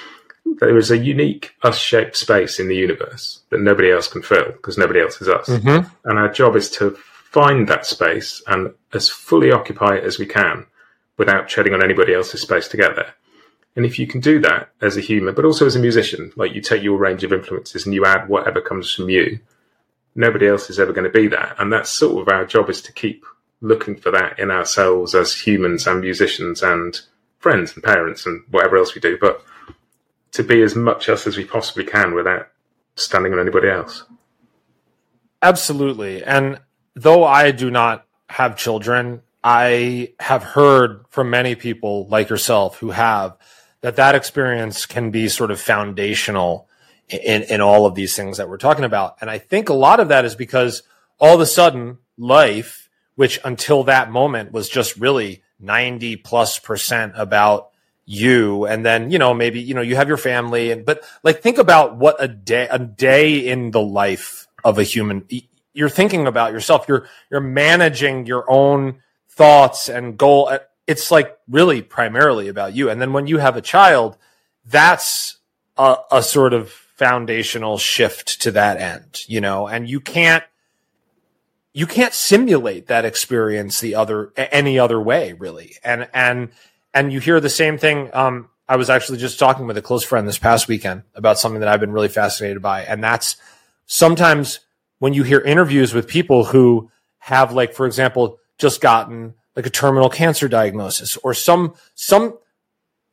there 0.59 0.77
is 0.77 0.91
a 0.91 0.97
unique 0.97 1.55
us-shaped 1.63 2.15
space 2.15 2.59
in 2.59 2.67
the 2.67 2.75
universe 2.75 3.41
that 3.49 3.61
nobody 3.61 3.91
else 3.91 4.07
can 4.07 4.21
fill 4.21 4.51
because 4.51 4.77
nobody 4.77 4.99
else 4.99 5.21
is 5.21 5.27
us. 5.27 5.47
Mm-hmm. 5.47 5.87
And 6.09 6.19
our 6.19 6.31
job 6.31 6.55
is 6.55 6.69
to 6.71 6.91
find 6.91 7.67
that 7.67 7.85
space 7.85 8.41
and 8.47 8.73
as 8.93 9.07
fully 9.07 9.51
occupy 9.51 9.95
it 9.95 10.03
as 10.03 10.19
we 10.19 10.25
can 10.25 10.65
without 11.17 11.47
treading 11.47 11.73
on 11.73 11.83
anybody 11.83 12.13
else's 12.13 12.41
space 12.41 12.67
to 12.69 12.77
get 12.77 12.95
there. 12.95 13.13
And 13.75 13.85
if 13.85 13.97
you 13.97 14.05
can 14.05 14.19
do 14.19 14.39
that 14.41 14.69
as 14.81 14.97
a 14.97 15.01
human, 15.01 15.33
but 15.33 15.45
also 15.45 15.65
as 15.65 15.75
a 15.75 15.79
musician, 15.79 16.33
like 16.35 16.53
you 16.53 16.61
take 16.61 16.83
your 16.83 16.97
range 16.97 17.23
of 17.23 17.31
influences 17.31 17.85
and 17.85 17.95
you 17.95 18.05
add 18.05 18.27
whatever 18.27 18.59
comes 18.59 18.93
from 18.93 19.09
you, 19.09 19.39
nobody 20.13 20.47
else 20.47 20.69
is 20.69 20.79
ever 20.79 20.91
going 20.91 21.09
to 21.09 21.19
be 21.19 21.27
that. 21.27 21.55
And 21.57 21.71
that's 21.71 21.89
sort 21.89 22.21
of 22.21 22.33
our 22.33 22.45
job 22.45 22.69
is 22.69 22.81
to 22.81 22.91
keep 22.91 23.23
looking 23.61 23.95
for 23.95 24.11
that 24.11 24.39
in 24.39 24.51
ourselves 24.51 25.15
as 25.15 25.33
humans 25.33 25.87
and 25.87 26.01
musicians 26.01 26.61
and 26.61 26.99
friends 27.39 27.73
and 27.73 27.83
parents 27.83 28.25
and 28.25 28.43
whatever 28.51 28.75
else 28.75 28.93
we 28.93 28.99
do. 28.99 29.17
But 29.21 29.41
to 30.32 30.43
be 30.43 30.61
as 30.61 30.75
much 30.75 31.09
us 31.09 31.27
as 31.27 31.38
we 31.38 31.45
possibly 31.45 31.84
can 31.84 32.13
without 32.13 32.47
standing 32.95 33.34
on 33.34 33.39
anybody 33.39 33.69
else. 33.69 34.05
Absolutely. 35.41 36.23
And 36.23 36.59
though 36.95 37.23
I 37.23 37.51
do 37.51 37.71
not 37.71 38.05
have 38.29 38.57
children, 38.57 39.21
I 39.43 40.13
have 40.19 40.43
heard 40.43 41.05
from 41.09 41.29
many 41.29 41.55
people 41.55 42.07
like 42.07 42.29
yourself 42.29 42.77
who 42.77 42.91
have 42.91 43.38
that 43.82 43.95
that 43.95 44.15
experience 44.15 44.86
can 44.86 45.09
be 45.09 45.27
sort 45.27 45.51
of 45.51 45.59
foundational 45.59 46.67
in, 47.09 47.43
in 47.43 47.61
all 47.61 47.86
of 47.86 47.95
these 47.95 48.15
things 48.15 48.38
that 48.38 48.47
we're 48.47 48.57
talking 48.57 48.86
about. 48.86 49.17
And 49.19 49.29
I 49.29 49.39
think 49.39 49.69
a 49.69 49.73
lot 49.73 49.99
of 49.99 50.09
that 50.09 50.25
is 50.25 50.36
because 50.36 50.84
all 51.19 51.36
of 51.36 51.41
a 51.41 51.45
sudden 51.45 51.97
life, 52.17 52.89
which 53.15 53.39
until 53.43 53.84
that 53.86 54.11
moment 54.11 54.51
was 54.51 54.69
just 54.69 54.95
really 54.97 55.43
90 55.59 56.17
plus 56.17 56.59
percent 56.59 57.13
about 57.15 57.70
you 58.05 58.65
and 58.65 58.85
then 58.85 59.11
you 59.11 59.19
know 59.19 59.33
maybe 59.33 59.61
you 59.61 59.73
know 59.73 59.81
you 59.81 59.95
have 59.95 60.07
your 60.07 60.17
family 60.17 60.71
and 60.71 60.85
but 60.85 61.03
like 61.23 61.41
think 61.41 61.57
about 61.57 61.95
what 61.95 62.15
a 62.19 62.27
day 62.27 62.67
a 62.71 62.79
day 62.79 63.37
in 63.47 63.71
the 63.71 63.81
life 63.81 64.47
of 64.63 64.79
a 64.79 64.83
human 64.83 65.25
you're 65.73 65.89
thinking 65.89 66.27
about 66.27 66.51
yourself 66.51 66.85
you're 66.87 67.07
you're 67.29 67.39
managing 67.39 68.25
your 68.25 68.43
own 68.49 69.01
thoughts 69.29 69.87
and 69.87 70.17
goal 70.17 70.49
uh, 70.49 70.59
it's 70.87 71.11
like 71.11 71.37
really 71.47 71.81
primarily 71.81 72.47
about 72.47 72.75
you 72.75 72.89
and 72.89 72.99
then 72.99 73.13
when 73.13 73.27
you 73.27 73.37
have 73.37 73.55
a 73.55 73.61
child 73.61 74.17
that's 74.65 75.37
a, 75.77 75.95
a 76.11 76.23
sort 76.23 76.53
of 76.53 76.69
foundational 76.69 77.77
shift 77.77 78.41
to 78.41 78.51
that 78.51 78.77
end 78.77 79.23
you 79.27 79.39
know 79.39 79.67
and 79.67 79.89
you 79.89 79.99
can't 79.99 80.43
you 81.73 81.87
can't 81.87 82.13
simulate 82.13 82.87
that 82.87 83.05
experience 83.05 83.79
the 83.79 83.95
other 83.95 84.33
any 84.35 84.77
other 84.77 84.99
way 84.99 85.33
really 85.33 85.75
and 85.83 86.09
and 86.13 86.49
and 86.93 87.11
you 87.11 87.19
hear 87.19 87.39
the 87.39 87.49
same 87.49 87.77
thing. 87.77 88.09
Um, 88.13 88.49
I 88.67 88.77
was 88.77 88.89
actually 88.89 89.17
just 89.17 89.39
talking 89.39 89.67
with 89.67 89.77
a 89.77 89.81
close 89.81 90.03
friend 90.03 90.27
this 90.27 90.37
past 90.37 90.67
weekend 90.67 91.03
about 91.15 91.39
something 91.39 91.59
that 91.59 91.69
I've 91.69 91.79
been 91.79 91.91
really 91.91 92.07
fascinated 92.07 92.61
by. 92.61 92.83
And 92.83 93.03
that's 93.03 93.35
sometimes 93.85 94.59
when 94.99 95.13
you 95.13 95.23
hear 95.23 95.41
interviews 95.41 95.93
with 95.93 96.07
people 96.07 96.45
who 96.45 96.89
have 97.19 97.51
like, 97.51 97.73
for 97.73 97.85
example, 97.85 98.39
just 98.57 98.81
gotten 98.81 99.33
like 99.55 99.65
a 99.65 99.69
terminal 99.69 100.09
cancer 100.09 100.47
diagnosis 100.47 101.17
or 101.17 101.33
some, 101.33 101.73
some 101.95 102.37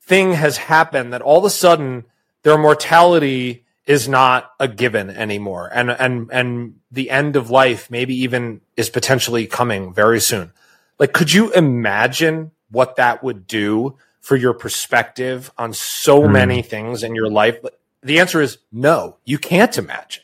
thing 0.02 0.32
has 0.34 0.56
happened 0.56 1.12
that 1.12 1.22
all 1.22 1.38
of 1.38 1.44
a 1.44 1.50
sudden 1.50 2.04
their 2.42 2.56
mortality 2.56 3.64
is 3.86 4.08
not 4.08 4.52
a 4.60 4.68
given 4.68 5.10
anymore. 5.10 5.70
And, 5.72 5.90
and, 5.90 6.28
and 6.30 6.74
the 6.90 7.10
end 7.10 7.36
of 7.36 7.50
life 7.50 7.90
maybe 7.90 8.14
even 8.22 8.60
is 8.76 8.90
potentially 8.90 9.46
coming 9.46 9.92
very 9.92 10.20
soon. 10.20 10.52
Like, 10.98 11.12
could 11.12 11.32
you 11.32 11.52
imagine 11.52 12.52
what 12.70 12.96
that 12.96 13.22
would 13.22 13.46
do 13.46 13.96
for 14.20 14.36
your 14.36 14.54
perspective 14.54 15.50
on 15.56 15.72
so 15.72 16.22
mm. 16.22 16.32
many 16.32 16.62
things 16.62 17.02
in 17.02 17.14
your 17.14 17.30
life? 17.30 17.58
The 18.02 18.20
answer 18.20 18.40
is 18.40 18.58
no, 18.70 19.16
you 19.24 19.38
can't 19.38 19.76
imagine. 19.76 20.22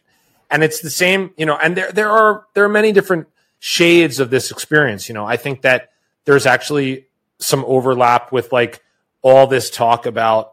And 0.51 0.63
it's 0.63 0.81
the 0.81 0.91
same, 0.91 1.33
you 1.37 1.47
know, 1.47 1.57
and 1.57 1.77
there, 1.77 1.91
there 1.91 2.11
are, 2.11 2.47
there 2.55 2.65
are 2.65 2.69
many 2.69 2.93
different 2.93 3.27
shades 3.59 4.21
of 4.21 4.31
this 4.31 4.51
experience. 4.51 5.09
You 5.09 5.15
know, 5.15 5.25
I 5.25 5.37
think 5.37 5.63
that 5.63 5.91
there's 6.27 6.47
actually 6.47 7.07
some 7.39 7.65
overlap 7.67 8.31
with 8.31 8.53
like 8.53 8.83
all 9.23 9.47
this 9.47 9.71
talk 9.71 10.07
about 10.07 10.53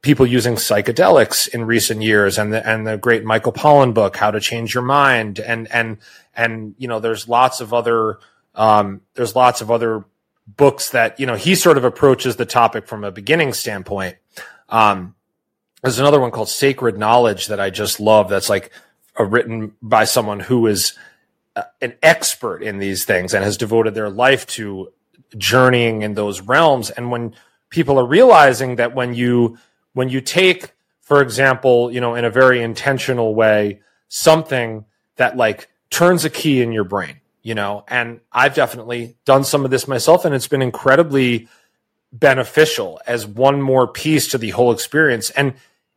people 0.00 0.26
using 0.26 0.54
psychedelics 0.54 1.48
in 1.48 1.64
recent 1.64 2.02
years 2.02 2.38
and 2.38 2.52
the, 2.52 2.66
and 2.66 2.86
the 2.86 2.96
great 2.96 3.24
Michael 3.24 3.52
Pollan 3.52 3.92
book, 3.92 4.16
How 4.16 4.30
to 4.30 4.40
Change 4.40 4.72
Your 4.72 4.82
Mind. 4.82 5.40
And, 5.40 5.70
and, 5.70 5.98
and, 6.34 6.74
you 6.78 6.88
know, 6.88 7.00
there's 7.00 7.28
lots 7.28 7.60
of 7.60 7.74
other, 7.74 8.18
um, 8.54 9.02
there's 9.14 9.36
lots 9.36 9.60
of 9.60 9.70
other 9.70 10.04
books 10.56 10.90
that 10.90 11.20
you 11.20 11.26
know 11.26 11.34
he 11.34 11.54
sort 11.54 11.76
of 11.76 11.84
approaches 11.84 12.36
the 12.36 12.46
topic 12.46 12.86
from 12.86 13.04
a 13.04 13.12
beginning 13.12 13.52
standpoint. 13.52 14.16
Um, 14.68 15.14
there's 15.82 15.98
another 15.98 16.20
one 16.20 16.30
called 16.30 16.48
Sacred 16.48 16.98
Knowledge 16.98 17.48
that 17.48 17.60
I 17.60 17.70
just 17.70 18.00
love. 18.00 18.28
That's 18.28 18.48
like 18.48 18.72
a, 19.16 19.24
written 19.24 19.72
by 19.80 20.04
someone 20.04 20.40
who 20.40 20.66
is 20.66 20.94
uh, 21.54 21.62
an 21.80 21.94
expert 22.02 22.62
in 22.62 22.78
these 22.78 23.04
things 23.04 23.34
and 23.34 23.44
has 23.44 23.56
devoted 23.56 23.94
their 23.94 24.10
life 24.10 24.46
to 24.46 24.92
journeying 25.36 26.02
in 26.02 26.14
those 26.14 26.40
realms. 26.40 26.90
And 26.90 27.10
when 27.10 27.34
people 27.70 27.98
are 27.98 28.06
realizing 28.06 28.76
that 28.76 28.94
when 28.94 29.14
you 29.14 29.58
when 29.92 30.08
you 30.08 30.20
take, 30.20 30.72
for 31.00 31.22
example, 31.22 31.92
you 31.92 32.00
know, 32.00 32.14
in 32.14 32.24
a 32.24 32.30
very 32.30 32.62
intentional 32.62 33.34
way, 33.34 33.80
something 34.08 34.84
that 35.16 35.36
like 35.36 35.68
turns 35.90 36.24
a 36.24 36.30
key 36.30 36.62
in 36.62 36.72
your 36.72 36.84
brain, 36.84 37.20
you 37.48 37.54
know, 37.54 37.82
and 37.88 38.20
I've 38.30 38.54
definitely 38.54 39.16
done 39.24 39.42
some 39.42 39.64
of 39.64 39.70
this 39.70 39.88
myself 39.88 40.26
and 40.26 40.34
it's 40.34 40.48
been 40.48 40.60
incredibly 40.60 41.48
beneficial 42.12 43.00
as 43.06 43.26
one 43.26 43.62
more 43.62 43.88
piece 43.88 44.28
to 44.28 44.38
the 44.38 44.50
whole 44.50 44.70
experience. 44.70 45.30
And 45.30 45.54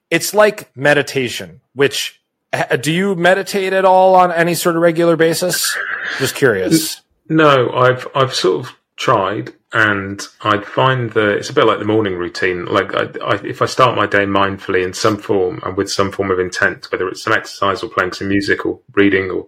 it's 0.10 0.34
like 0.34 0.74
meditation, 0.78 1.60
which 1.74 2.22
uh, 2.54 2.78
do 2.78 2.94
you 2.94 3.16
meditate 3.16 3.74
at 3.74 3.84
all 3.84 4.16
on 4.16 4.32
any 4.32 4.56
sort 4.56 4.78
of 4.78 4.82
regular 4.82 5.18
basis? 5.18 5.78
Just 6.20 6.36
curious. 6.36 7.02
No, 7.28 7.70
I've 7.72 8.08
I've 8.16 8.34
sort 8.34 8.66
of 8.66 8.72
tried, 8.96 9.52
and 9.74 10.26
I 10.44 10.62
find 10.62 11.12
that 11.12 11.36
it's 11.36 11.50
a 11.50 11.54
bit 11.54 11.66
like 11.66 11.80
the 11.80 11.86
morning 11.86 12.16
routine. 12.16 12.64
Like 12.64 12.94
I, 12.96 13.08
I, 13.26 13.36
if 13.44 13.62
I 13.62 13.66
start 13.66 13.98
my 13.98 14.06
day 14.06 14.24
mindfully 14.26 14.86
in 14.86 14.94
some 14.94 15.18
form 15.18 15.60
and 15.66 15.76
with 15.76 15.92
some 15.92 16.14
form 16.14 16.32
of 16.32 16.40
intent, 16.40 16.90
whether 16.94 17.10
it's 17.10 17.24
some 17.24 17.34
exercise 17.34 17.84
or 17.84 17.90
playing 17.90 18.14
some 18.14 18.30
music 18.30 18.66
or 18.66 18.80
reading 18.94 19.30
or 19.30 19.48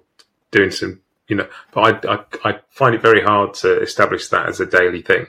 doing 0.52 0.72
some, 0.72 1.00
you 1.28 1.36
know, 1.36 1.48
but 1.74 2.06
I, 2.06 2.14
I, 2.14 2.50
I 2.50 2.60
find 2.70 2.96
it 2.96 3.02
very 3.02 3.22
hard 3.22 3.54
to 3.56 3.82
establish 3.82 4.28
that 4.30 4.48
as 4.48 4.60
a 4.60 4.66
daily 4.66 5.02
thing. 5.02 5.28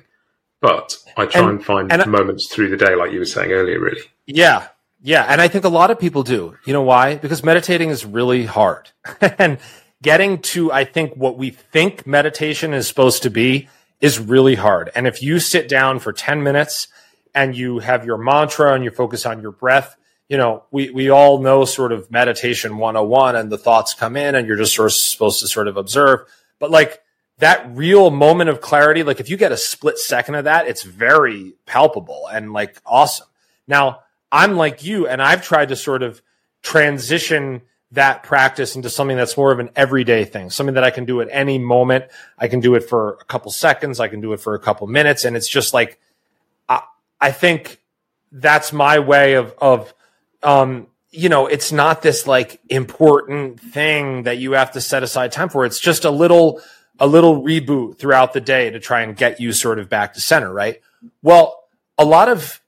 But 0.61 0.97
I 1.17 1.27
try 1.27 1.43
and, 1.43 1.51
and 1.51 1.65
find 1.65 1.93
and 1.93 2.11
moments 2.11 2.49
through 2.51 2.71
the 2.71 2.77
day, 2.77 2.95
like 2.95 3.13
you 3.13 3.19
were 3.19 3.27
saying 3.27 3.53
earlier, 3.53 3.79
really. 3.79 4.01
Yeah. 4.27 4.69
Yeah. 5.03 5.27
And 5.29 5.41
I 5.41 5.49
think 5.49 5.65
a 5.65 5.69
lot 5.69 5.91
of 5.91 5.99
people 5.99 6.23
do. 6.23 6.57
You 6.65 6.73
know 6.73 6.83
why? 6.83 7.17
Because 7.17 7.45
meditating 7.45 7.91
is 7.91 8.07
really 8.07 8.47
hard. 8.47 8.91
and 9.39 9.59
getting 10.03 10.41
to, 10.41 10.73
I 10.73 10.85
think, 10.85 11.15
what 11.15 11.37
we 11.37 11.51
think 11.51 12.07
meditation 12.07 12.73
is 12.73 12.89
supposed 12.89 13.23
to 13.25 13.31
be 13.31 13.69
is 14.01 14.19
really 14.19 14.55
hard. 14.55 14.91
And 14.95 15.07
if 15.07 15.23
you 15.23 15.39
sit 15.39 15.69
down 15.69 15.99
for 15.99 16.13
10 16.13 16.43
minutes 16.43 16.89
and 17.35 17.55
you 17.55 17.81
have 17.81 18.07
your 18.07 18.17
mantra 18.17 18.75
and 18.75 18.83
you 18.83 18.91
focus 18.91 19.27
on 19.27 19.43
your 19.43 19.53
breath, 19.53 19.97
you 20.29 20.39
know, 20.39 20.65
we, 20.71 20.91
we 20.91 21.11
all 21.11 21.39
know 21.39 21.65
sort 21.65 21.93
of 21.93 22.11
meditation 22.11 22.79
101 22.79 23.37
and 23.37 23.51
the 23.53 23.59
thoughts 23.59 23.95
come 23.95 24.17
in 24.17 24.35
and 24.35 24.47
you're 24.47 24.57
just 24.57 24.75
sort 24.75 24.87
of 24.87 24.93
supposed 24.93 25.41
to 25.41 25.49
sort 25.49 25.69
of 25.69 25.77
observe. 25.77 26.21
But 26.59 26.71
like 26.71 27.03
that 27.39 27.69
real 27.75 28.11
moment 28.11 28.51
of 28.51 28.61
clarity, 28.61 29.03
like 29.03 29.21
if 29.21 29.29
you 29.29 29.37
get 29.37 29.53
a 29.53 29.57
split 29.57 29.99
second 29.99 30.37
of 30.37 30.45
that, 30.45 30.67
it's 30.67 30.83
very 30.83 31.55
palpable 31.67 32.29
and 32.33 32.53
like 32.53 32.81
awesome. 32.87 33.27
Now, 33.67 34.01
I'm 34.31 34.57
like 34.57 34.85
you, 34.85 35.07
and 35.07 35.23
I've 35.23 35.43
tried 35.43 35.69
to 35.69 35.77
sort 35.77 36.03
of 36.03 36.21
transition 36.63 37.63
that 37.93 38.25
practice 38.25 38.75
into 38.75 38.91
something 38.91 39.17
that's 39.17 39.37
more 39.37 39.53
of 39.53 39.61
an 39.61 39.71
everyday 39.77 40.25
thing, 40.25 40.51
something 40.51 40.75
that 40.75 40.83
I 40.83 40.91
can 40.91 41.05
do 41.05 41.21
at 41.21 41.29
any 41.31 41.59
moment. 41.59 42.07
I 42.37 42.49
can 42.49 42.59
do 42.59 42.75
it 42.75 42.81
for 42.81 43.19
a 43.21 43.25
couple 43.25 43.53
seconds, 43.53 44.01
I 44.01 44.09
can 44.09 44.21
do 44.21 44.33
it 44.33 44.41
for 44.41 44.55
a 44.55 44.59
couple 44.59 44.87
minutes, 44.89 45.25
and 45.25 45.37
it's 45.37 45.49
just 45.49 45.73
like 45.73 46.01
I, 46.69 46.83
I 47.21 47.31
think 47.31 47.81
that's 48.33 48.73
my 48.73 48.99
way 48.99 49.35
of 49.35 49.55
of 49.59 49.95
um, 50.45 50.87
you 51.11 51.29
know, 51.29 51.47
it's 51.47 51.73
not 51.73 52.03
this 52.03 52.27
like 52.27 52.61
important 52.69 53.61
thing 53.61 54.25
that 54.25 54.39
you 54.39 54.53
have 54.53 54.73
to 54.73 54.81
set 54.81 55.03
aside 55.03 55.33
time 55.33 55.49
for. 55.49 55.65
It's 55.65 55.81
just 55.81 56.05
a 56.05 56.11
little 56.11 56.61
a 56.99 57.07
little 57.07 57.43
reboot 57.43 57.99
throughout 57.99 58.33
the 58.33 58.41
day 58.41 58.71
to 58.71 58.79
try 58.79 59.03
and 59.03 59.17
get 59.17 59.41
you 59.41 59.53
sort 59.53 59.79
of 59.79 59.89
back 59.89 60.15
to 60.15 60.21
center, 60.21 60.53
right? 60.53 60.81
Well, 61.23 61.65
a 61.99 62.05
lot 62.05 62.29
of, 62.29 62.61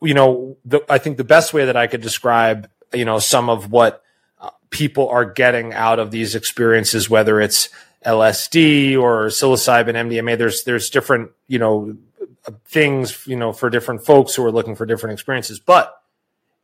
you 0.00 0.14
know, 0.14 0.56
the, 0.64 0.80
I 0.88 0.98
think 0.98 1.16
the 1.16 1.24
best 1.24 1.52
way 1.52 1.66
that 1.66 1.76
I 1.76 1.86
could 1.86 2.00
describe, 2.00 2.70
you 2.94 3.04
know, 3.04 3.18
some 3.18 3.50
of 3.50 3.70
what 3.70 4.02
uh, 4.40 4.50
people 4.70 5.08
are 5.10 5.26
getting 5.26 5.74
out 5.74 5.98
of 5.98 6.10
these 6.10 6.34
experiences, 6.34 7.10
whether 7.10 7.40
it's 7.40 7.68
LSD 8.06 8.98
or 8.98 9.26
psilocybin, 9.26 9.94
MDMA, 9.94 10.38
there's, 10.38 10.64
there's 10.64 10.88
different, 10.88 11.30
you 11.46 11.58
know, 11.58 11.96
things, 12.64 13.26
you 13.26 13.36
know, 13.36 13.52
for 13.52 13.68
different 13.68 14.04
folks 14.04 14.34
who 14.34 14.44
are 14.44 14.52
looking 14.52 14.76
for 14.76 14.86
different 14.86 15.12
experiences, 15.12 15.60
but 15.60 15.94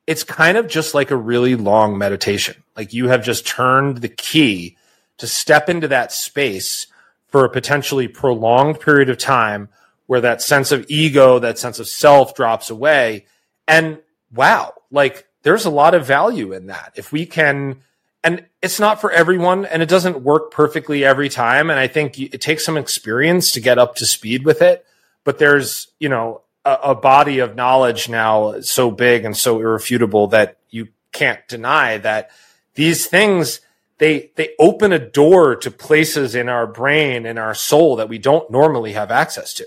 it's 0.06 0.24
kind 0.24 0.56
of 0.56 0.68
just 0.68 0.94
like 0.94 1.10
a 1.10 1.16
really 1.16 1.54
long 1.54 1.96
meditation. 1.96 2.62
Like 2.76 2.92
you 2.92 3.08
have 3.08 3.24
just 3.24 3.46
turned 3.46 3.98
the 3.98 4.08
key 4.08 4.76
to 5.18 5.26
step 5.26 5.68
into 5.68 5.88
that 5.88 6.12
space 6.12 6.86
for 7.28 7.44
a 7.44 7.50
potentially 7.50 8.08
prolonged 8.08 8.80
period 8.80 9.08
of 9.08 9.18
time 9.18 9.68
where 10.06 10.20
that 10.20 10.42
sense 10.42 10.72
of 10.72 10.84
ego, 10.88 11.38
that 11.38 11.58
sense 11.58 11.78
of 11.78 11.88
self 11.88 12.34
drops 12.34 12.70
away. 12.70 13.26
And 13.66 13.98
wow, 14.32 14.74
like 14.90 15.26
there's 15.42 15.64
a 15.64 15.70
lot 15.70 15.94
of 15.94 16.06
value 16.06 16.52
in 16.52 16.66
that. 16.66 16.92
If 16.96 17.10
we 17.10 17.26
can, 17.26 17.80
and 18.22 18.44
it's 18.62 18.80
not 18.80 19.00
for 19.00 19.10
everyone 19.10 19.64
and 19.64 19.82
it 19.82 19.88
doesn't 19.88 20.22
work 20.22 20.50
perfectly 20.50 21.04
every 21.04 21.28
time. 21.28 21.70
And 21.70 21.78
I 21.78 21.86
think 21.86 22.18
it 22.18 22.40
takes 22.40 22.64
some 22.64 22.76
experience 22.76 23.52
to 23.52 23.60
get 23.60 23.78
up 23.78 23.96
to 23.96 24.06
speed 24.06 24.44
with 24.44 24.62
it. 24.62 24.84
But 25.24 25.38
there's, 25.38 25.88
you 25.98 26.10
know, 26.10 26.42
a, 26.64 26.72
a 26.82 26.94
body 26.94 27.38
of 27.38 27.54
knowledge 27.54 28.08
now 28.08 28.60
so 28.60 28.90
big 28.90 29.24
and 29.24 29.36
so 29.36 29.60
irrefutable 29.60 30.28
that 30.28 30.58
you 30.70 30.88
can't 31.12 31.46
deny 31.48 31.98
that 31.98 32.30
these 32.74 33.06
things 33.06 33.60
they 33.98 34.32
they 34.34 34.54
open 34.58 34.92
a 34.92 34.98
door 34.98 35.54
to 35.56 35.70
places 35.70 36.34
in 36.34 36.48
our 36.48 36.66
brain 36.66 37.26
and 37.26 37.38
our 37.38 37.54
soul 37.54 37.96
that 37.96 38.08
we 38.08 38.18
don't 38.18 38.50
normally 38.50 38.92
have 38.92 39.10
access 39.10 39.54
to. 39.54 39.66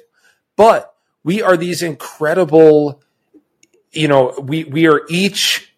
But 0.55 0.93
we 1.23 1.41
are 1.41 1.57
these 1.57 1.81
incredible 1.81 3.01
you 3.91 4.07
know 4.07 4.33
we 4.41 4.65
we 4.65 4.87
are 4.87 5.01
each 5.09 5.73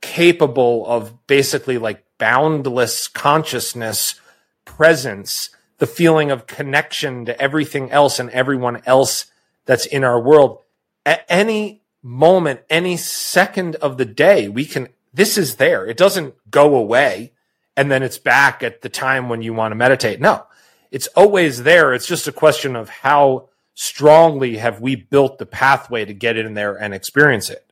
capable 0.00 0.86
of 0.86 1.26
basically 1.26 1.78
like 1.78 2.04
boundless 2.18 3.08
consciousness 3.08 4.20
presence 4.64 5.50
the 5.78 5.86
feeling 5.86 6.30
of 6.30 6.46
connection 6.46 7.24
to 7.24 7.40
everything 7.40 7.90
else 7.90 8.18
and 8.18 8.30
everyone 8.30 8.82
else 8.86 9.26
that's 9.66 9.86
in 9.86 10.04
our 10.04 10.20
world 10.20 10.58
at 11.06 11.24
any 11.28 11.82
moment 12.02 12.60
any 12.68 12.96
second 12.96 13.76
of 13.76 13.96
the 13.96 14.04
day 14.04 14.48
we 14.48 14.64
can 14.64 14.88
this 15.12 15.38
is 15.38 15.56
there 15.56 15.86
it 15.86 15.96
doesn't 15.96 16.34
go 16.50 16.76
away 16.76 17.32
and 17.76 17.90
then 17.90 18.02
it's 18.02 18.18
back 18.18 18.62
at 18.62 18.82
the 18.82 18.88
time 18.88 19.28
when 19.28 19.42
you 19.42 19.52
want 19.52 19.72
to 19.72 19.76
meditate. 19.76 20.20
No, 20.20 20.46
it's 20.90 21.06
always 21.08 21.62
there. 21.62 21.94
It's 21.94 22.06
just 22.06 22.28
a 22.28 22.32
question 22.32 22.76
of 22.76 22.88
how 22.88 23.48
strongly 23.74 24.56
have 24.58 24.80
we 24.80 24.94
built 24.94 25.38
the 25.38 25.46
pathway 25.46 26.04
to 26.04 26.14
get 26.14 26.36
in 26.36 26.54
there 26.54 26.74
and 26.74 26.94
experience 26.94 27.50
it. 27.50 27.68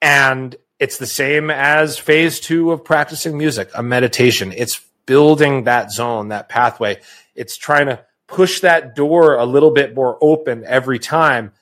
And 0.00 0.56
it's 0.78 0.98
the 0.98 1.06
same 1.06 1.50
as 1.50 1.98
phase 1.98 2.40
two 2.40 2.72
of 2.72 2.84
practicing 2.84 3.36
music, 3.36 3.70
a 3.74 3.82
meditation. 3.82 4.52
It's 4.56 4.80
building 5.06 5.64
that 5.64 5.92
zone, 5.92 6.28
that 6.28 6.48
pathway. 6.48 7.00
It's 7.34 7.56
trying 7.56 7.86
to 7.86 8.04
push 8.26 8.60
that 8.60 8.94
door 8.94 9.36
a 9.36 9.44
little 9.44 9.70
bit 9.70 9.94
more 9.94 10.18
open 10.20 10.64
every 10.66 10.98
time 10.98 11.52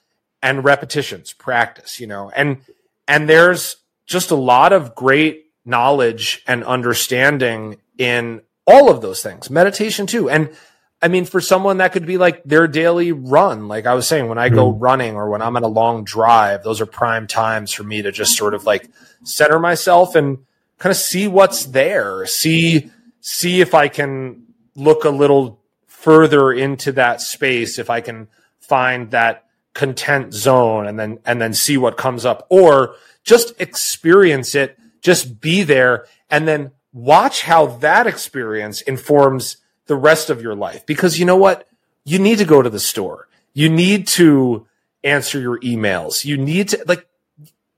and 0.42 0.64
repetitions, 0.64 1.32
practice, 1.32 2.00
you 2.00 2.06
know, 2.06 2.30
and, 2.34 2.58
and 3.06 3.28
there's 3.28 3.76
just 4.06 4.30
a 4.30 4.36
lot 4.36 4.72
of 4.72 4.94
great 4.94 5.46
knowledge 5.64 6.42
and 6.46 6.64
understanding 6.64 7.78
in 7.98 8.42
all 8.66 8.90
of 8.90 9.00
those 9.00 9.22
things, 9.22 9.50
meditation 9.50 10.06
too. 10.06 10.28
And 10.28 10.50
I 11.00 11.08
mean, 11.08 11.24
for 11.24 11.40
someone 11.40 11.78
that 11.78 11.92
could 11.92 12.06
be 12.06 12.16
like 12.16 12.44
their 12.44 12.68
daily 12.68 13.10
run. 13.10 13.66
Like 13.66 13.86
I 13.86 13.94
was 13.94 14.06
saying, 14.06 14.28
when 14.28 14.38
I 14.38 14.48
go 14.48 14.72
mm. 14.72 14.80
running 14.80 15.16
or 15.16 15.28
when 15.28 15.42
I'm 15.42 15.56
on 15.56 15.64
a 15.64 15.68
long 15.68 16.04
drive, 16.04 16.62
those 16.62 16.80
are 16.80 16.86
prime 16.86 17.26
times 17.26 17.72
for 17.72 17.82
me 17.82 18.02
to 18.02 18.12
just 18.12 18.36
sort 18.36 18.54
of 18.54 18.64
like 18.64 18.88
center 19.24 19.58
myself 19.58 20.14
and 20.14 20.38
kind 20.78 20.92
of 20.92 20.96
see 20.96 21.26
what's 21.26 21.66
there. 21.66 22.24
See, 22.26 22.90
see 23.20 23.60
if 23.60 23.74
I 23.74 23.88
can 23.88 24.46
look 24.76 25.04
a 25.04 25.10
little 25.10 25.60
further 26.02 26.52
into 26.52 26.90
that 26.92 27.20
space, 27.20 27.78
if 27.78 27.88
I 27.88 28.00
can 28.00 28.26
find 28.58 29.10
that 29.12 29.46
content 29.72 30.34
zone 30.34 30.86
and 30.86 30.98
then, 30.98 31.18
and 31.24 31.40
then 31.40 31.54
see 31.54 31.76
what 31.76 31.96
comes 31.96 32.26
up 32.26 32.46
or 32.50 32.96
just 33.24 33.58
experience 33.60 34.54
it 34.54 34.76
just 35.00 35.40
be 35.40 35.62
there 35.62 36.06
and 36.28 36.48
then 36.48 36.72
watch 36.92 37.42
how 37.42 37.66
that 37.66 38.06
experience 38.06 38.80
informs 38.82 39.58
the 39.86 39.96
rest 39.96 40.30
of 40.30 40.42
your 40.42 40.54
life. 40.54 40.86
Because 40.86 41.18
you 41.18 41.24
know 41.24 41.36
what? 41.36 41.68
You 42.04 42.18
need 42.18 42.38
to 42.38 42.44
go 42.44 42.62
to 42.62 42.70
the 42.70 42.80
store. 42.80 43.28
You 43.52 43.68
need 43.68 44.06
to 44.08 44.66
answer 45.04 45.40
your 45.40 45.60
emails. 45.60 46.24
You 46.24 46.36
need 46.36 46.70
to 46.70 46.84
like 46.86 47.06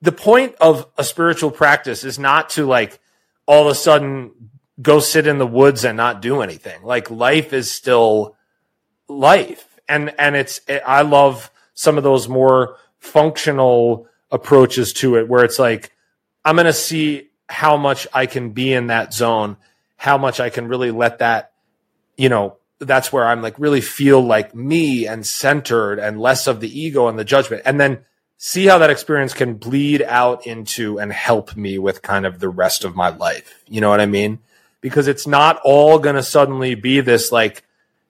the 0.01 0.13
point 0.13 0.55
of 0.61 0.87
a 0.97 1.05
spiritual 1.05 1.51
practice 1.51 2.05
is 2.05 2.19
not 2.19 2.51
to 2.51 2.67
like 2.67 3.01
all 3.47 3.67
of 3.67 3.73
a 3.73 3.75
sudden 3.75 4.51
go 4.81 5.01
sit 5.01 5.27
in 5.27 5.39
the 5.39 5.47
woods 5.47 5.85
and 5.85 5.97
not 5.97 6.23
do 6.23 6.41
anything. 6.41 6.83
Like 6.83 7.11
life 7.11 7.53
is 7.53 7.71
still 7.71 8.37
life. 9.09 9.81
And 9.89 10.15
and 10.19 10.37
it's 10.37 10.61
it, 10.67 10.83
I 10.87 11.03
love 11.03 11.51
some 11.75 11.99
of 11.99 12.05
those 12.05 12.29
more 12.29 12.77
functional 12.99 14.09
approaches 14.31 14.93
to 14.95 15.17
it 15.17 15.29
where 15.29 15.45
it's 15.45 15.59
like 15.59 15.93
I'm 16.45 16.57
going 16.57 16.67
to 16.67 16.73
see 16.73 17.31
how 17.49 17.77
much 17.77 18.07
I 18.13 18.27
can 18.27 18.51
be 18.51 18.73
in 18.73 18.89
that 18.89 19.15
zone, 19.15 19.57
how 19.97 20.19
much 20.19 20.41
I 20.41 20.51
can 20.51 20.69
really 20.69 20.91
let 20.91 21.19
that, 21.19 21.53
you 22.17 22.29
know, 22.29 22.57
that's 22.79 23.13
where 23.13 23.27
I'm 23.27 23.43
like 23.43 23.59
really 23.59 23.81
feel 23.81 24.21
like 24.21 24.55
me 24.55 25.07
and 25.07 25.25
centered 25.25 25.99
and 25.99 26.21
less 26.21 26.47
of 26.47 26.61
the 26.61 26.81
ego 26.81 27.09
and 27.09 27.19
the 27.19 27.25
judgment. 27.25 27.63
And 27.65 27.81
then 27.81 28.05
see 28.37 28.67
how 28.67 28.79
that 28.79 28.91
experience 28.91 29.33
can 29.33 29.55
bleed 29.55 30.03
out 30.03 30.47
into 30.47 30.99
and 30.99 31.13
help 31.13 31.57
me 31.57 31.79
with 31.79 32.03
kind 32.03 32.27
of 32.27 32.41
the 32.41 32.49
rest 32.49 32.85
of 32.85 32.95
my 32.95 33.09
life. 33.09 33.63
You 33.69 33.81
know 33.81 33.91
what 33.91 34.01
I 34.01 34.07
mean? 34.07 34.41
Because 34.85 35.09
it's 35.09 35.27
not 35.27 35.59
all 35.65 35.99
going 35.99 36.17
to 36.17 36.23
suddenly 36.23 36.75
be 36.75 37.01
this 37.01 37.33
like 37.33 37.65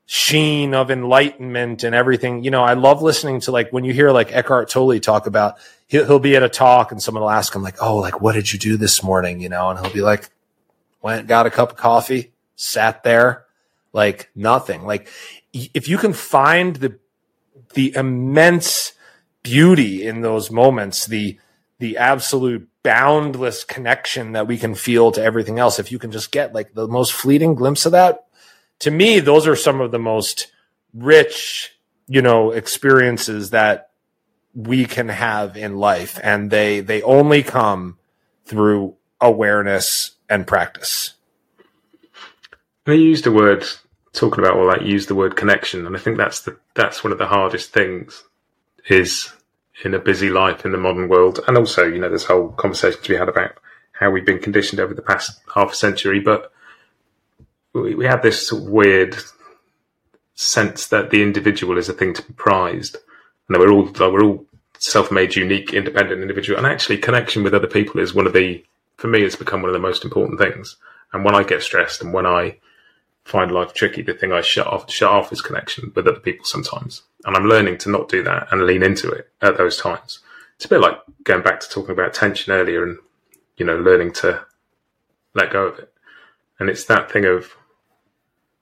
sheen 0.07 0.75
of 0.75 0.91
enlightenment 0.91 1.85
and 1.85 1.95
everything. 1.95 2.43
You 2.43 2.51
know, 2.51 2.65
I 2.65 2.75
love 2.75 3.01
listening 3.01 3.39
to 3.43 3.53
like 3.53 3.71
when 3.71 3.85
you 3.85 3.93
hear 3.93 4.11
like 4.11 4.33
Eckhart 4.33 4.69
Tolle 4.69 4.99
talk 4.99 5.29
about 5.29 5.55
he'll, 5.87 6.05
he'll 6.05 6.19
be 6.19 6.35
at 6.35 6.43
a 6.43 6.49
talk 6.49 6.91
and 6.91 7.01
someone 7.01 7.23
will 7.23 7.31
ask 7.31 7.55
him 7.55 7.63
like, 7.63 7.77
"Oh, 7.81 7.99
like 7.99 8.21
what 8.21 8.33
did 8.33 8.53
you 8.53 8.59
do 8.59 8.77
this 8.77 9.05
morning?" 9.05 9.41
You 9.41 9.51
know, 9.51 9.71
and 9.71 9.79
he'll 9.79 9.95
be 9.95 10.03
like, 10.03 10.31
"Went 11.01 11.29
got 11.29 11.47
a 11.47 11.51
cup 11.51 11.71
of 11.71 11.77
coffee, 11.77 12.33
sat 12.57 13.05
there 13.05 13.45
like 13.95 14.29
nothing. 14.35 14.85
Like 14.85 15.09
if 15.53 15.89
you 15.89 15.97
can 15.97 16.13
find 16.13 16.77
the 16.77 16.99
the 17.75 17.95
immense 17.95 18.93
beauty 19.43 20.05
in 20.05 20.21
those 20.21 20.51
moments, 20.51 21.07
the 21.07 21.39
the 21.79 21.97
absolute 21.97 22.69
boundless 22.85 23.65
connection 23.65 24.33
that 24.33 24.47
we 24.47 24.59
can 24.59 24.77
feel 24.77 25.11
to 25.11 25.23
everything 25.23 25.59
else, 25.59 25.81
if 25.81 25.91
you 25.91 25.99
can 25.99 26.13
just 26.13 26.31
get 26.31 26.55
like 26.55 26.75
the 26.75 26.87
most 26.87 27.13
fleeting 27.13 27.57
glimpse 27.57 27.87
of 27.87 27.93
that, 27.93 28.27
to 28.81 28.91
me, 28.93 29.19
those 29.19 29.49
are 29.49 29.57
some 29.57 29.81
of 29.81 29.91
the 29.91 29.99
most 29.99 30.53
rich, 30.93 31.77
you 32.07 32.23
know, 32.23 32.53
experiences 32.53 33.51
that 33.51 33.91
we 34.55 34.85
can 34.85 35.09
have 35.09 35.57
in 35.57 35.79
life. 35.79 36.21
And 36.23 36.51
they 36.51 36.81
they 36.81 37.03
only 37.03 37.43
come 37.43 37.99
through 38.45 38.95
awareness 39.21 40.13
and 40.29 40.47
practice. 40.47 41.15
They 42.85 42.97
used 42.97 43.25
the 43.25 43.33
word 43.33 43.65
talking 44.13 44.45
about 44.45 44.57
all 44.57 44.69
that. 44.69 44.85
Use 44.85 45.07
the 45.07 45.15
word 45.15 45.37
connection, 45.37 45.87
and 45.87 45.97
I 45.97 45.99
think 45.99 46.19
that's 46.19 46.43
the 46.43 46.59
that's 46.75 47.03
one 47.03 47.13
of 47.13 47.19
the 47.19 47.27
hardest 47.27 47.73
things 47.73 48.23
is 48.89 49.33
in 49.83 49.95
a 49.95 49.99
busy 49.99 50.31
life 50.31 50.65
in 50.65 50.73
the 50.73 50.79
modern 50.79 51.09
world, 51.09 51.41
and 51.49 51.57
also 51.57 51.85
you 51.85 51.99
know 51.99 52.09
there's 52.09 52.25
whole 52.25 52.51
conversations 52.51 53.09
we 53.09 53.17
had 53.17 53.29
about 53.29 53.57
how 53.93 54.11
we've 54.11 54.27
been 54.27 54.41
conditioned 54.41 54.81
over 54.81 54.95
the 54.95 55.03
past 55.03 55.41
half 55.55 55.73
a 55.73 55.75
century, 55.75 56.21
but 56.21 56.53
we, 57.73 57.95
we 57.95 58.05
have 58.05 58.23
this 58.23 58.53
weird 58.53 59.17
sense 60.35 60.89
that 60.89 61.11
the 61.11 61.23
individual 61.23 61.79
is 61.79 61.89
a 61.89 61.93
thing 61.93 62.15
to 62.15 62.23
be 62.23 62.33
prized, 62.35 62.97
and 63.49 63.55
that 63.55 63.61
we're 63.61 63.73
all 63.73 63.91
we're 64.13 64.25
all 64.25 64.45
self-made, 64.79 65.35
unique, 65.35 65.73
independent 65.73 66.21
individual, 66.21 66.59
and 66.59 66.67
actually 66.67 66.99
connection 66.99 67.43
with 67.43 67.55
other 67.55 67.67
people 67.67 68.01
is 68.01 68.15
one 68.15 68.27
of 68.27 68.33
the 68.33 68.63
for 68.97 69.09
me 69.09 69.23
it's 69.23 69.37
become 69.37 69.63
one 69.63 69.71
of 69.71 69.75
the 69.75 69.79
most 69.79 70.05
important 70.05 70.39
things. 70.39 70.77
And 71.13 71.25
when 71.25 71.35
I 71.35 71.43
get 71.43 71.63
stressed 71.63 72.03
and 72.03 72.13
when 72.13 72.27
I 72.27 72.59
find 73.25 73.51
life 73.51 73.73
tricky, 73.73 74.03
the 74.03 74.15
thing 74.15 74.33
I 74.33 74.41
shut 74.41 74.67
off 74.67 74.91
shut 74.91 75.11
off 75.11 75.33
is 75.33 75.41
connection 75.41 75.93
with 75.95 76.07
other 76.07 76.21
people 76.21 76.45
sometimes. 76.45 77.03
And 77.25 77.37
I'm 77.37 77.47
learning 77.47 77.79
to 77.79 77.91
not 77.91 78.09
do 78.09 78.23
that 78.23 78.49
and 78.51 78.67
lean 78.67 78.83
into 78.83 79.11
it 79.11 79.31
at 79.41 79.57
those 79.57 79.77
times. 79.77 80.21
It's 80.57 80.67
a 80.67 80.69
bit 80.69 80.81
like 80.81 80.99
going 81.25 81.43
back 81.43 81.61
to 81.61 81.69
talking 81.69 81.93
about 81.93 82.15
tension 82.15 82.53
earlier 82.53 82.85
and, 82.85 82.99
you 83.57 83.67
know, 83.67 83.79
learning 83.79 84.13
to 84.15 84.45
let 85.35 85.53
go 85.53 85.67
of 85.67 85.79
it. 85.79 85.93
And 86.59 86.69
it's 86.69 86.85
that 86.85 87.11
thing 87.11 87.25
of 87.25 87.55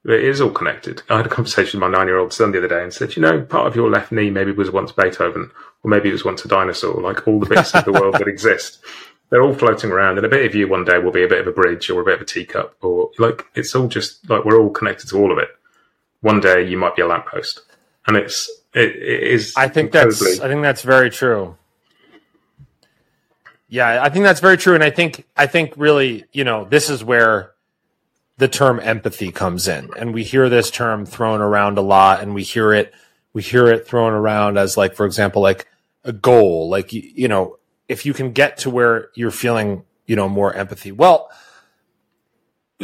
it 0.05 0.24
is 0.24 0.40
all 0.40 0.51
connected. 0.51 1.02
I 1.10 1.18
had 1.18 1.26
a 1.26 1.30
conversation 1.30 1.80
with 1.80 1.90
my 1.90 1.97
nine 1.97 2.06
year 2.09 2.18
old 2.18 2.32
son 2.32 2.52
the 2.52 2.59
other 2.59 2.68
day 2.68 2.82
and 2.82 2.93
said, 2.93 3.14
you 3.14 3.22
know, 3.22 3.43
part 3.43 3.66
of 3.66 3.76
your 3.76 3.90
left 3.90 4.12
knee 4.12 4.30
maybe 4.30 4.52
was 4.52 4.70
once 4.70 4.93
Beethoven, 4.93 5.51
or 5.82 5.90
maybe 5.90 6.09
it 6.09 6.12
was 6.12 6.24
once 6.24 6.44
a 6.44 6.48
dinosaur, 6.48 7.01
like 7.01 7.28
all 7.28 7.40
the 7.40 7.47
bits 7.47 7.74
of 7.74 7.84
the 7.84 7.93
world 7.93 8.14
that 8.14 8.28
exist 8.28 8.82
they're 9.32 9.43
all 9.43 9.55
floating 9.55 9.90
around, 9.90 10.18
and 10.18 10.26
a 10.26 10.28
bit 10.28 10.44
of 10.44 10.55
you 10.55 10.68
one 10.68 10.84
day 10.84 10.98
will 10.98 11.10
be 11.10 11.24
a 11.24 11.28
bit 11.28 11.40
of 11.40 11.47
a 11.47 11.52
bridge 11.52 11.89
or 11.89 12.02
a 12.02 12.05
bit 12.05 12.16
of 12.16 12.20
a 12.20 12.24
teacup, 12.26 12.76
or 12.82 13.10
like 13.18 13.47
it's 13.55 13.74
all 13.74 13.89
just 13.89 14.28
like 14.28 14.44
we're 14.44 14.60
all 14.60 14.68
connected 14.68 15.09
to 15.09 15.16
all 15.16 15.32
of 15.32 15.39
it. 15.39 15.48
One 16.20 16.39
day 16.39 16.68
you 16.68 16.76
might 16.76 16.94
be 16.94 17.01
a 17.01 17.06
lamppost, 17.06 17.62
and 18.07 18.16
it's 18.16 18.51
it, 18.74 18.91
it 18.97 19.23
is. 19.33 19.55
I 19.57 19.69
think 19.69 19.87
incredibly... 19.87 20.27
that's 20.27 20.41
I 20.41 20.49
think 20.49 20.62
that's 20.62 20.83
very 20.83 21.11
true. 21.11 21.57
Yeah, 23.69 24.03
I 24.03 24.11
think 24.11 24.24
that's 24.24 24.41
very 24.41 24.59
true, 24.59 24.74
and 24.74 24.85
I 24.85 24.91
think 24.91 25.27
I 25.37 25.47
think 25.47 25.73
really, 25.77 26.24
you 26.33 26.45
know, 26.45 26.65
this 26.65 26.91
is 26.91 27.03
where 27.03 27.53
the 28.37 28.49
term 28.49 28.81
empathy 28.81 29.33
comes 29.33 29.66
in, 29.69 29.91
and 29.97 30.12
we 30.12 30.24
hear 30.24 30.49
this 30.49 30.70
term 30.70 31.07
thrown 31.07 31.41
around 31.41 31.79
a 31.79 31.83
lot, 31.83 32.23
and 32.23 32.35
we 32.35 32.43
hear 32.43 32.73
it 32.73 32.93
we 33.33 33.43
hear 33.43 33.66
it 33.69 33.87
thrown 33.87 34.12
around 34.12 34.59
as 34.59 34.77
like, 34.77 34.95
for 34.95 35.07
example, 35.07 35.43
like 35.43 35.66
a 36.05 36.12
goal, 36.12 36.69
like 36.69 36.93
you, 36.93 37.03
you 37.15 37.29
know, 37.29 37.59
if 37.89 38.05
you 38.05 38.12
can 38.12 38.33
get 38.33 38.59
to 38.59 38.70
where 38.70 39.09
you're 39.15 39.31
feeling, 39.31 39.85
you 40.07 40.16
know, 40.16 40.29
more 40.29 40.53
empathy. 40.53 40.93
Well, 40.93 41.31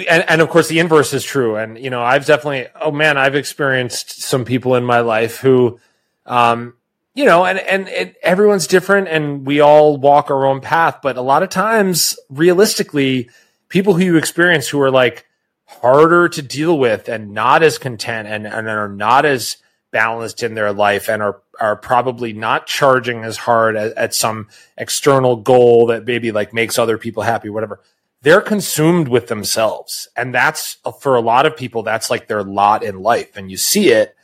and, 0.06 0.24
and 0.28 0.40
of 0.40 0.48
course 0.48 0.68
the 0.68 0.78
inverse 0.78 1.12
is 1.12 1.24
true. 1.24 1.56
And, 1.56 1.78
you 1.78 1.90
know, 1.90 2.02
I've 2.02 2.26
definitely, 2.26 2.66
oh 2.80 2.90
man, 2.90 3.16
I've 3.16 3.34
experienced 3.34 4.22
some 4.22 4.44
people 4.44 4.74
in 4.74 4.84
my 4.84 5.00
life 5.00 5.38
who, 5.38 5.80
um, 6.26 6.74
you 7.14 7.24
know, 7.24 7.44
and, 7.44 7.58
and 7.58 7.88
it, 7.88 8.16
everyone's 8.22 8.66
different 8.66 9.08
and 9.08 9.46
we 9.46 9.60
all 9.60 9.96
walk 9.96 10.30
our 10.30 10.46
own 10.46 10.60
path. 10.60 10.98
But 11.02 11.16
a 11.16 11.22
lot 11.22 11.42
of 11.42 11.48
times, 11.48 12.18
realistically, 12.28 13.30
people 13.68 13.94
who 13.94 14.04
you 14.04 14.16
experience 14.16 14.68
who 14.68 14.80
are 14.80 14.90
like 14.90 15.26
harder 15.66 16.28
to 16.28 16.42
deal 16.42 16.78
with 16.78 17.08
and 17.08 17.32
not 17.32 17.62
as 17.62 17.78
content 17.78 18.28
and, 18.28 18.46
and 18.46 18.68
are 18.68 18.88
not 18.88 19.24
as 19.24 19.56
balanced 19.90 20.42
in 20.42 20.54
their 20.54 20.72
life 20.72 21.08
and 21.08 21.22
are 21.22 21.40
are 21.60 21.76
probably 21.76 22.32
not 22.32 22.66
charging 22.66 23.24
as 23.24 23.36
hard 23.36 23.74
at, 23.74 23.96
at, 23.96 24.14
some 24.14 24.48
external 24.76 25.36
goal 25.36 25.86
that 25.86 26.04
maybe 26.04 26.30
like 26.30 26.54
makes 26.54 26.78
other 26.78 26.98
people 26.98 27.22
happy, 27.22 27.48
whatever. 27.48 27.80
They're 28.22 28.40
consumed 28.40 29.08
with 29.08 29.28
themselves. 29.28 30.08
And 30.16 30.34
that's 30.34 30.78
for 31.00 31.14
a 31.14 31.20
lot 31.20 31.46
of 31.46 31.56
people, 31.56 31.82
that's 31.82 32.10
like 32.10 32.26
their 32.26 32.42
lot 32.42 32.82
in 32.82 33.00
life. 33.00 33.36
And 33.36 33.50
you 33.50 33.56
see 33.56 33.90
it. 33.90 34.16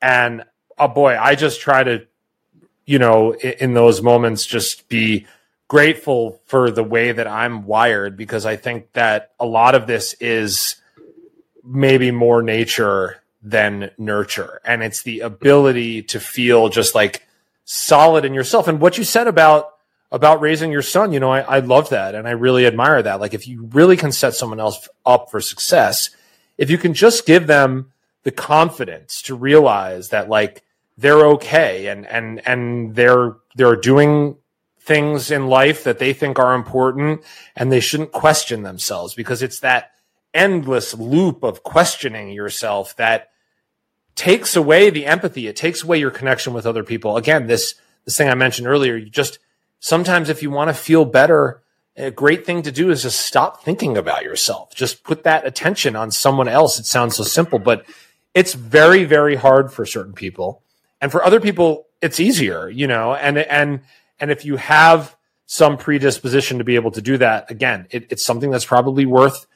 And 0.00 0.44
oh 0.78 0.88
boy, 0.88 1.18
I 1.18 1.34
just 1.34 1.60
try 1.60 1.82
to, 1.82 2.06
you 2.86 2.98
know, 2.98 3.34
in, 3.34 3.74
those 3.74 4.02
moments, 4.02 4.46
just 4.46 4.88
be 4.88 5.26
grateful 5.68 6.40
for 6.46 6.70
the 6.70 6.82
way 6.82 7.12
that 7.12 7.28
I'm 7.28 7.64
wired 7.64 8.16
because 8.16 8.46
I 8.46 8.56
think 8.56 8.92
that 8.92 9.32
a 9.38 9.46
lot 9.46 9.74
of 9.74 9.86
this 9.86 10.14
is 10.14 10.76
maybe 11.62 12.10
more 12.10 12.42
nature 12.42 13.22
than 13.42 13.90
nurture. 13.96 14.60
And 14.64 14.82
it's 14.82 15.02
the 15.02 15.20
ability 15.20 16.02
to 16.04 16.20
feel 16.20 16.68
just 16.68 16.94
like 16.94 17.26
solid 17.64 18.24
in 18.24 18.34
yourself. 18.34 18.68
And 18.68 18.80
what 18.80 18.98
you 18.98 19.04
said 19.04 19.28
about 19.28 19.74
about 20.12 20.40
raising 20.40 20.72
your 20.72 20.82
son, 20.82 21.12
you 21.12 21.20
know, 21.20 21.30
I, 21.30 21.40
I 21.40 21.58
love 21.60 21.90
that 21.90 22.14
and 22.14 22.26
I 22.26 22.32
really 22.32 22.66
admire 22.66 23.02
that. 23.02 23.20
Like 23.20 23.34
if 23.34 23.46
you 23.46 23.68
really 23.72 23.96
can 23.96 24.12
set 24.12 24.34
someone 24.34 24.60
else 24.60 24.88
up 25.06 25.30
for 25.30 25.40
success, 25.40 26.10
if 26.58 26.70
you 26.70 26.78
can 26.78 26.94
just 26.94 27.26
give 27.26 27.46
them 27.46 27.92
the 28.24 28.30
confidence 28.30 29.22
to 29.22 29.34
realize 29.34 30.08
that 30.10 30.28
like 30.28 30.62
they're 30.98 31.26
okay 31.26 31.86
and 31.86 32.06
and 32.06 32.46
and 32.46 32.94
they're 32.94 33.36
they're 33.54 33.76
doing 33.76 34.36
things 34.80 35.30
in 35.30 35.46
life 35.46 35.84
that 35.84 35.98
they 35.98 36.12
think 36.12 36.38
are 36.38 36.54
important 36.54 37.22
and 37.54 37.70
they 37.70 37.80
shouldn't 37.80 38.12
question 38.12 38.62
themselves 38.62 39.14
because 39.14 39.42
it's 39.42 39.60
that 39.60 39.92
endless 40.34 40.94
loop 40.94 41.42
of 41.42 41.62
questioning 41.62 42.30
yourself 42.30 42.96
that 42.96 43.30
takes 44.14 44.56
away 44.56 44.90
the 44.90 45.06
empathy. 45.06 45.46
It 45.46 45.56
takes 45.56 45.82
away 45.82 45.98
your 45.98 46.10
connection 46.10 46.52
with 46.52 46.66
other 46.66 46.84
people. 46.84 47.16
Again, 47.16 47.46
this 47.46 47.74
this 48.04 48.16
thing 48.16 48.28
I 48.28 48.34
mentioned 48.34 48.66
earlier, 48.66 48.96
you 48.96 49.08
just 49.08 49.38
sometimes 49.80 50.28
if 50.28 50.42
you 50.42 50.50
want 50.50 50.68
to 50.68 50.74
feel 50.74 51.04
better, 51.04 51.62
a 51.96 52.10
great 52.10 52.46
thing 52.46 52.62
to 52.62 52.70
do 52.70 52.90
is 52.90 53.02
just 53.02 53.20
stop 53.20 53.64
thinking 53.64 53.96
about 53.96 54.22
yourself. 54.22 54.74
Just 54.74 55.02
put 55.02 55.24
that 55.24 55.46
attention 55.46 55.96
on 55.96 56.10
someone 56.10 56.48
else. 56.48 56.78
It 56.78 56.86
sounds 56.86 57.16
so 57.16 57.24
simple, 57.24 57.58
but 57.58 57.84
it's 58.34 58.54
very, 58.54 59.04
very 59.04 59.34
hard 59.34 59.72
for 59.72 59.84
certain 59.84 60.12
people. 60.12 60.62
And 61.00 61.10
for 61.10 61.24
other 61.24 61.40
people, 61.40 61.86
it's 62.00 62.20
easier, 62.20 62.68
you 62.68 62.86
know, 62.86 63.14
and, 63.14 63.38
and, 63.38 63.80
and 64.20 64.30
if 64.30 64.44
you 64.44 64.56
have 64.56 65.16
some 65.46 65.76
predisposition 65.76 66.58
to 66.58 66.64
be 66.64 66.76
able 66.76 66.92
to 66.92 67.02
do 67.02 67.18
that, 67.18 67.50
again, 67.50 67.86
it, 67.90 68.06
it's 68.10 68.24
something 68.24 68.50
that's 68.50 68.64
probably 68.64 69.04
worth 69.04 69.46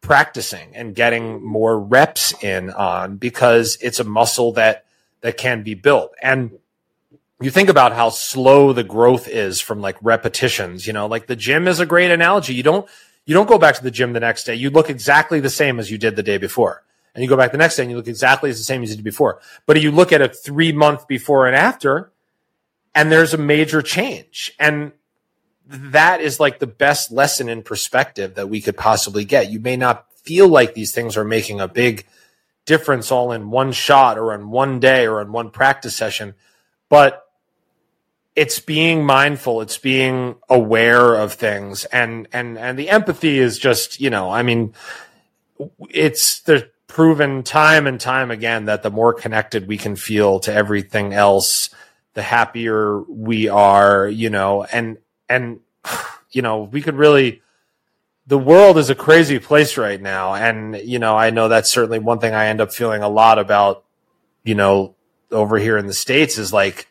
practicing 0.00 0.74
and 0.74 0.94
getting 0.94 1.44
more 1.44 1.78
reps 1.78 2.32
in 2.42 2.70
on 2.70 3.16
because 3.16 3.76
it's 3.80 4.00
a 4.00 4.04
muscle 4.04 4.52
that 4.52 4.84
that 5.20 5.36
can 5.36 5.62
be 5.62 5.74
built. 5.74 6.14
And 6.22 6.58
you 7.40 7.50
think 7.50 7.68
about 7.68 7.92
how 7.92 8.10
slow 8.10 8.72
the 8.72 8.84
growth 8.84 9.28
is 9.28 9.60
from 9.60 9.80
like 9.80 9.96
repetitions, 10.02 10.86
you 10.86 10.92
know, 10.92 11.06
like 11.06 11.26
the 11.26 11.36
gym 11.36 11.68
is 11.68 11.80
a 11.80 11.86
great 11.86 12.10
analogy. 12.10 12.54
You 12.54 12.62
don't 12.62 12.88
you 13.26 13.34
don't 13.34 13.48
go 13.48 13.58
back 13.58 13.76
to 13.76 13.82
the 13.82 13.90
gym 13.90 14.12
the 14.12 14.20
next 14.20 14.44
day. 14.44 14.54
You 14.54 14.70
look 14.70 14.90
exactly 14.90 15.38
the 15.38 15.50
same 15.50 15.78
as 15.78 15.90
you 15.90 15.98
did 15.98 16.16
the 16.16 16.22
day 16.22 16.38
before. 16.38 16.82
And 17.14 17.22
you 17.22 17.28
go 17.28 17.36
back 17.36 17.52
the 17.52 17.58
next 17.58 17.76
day 17.76 17.82
and 17.82 17.90
you 17.90 17.96
look 17.96 18.08
exactly 18.08 18.48
as 18.50 18.58
the 18.58 18.64
same 18.64 18.82
as 18.82 18.90
you 18.90 18.96
did 18.96 19.04
before. 19.04 19.40
But 19.66 19.80
you 19.80 19.90
look 19.90 20.12
at 20.12 20.22
a 20.22 20.28
3 20.28 20.72
month 20.72 21.06
before 21.06 21.46
and 21.46 21.54
after 21.54 22.10
and 22.94 23.12
there's 23.12 23.34
a 23.34 23.38
major 23.38 23.82
change. 23.82 24.52
And 24.58 24.92
that 25.66 26.20
is 26.20 26.40
like 26.40 26.58
the 26.58 26.66
best 26.66 27.12
lesson 27.12 27.48
in 27.48 27.62
perspective 27.62 28.34
that 28.34 28.48
we 28.48 28.60
could 28.60 28.76
possibly 28.76 29.24
get. 29.24 29.50
You 29.50 29.60
may 29.60 29.76
not 29.76 30.06
feel 30.14 30.48
like 30.48 30.74
these 30.74 30.92
things 30.92 31.16
are 31.16 31.24
making 31.24 31.60
a 31.60 31.68
big 31.68 32.06
difference 32.66 33.12
all 33.12 33.32
in 33.32 33.50
one 33.50 33.72
shot 33.72 34.18
or 34.18 34.34
in 34.34 34.50
one 34.50 34.80
day 34.80 35.06
or 35.06 35.20
in 35.20 35.32
one 35.32 35.50
practice 35.50 35.94
session, 35.94 36.34
but 36.88 37.27
it's 38.38 38.60
being 38.60 39.04
mindful, 39.04 39.60
it's 39.60 39.78
being 39.78 40.36
aware 40.48 41.16
of 41.16 41.32
things 41.32 41.84
and 41.86 42.28
and 42.32 42.56
and 42.56 42.78
the 42.78 42.88
empathy 42.88 43.38
is 43.38 43.58
just, 43.58 44.00
you 44.00 44.10
know, 44.10 44.30
I 44.30 44.42
mean 44.42 44.74
it's 45.90 46.40
there's 46.42 46.62
proven 46.86 47.42
time 47.42 47.88
and 47.88 48.00
time 48.00 48.30
again 48.30 48.66
that 48.66 48.84
the 48.84 48.90
more 48.90 49.12
connected 49.12 49.66
we 49.66 49.76
can 49.76 49.96
feel 49.96 50.38
to 50.40 50.52
everything 50.52 51.12
else, 51.12 51.70
the 52.14 52.22
happier 52.22 53.00
we 53.02 53.48
are, 53.48 54.06
you 54.06 54.30
know, 54.30 54.62
and 54.62 54.98
and 55.28 55.58
you 56.30 56.42
know, 56.42 56.62
we 56.62 56.80
could 56.80 56.94
really 56.94 57.42
the 58.28 58.38
world 58.38 58.76
is 58.76 58.90
a 58.90 58.94
crazy 58.94 59.38
place 59.38 59.78
right 59.78 60.00
now. 60.00 60.34
And, 60.34 60.76
you 60.76 60.98
know, 60.98 61.16
I 61.16 61.30
know 61.30 61.48
that's 61.48 61.70
certainly 61.70 61.98
one 61.98 62.18
thing 62.18 62.34
I 62.34 62.48
end 62.48 62.60
up 62.60 62.72
feeling 62.72 63.02
a 63.02 63.08
lot 63.08 63.38
about, 63.38 63.84
you 64.44 64.54
know, 64.54 64.94
over 65.32 65.56
here 65.58 65.78
in 65.78 65.86
the 65.86 65.94
States 65.94 66.36
is 66.36 66.52
like, 66.52 66.87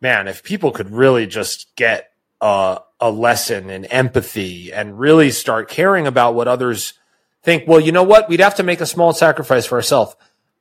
man, 0.00 0.28
if 0.28 0.42
people 0.42 0.70
could 0.72 0.90
really 0.90 1.26
just 1.26 1.74
get 1.76 2.12
a, 2.40 2.80
a 3.00 3.10
lesson 3.10 3.70
in 3.70 3.84
empathy 3.86 4.72
and 4.72 4.98
really 4.98 5.30
start 5.30 5.68
caring 5.68 6.06
about 6.06 6.34
what 6.34 6.48
others 6.48 6.94
think, 7.42 7.64
well, 7.66 7.80
you 7.80 7.92
know 7.92 8.02
what? 8.02 8.28
We'd 8.28 8.40
have 8.40 8.56
to 8.56 8.62
make 8.62 8.80
a 8.80 8.86
small 8.86 9.12
sacrifice 9.12 9.66
for 9.66 9.76
ourselves. 9.76 10.16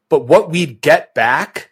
But 0.10 0.26
what 0.28 0.50
we'd 0.50 0.82
get 0.82 1.14
back, 1.14 1.72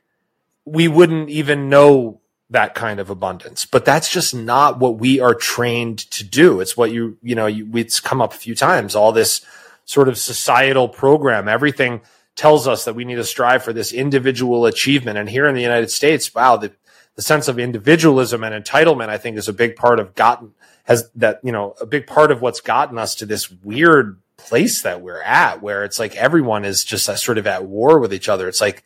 we 0.65 0.87
wouldn't 0.87 1.29
even 1.29 1.69
know 1.69 2.21
that 2.49 2.75
kind 2.75 2.99
of 2.99 3.09
abundance. 3.09 3.65
But 3.65 3.85
that's 3.85 4.09
just 4.09 4.33
not 4.33 4.79
what 4.79 4.97
we 4.97 5.19
are 5.19 5.35
trained 5.35 5.99
to 6.11 6.23
do. 6.23 6.59
It's 6.59 6.77
what 6.77 6.91
you, 6.91 7.17
you 7.21 7.35
know, 7.35 7.47
you, 7.47 7.69
it's 7.75 7.99
come 7.99 8.21
up 8.21 8.33
a 8.33 8.37
few 8.37 8.55
times. 8.55 8.95
All 8.95 9.11
this 9.11 9.45
sort 9.85 10.07
of 10.07 10.17
societal 10.17 10.87
program, 10.87 11.47
everything 11.47 12.01
tells 12.35 12.67
us 12.67 12.85
that 12.85 12.95
we 12.95 13.05
need 13.05 13.15
to 13.15 13.23
strive 13.23 13.63
for 13.63 13.73
this 13.73 13.91
individual 13.91 14.65
achievement. 14.65 15.17
And 15.17 15.29
here 15.29 15.47
in 15.47 15.55
the 15.55 15.61
United 15.61 15.91
States, 15.91 16.33
wow, 16.33 16.57
the, 16.57 16.71
the 17.15 17.21
sense 17.21 17.47
of 17.47 17.59
individualism 17.59 18.43
and 18.43 18.63
entitlement, 18.63 19.09
I 19.09 19.17
think, 19.17 19.37
is 19.37 19.47
a 19.47 19.53
big 19.53 19.75
part 19.75 19.99
of 19.99 20.15
gotten 20.15 20.53
has 20.85 21.09
that, 21.15 21.39
you 21.43 21.51
know, 21.51 21.75
a 21.79 21.85
big 21.85 22.07
part 22.07 22.31
of 22.31 22.41
what's 22.41 22.59
gotten 22.59 22.97
us 22.97 23.15
to 23.15 23.25
this 23.25 23.49
weird 23.49 24.19
place 24.37 24.81
that 24.81 25.01
we're 25.01 25.21
at 25.21 25.61
where 25.61 25.83
it's 25.85 25.99
like 25.99 26.15
everyone 26.15 26.65
is 26.65 26.83
just 26.83 27.05
sort 27.17 27.37
of 27.37 27.47
at 27.47 27.65
war 27.65 27.99
with 27.99 28.13
each 28.13 28.27
other. 28.27 28.47
It's 28.47 28.59
like, 28.59 28.83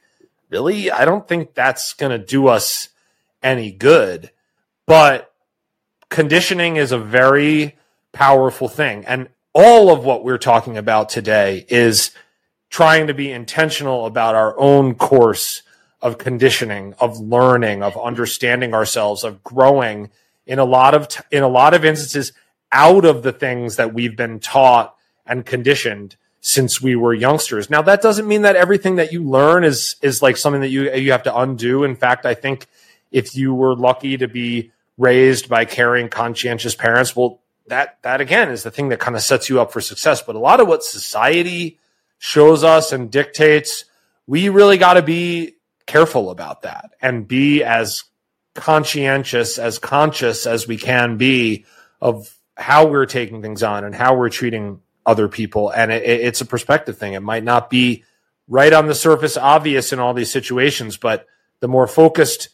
really? 0.50 0.92
I 0.92 1.06
don't 1.06 1.28
think 1.28 1.54
that's 1.54 1.94
going 1.94 2.12
to 2.12 2.24
do 2.24 2.48
us 2.48 2.90
any 3.42 3.72
good. 3.72 4.32
But 4.86 5.34
conditioning 6.10 6.76
is 6.76 6.92
a 6.92 7.00
very 7.00 7.78
powerful 8.14 8.68
thing. 8.68 9.04
And 9.06 9.30
all 9.54 9.92
of 9.92 10.04
what 10.04 10.24
we're 10.24 10.38
talking 10.38 10.78
about 10.78 11.10
today 11.10 11.66
is 11.68 12.12
trying 12.70 13.08
to 13.08 13.14
be 13.14 13.32
intentional 13.32 14.06
about 14.06 14.36
our 14.36 14.58
own 14.60 14.94
course 14.96 15.64
of 16.02 16.18
conditioning, 16.18 16.94
of 17.00 17.20
learning, 17.20 17.84
of 17.84 17.98
understanding 17.98 18.74
ourselves, 18.74 19.24
of 19.24 19.44
growing 19.44 20.10
in 20.46 20.60
a 20.60 20.66
lot 20.66 20.94
of 20.94 21.08
t- 21.08 21.22
in 21.32 21.44
a 21.44 21.48
lot 21.48 21.74
of 21.74 21.84
instances 21.84 22.34
out 22.72 23.06
of 23.06 23.24
the 23.24 23.32
things 23.32 23.78
that 23.78 23.94
we've 23.94 24.16
been 24.16 24.40
taught 24.40 24.96
and 25.26 25.46
conditioned 25.46 26.16
since 26.40 26.82
we 26.82 26.96
were 26.96 27.14
youngsters. 27.14 27.70
Now 27.70 27.82
that 27.82 28.02
doesn't 28.02 28.28
mean 28.28 28.44
that 28.44 28.56
everything 28.56 28.96
that 28.96 29.12
you 29.12 29.24
learn 29.24 29.64
is 29.64 29.96
is 30.02 30.22
like 30.22 30.38
something 30.38 30.62
that 30.62 30.70
you 30.70 30.92
you 30.94 31.12
have 31.12 31.24
to 31.24 31.38
undo. 31.38 31.84
In 31.84 31.96
fact, 31.96 32.26
I 32.26 32.34
think 32.34 32.68
if 33.12 33.36
you 33.36 33.54
were 33.54 33.76
lucky 33.76 34.18
to 34.18 34.28
be 34.28 34.72
raised 34.98 35.50
by 35.50 35.66
caring 35.66 36.10
conscientious 36.10 36.76
parents, 36.76 37.16
well 37.16 37.40
that 37.68 37.98
that 38.04 38.22
again 38.22 38.50
is 38.50 38.64
the 38.64 38.72
thing 38.72 38.90
that 38.90 39.00
kind 39.00 39.16
of 39.16 39.22
sets 39.22 39.50
you 39.50 39.60
up 39.60 39.74
for 39.74 39.82
success. 39.82 40.22
But 40.22 40.36
a 40.36 40.40
lot 40.40 40.60
of 40.60 40.68
what 40.68 40.84
society 40.84 41.80
shows 42.20 42.64
us 42.64 42.92
and 42.92 43.12
dictates, 43.12 43.86
we 44.26 44.50
really 44.50 44.78
got 44.78 44.94
to 44.94 45.02
be 45.02 45.57
careful 45.88 46.30
about 46.30 46.62
that 46.62 46.92
and 47.02 47.28
be 47.28 47.64
as 47.64 48.04
conscientious, 48.54 49.58
as 49.58 49.80
conscious 49.80 50.46
as 50.46 50.68
we 50.68 50.78
can 50.78 51.18
be 51.18 51.66
of 52.02 52.36
how 52.56 52.86
we're 52.86 53.06
taking 53.06 53.42
things 53.42 53.64
on 53.64 53.84
and 53.84 53.96
how 53.96 54.16
we're 54.16 54.30
treating 54.30 54.82
other 55.06 55.28
people. 55.28 55.70
And 55.70 55.92
it, 55.92 56.04
it's 56.04 56.42
a 56.42 56.46
perspective 56.46 56.98
thing. 56.98 57.14
It 57.14 57.22
might 57.22 57.44
not 57.44 57.70
be 57.70 58.04
right 58.48 58.74
on 58.74 58.88
the 58.88 58.96
surface 58.96 59.38
obvious 59.38 59.92
in 59.92 60.00
all 60.00 60.14
these 60.14 60.32
situations, 60.32 60.98
but 60.98 61.26
the 61.60 61.68
more 61.68 61.88
focused 61.88 62.50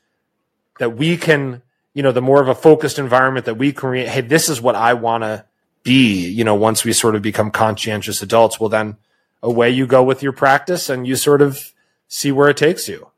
that 0.80 0.96
we 0.96 1.18
can, 1.18 1.62
you 1.94 2.04
know, 2.04 2.12
the 2.12 2.22
more 2.22 2.42
of 2.42 2.48
a 2.48 2.56
focused 2.56 3.00
environment 3.00 3.46
that 3.46 3.58
we 3.58 3.74
create, 3.74 4.08
hey, 4.08 4.22
this 4.22 4.50
is 4.50 4.62
what 4.62 4.76
I 4.76 4.94
want 4.94 5.24
to 5.24 5.46
be, 5.84 6.30
you 6.30 6.44
know, 6.44 6.56
once 6.56 6.84
we 6.84 6.94
sort 6.94 7.16
of 7.16 7.22
become 7.22 7.52
conscientious 7.52 8.22
adults, 8.22 8.60
well, 8.60 8.70
then 8.70 8.98
away 9.42 9.70
you 9.70 9.86
go 9.86 10.02
with 10.04 10.24
your 10.24 10.32
practice 10.32 10.90
and 10.90 11.06
you 11.06 11.16
sort 11.16 11.42
of 11.42 11.74
see 12.08 12.32
where 12.32 12.50
it 12.50 12.58
takes 12.58 12.88
you. 12.88 13.10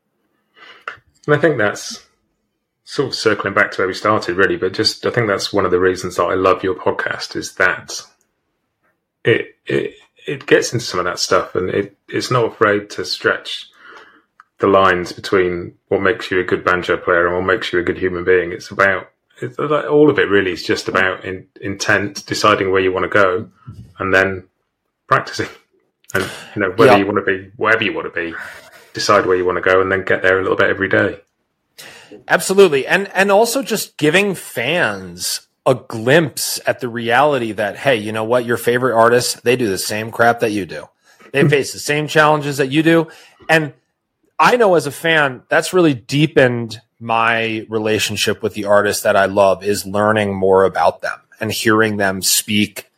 And 1.26 1.34
I 1.34 1.38
think 1.38 1.58
that's 1.58 2.06
sort 2.84 3.08
of 3.08 3.14
circling 3.14 3.52
back 3.52 3.72
to 3.72 3.78
where 3.78 3.88
we 3.88 3.94
started, 3.94 4.36
really. 4.36 4.56
But 4.56 4.72
just 4.72 5.04
I 5.04 5.10
think 5.10 5.26
that's 5.26 5.52
one 5.52 5.64
of 5.64 5.70
the 5.70 5.80
reasons 5.80 6.16
that 6.16 6.24
I 6.24 6.34
love 6.34 6.62
your 6.62 6.74
podcast 6.74 7.36
is 7.36 7.54
that 7.56 8.00
it 9.24 9.56
it 9.66 9.94
it 10.26 10.46
gets 10.46 10.72
into 10.72 10.84
some 10.84 11.00
of 11.00 11.06
that 11.06 11.18
stuff, 11.18 11.54
and 11.54 11.68
it 11.68 11.96
it's 12.08 12.30
not 12.30 12.46
afraid 12.46 12.90
to 12.90 13.04
stretch 13.04 13.68
the 14.58 14.66
lines 14.66 15.12
between 15.12 15.74
what 15.88 16.00
makes 16.00 16.30
you 16.30 16.40
a 16.40 16.44
good 16.44 16.64
banjo 16.64 16.96
player 16.96 17.26
and 17.26 17.36
what 17.36 17.44
makes 17.44 17.72
you 17.72 17.78
a 17.78 17.82
good 17.82 17.98
human 17.98 18.24
being. 18.24 18.52
It's 18.52 18.70
about 18.70 19.08
it's 19.40 19.58
like 19.58 19.84
all 19.84 20.08
of 20.08 20.18
it 20.18 20.30
really 20.30 20.52
is 20.52 20.62
just 20.62 20.88
about 20.88 21.24
in, 21.24 21.46
intent, 21.60 22.24
deciding 22.26 22.70
where 22.70 22.80
you 22.80 22.92
want 22.92 23.04
to 23.04 23.08
go, 23.08 23.50
and 23.98 24.14
then 24.14 24.44
practicing. 25.06 25.48
And 26.14 26.30
you 26.54 26.62
know 26.62 26.70
whether 26.70 26.92
yeah. 26.92 26.98
you 26.98 27.06
want 27.06 27.18
to 27.18 27.22
be 27.22 27.50
wherever 27.56 27.82
you 27.82 27.92
want 27.92 28.12
to 28.12 28.20
be, 28.20 28.34
decide 28.96 29.26
where 29.26 29.36
you 29.36 29.44
want 29.44 29.56
to 29.56 29.62
go, 29.62 29.80
and 29.80 29.92
then 29.92 30.04
get 30.04 30.22
there 30.22 30.38
a 30.38 30.42
little 30.42 30.56
bit 30.56 30.70
every 30.70 30.88
day. 30.88 31.20
Absolutely. 32.28 32.86
And 32.86 33.08
and 33.14 33.30
also 33.30 33.62
just 33.62 33.96
giving 33.96 34.34
fans 34.34 35.46
a 35.64 35.74
glimpse 35.74 36.60
at 36.66 36.80
the 36.80 36.88
reality 36.88 37.52
that 37.52 37.76
hey, 37.76 37.96
you 37.96 38.12
know 38.12 38.24
what, 38.24 38.44
your 38.44 38.56
favorite 38.56 38.96
artists, 38.96 39.40
they 39.40 39.56
do 39.56 39.68
the 39.68 39.78
same 39.78 40.10
crap 40.10 40.40
that 40.40 40.50
you 40.50 40.66
do. 40.66 40.88
They 41.32 41.46
face 41.48 41.72
the 41.72 41.78
same 41.78 42.08
challenges 42.08 42.56
that 42.56 42.70
you 42.70 42.82
do. 42.82 43.08
And 43.48 43.74
I 44.38 44.56
know 44.56 44.74
as 44.74 44.86
a 44.86 44.92
fan, 44.92 45.42
that's 45.48 45.72
really 45.72 45.94
deepened 45.94 46.80
my 46.98 47.66
relationship 47.68 48.42
with 48.42 48.54
the 48.54 48.64
artists 48.64 49.02
that 49.02 49.16
I 49.16 49.26
love 49.26 49.62
is 49.62 49.84
learning 49.84 50.34
more 50.34 50.64
about 50.64 51.02
them 51.02 51.18
and 51.40 51.52
hearing 51.52 51.98
them 51.98 52.22
speak 52.22 52.90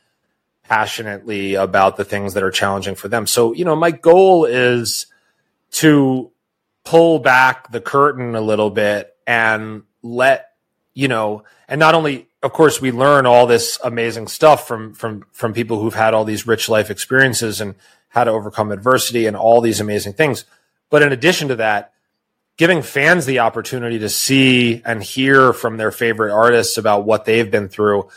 passionately 0.62 1.55
about 1.55 1.97
the 1.97 2.05
things 2.05 2.35
that 2.35 2.43
are 2.43 2.51
challenging 2.51 2.95
for 2.95 3.09
them. 3.09 3.27
So, 3.27 3.53
you 3.55 3.65
know, 3.65 3.75
my 3.75 3.91
goal 3.91 4.45
is 4.45 5.07
to 5.70 6.31
pull 6.85 7.19
back 7.19 7.70
the 7.70 7.81
curtain 7.81 8.35
a 8.35 8.40
little 8.40 8.70
bit 8.70 9.15
and 9.27 9.82
let 10.03 10.53
you 10.95 11.09
know 11.09 11.45
and 11.69 11.78
not 11.78 11.95
only 11.95 12.27
of 12.43 12.53
course 12.53 12.81
we 12.81 12.90
learn 12.90 13.27
all 13.27 13.47
this 13.47 13.78
amazing 13.85 14.27
stuff 14.27 14.66
from 14.66 14.95
from 14.95 15.24
from 15.32 15.53
people 15.53 15.81
who've 15.81 15.95
had 15.95 16.15
all 16.15 16.24
these 16.24 16.47
rich 16.47 16.69
life 16.69 16.90
experiences 16.90 17.61
and 17.61 17.74
how 18.09 18.24
to 18.24 18.31
overcome 18.31 18.73
adversity 18.73 19.27
and 19.27 19.36
all 19.36 19.61
these 19.61 19.81
amazing 19.81 20.12
things 20.12 20.45
but 20.89 21.03
in 21.03 21.12
addition 21.12 21.49
to 21.49 21.57
that 21.57 21.93
giving 22.57 22.81
fans 22.81 23.27
the 23.27 23.39
opportunity 23.39 23.99
to 23.99 24.09
see 24.09 24.82
and 24.85 25.03
hear 25.03 25.53
from 25.53 25.77
their 25.77 25.90
favorite 25.90 26.32
artists 26.32 26.78
about 26.78 27.05
what 27.05 27.24
they've 27.27 27.51
been 27.51 27.69
through 27.69 28.09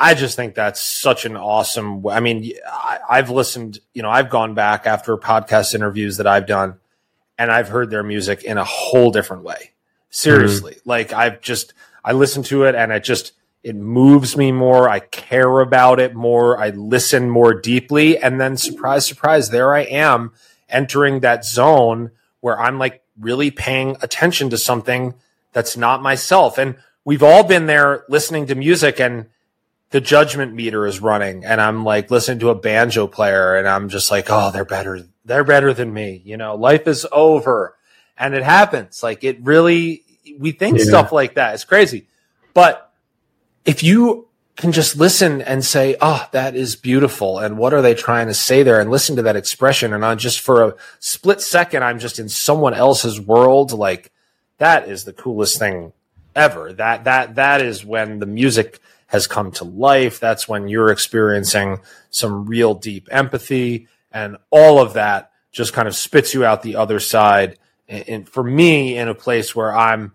I 0.00 0.14
just 0.14 0.34
think 0.34 0.54
that's 0.54 0.80
such 0.80 1.26
an 1.26 1.36
awesome. 1.36 2.06
I 2.06 2.20
mean, 2.20 2.52
I, 2.66 3.16
have 3.16 3.28
listened, 3.28 3.80
you 3.92 4.02
know, 4.02 4.08
I've 4.08 4.30
gone 4.30 4.54
back 4.54 4.86
after 4.86 5.14
podcast 5.18 5.74
interviews 5.74 6.16
that 6.16 6.26
I've 6.26 6.46
done 6.46 6.79
and 7.40 7.50
I've 7.50 7.68
heard 7.68 7.88
their 7.88 8.02
music 8.02 8.44
in 8.44 8.58
a 8.58 8.64
whole 8.64 9.10
different 9.10 9.44
way. 9.44 9.70
Seriously. 10.10 10.74
Mm-hmm. 10.74 10.90
Like 10.90 11.12
I've 11.14 11.40
just 11.40 11.72
I 12.04 12.12
listen 12.12 12.42
to 12.44 12.64
it 12.64 12.74
and 12.74 12.92
it 12.92 13.02
just 13.02 13.32
it 13.62 13.74
moves 13.74 14.36
me 14.36 14.52
more. 14.52 14.90
I 14.90 15.00
care 15.00 15.60
about 15.60 16.00
it 16.00 16.14
more. 16.14 16.58
I 16.58 16.68
listen 16.68 17.30
more 17.30 17.54
deeply. 17.54 18.18
And 18.18 18.38
then 18.38 18.58
surprise, 18.58 19.06
surprise, 19.06 19.48
there 19.48 19.74
I 19.74 19.80
am 19.80 20.32
entering 20.68 21.20
that 21.20 21.46
zone 21.46 22.10
where 22.40 22.60
I'm 22.60 22.78
like 22.78 23.02
really 23.18 23.50
paying 23.50 23.96
attention 24.02 24.50
to 24.50 24.58
something 24.58 25.14
that's 25.52 25.78
not 25.78 26.02
myself. 26.02 26.58
And 26.58 26.76
we've 27.06 27.22
all 27.22 27.42
been 27.42 27.64
there 27.64 28.04
listening 28.10 28.46
to 28.48 28.54
music 28.54 29.00
and 29.00 29.26
the 29.90 30.00
judgment 30.00 30.52
meter 30.54 30.86
is 30.86 31.00
running 31.00 31.44
and 31.46 31.58
I'm 31.58 31.84
like 31.84 32.10
listening 32.10 32.38
to 32.40 32.50
a 32.50 32.54
banjo 32.54 33.06
player 33.06 33.56
and 33.56 33.66
I'm 33.66 33.88
just 33.88 34.10
like, 34.10 34.26
oh, 34.28 34.50
they're 34.52 34.66
better. 34.66 35.06
They're 35.30 35.44
better 35.44 35.72
than 35.72 35.94
me. 35.94 36.22
You 36.24 36.36
know, 36.36 36.56
life 36.56 36.88
is 36.88 37.06
over. 37.12 37.76
And 38.18 38.34
it 38.34 38.42
happens. 38.42 39.00
Like 39.00 39.22
it 39.22 39.38
really, 39.42 40.02
we 40.36 40.50
think 40.50 40.78
yeah. 40.78 40.84
stuff 40.86 41.12
like 41.12 41.34
that. 41.34 41.54
It's 41.54 41.62
crazy. 41.62 42.08
But 42.52 42.92
if 43.64 43.84
you 43.84 44.26
can 44.56 44.72
just 44.72 44.96
listen 44.96 45.40
and 45.40 45.64
say, 45.64 45.94
oh, 46.00 46.26
that 46.32 46.56
is 46.56 46.74
beautiful. 46.74 47.38
And 47.38 47.58
what 47.58 47.72
are 47.72 47.80
they 47.80 47.94
trying 47.94 48.26
to 48.26 48.34
say 48.34 48.64
there? 48.64 48.80
And 48.80 48.90
listen 48.90 49.14
to 49.16 49.22
that 49.22 49.36
expression. 49.36 49.92
And 49.92 50.04
on 50.04 50.18
just 50.18 50.40
for 50.40 50.64
a 50.64 50.74
split 50.98 51.40
second, 51.40 51.84
I'm 51.84 52.00
just 52.00 52.18
in 52.18 52.28
someone 52.28 52.74
else's 52.74 53.20
world. 53.20 53.70
Like 53.70 54.10
that 54.58 54.88
is 54.88 55.04
the 55.04 55.12
coolest 55.12 55.60
thing 55.60 55.92
ever. 56.34 56.72
That, 56.72 57.04
that, 57.04 57.36
that 57.36 57.62
is 57.62 57.84
when 57.84 58.18
the 58.18 58.26
music 58.26 58.80
has 59.06 59.28
come 59.28 59.52
to 59.52 59.64
life. 59.64 60.18
That's 60.18 60.48
when 60.48 60.66
you're 60.66 60.90
experiencing 60.90 61.82
some 62.10 62.46
real 62.46 62.74
deep 62.74 63.06
empathy 63.12 63.86
and 64.12 64.36
all 64.50 64.80
of 64.80 64.94
that 64.94 65.32
just 65.52 65.72
kind 65.72 65.88
of 65.88 65.94
spits 65.94 66.34
you 66.34 66.44
out 66.44 66.62
the 66.62 66.76
other 66.76 67.00
side. 67.00 67.58
And 67.88 68.28
for 68.28 68.44
me, 68.44 68.96
in 68.96 69.08
a 69.08 69.14
place 69.14 69.54
where 69.54 69.76
I'm 69.76 70.12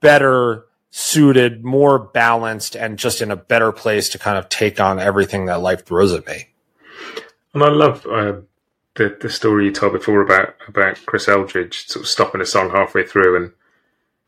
better 0.00 0.66
suited, 0.90 1.64
more 1.64 1.98
balanced, 1.98 2.76
and 2.76 2.98
just 2.98 3.20
in 3.20 3.30
a 3.30 3.36
better 3.36 3.72
place 3.72 4.08
to 4.10 4.18
kind 4.18 4.38
of 4.38 4.48
take 4.48 4.80
on 4.80 4.98
everything 4.98 5.46
that 5.46 5.60
life 5.60 5.84
throws 5.84 6.12
at 6.12 6.26
me. 6.26 6.48
And 7.52 7.62
I 7.62 7.68
love 7.68 8.04
uh, 8.06 8.40
the 8.94 9.16
the 9.20 9.30
story 9.30 9.66
you 9.66 9.72
told 9.72 9.92
before 9.92 10.20
about 10.20 10.54
about 10.68 11.04
Chris 11.06 11.28
Eldridge 11.28 11.86
sort 11.86 12.04
of 12.04 12.08
stopping 12.08 12.40
a 12.40 12.46
song 12.46 12.70
halfway 12.70 13.04
through, 13.04 13.36
and 13.36 13.52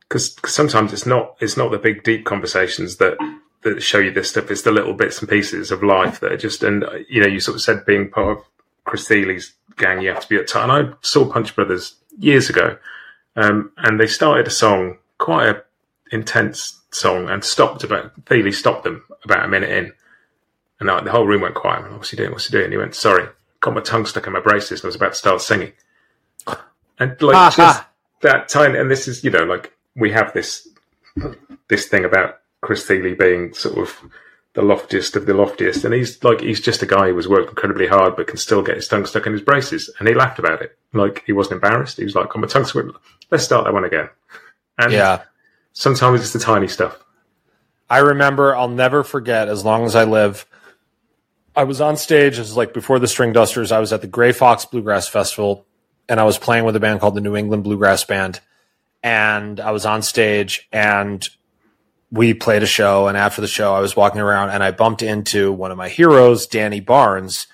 because 0.00 0.36
sometimes 0.46 0.92
it's 0.92 1.06
not 1.06 1.36
it's 1.40 1.56
not 1.56 1.70
the 1.70 1.78
big 1.78 2.04
deep 2.04 2.24
conversations 2.24 2.96
that 2.96 3.16
that 3.62 3.82
show 3.82 3.98
you 3.98 4.12
this 4.12 4.30
stuff. 4.30 4.50
It's 4.50 4.62
the 4.62 4.72
little 4.72 4.94
bits 4.94 5.20
and 5.20 5.28
pieces 5.28 5.70
of 5.70 5.82
life 5.82 6.20
that 6.20 6.32
are 6.32 6.36
just, 6.36 6.62
and 6.62 6.84
you 7.08 7.20
know, 7.20 7.26
you 7.26 7.40
sort 7.40 7.56
of 7.56 7.62
said 7.62 7.84
being 7.84 8.10
part 8.10 8.38
of 8.38 8.44
Chris 8.86 9.06
Thile's 9.06 9.52
gang, 9.76 10.00
you 10.00 10.08
have 10.08 10.22
to 10.22 10.28
be 10.28 10.36
at 10.36 10.48
time. 10.48 10.70
And 10.70 10.88
I 10.88 10.96
saw 11.02 11.30
Punch 11.30 11.54
Brothers 11.54 11.96
years 12.18 12.48
ago, 12.48 12.78
um, 13.36 13.70
and 13.76 14.00
they 14.00 14.06
started 14.06 14.46
a 14.46 14.50
song, 14.50 14.96
quite 15.18 15.48
a 15.48 15.62
intense 16.10 16.80
song, 16.90 17.28
and 17.28 17.44
stopped 17.44 17.84
about 17.84 18.12
Thilly 18.24 18.52
stopped 18.52 18.84
them 18.84 19.04
about 19.24 19.44
a 19.44 19.48
minute 19.48 19.70
in, 19.70 19.92
and 20.80 20.88
the 21.06 21.12
whole 21.12 21.26
room 21.26 21.42
went 21.42 21.54
quiet. 21.54 21.92
What's 21.92 22.10
he 22.10 22.16
doing? 22.16 22.32
What's 22.32 22.46
he 22.46 22.52
doing? 22.52 22.70
He 22.70 22.78
went, 22.78 22.94
"Sorry, 22.94 23.28
got 23.60 23.74
my 23.74 23.80
tongue 23.80 24.06
stuck 24.06 24.26
in 24.26 24.32
my 24.32 24.40
braces 24.40 24.80
and 24.80 24.86
I 24.86 24.88
was 24.88 24.96
about 24.96 25.12
to 25.12 25.18
start 25.18 25.40
singing. 25.40 25.72
And 26.98 27.20
like 27.20 27.54
just 27.54 27.82
that 28.22 28.48
tiny, 28.48 28.78
and 28.78 28.90
this 28.90 29.06
is 29.06 29.22
you 29.22 29.30
know 29.30 29.44
like 29.44 29.76
we 29.94 30.12
have 30.12 30.32
this 30.32 30.66
this 31.68 31.86
thing 31.86 32.04
about 32.04 32.40
Chris 32.62 32.86
Thile 32.86 33.14
being 33.16 33.52
sort 33.52 33.76
of 33.76 33.94
the 34.56 34.62
loftiest 34.62 35.14
of 35.16 35.26
the 35.26 35.34
loftiest, 35.34 35.84
and 35.84 35.94
he's 35.94 36.24
like 36.24 36.40
he's 36.40 36.60
just 36.60 36.82
a 36.82 36.86
guy 36.86 37.08
who 37.08 37.14
was 37.14 37.28
worked 37.28 37.50
incredibly 37.50 37.86
hard 37.86 38.16
but 38.16 38.26
can 38.26 38.38
still 38.38 38.62
get 38.62 38.76
his 38.76 38.88
tongue 38.88 39.06
stuck 39.06 39.26
in 39.26 39.32
his 39.32 39.42
braces, 39.42 39.88
and 39.98 40.08
he 40.08 40.14
laughed 40.14 40.38
about 40.40 40.62
it. 40.62 40.76
Like 40.92 41.22
he 41.26 41.32
wasn't 41.32 41.62
embarrassed. 41.62 41.98
He 41.98 42.04
was 42.04 42.14
like, 42.16 42.30
"Got 42.30 42.40
my 42.40 42.46
tongue 42.48 42.64
stuck. 42.64 42.86
Let's 43.30 43.44
start 43.44 43.64
that 43.66 43.74
one 43.74 43.84
again." 43.84 44.08
And 44.78 44.92
Yeah. 44.92 45.22
sometimes 45.74 46.20
it's 46.22 46.32
the 46.32 46.38
tiny 46.38 46.68
stuff. 46.68 46.98
I 47.88 47.98
remember, 47.98 48.56
I'll 48.56 48.68
never 48.68 49.04
forget 49.04 49.48
as 49.48 49.64
long 49.64 49.84
as 49.84 49.94
I 49.94 50.04
live. 50.04 50.44
I 51.54 51.64
was 51.64 51.80
on 51.80 51.96
stage, 51.96 52.34
it 52.36 52.40
was 52.40 52.56
like 52.56 52.74
before 52.74 52.98
the 52.98 53.06
Stringdusters. 53.06 53.70
I 53.72 53.78
was 53.78 53.92
at 53.92 54.00
the 54.00 54.06
Grey 54.06 54.32
Fox 54.32 54.64
Bluegrass 54.64 55.06
Festival 55.06 55.66
and 56.08 56.18
I 56.18 56.24
was 56.24 56.36
playing 56.38 56.64
with 56.64 56.76
a 56.76 56.80
band 56.80 57.00
called 57.00 57.14
the 57.14 57.20
New 57.20 57.36
England 57.36 57.62
Bluegrass 57.64 58.04
Band. 58.04 58.40
And 59.02 59.60
I 59.60 59.70
was 59.70 59.86
on 59.86 60.02
stage 60.02 60.68
and 60.72 61.26
we 62.10 62.34
played 62.34 62.62
a 62.62 62.66
show. 62.66 63.08
And 63.08 63.16
after 63.16 63.40
the 63.40 63.48
show, 63.48 63.74
I 63.74 63.80
was 63.80 63.96
walking 63.96 64.20
around 64.20 64.50
and 64.50 64.62
I 64.62 64.70
bumped 64.70 65.02
into 65.02 65.52
one 65.52 65.70
of 65.70 65.78
my 65.78 65.88
heroes, 65.88 66.46
Danny 66.46 66.80
Barnes. 66.80 67.46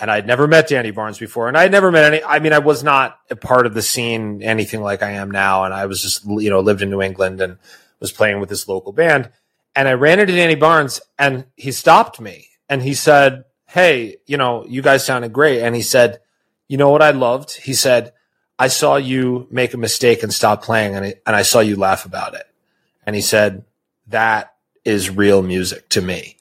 And 0.00 0.10
I'd 0.10 0.26
never 0.26 0.46
met 0.46 0.68
Danny 0.68 0.92
Barnes 0.92 1.18
before. 1.18 1.48
And 1.48 1.58
I'd 1.58 1.72
never 1.72 1.90
met 1.90 2.04
any, 2.04 2.22
I 2.22 2.38
mean, 2.38 2.52
I 2.52 2.60
was 2.60 2.84
not 2.84 3.18
a 3.30 3.36
part 3.36 3.66
of 3.66 3.74
the 3.74 3.82
scene, 3.82 4.42
anything 4.42 4.80
like 4.80 5.02
I 5.02 5.10
am 5.12 5.30
now. 5.30 5.64
And 5.64 5.74
I 5.74 5.86
was 5.86 6.02
just, 6.02 6.24
you 6.24 6.50
know, 6.50 6.60
lived 6.60 6.82
in 6.82 6.90
New 6.90 7.02
England 7.02 7.40
and 7.40 7.58
was 7.98 8.12
playing 8.12 8.38
with 8.38 8.48
this 8.48 8.68
local 8.68 8.92
band. 8.92 9.30
And 9.74 9.88
I 9.88 9.94
ran 9.94 10.20
into 10.20 10.34
Danny 10.34 10.54
Barnes 10.54 11.00
and 11.18 11.46
he 11.56 11.72
stopped 11.72 12.20
me 12.20 12.48
and 12.68 12.80
he 12.82 12.94
said, 12.94 13.44
Hey, 13.66 14.16
you 14.26 14.36
know, 14.36 14.64
you 14.66 14.82
guys 14.82 15.04
sounded 15.04 15.32
great. 15.32 15.62
And 15.62 15.74
he 15.74 15.82
said, 15.82 16.20
You 16.68 16.78
know 16.78 16.90
what 16.90 17.02
I 17.02 17.10
loved? 17.10 17.56
He 17.56 17.74
said, 17.74 18.12
I 18.58 18.68
saw 18.68 18.96
you 18.96 19.46
make 19.50 19.74
a 19.74 19.78
mistake 19.78 20.22
and 20.22 20.32
stop 20.32 20.62
playing 20.62 20.94
and, 20.94 21.06
and 21.26 21.36
I 21.36 21.42
saw 21.42 21.60
you 21.60 21.76
laugh 21.76 22.06
about 22.06 22.34
it. 22.34 22.44
And 23.04 23.14
he 23.14 23.22
said, 23.22 23.64
That 24.08 24.54
is 24.84 25.10
real 25.10 25.42
music 25.42 25.88
to 25.90 26.00
me. 26.00 26.36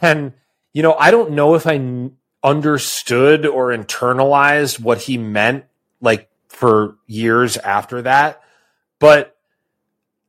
And, 0.00 0.32
you 0.72 0.82
know, 0.82 0.94
I 0.94 1.10
don't 1.10 1.32
know 1.32 1.54
if 1.54 1.66
I 1.66 1.74
n- 1.74 2.16
understood 2.42 3.46
or 3.46 3.68
internalized 3.68 4.80
what 4.80 5.02
he 5.02 5.18
meant 5.18 5.64
like 6.00 6.30
for 6.48 6.96
years 7.06 7.56
after 7.56 8.02
that. 8.02 8.42
But 8.98 9.36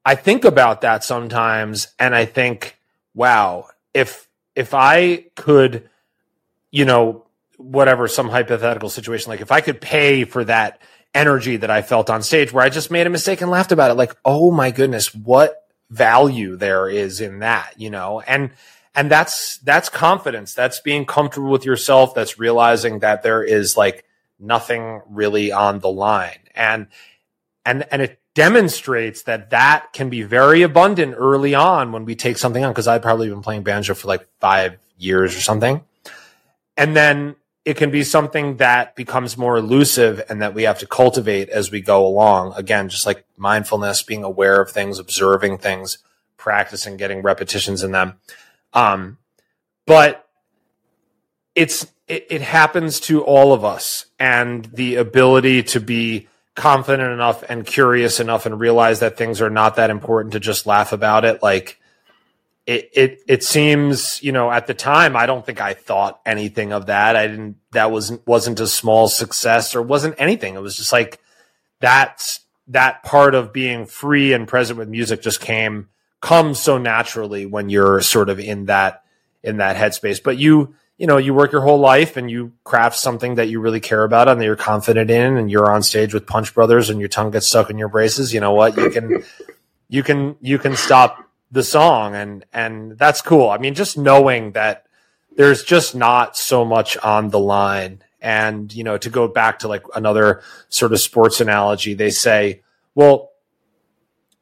I 0.06 0.16
think 0.16 0.46
about 0.46 0.82
that 0.82 1.04
sometimes 1.04 1.88
and 2.00 2.16
I 2.16 2.26
think, 2.26 2.78
wow, 3.14 3.68
if 3.94 4.28
if 4.56 4.74
I 4.74 5.26
could, 5.36 5.90
you 6.72 6.86
know, 6.86 7.26
whatever, 7.58 8.08
some 8.08 8.30
hypothetical 8.30 8.90
situation, 8.90 9.30
like 9.30 9.42
if 9.42 9.52
I 9.52 9.62
could 9.62 9.80
pay 9.80 10.24
for 10.24 10.44
that 10.46 10.82
energy 11.14 11.58
that 11.58 11.70
I 11.70 11.82
felt 11.82 12.10
on 12.10 12.24
stage 12.24 12.52
where 12.52 12.64
I 12.64 12.70
just 12.70 12.92
made 12.92 13.08
a 13.08 13.10
mistake 13.10 13.42
and 13.42 13.52
laughed 13.52 13.72
about 13.72 13.92
it, 13.92 13.96
like, 13.96 14.16
oh 14.26 14.52
my 14.52 14.72
goodness, 14.72 15.14
what 15.14 15.67
value 15.90 16.56
there 16.56 16.90
is 16.90 17.22
in 17.22 17.40
that, 17.40 17.74
you 17.78 17.90
know? 17.90 18.22
And 18.22 18.52
and 18.96 19.12
that's 19.12 19.58
that's 19.60 19.90
confidence. 19.90 20.54
That's 20.54 20.80
being 20.80 21.06
comfortable 21.06 21.50
with 21.50 21.66
yourself. 21.66 22.16
That's 22.16 22.40
realizing 22.40 23.00
that 23.00 23.24
there 23.24 23.44
is 23.44 23.78
like 23.78 24.06
nothing 24.40 25.02
really 25.10 25.52
on 25.52 25.80
the 25.80 25.90
line. 25.90 26.40
And 26.56 26.88
and 27.68 27.86
and 27.92 28.02
it 28.02 28.20
demonstrates 28.38 29.24
that 29.24 29.50
that 29.50 29.92
can 29.94 30.12
be 30.12 30.22
very 30.22 30.62
abundant 30.62 31.16
early 31.18 31.56
on 31.56 31.92
when 31.92 32.06
we 32.06 32.16
take 32.16 32.38
something 32.38 32.64
on 32.64 32.72
because 32.72 32.88
i've 32.88 33.02
probably 33.02 33.28
been 33.28 33.42
playing 33.42 33.64
banjo 33.64 33.96
for 33.96 34.08
like 34.08 34.28
five 34.40 34.78
years 34.96 35.36
or 35.36 35.40
something 35.40 35.84
and 36.78 36.96
then 36.96 37.36
it 37.68 37.76
can 37.76 37.92
be 37.92 38.02
something 38.02 38.56
that 38.58 38.96
becomes 38.96 39.38
more 39.38 39.58
elusive 39.58 40.24
and 40.30 40.42
that 40.42 40.54
we 40.54 40.64
have 40.64 40.80
to 40.80 40.88
cultivate 40.88 41.50
as 41.50 41.70
we 41.70 41.82
go 41.82 42.08
along. 42.08 42.54
Again 42.56 42.88
just 42.88 43.06
like 43.06 43.26
mindfulness 43.36 44.04
being 44.04 44.24
aware 44.24 44.62
of 44.62 44.72
things 44.72 45.00
observing 45.00 45.58
things 45.58 45.98
practicing 46.38 46.96
getting 46.96 47.22
repetitions 47.22 47.84
in 47.84 47.92
them. 47.92 48.14
Um, 48.72 49.18
but 49.86 50.30
it's 51.56 51.88
it, 52.08 52.28
it 52.30 52.42
happens 52.42 53.02
to 53.02 53.22
all 53.22 53.52
of 53.52 53.66
us. 53.66 54.06
And 54.18 54.64
the 54.64 54.96
ability 54.96 55.64
to 55.64 55.82
be 55.82 56.30
confident 56.56 57.12
enough 57.12 57.44
and 57.50 57.66
curious 57.66 58.22
enough 58.22 58.46
and 58.46 58.62
realize 58.62 59.02
that 59.02 59.18
things 59.18 59.42
are 59.42 59.50
not 59.50 59.76
that 59.76 59.90
important 59.90 60.32
to 60.32 60.40
just 60.40 60.66
laugh 60.66 60.94
about 60.94 61.26
it 61.26 61.44
like 61.44 61.82
it 62.68 62.90
it 62.94 63.24
it 63.28 63.44
seems 63.44 64.22
you 64.22 64.32
know 64.32 64.52
at 64.52 64.68
the 64.68 64.74
time 64.76 65.16
i 65.16 65.26
don't 65.26 65.46
think 65.46 65.60
i 65.60 65.74
thought 65.74 66.20
anything 66.26 66.74
of 66.74 66.88
that. 66.88 67.16
I 67.16 67.28
didn't 67.28 67.56
that 67.72 67.92
wasn't 67.92 68.28
wasn't 68.28 68.60
a 68.60 68.68
small 68.68 69.08
success 69.08 69.76
or 69.76 69.82
wasn't 69.82 70.16
anything. 70.20 70.56
It 70.56 70.62
was 70.62 70.78
just 70.78 70.92
like 70.92 71.20
that's 71.80 72.42
that 72.68 73.02
part 73.04 73.34
of 73.34 73.54
being 73.54 73.86
free 73.86 74.34
and 74.34 74.48
present 74.48 74.78
with 74.78 74.90
music 74.90 75.22
just 75.22 75.40
came 75.40 75.88
comes 76.22 76.60
so 76.60 76.78
naturally 76.78 77.46
when 77.46 77.70
you're 77.70 78.02
sort 78.02 78.30
of 78.30 78.40
in 78.40 78.66
that 78.66 79.04
in 79.42 79.58
that 79.58 79.78
headspace. 79.78 80.22
But 80.22 80.38
you 80.38 80.76
you 80.98 81.06
know, 81.06 81.18
you 81.18 81.34
work 81.34 81.52
your 81.52 81.62
whole 81.62 81.80
life 81.80 82.18
and 82.18 82.30
you 82.30 82.54
craft 82.64 82.98
something 82.98 83.36
that 83.36 83.50
you 83.50 83.60
really 83.60 83.80
care 83.80 84.04
about 84.04 84.28
and 84.28 84.42
that 84.42 84.46
you're 84.46 84.56
confident 84.56 85.12
in 85.12 85.38
and 85.38 85.52
you're 85.52 85.72
on 85.72 85.84
stage 85.84 86.12
with 86.12 86.26
Punch 86.26 86.56
Brothers 86.56 86.90
and 86.90 87.00
your 87.00 87.08
tongue 87.08 87.30
gets 87.30 87.46
stuck 87.46 87.70
in 87.70 87.78
your 87.78 87.88
braces, 87.88 88.34
you 88.34 88.40
know 88.40 88.54
what? 88.54 88.76
You 88.76 88.90
can 88.90 89.24
you 89.90 90.04
can 90.04 90.36
you 90.42 90.58
can 90.58 90.76
stop 90.76 91.27
the 91.52 91.64
song 91.64 92.16
and 92.16 92.46
and 92.52 92.98
that's 92.98 93.22
cool. 93.22 93.50
I 93.50 93.58
mean, 93.58 93.74
just 93.74 93.98
knowing 93.98 94.52
that 94.52 94.88
there's 95.38 95.64
just 95.64 95.96
not 95.96 96.36
so 96.36 96.66
much 96.66 96.98
on 96.98 97.30
the 97.30 97.40
line. 97.40 98.04
And, 98.20 98.74
you 98.74 98.84
know, 98.84 98.98
to 98.98 99.10
go 99.10 99.28
back 99.28 99.60
to 99.60 99.68
like 99.68 99.84
another 99.96 100.42
sort 100.68 100.92
of 100.92 101.00
sports 101.00 101.40
analogy, 101.40 101.94
they 101.94 102.10
say, 102.10 102.64
well, 102.96 103.32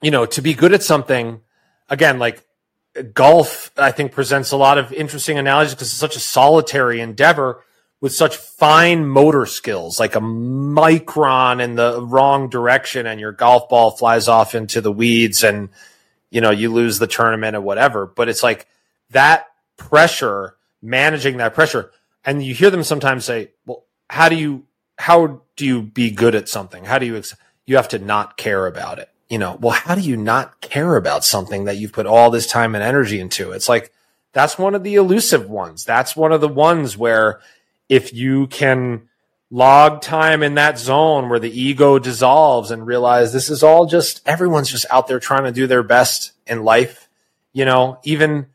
you 0.01 0.09
know, 0.09 0.25
to 0.25 0.41
be 0.41 0.53
good 0.53 0.73
at 0.73 0.81
something, 0.81 1.41
again, 1.89 2.17
like 2.17 2.47
golf, 3.13 3.71
I 3.77 3.91
think 3.91 4.13
presents 4.13 4.51
a 4.51 4.57
lot 4.57 4.77
of 4.77 4.93
interesting 4.93 5.37
analogies 5.37 5.75
because 5.75 5.89
it's 5.89 5.97
such 5.97 6.15
a 6.15 6.21
solitary 6.21 7.01
endeavor 7.01 7.61
with 7.99 8.15
such 8.15 8.37
fine 8.37 9.05
motor 9.05 9.45
skills, 9.45 9.99
like 9.99 10.15
a 10.15 10.21
micron 10.21 11.61
in 11.61 11.75
the 11.75 12.01
wrong 12.01 12.49
direction 12.49 13.05
and 13.05 13.19
your 13.19 13.33
golf 13.33 13.67
ball 13.67 13.91
flies 13.91 14.29
off 14.29 14.55
into 14.55 14.79
the 14.79 14.91
weeds 14.91 15.43
and, 15.43 15.69
you 16.35 16.41
know, 16.41 16.51
you 16.51 16.71
lose 16.71 16.99
the 16.99 17.07
tournament 17.07 17.55
or 17.55 17.61
whatever. 17.61 18.05
But 18.05 18.27
it's 18.27 18.43
like 18.43 18.67
that 19.11 19.47
pressure, 19.77 20.57
managing 20.81 21.37
that 21.37 21.53
pressure. 21.53 21.91
And 22.25 22.43
you 22.43 22.53
hear 22.53 22.69
them 22.69 22.83
sometimes 22.83 23.23
say, 23.23 23.51
well, 23.65 23.85
how 24.09 24.27
do 24.27 24.35
you, 24.35 24.65
how 24.97 25.41
do 25.55 25.65
you 25.65 25.81
be 25.81 26.11
good 26.11 26.35
at 26.35 26.49
something? 26.49 26.83
How 26.83 26.99
do 26.99 27.05
you, 27.05 27.15
ex-? 27.15 27.35
you 27.65 27.77
have 27.77 27.87
to 27.89 27.99
not 27.99 28.35
care 28.37 28.67
about 28.67 28.99
it 28.99 29.09
you 29.29 29.39
know, 29.39 29.57
well, 29.59 29.73
how 29.73 29.95
do 29.95 30.01
you 30.01 30.17
not 30.17 30.61
care 30.61 30.95
about 30.95 31.23
something 31.23 31.65
that 31.65 31.77
you've 31.77 31.93
put 31.93 32.05
all 32.05 32.29
this 32.29 32.47
time 32.47 32.75
and 32.75 32.83
energy 32.83 33.19
into? 33.19 33.51
It's 33.51 33.67
like, 33.67 33.91
that's 34.33 34.57
one 34.57 34.75
of 34.75 34.83
the 34.83 34.95
elusive 34.95 35.49
ones. 35.49 35.83
That's 35.83 36.15
one 36.15 36.31
of 36.31 36.41
the 36.41 36.47
ones 36.47 36.97
where 36.97 37.39
if 37.89 38.13
you 38.13 38.47
can 38.47 39.09
log 39.49 40.01
time 40.01 40.43
in 40.43 40.55
that 40.55 40.79
zone 40.79 41.29
where 41.29 41.39
the 41.39 41.61
ego 41.61 41.99
dissolves 41.99 42.71
and 42.71 42.85
realize 42.85 43.31
this 43.31 43.49
is 43.49 43.63
all 43.63 43.85
just, 43.85 44.21
everyone's 44.25 44.71
just 44.71 44.85
out 44.89 45.07
there 45.07 45.19
trying 45.19 45.43
to 45.43 45.51
do 45.51 45.67
their 45.67 45.83
best 45.83 46.33
in 46.47 46.63
life. 46.63 47.07
You 47.53 47.65
know, 47.65 47.99
even 48.03 48.47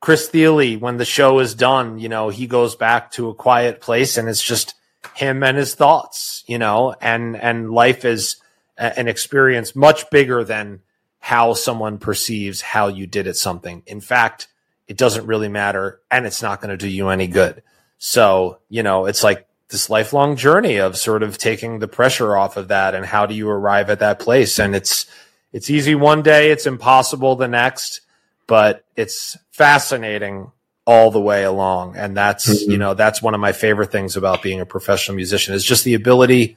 Chris 0.00 0.28
Thile, 0.28 0.78
when 0.78 0.96
the 0.96 1.04
show 1.04 1.38
is 1.40 1.54
done, 1.54 1.98
you 1.98 2.08
know, 2.08 2.28
he 2.28 2.46
goes 2.46 2.76
back 2.76 3.10
to 3.12 3.28
a 3.28 3.34
quiet 3.34 3.80
place 3.80 4.16
and 4.16 4.28
it's 4.28 4.42
just 4.42 4.74
him 5.14 5.42
and 5.42 5.56
his 5.56 5.74
thoughts, 5.74 6.44
you 6.46 6.58
know, 6.58 6.94
and, 7.00 7.36
and 7.36 7.70
life 7.70 8.04
is, 8.04 8.36
an 8.78 9.08
experience 9.08 9.74
much 9.74 10.08
bigger 10.08 10.44
than 10.44 10.80
how 11.18 11.52
someone 11.52 11.98
perceives 11.98 12.60
how 12.60 12.86
you 12.86 13.06
did 13.06 13.26
at 13.26 13.36
something. 13.36 13.82
In 13.86 14.00
fact, 14.00 14.46
it 14.86 14.96
doesn't 14.96 15.26
really 15.26 15.48
matter 15.48 16.00
and 16.10 16.24
it's 16.24 16.42
not 16.42 16.60
going 16.60 16.70
to 16.70 16.76
do 16.76 16.88
you 16.88 17.08
any 17.08 17.26
good. 17.26 17.62
So, 17.98 18.60
you 18.68 18.84
know, 18.84 19.06
it's 19.06 19.24
like 19.24 19.47
this 19.70 19.90
lifelong 19.90 20.36
journey 20.36 20.78
of 20.78 20.96
sort 20.96 21.22
of 21.22 21.36
taking 21.36 21.78
the 21.78 21.88
pressure 21.88 22.36
off 22.36 22.56
of 22.56 22.68
that 22.68 22.94
and 22.94 23.04
how 23.04 23.26
do 23.26 23.34
you 23.34 23.48
arrive 23.48 23.90
at 23.90 24.00
that 24.00 24.18
place? 24.18 24.58
And 24.58 24.74
it's, 24.74 25.06
it's 25.52 25.68
easy 25.68 25.94
one 25.94 26.22
day, 26.22 26.50
it's 26.50 26.66
impossible 26.66 27.36
the 27.36 27.48
next, 27.48 28.00
but 28.46 28.84
it's 28.96 29.36
fascinating 29.50 30.50
all 30.86 31.10
the 31.10 31.20
way 31.20 31.44
along. 31.44 31.96
And 31.96 32.16
that's, 32.16 32.48
mm-hmm. 32.48 32.70
you 32.70 32.78
know, 32.78 32.94
that's 32.94 33.20
one 33.20 33.34
of 33.34 33.40
my 33.40 33.52
favorite 33.52 33.92
things 33.92 34.16
about 34.16 34.42
being 34.42 34.60
a 34.60 34.66
professional 34.66 35.16
musician 35.16 35.54
is 35.54 35.64
just 35.64 35.84
the 35.84 35.94
ability 35.94 36.56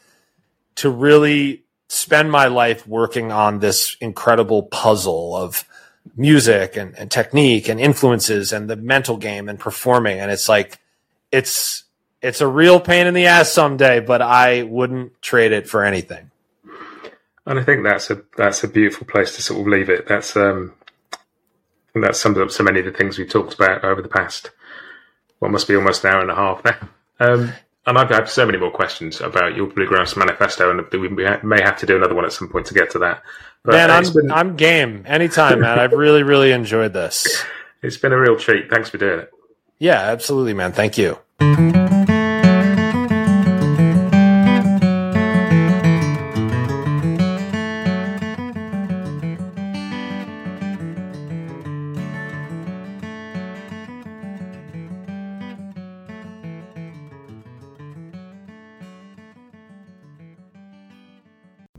to 0.75 0.89
really 0.89 1.63
spend 1.89 2.31
my 2.31 2.47
life 2.47 2.88
working 2.88 3.33
on 3.33 3.59
this 3.59 3.97
incredible 3.99 4.63
puzzle 4.63 5.35
of 5.35 5.65
music 6.15 6.77
and, 6.77 6.97
and, 6.97 7.11
technique 7.11 7.67
and 7.67 7.79
influences 7.79 8.53
and 8.53 8.69
the 8.69 8.77
mental 8.77 9.17
game 9.17 9.49
and 9.49 9.59
performing. 9.59 10.19
And 10.19 10.31
it's 10.31 10.47
like, 10.47 10.79
it's, 11.33 11.83
it's 12.22 12.41
a 12.41 12.48
real 12.48 12.80
pain 12.80 13.07
in 13.07 13.14
the 13.14 13.26
ass 13.26 13.52
someday, 13.52 13.99
but 13.99 14.22
I 14.22 14.64
wouldn't 14.64 15.22
trade 15.22 15.52
it 15.52 15.68
for 15.68 15.84
anything. 15.84 16.31
And 17.45 17.60
I 17.60 17.64
think 17.64 17.84
that's 17.84 18.10
a, 18.10 18.22
that's 18.38 18.64
a 18.64 18.68
beautiful 18.68 19.07
place 19.07 19.35
to 19.35 19.41
sort 19.41 19.61
of 19.61 19.68
leave 19.68 19.89
it. 19.89 20.07
That's, 20.07 20.35
um, 20.35 20.73
and 21.93 22.03
that 22.03 22.15
sums 22.15 22.38
up 22.38 22.52
so 22.52 22.64
many 22.64 22.80
of 22.80 22.85
the 22.85 22.91
things 22.91 23.18
we've 23.18 23.30
talked 23.30 23.53
about 23.53 23.84
over 23.84 24.02
the 24.02 24.07
past, 24.07 24.52
what 25.39 25.52
must 25.52 25.68
be 25.68 25.76
almost 25.76 26.03
an 26.03 26.14
hour 26.14 26.22
and 26.22 26.31
a 26.31 26.35
half 26.35 26.64
now. 26.64 26.89
Um, 27.19 27.53
and 27.85 27.98
I've 27.98 28.10
had 28.10 28.30
so 28.30 28.45
many 28.45 28.60
more 28.60 28.72
questions 28.72 29.22
about 29.22 29.56
your 29.56 29.68
bluegrass 29.68 30.15
manifesto, 30.15 30.69
and 30.69 30.88
we 30.91 31.10
may 31.10 31.61
have 31.61 31.77
to 31.77 31.85
do 31.85 31.95
another 31.98 32.14
one 32.14 32.26
at 32.26 32.31
some 32.31 32.48
point 32.48 32.68
to 32.68 32.76
get 32.76 32.91
to 32.91 32.99
that. 32.99 33.23
But 33.64 33.73
man, 33.73 33.91
I'm 33.91 34.14
been... 34.14 34.31
I'm 34.31 34.56
game 34.56 35.03
anytime, 35.07 35.61
man. 35.61 35.80
I've 35.80 35.91
really 35.91 36.23
really 36.23 36.52
enjoyed 36.52 36.93
this. 36.93 37.43
It's 37.84 37.98
been 37.98 38.14
a 38.14 38.19
real 38.19 38.38
treat. 38.38 38.69
Thanks 38.69 38.89
for 38.89 38.99
doing 38.99 39.22
it. 39.22 39.31
Yeah, 39.80 39.99
absolutely, 39.99 40.53
man. 40.53 40.72
Thank 40.72 40.99
you. 40.99 41.18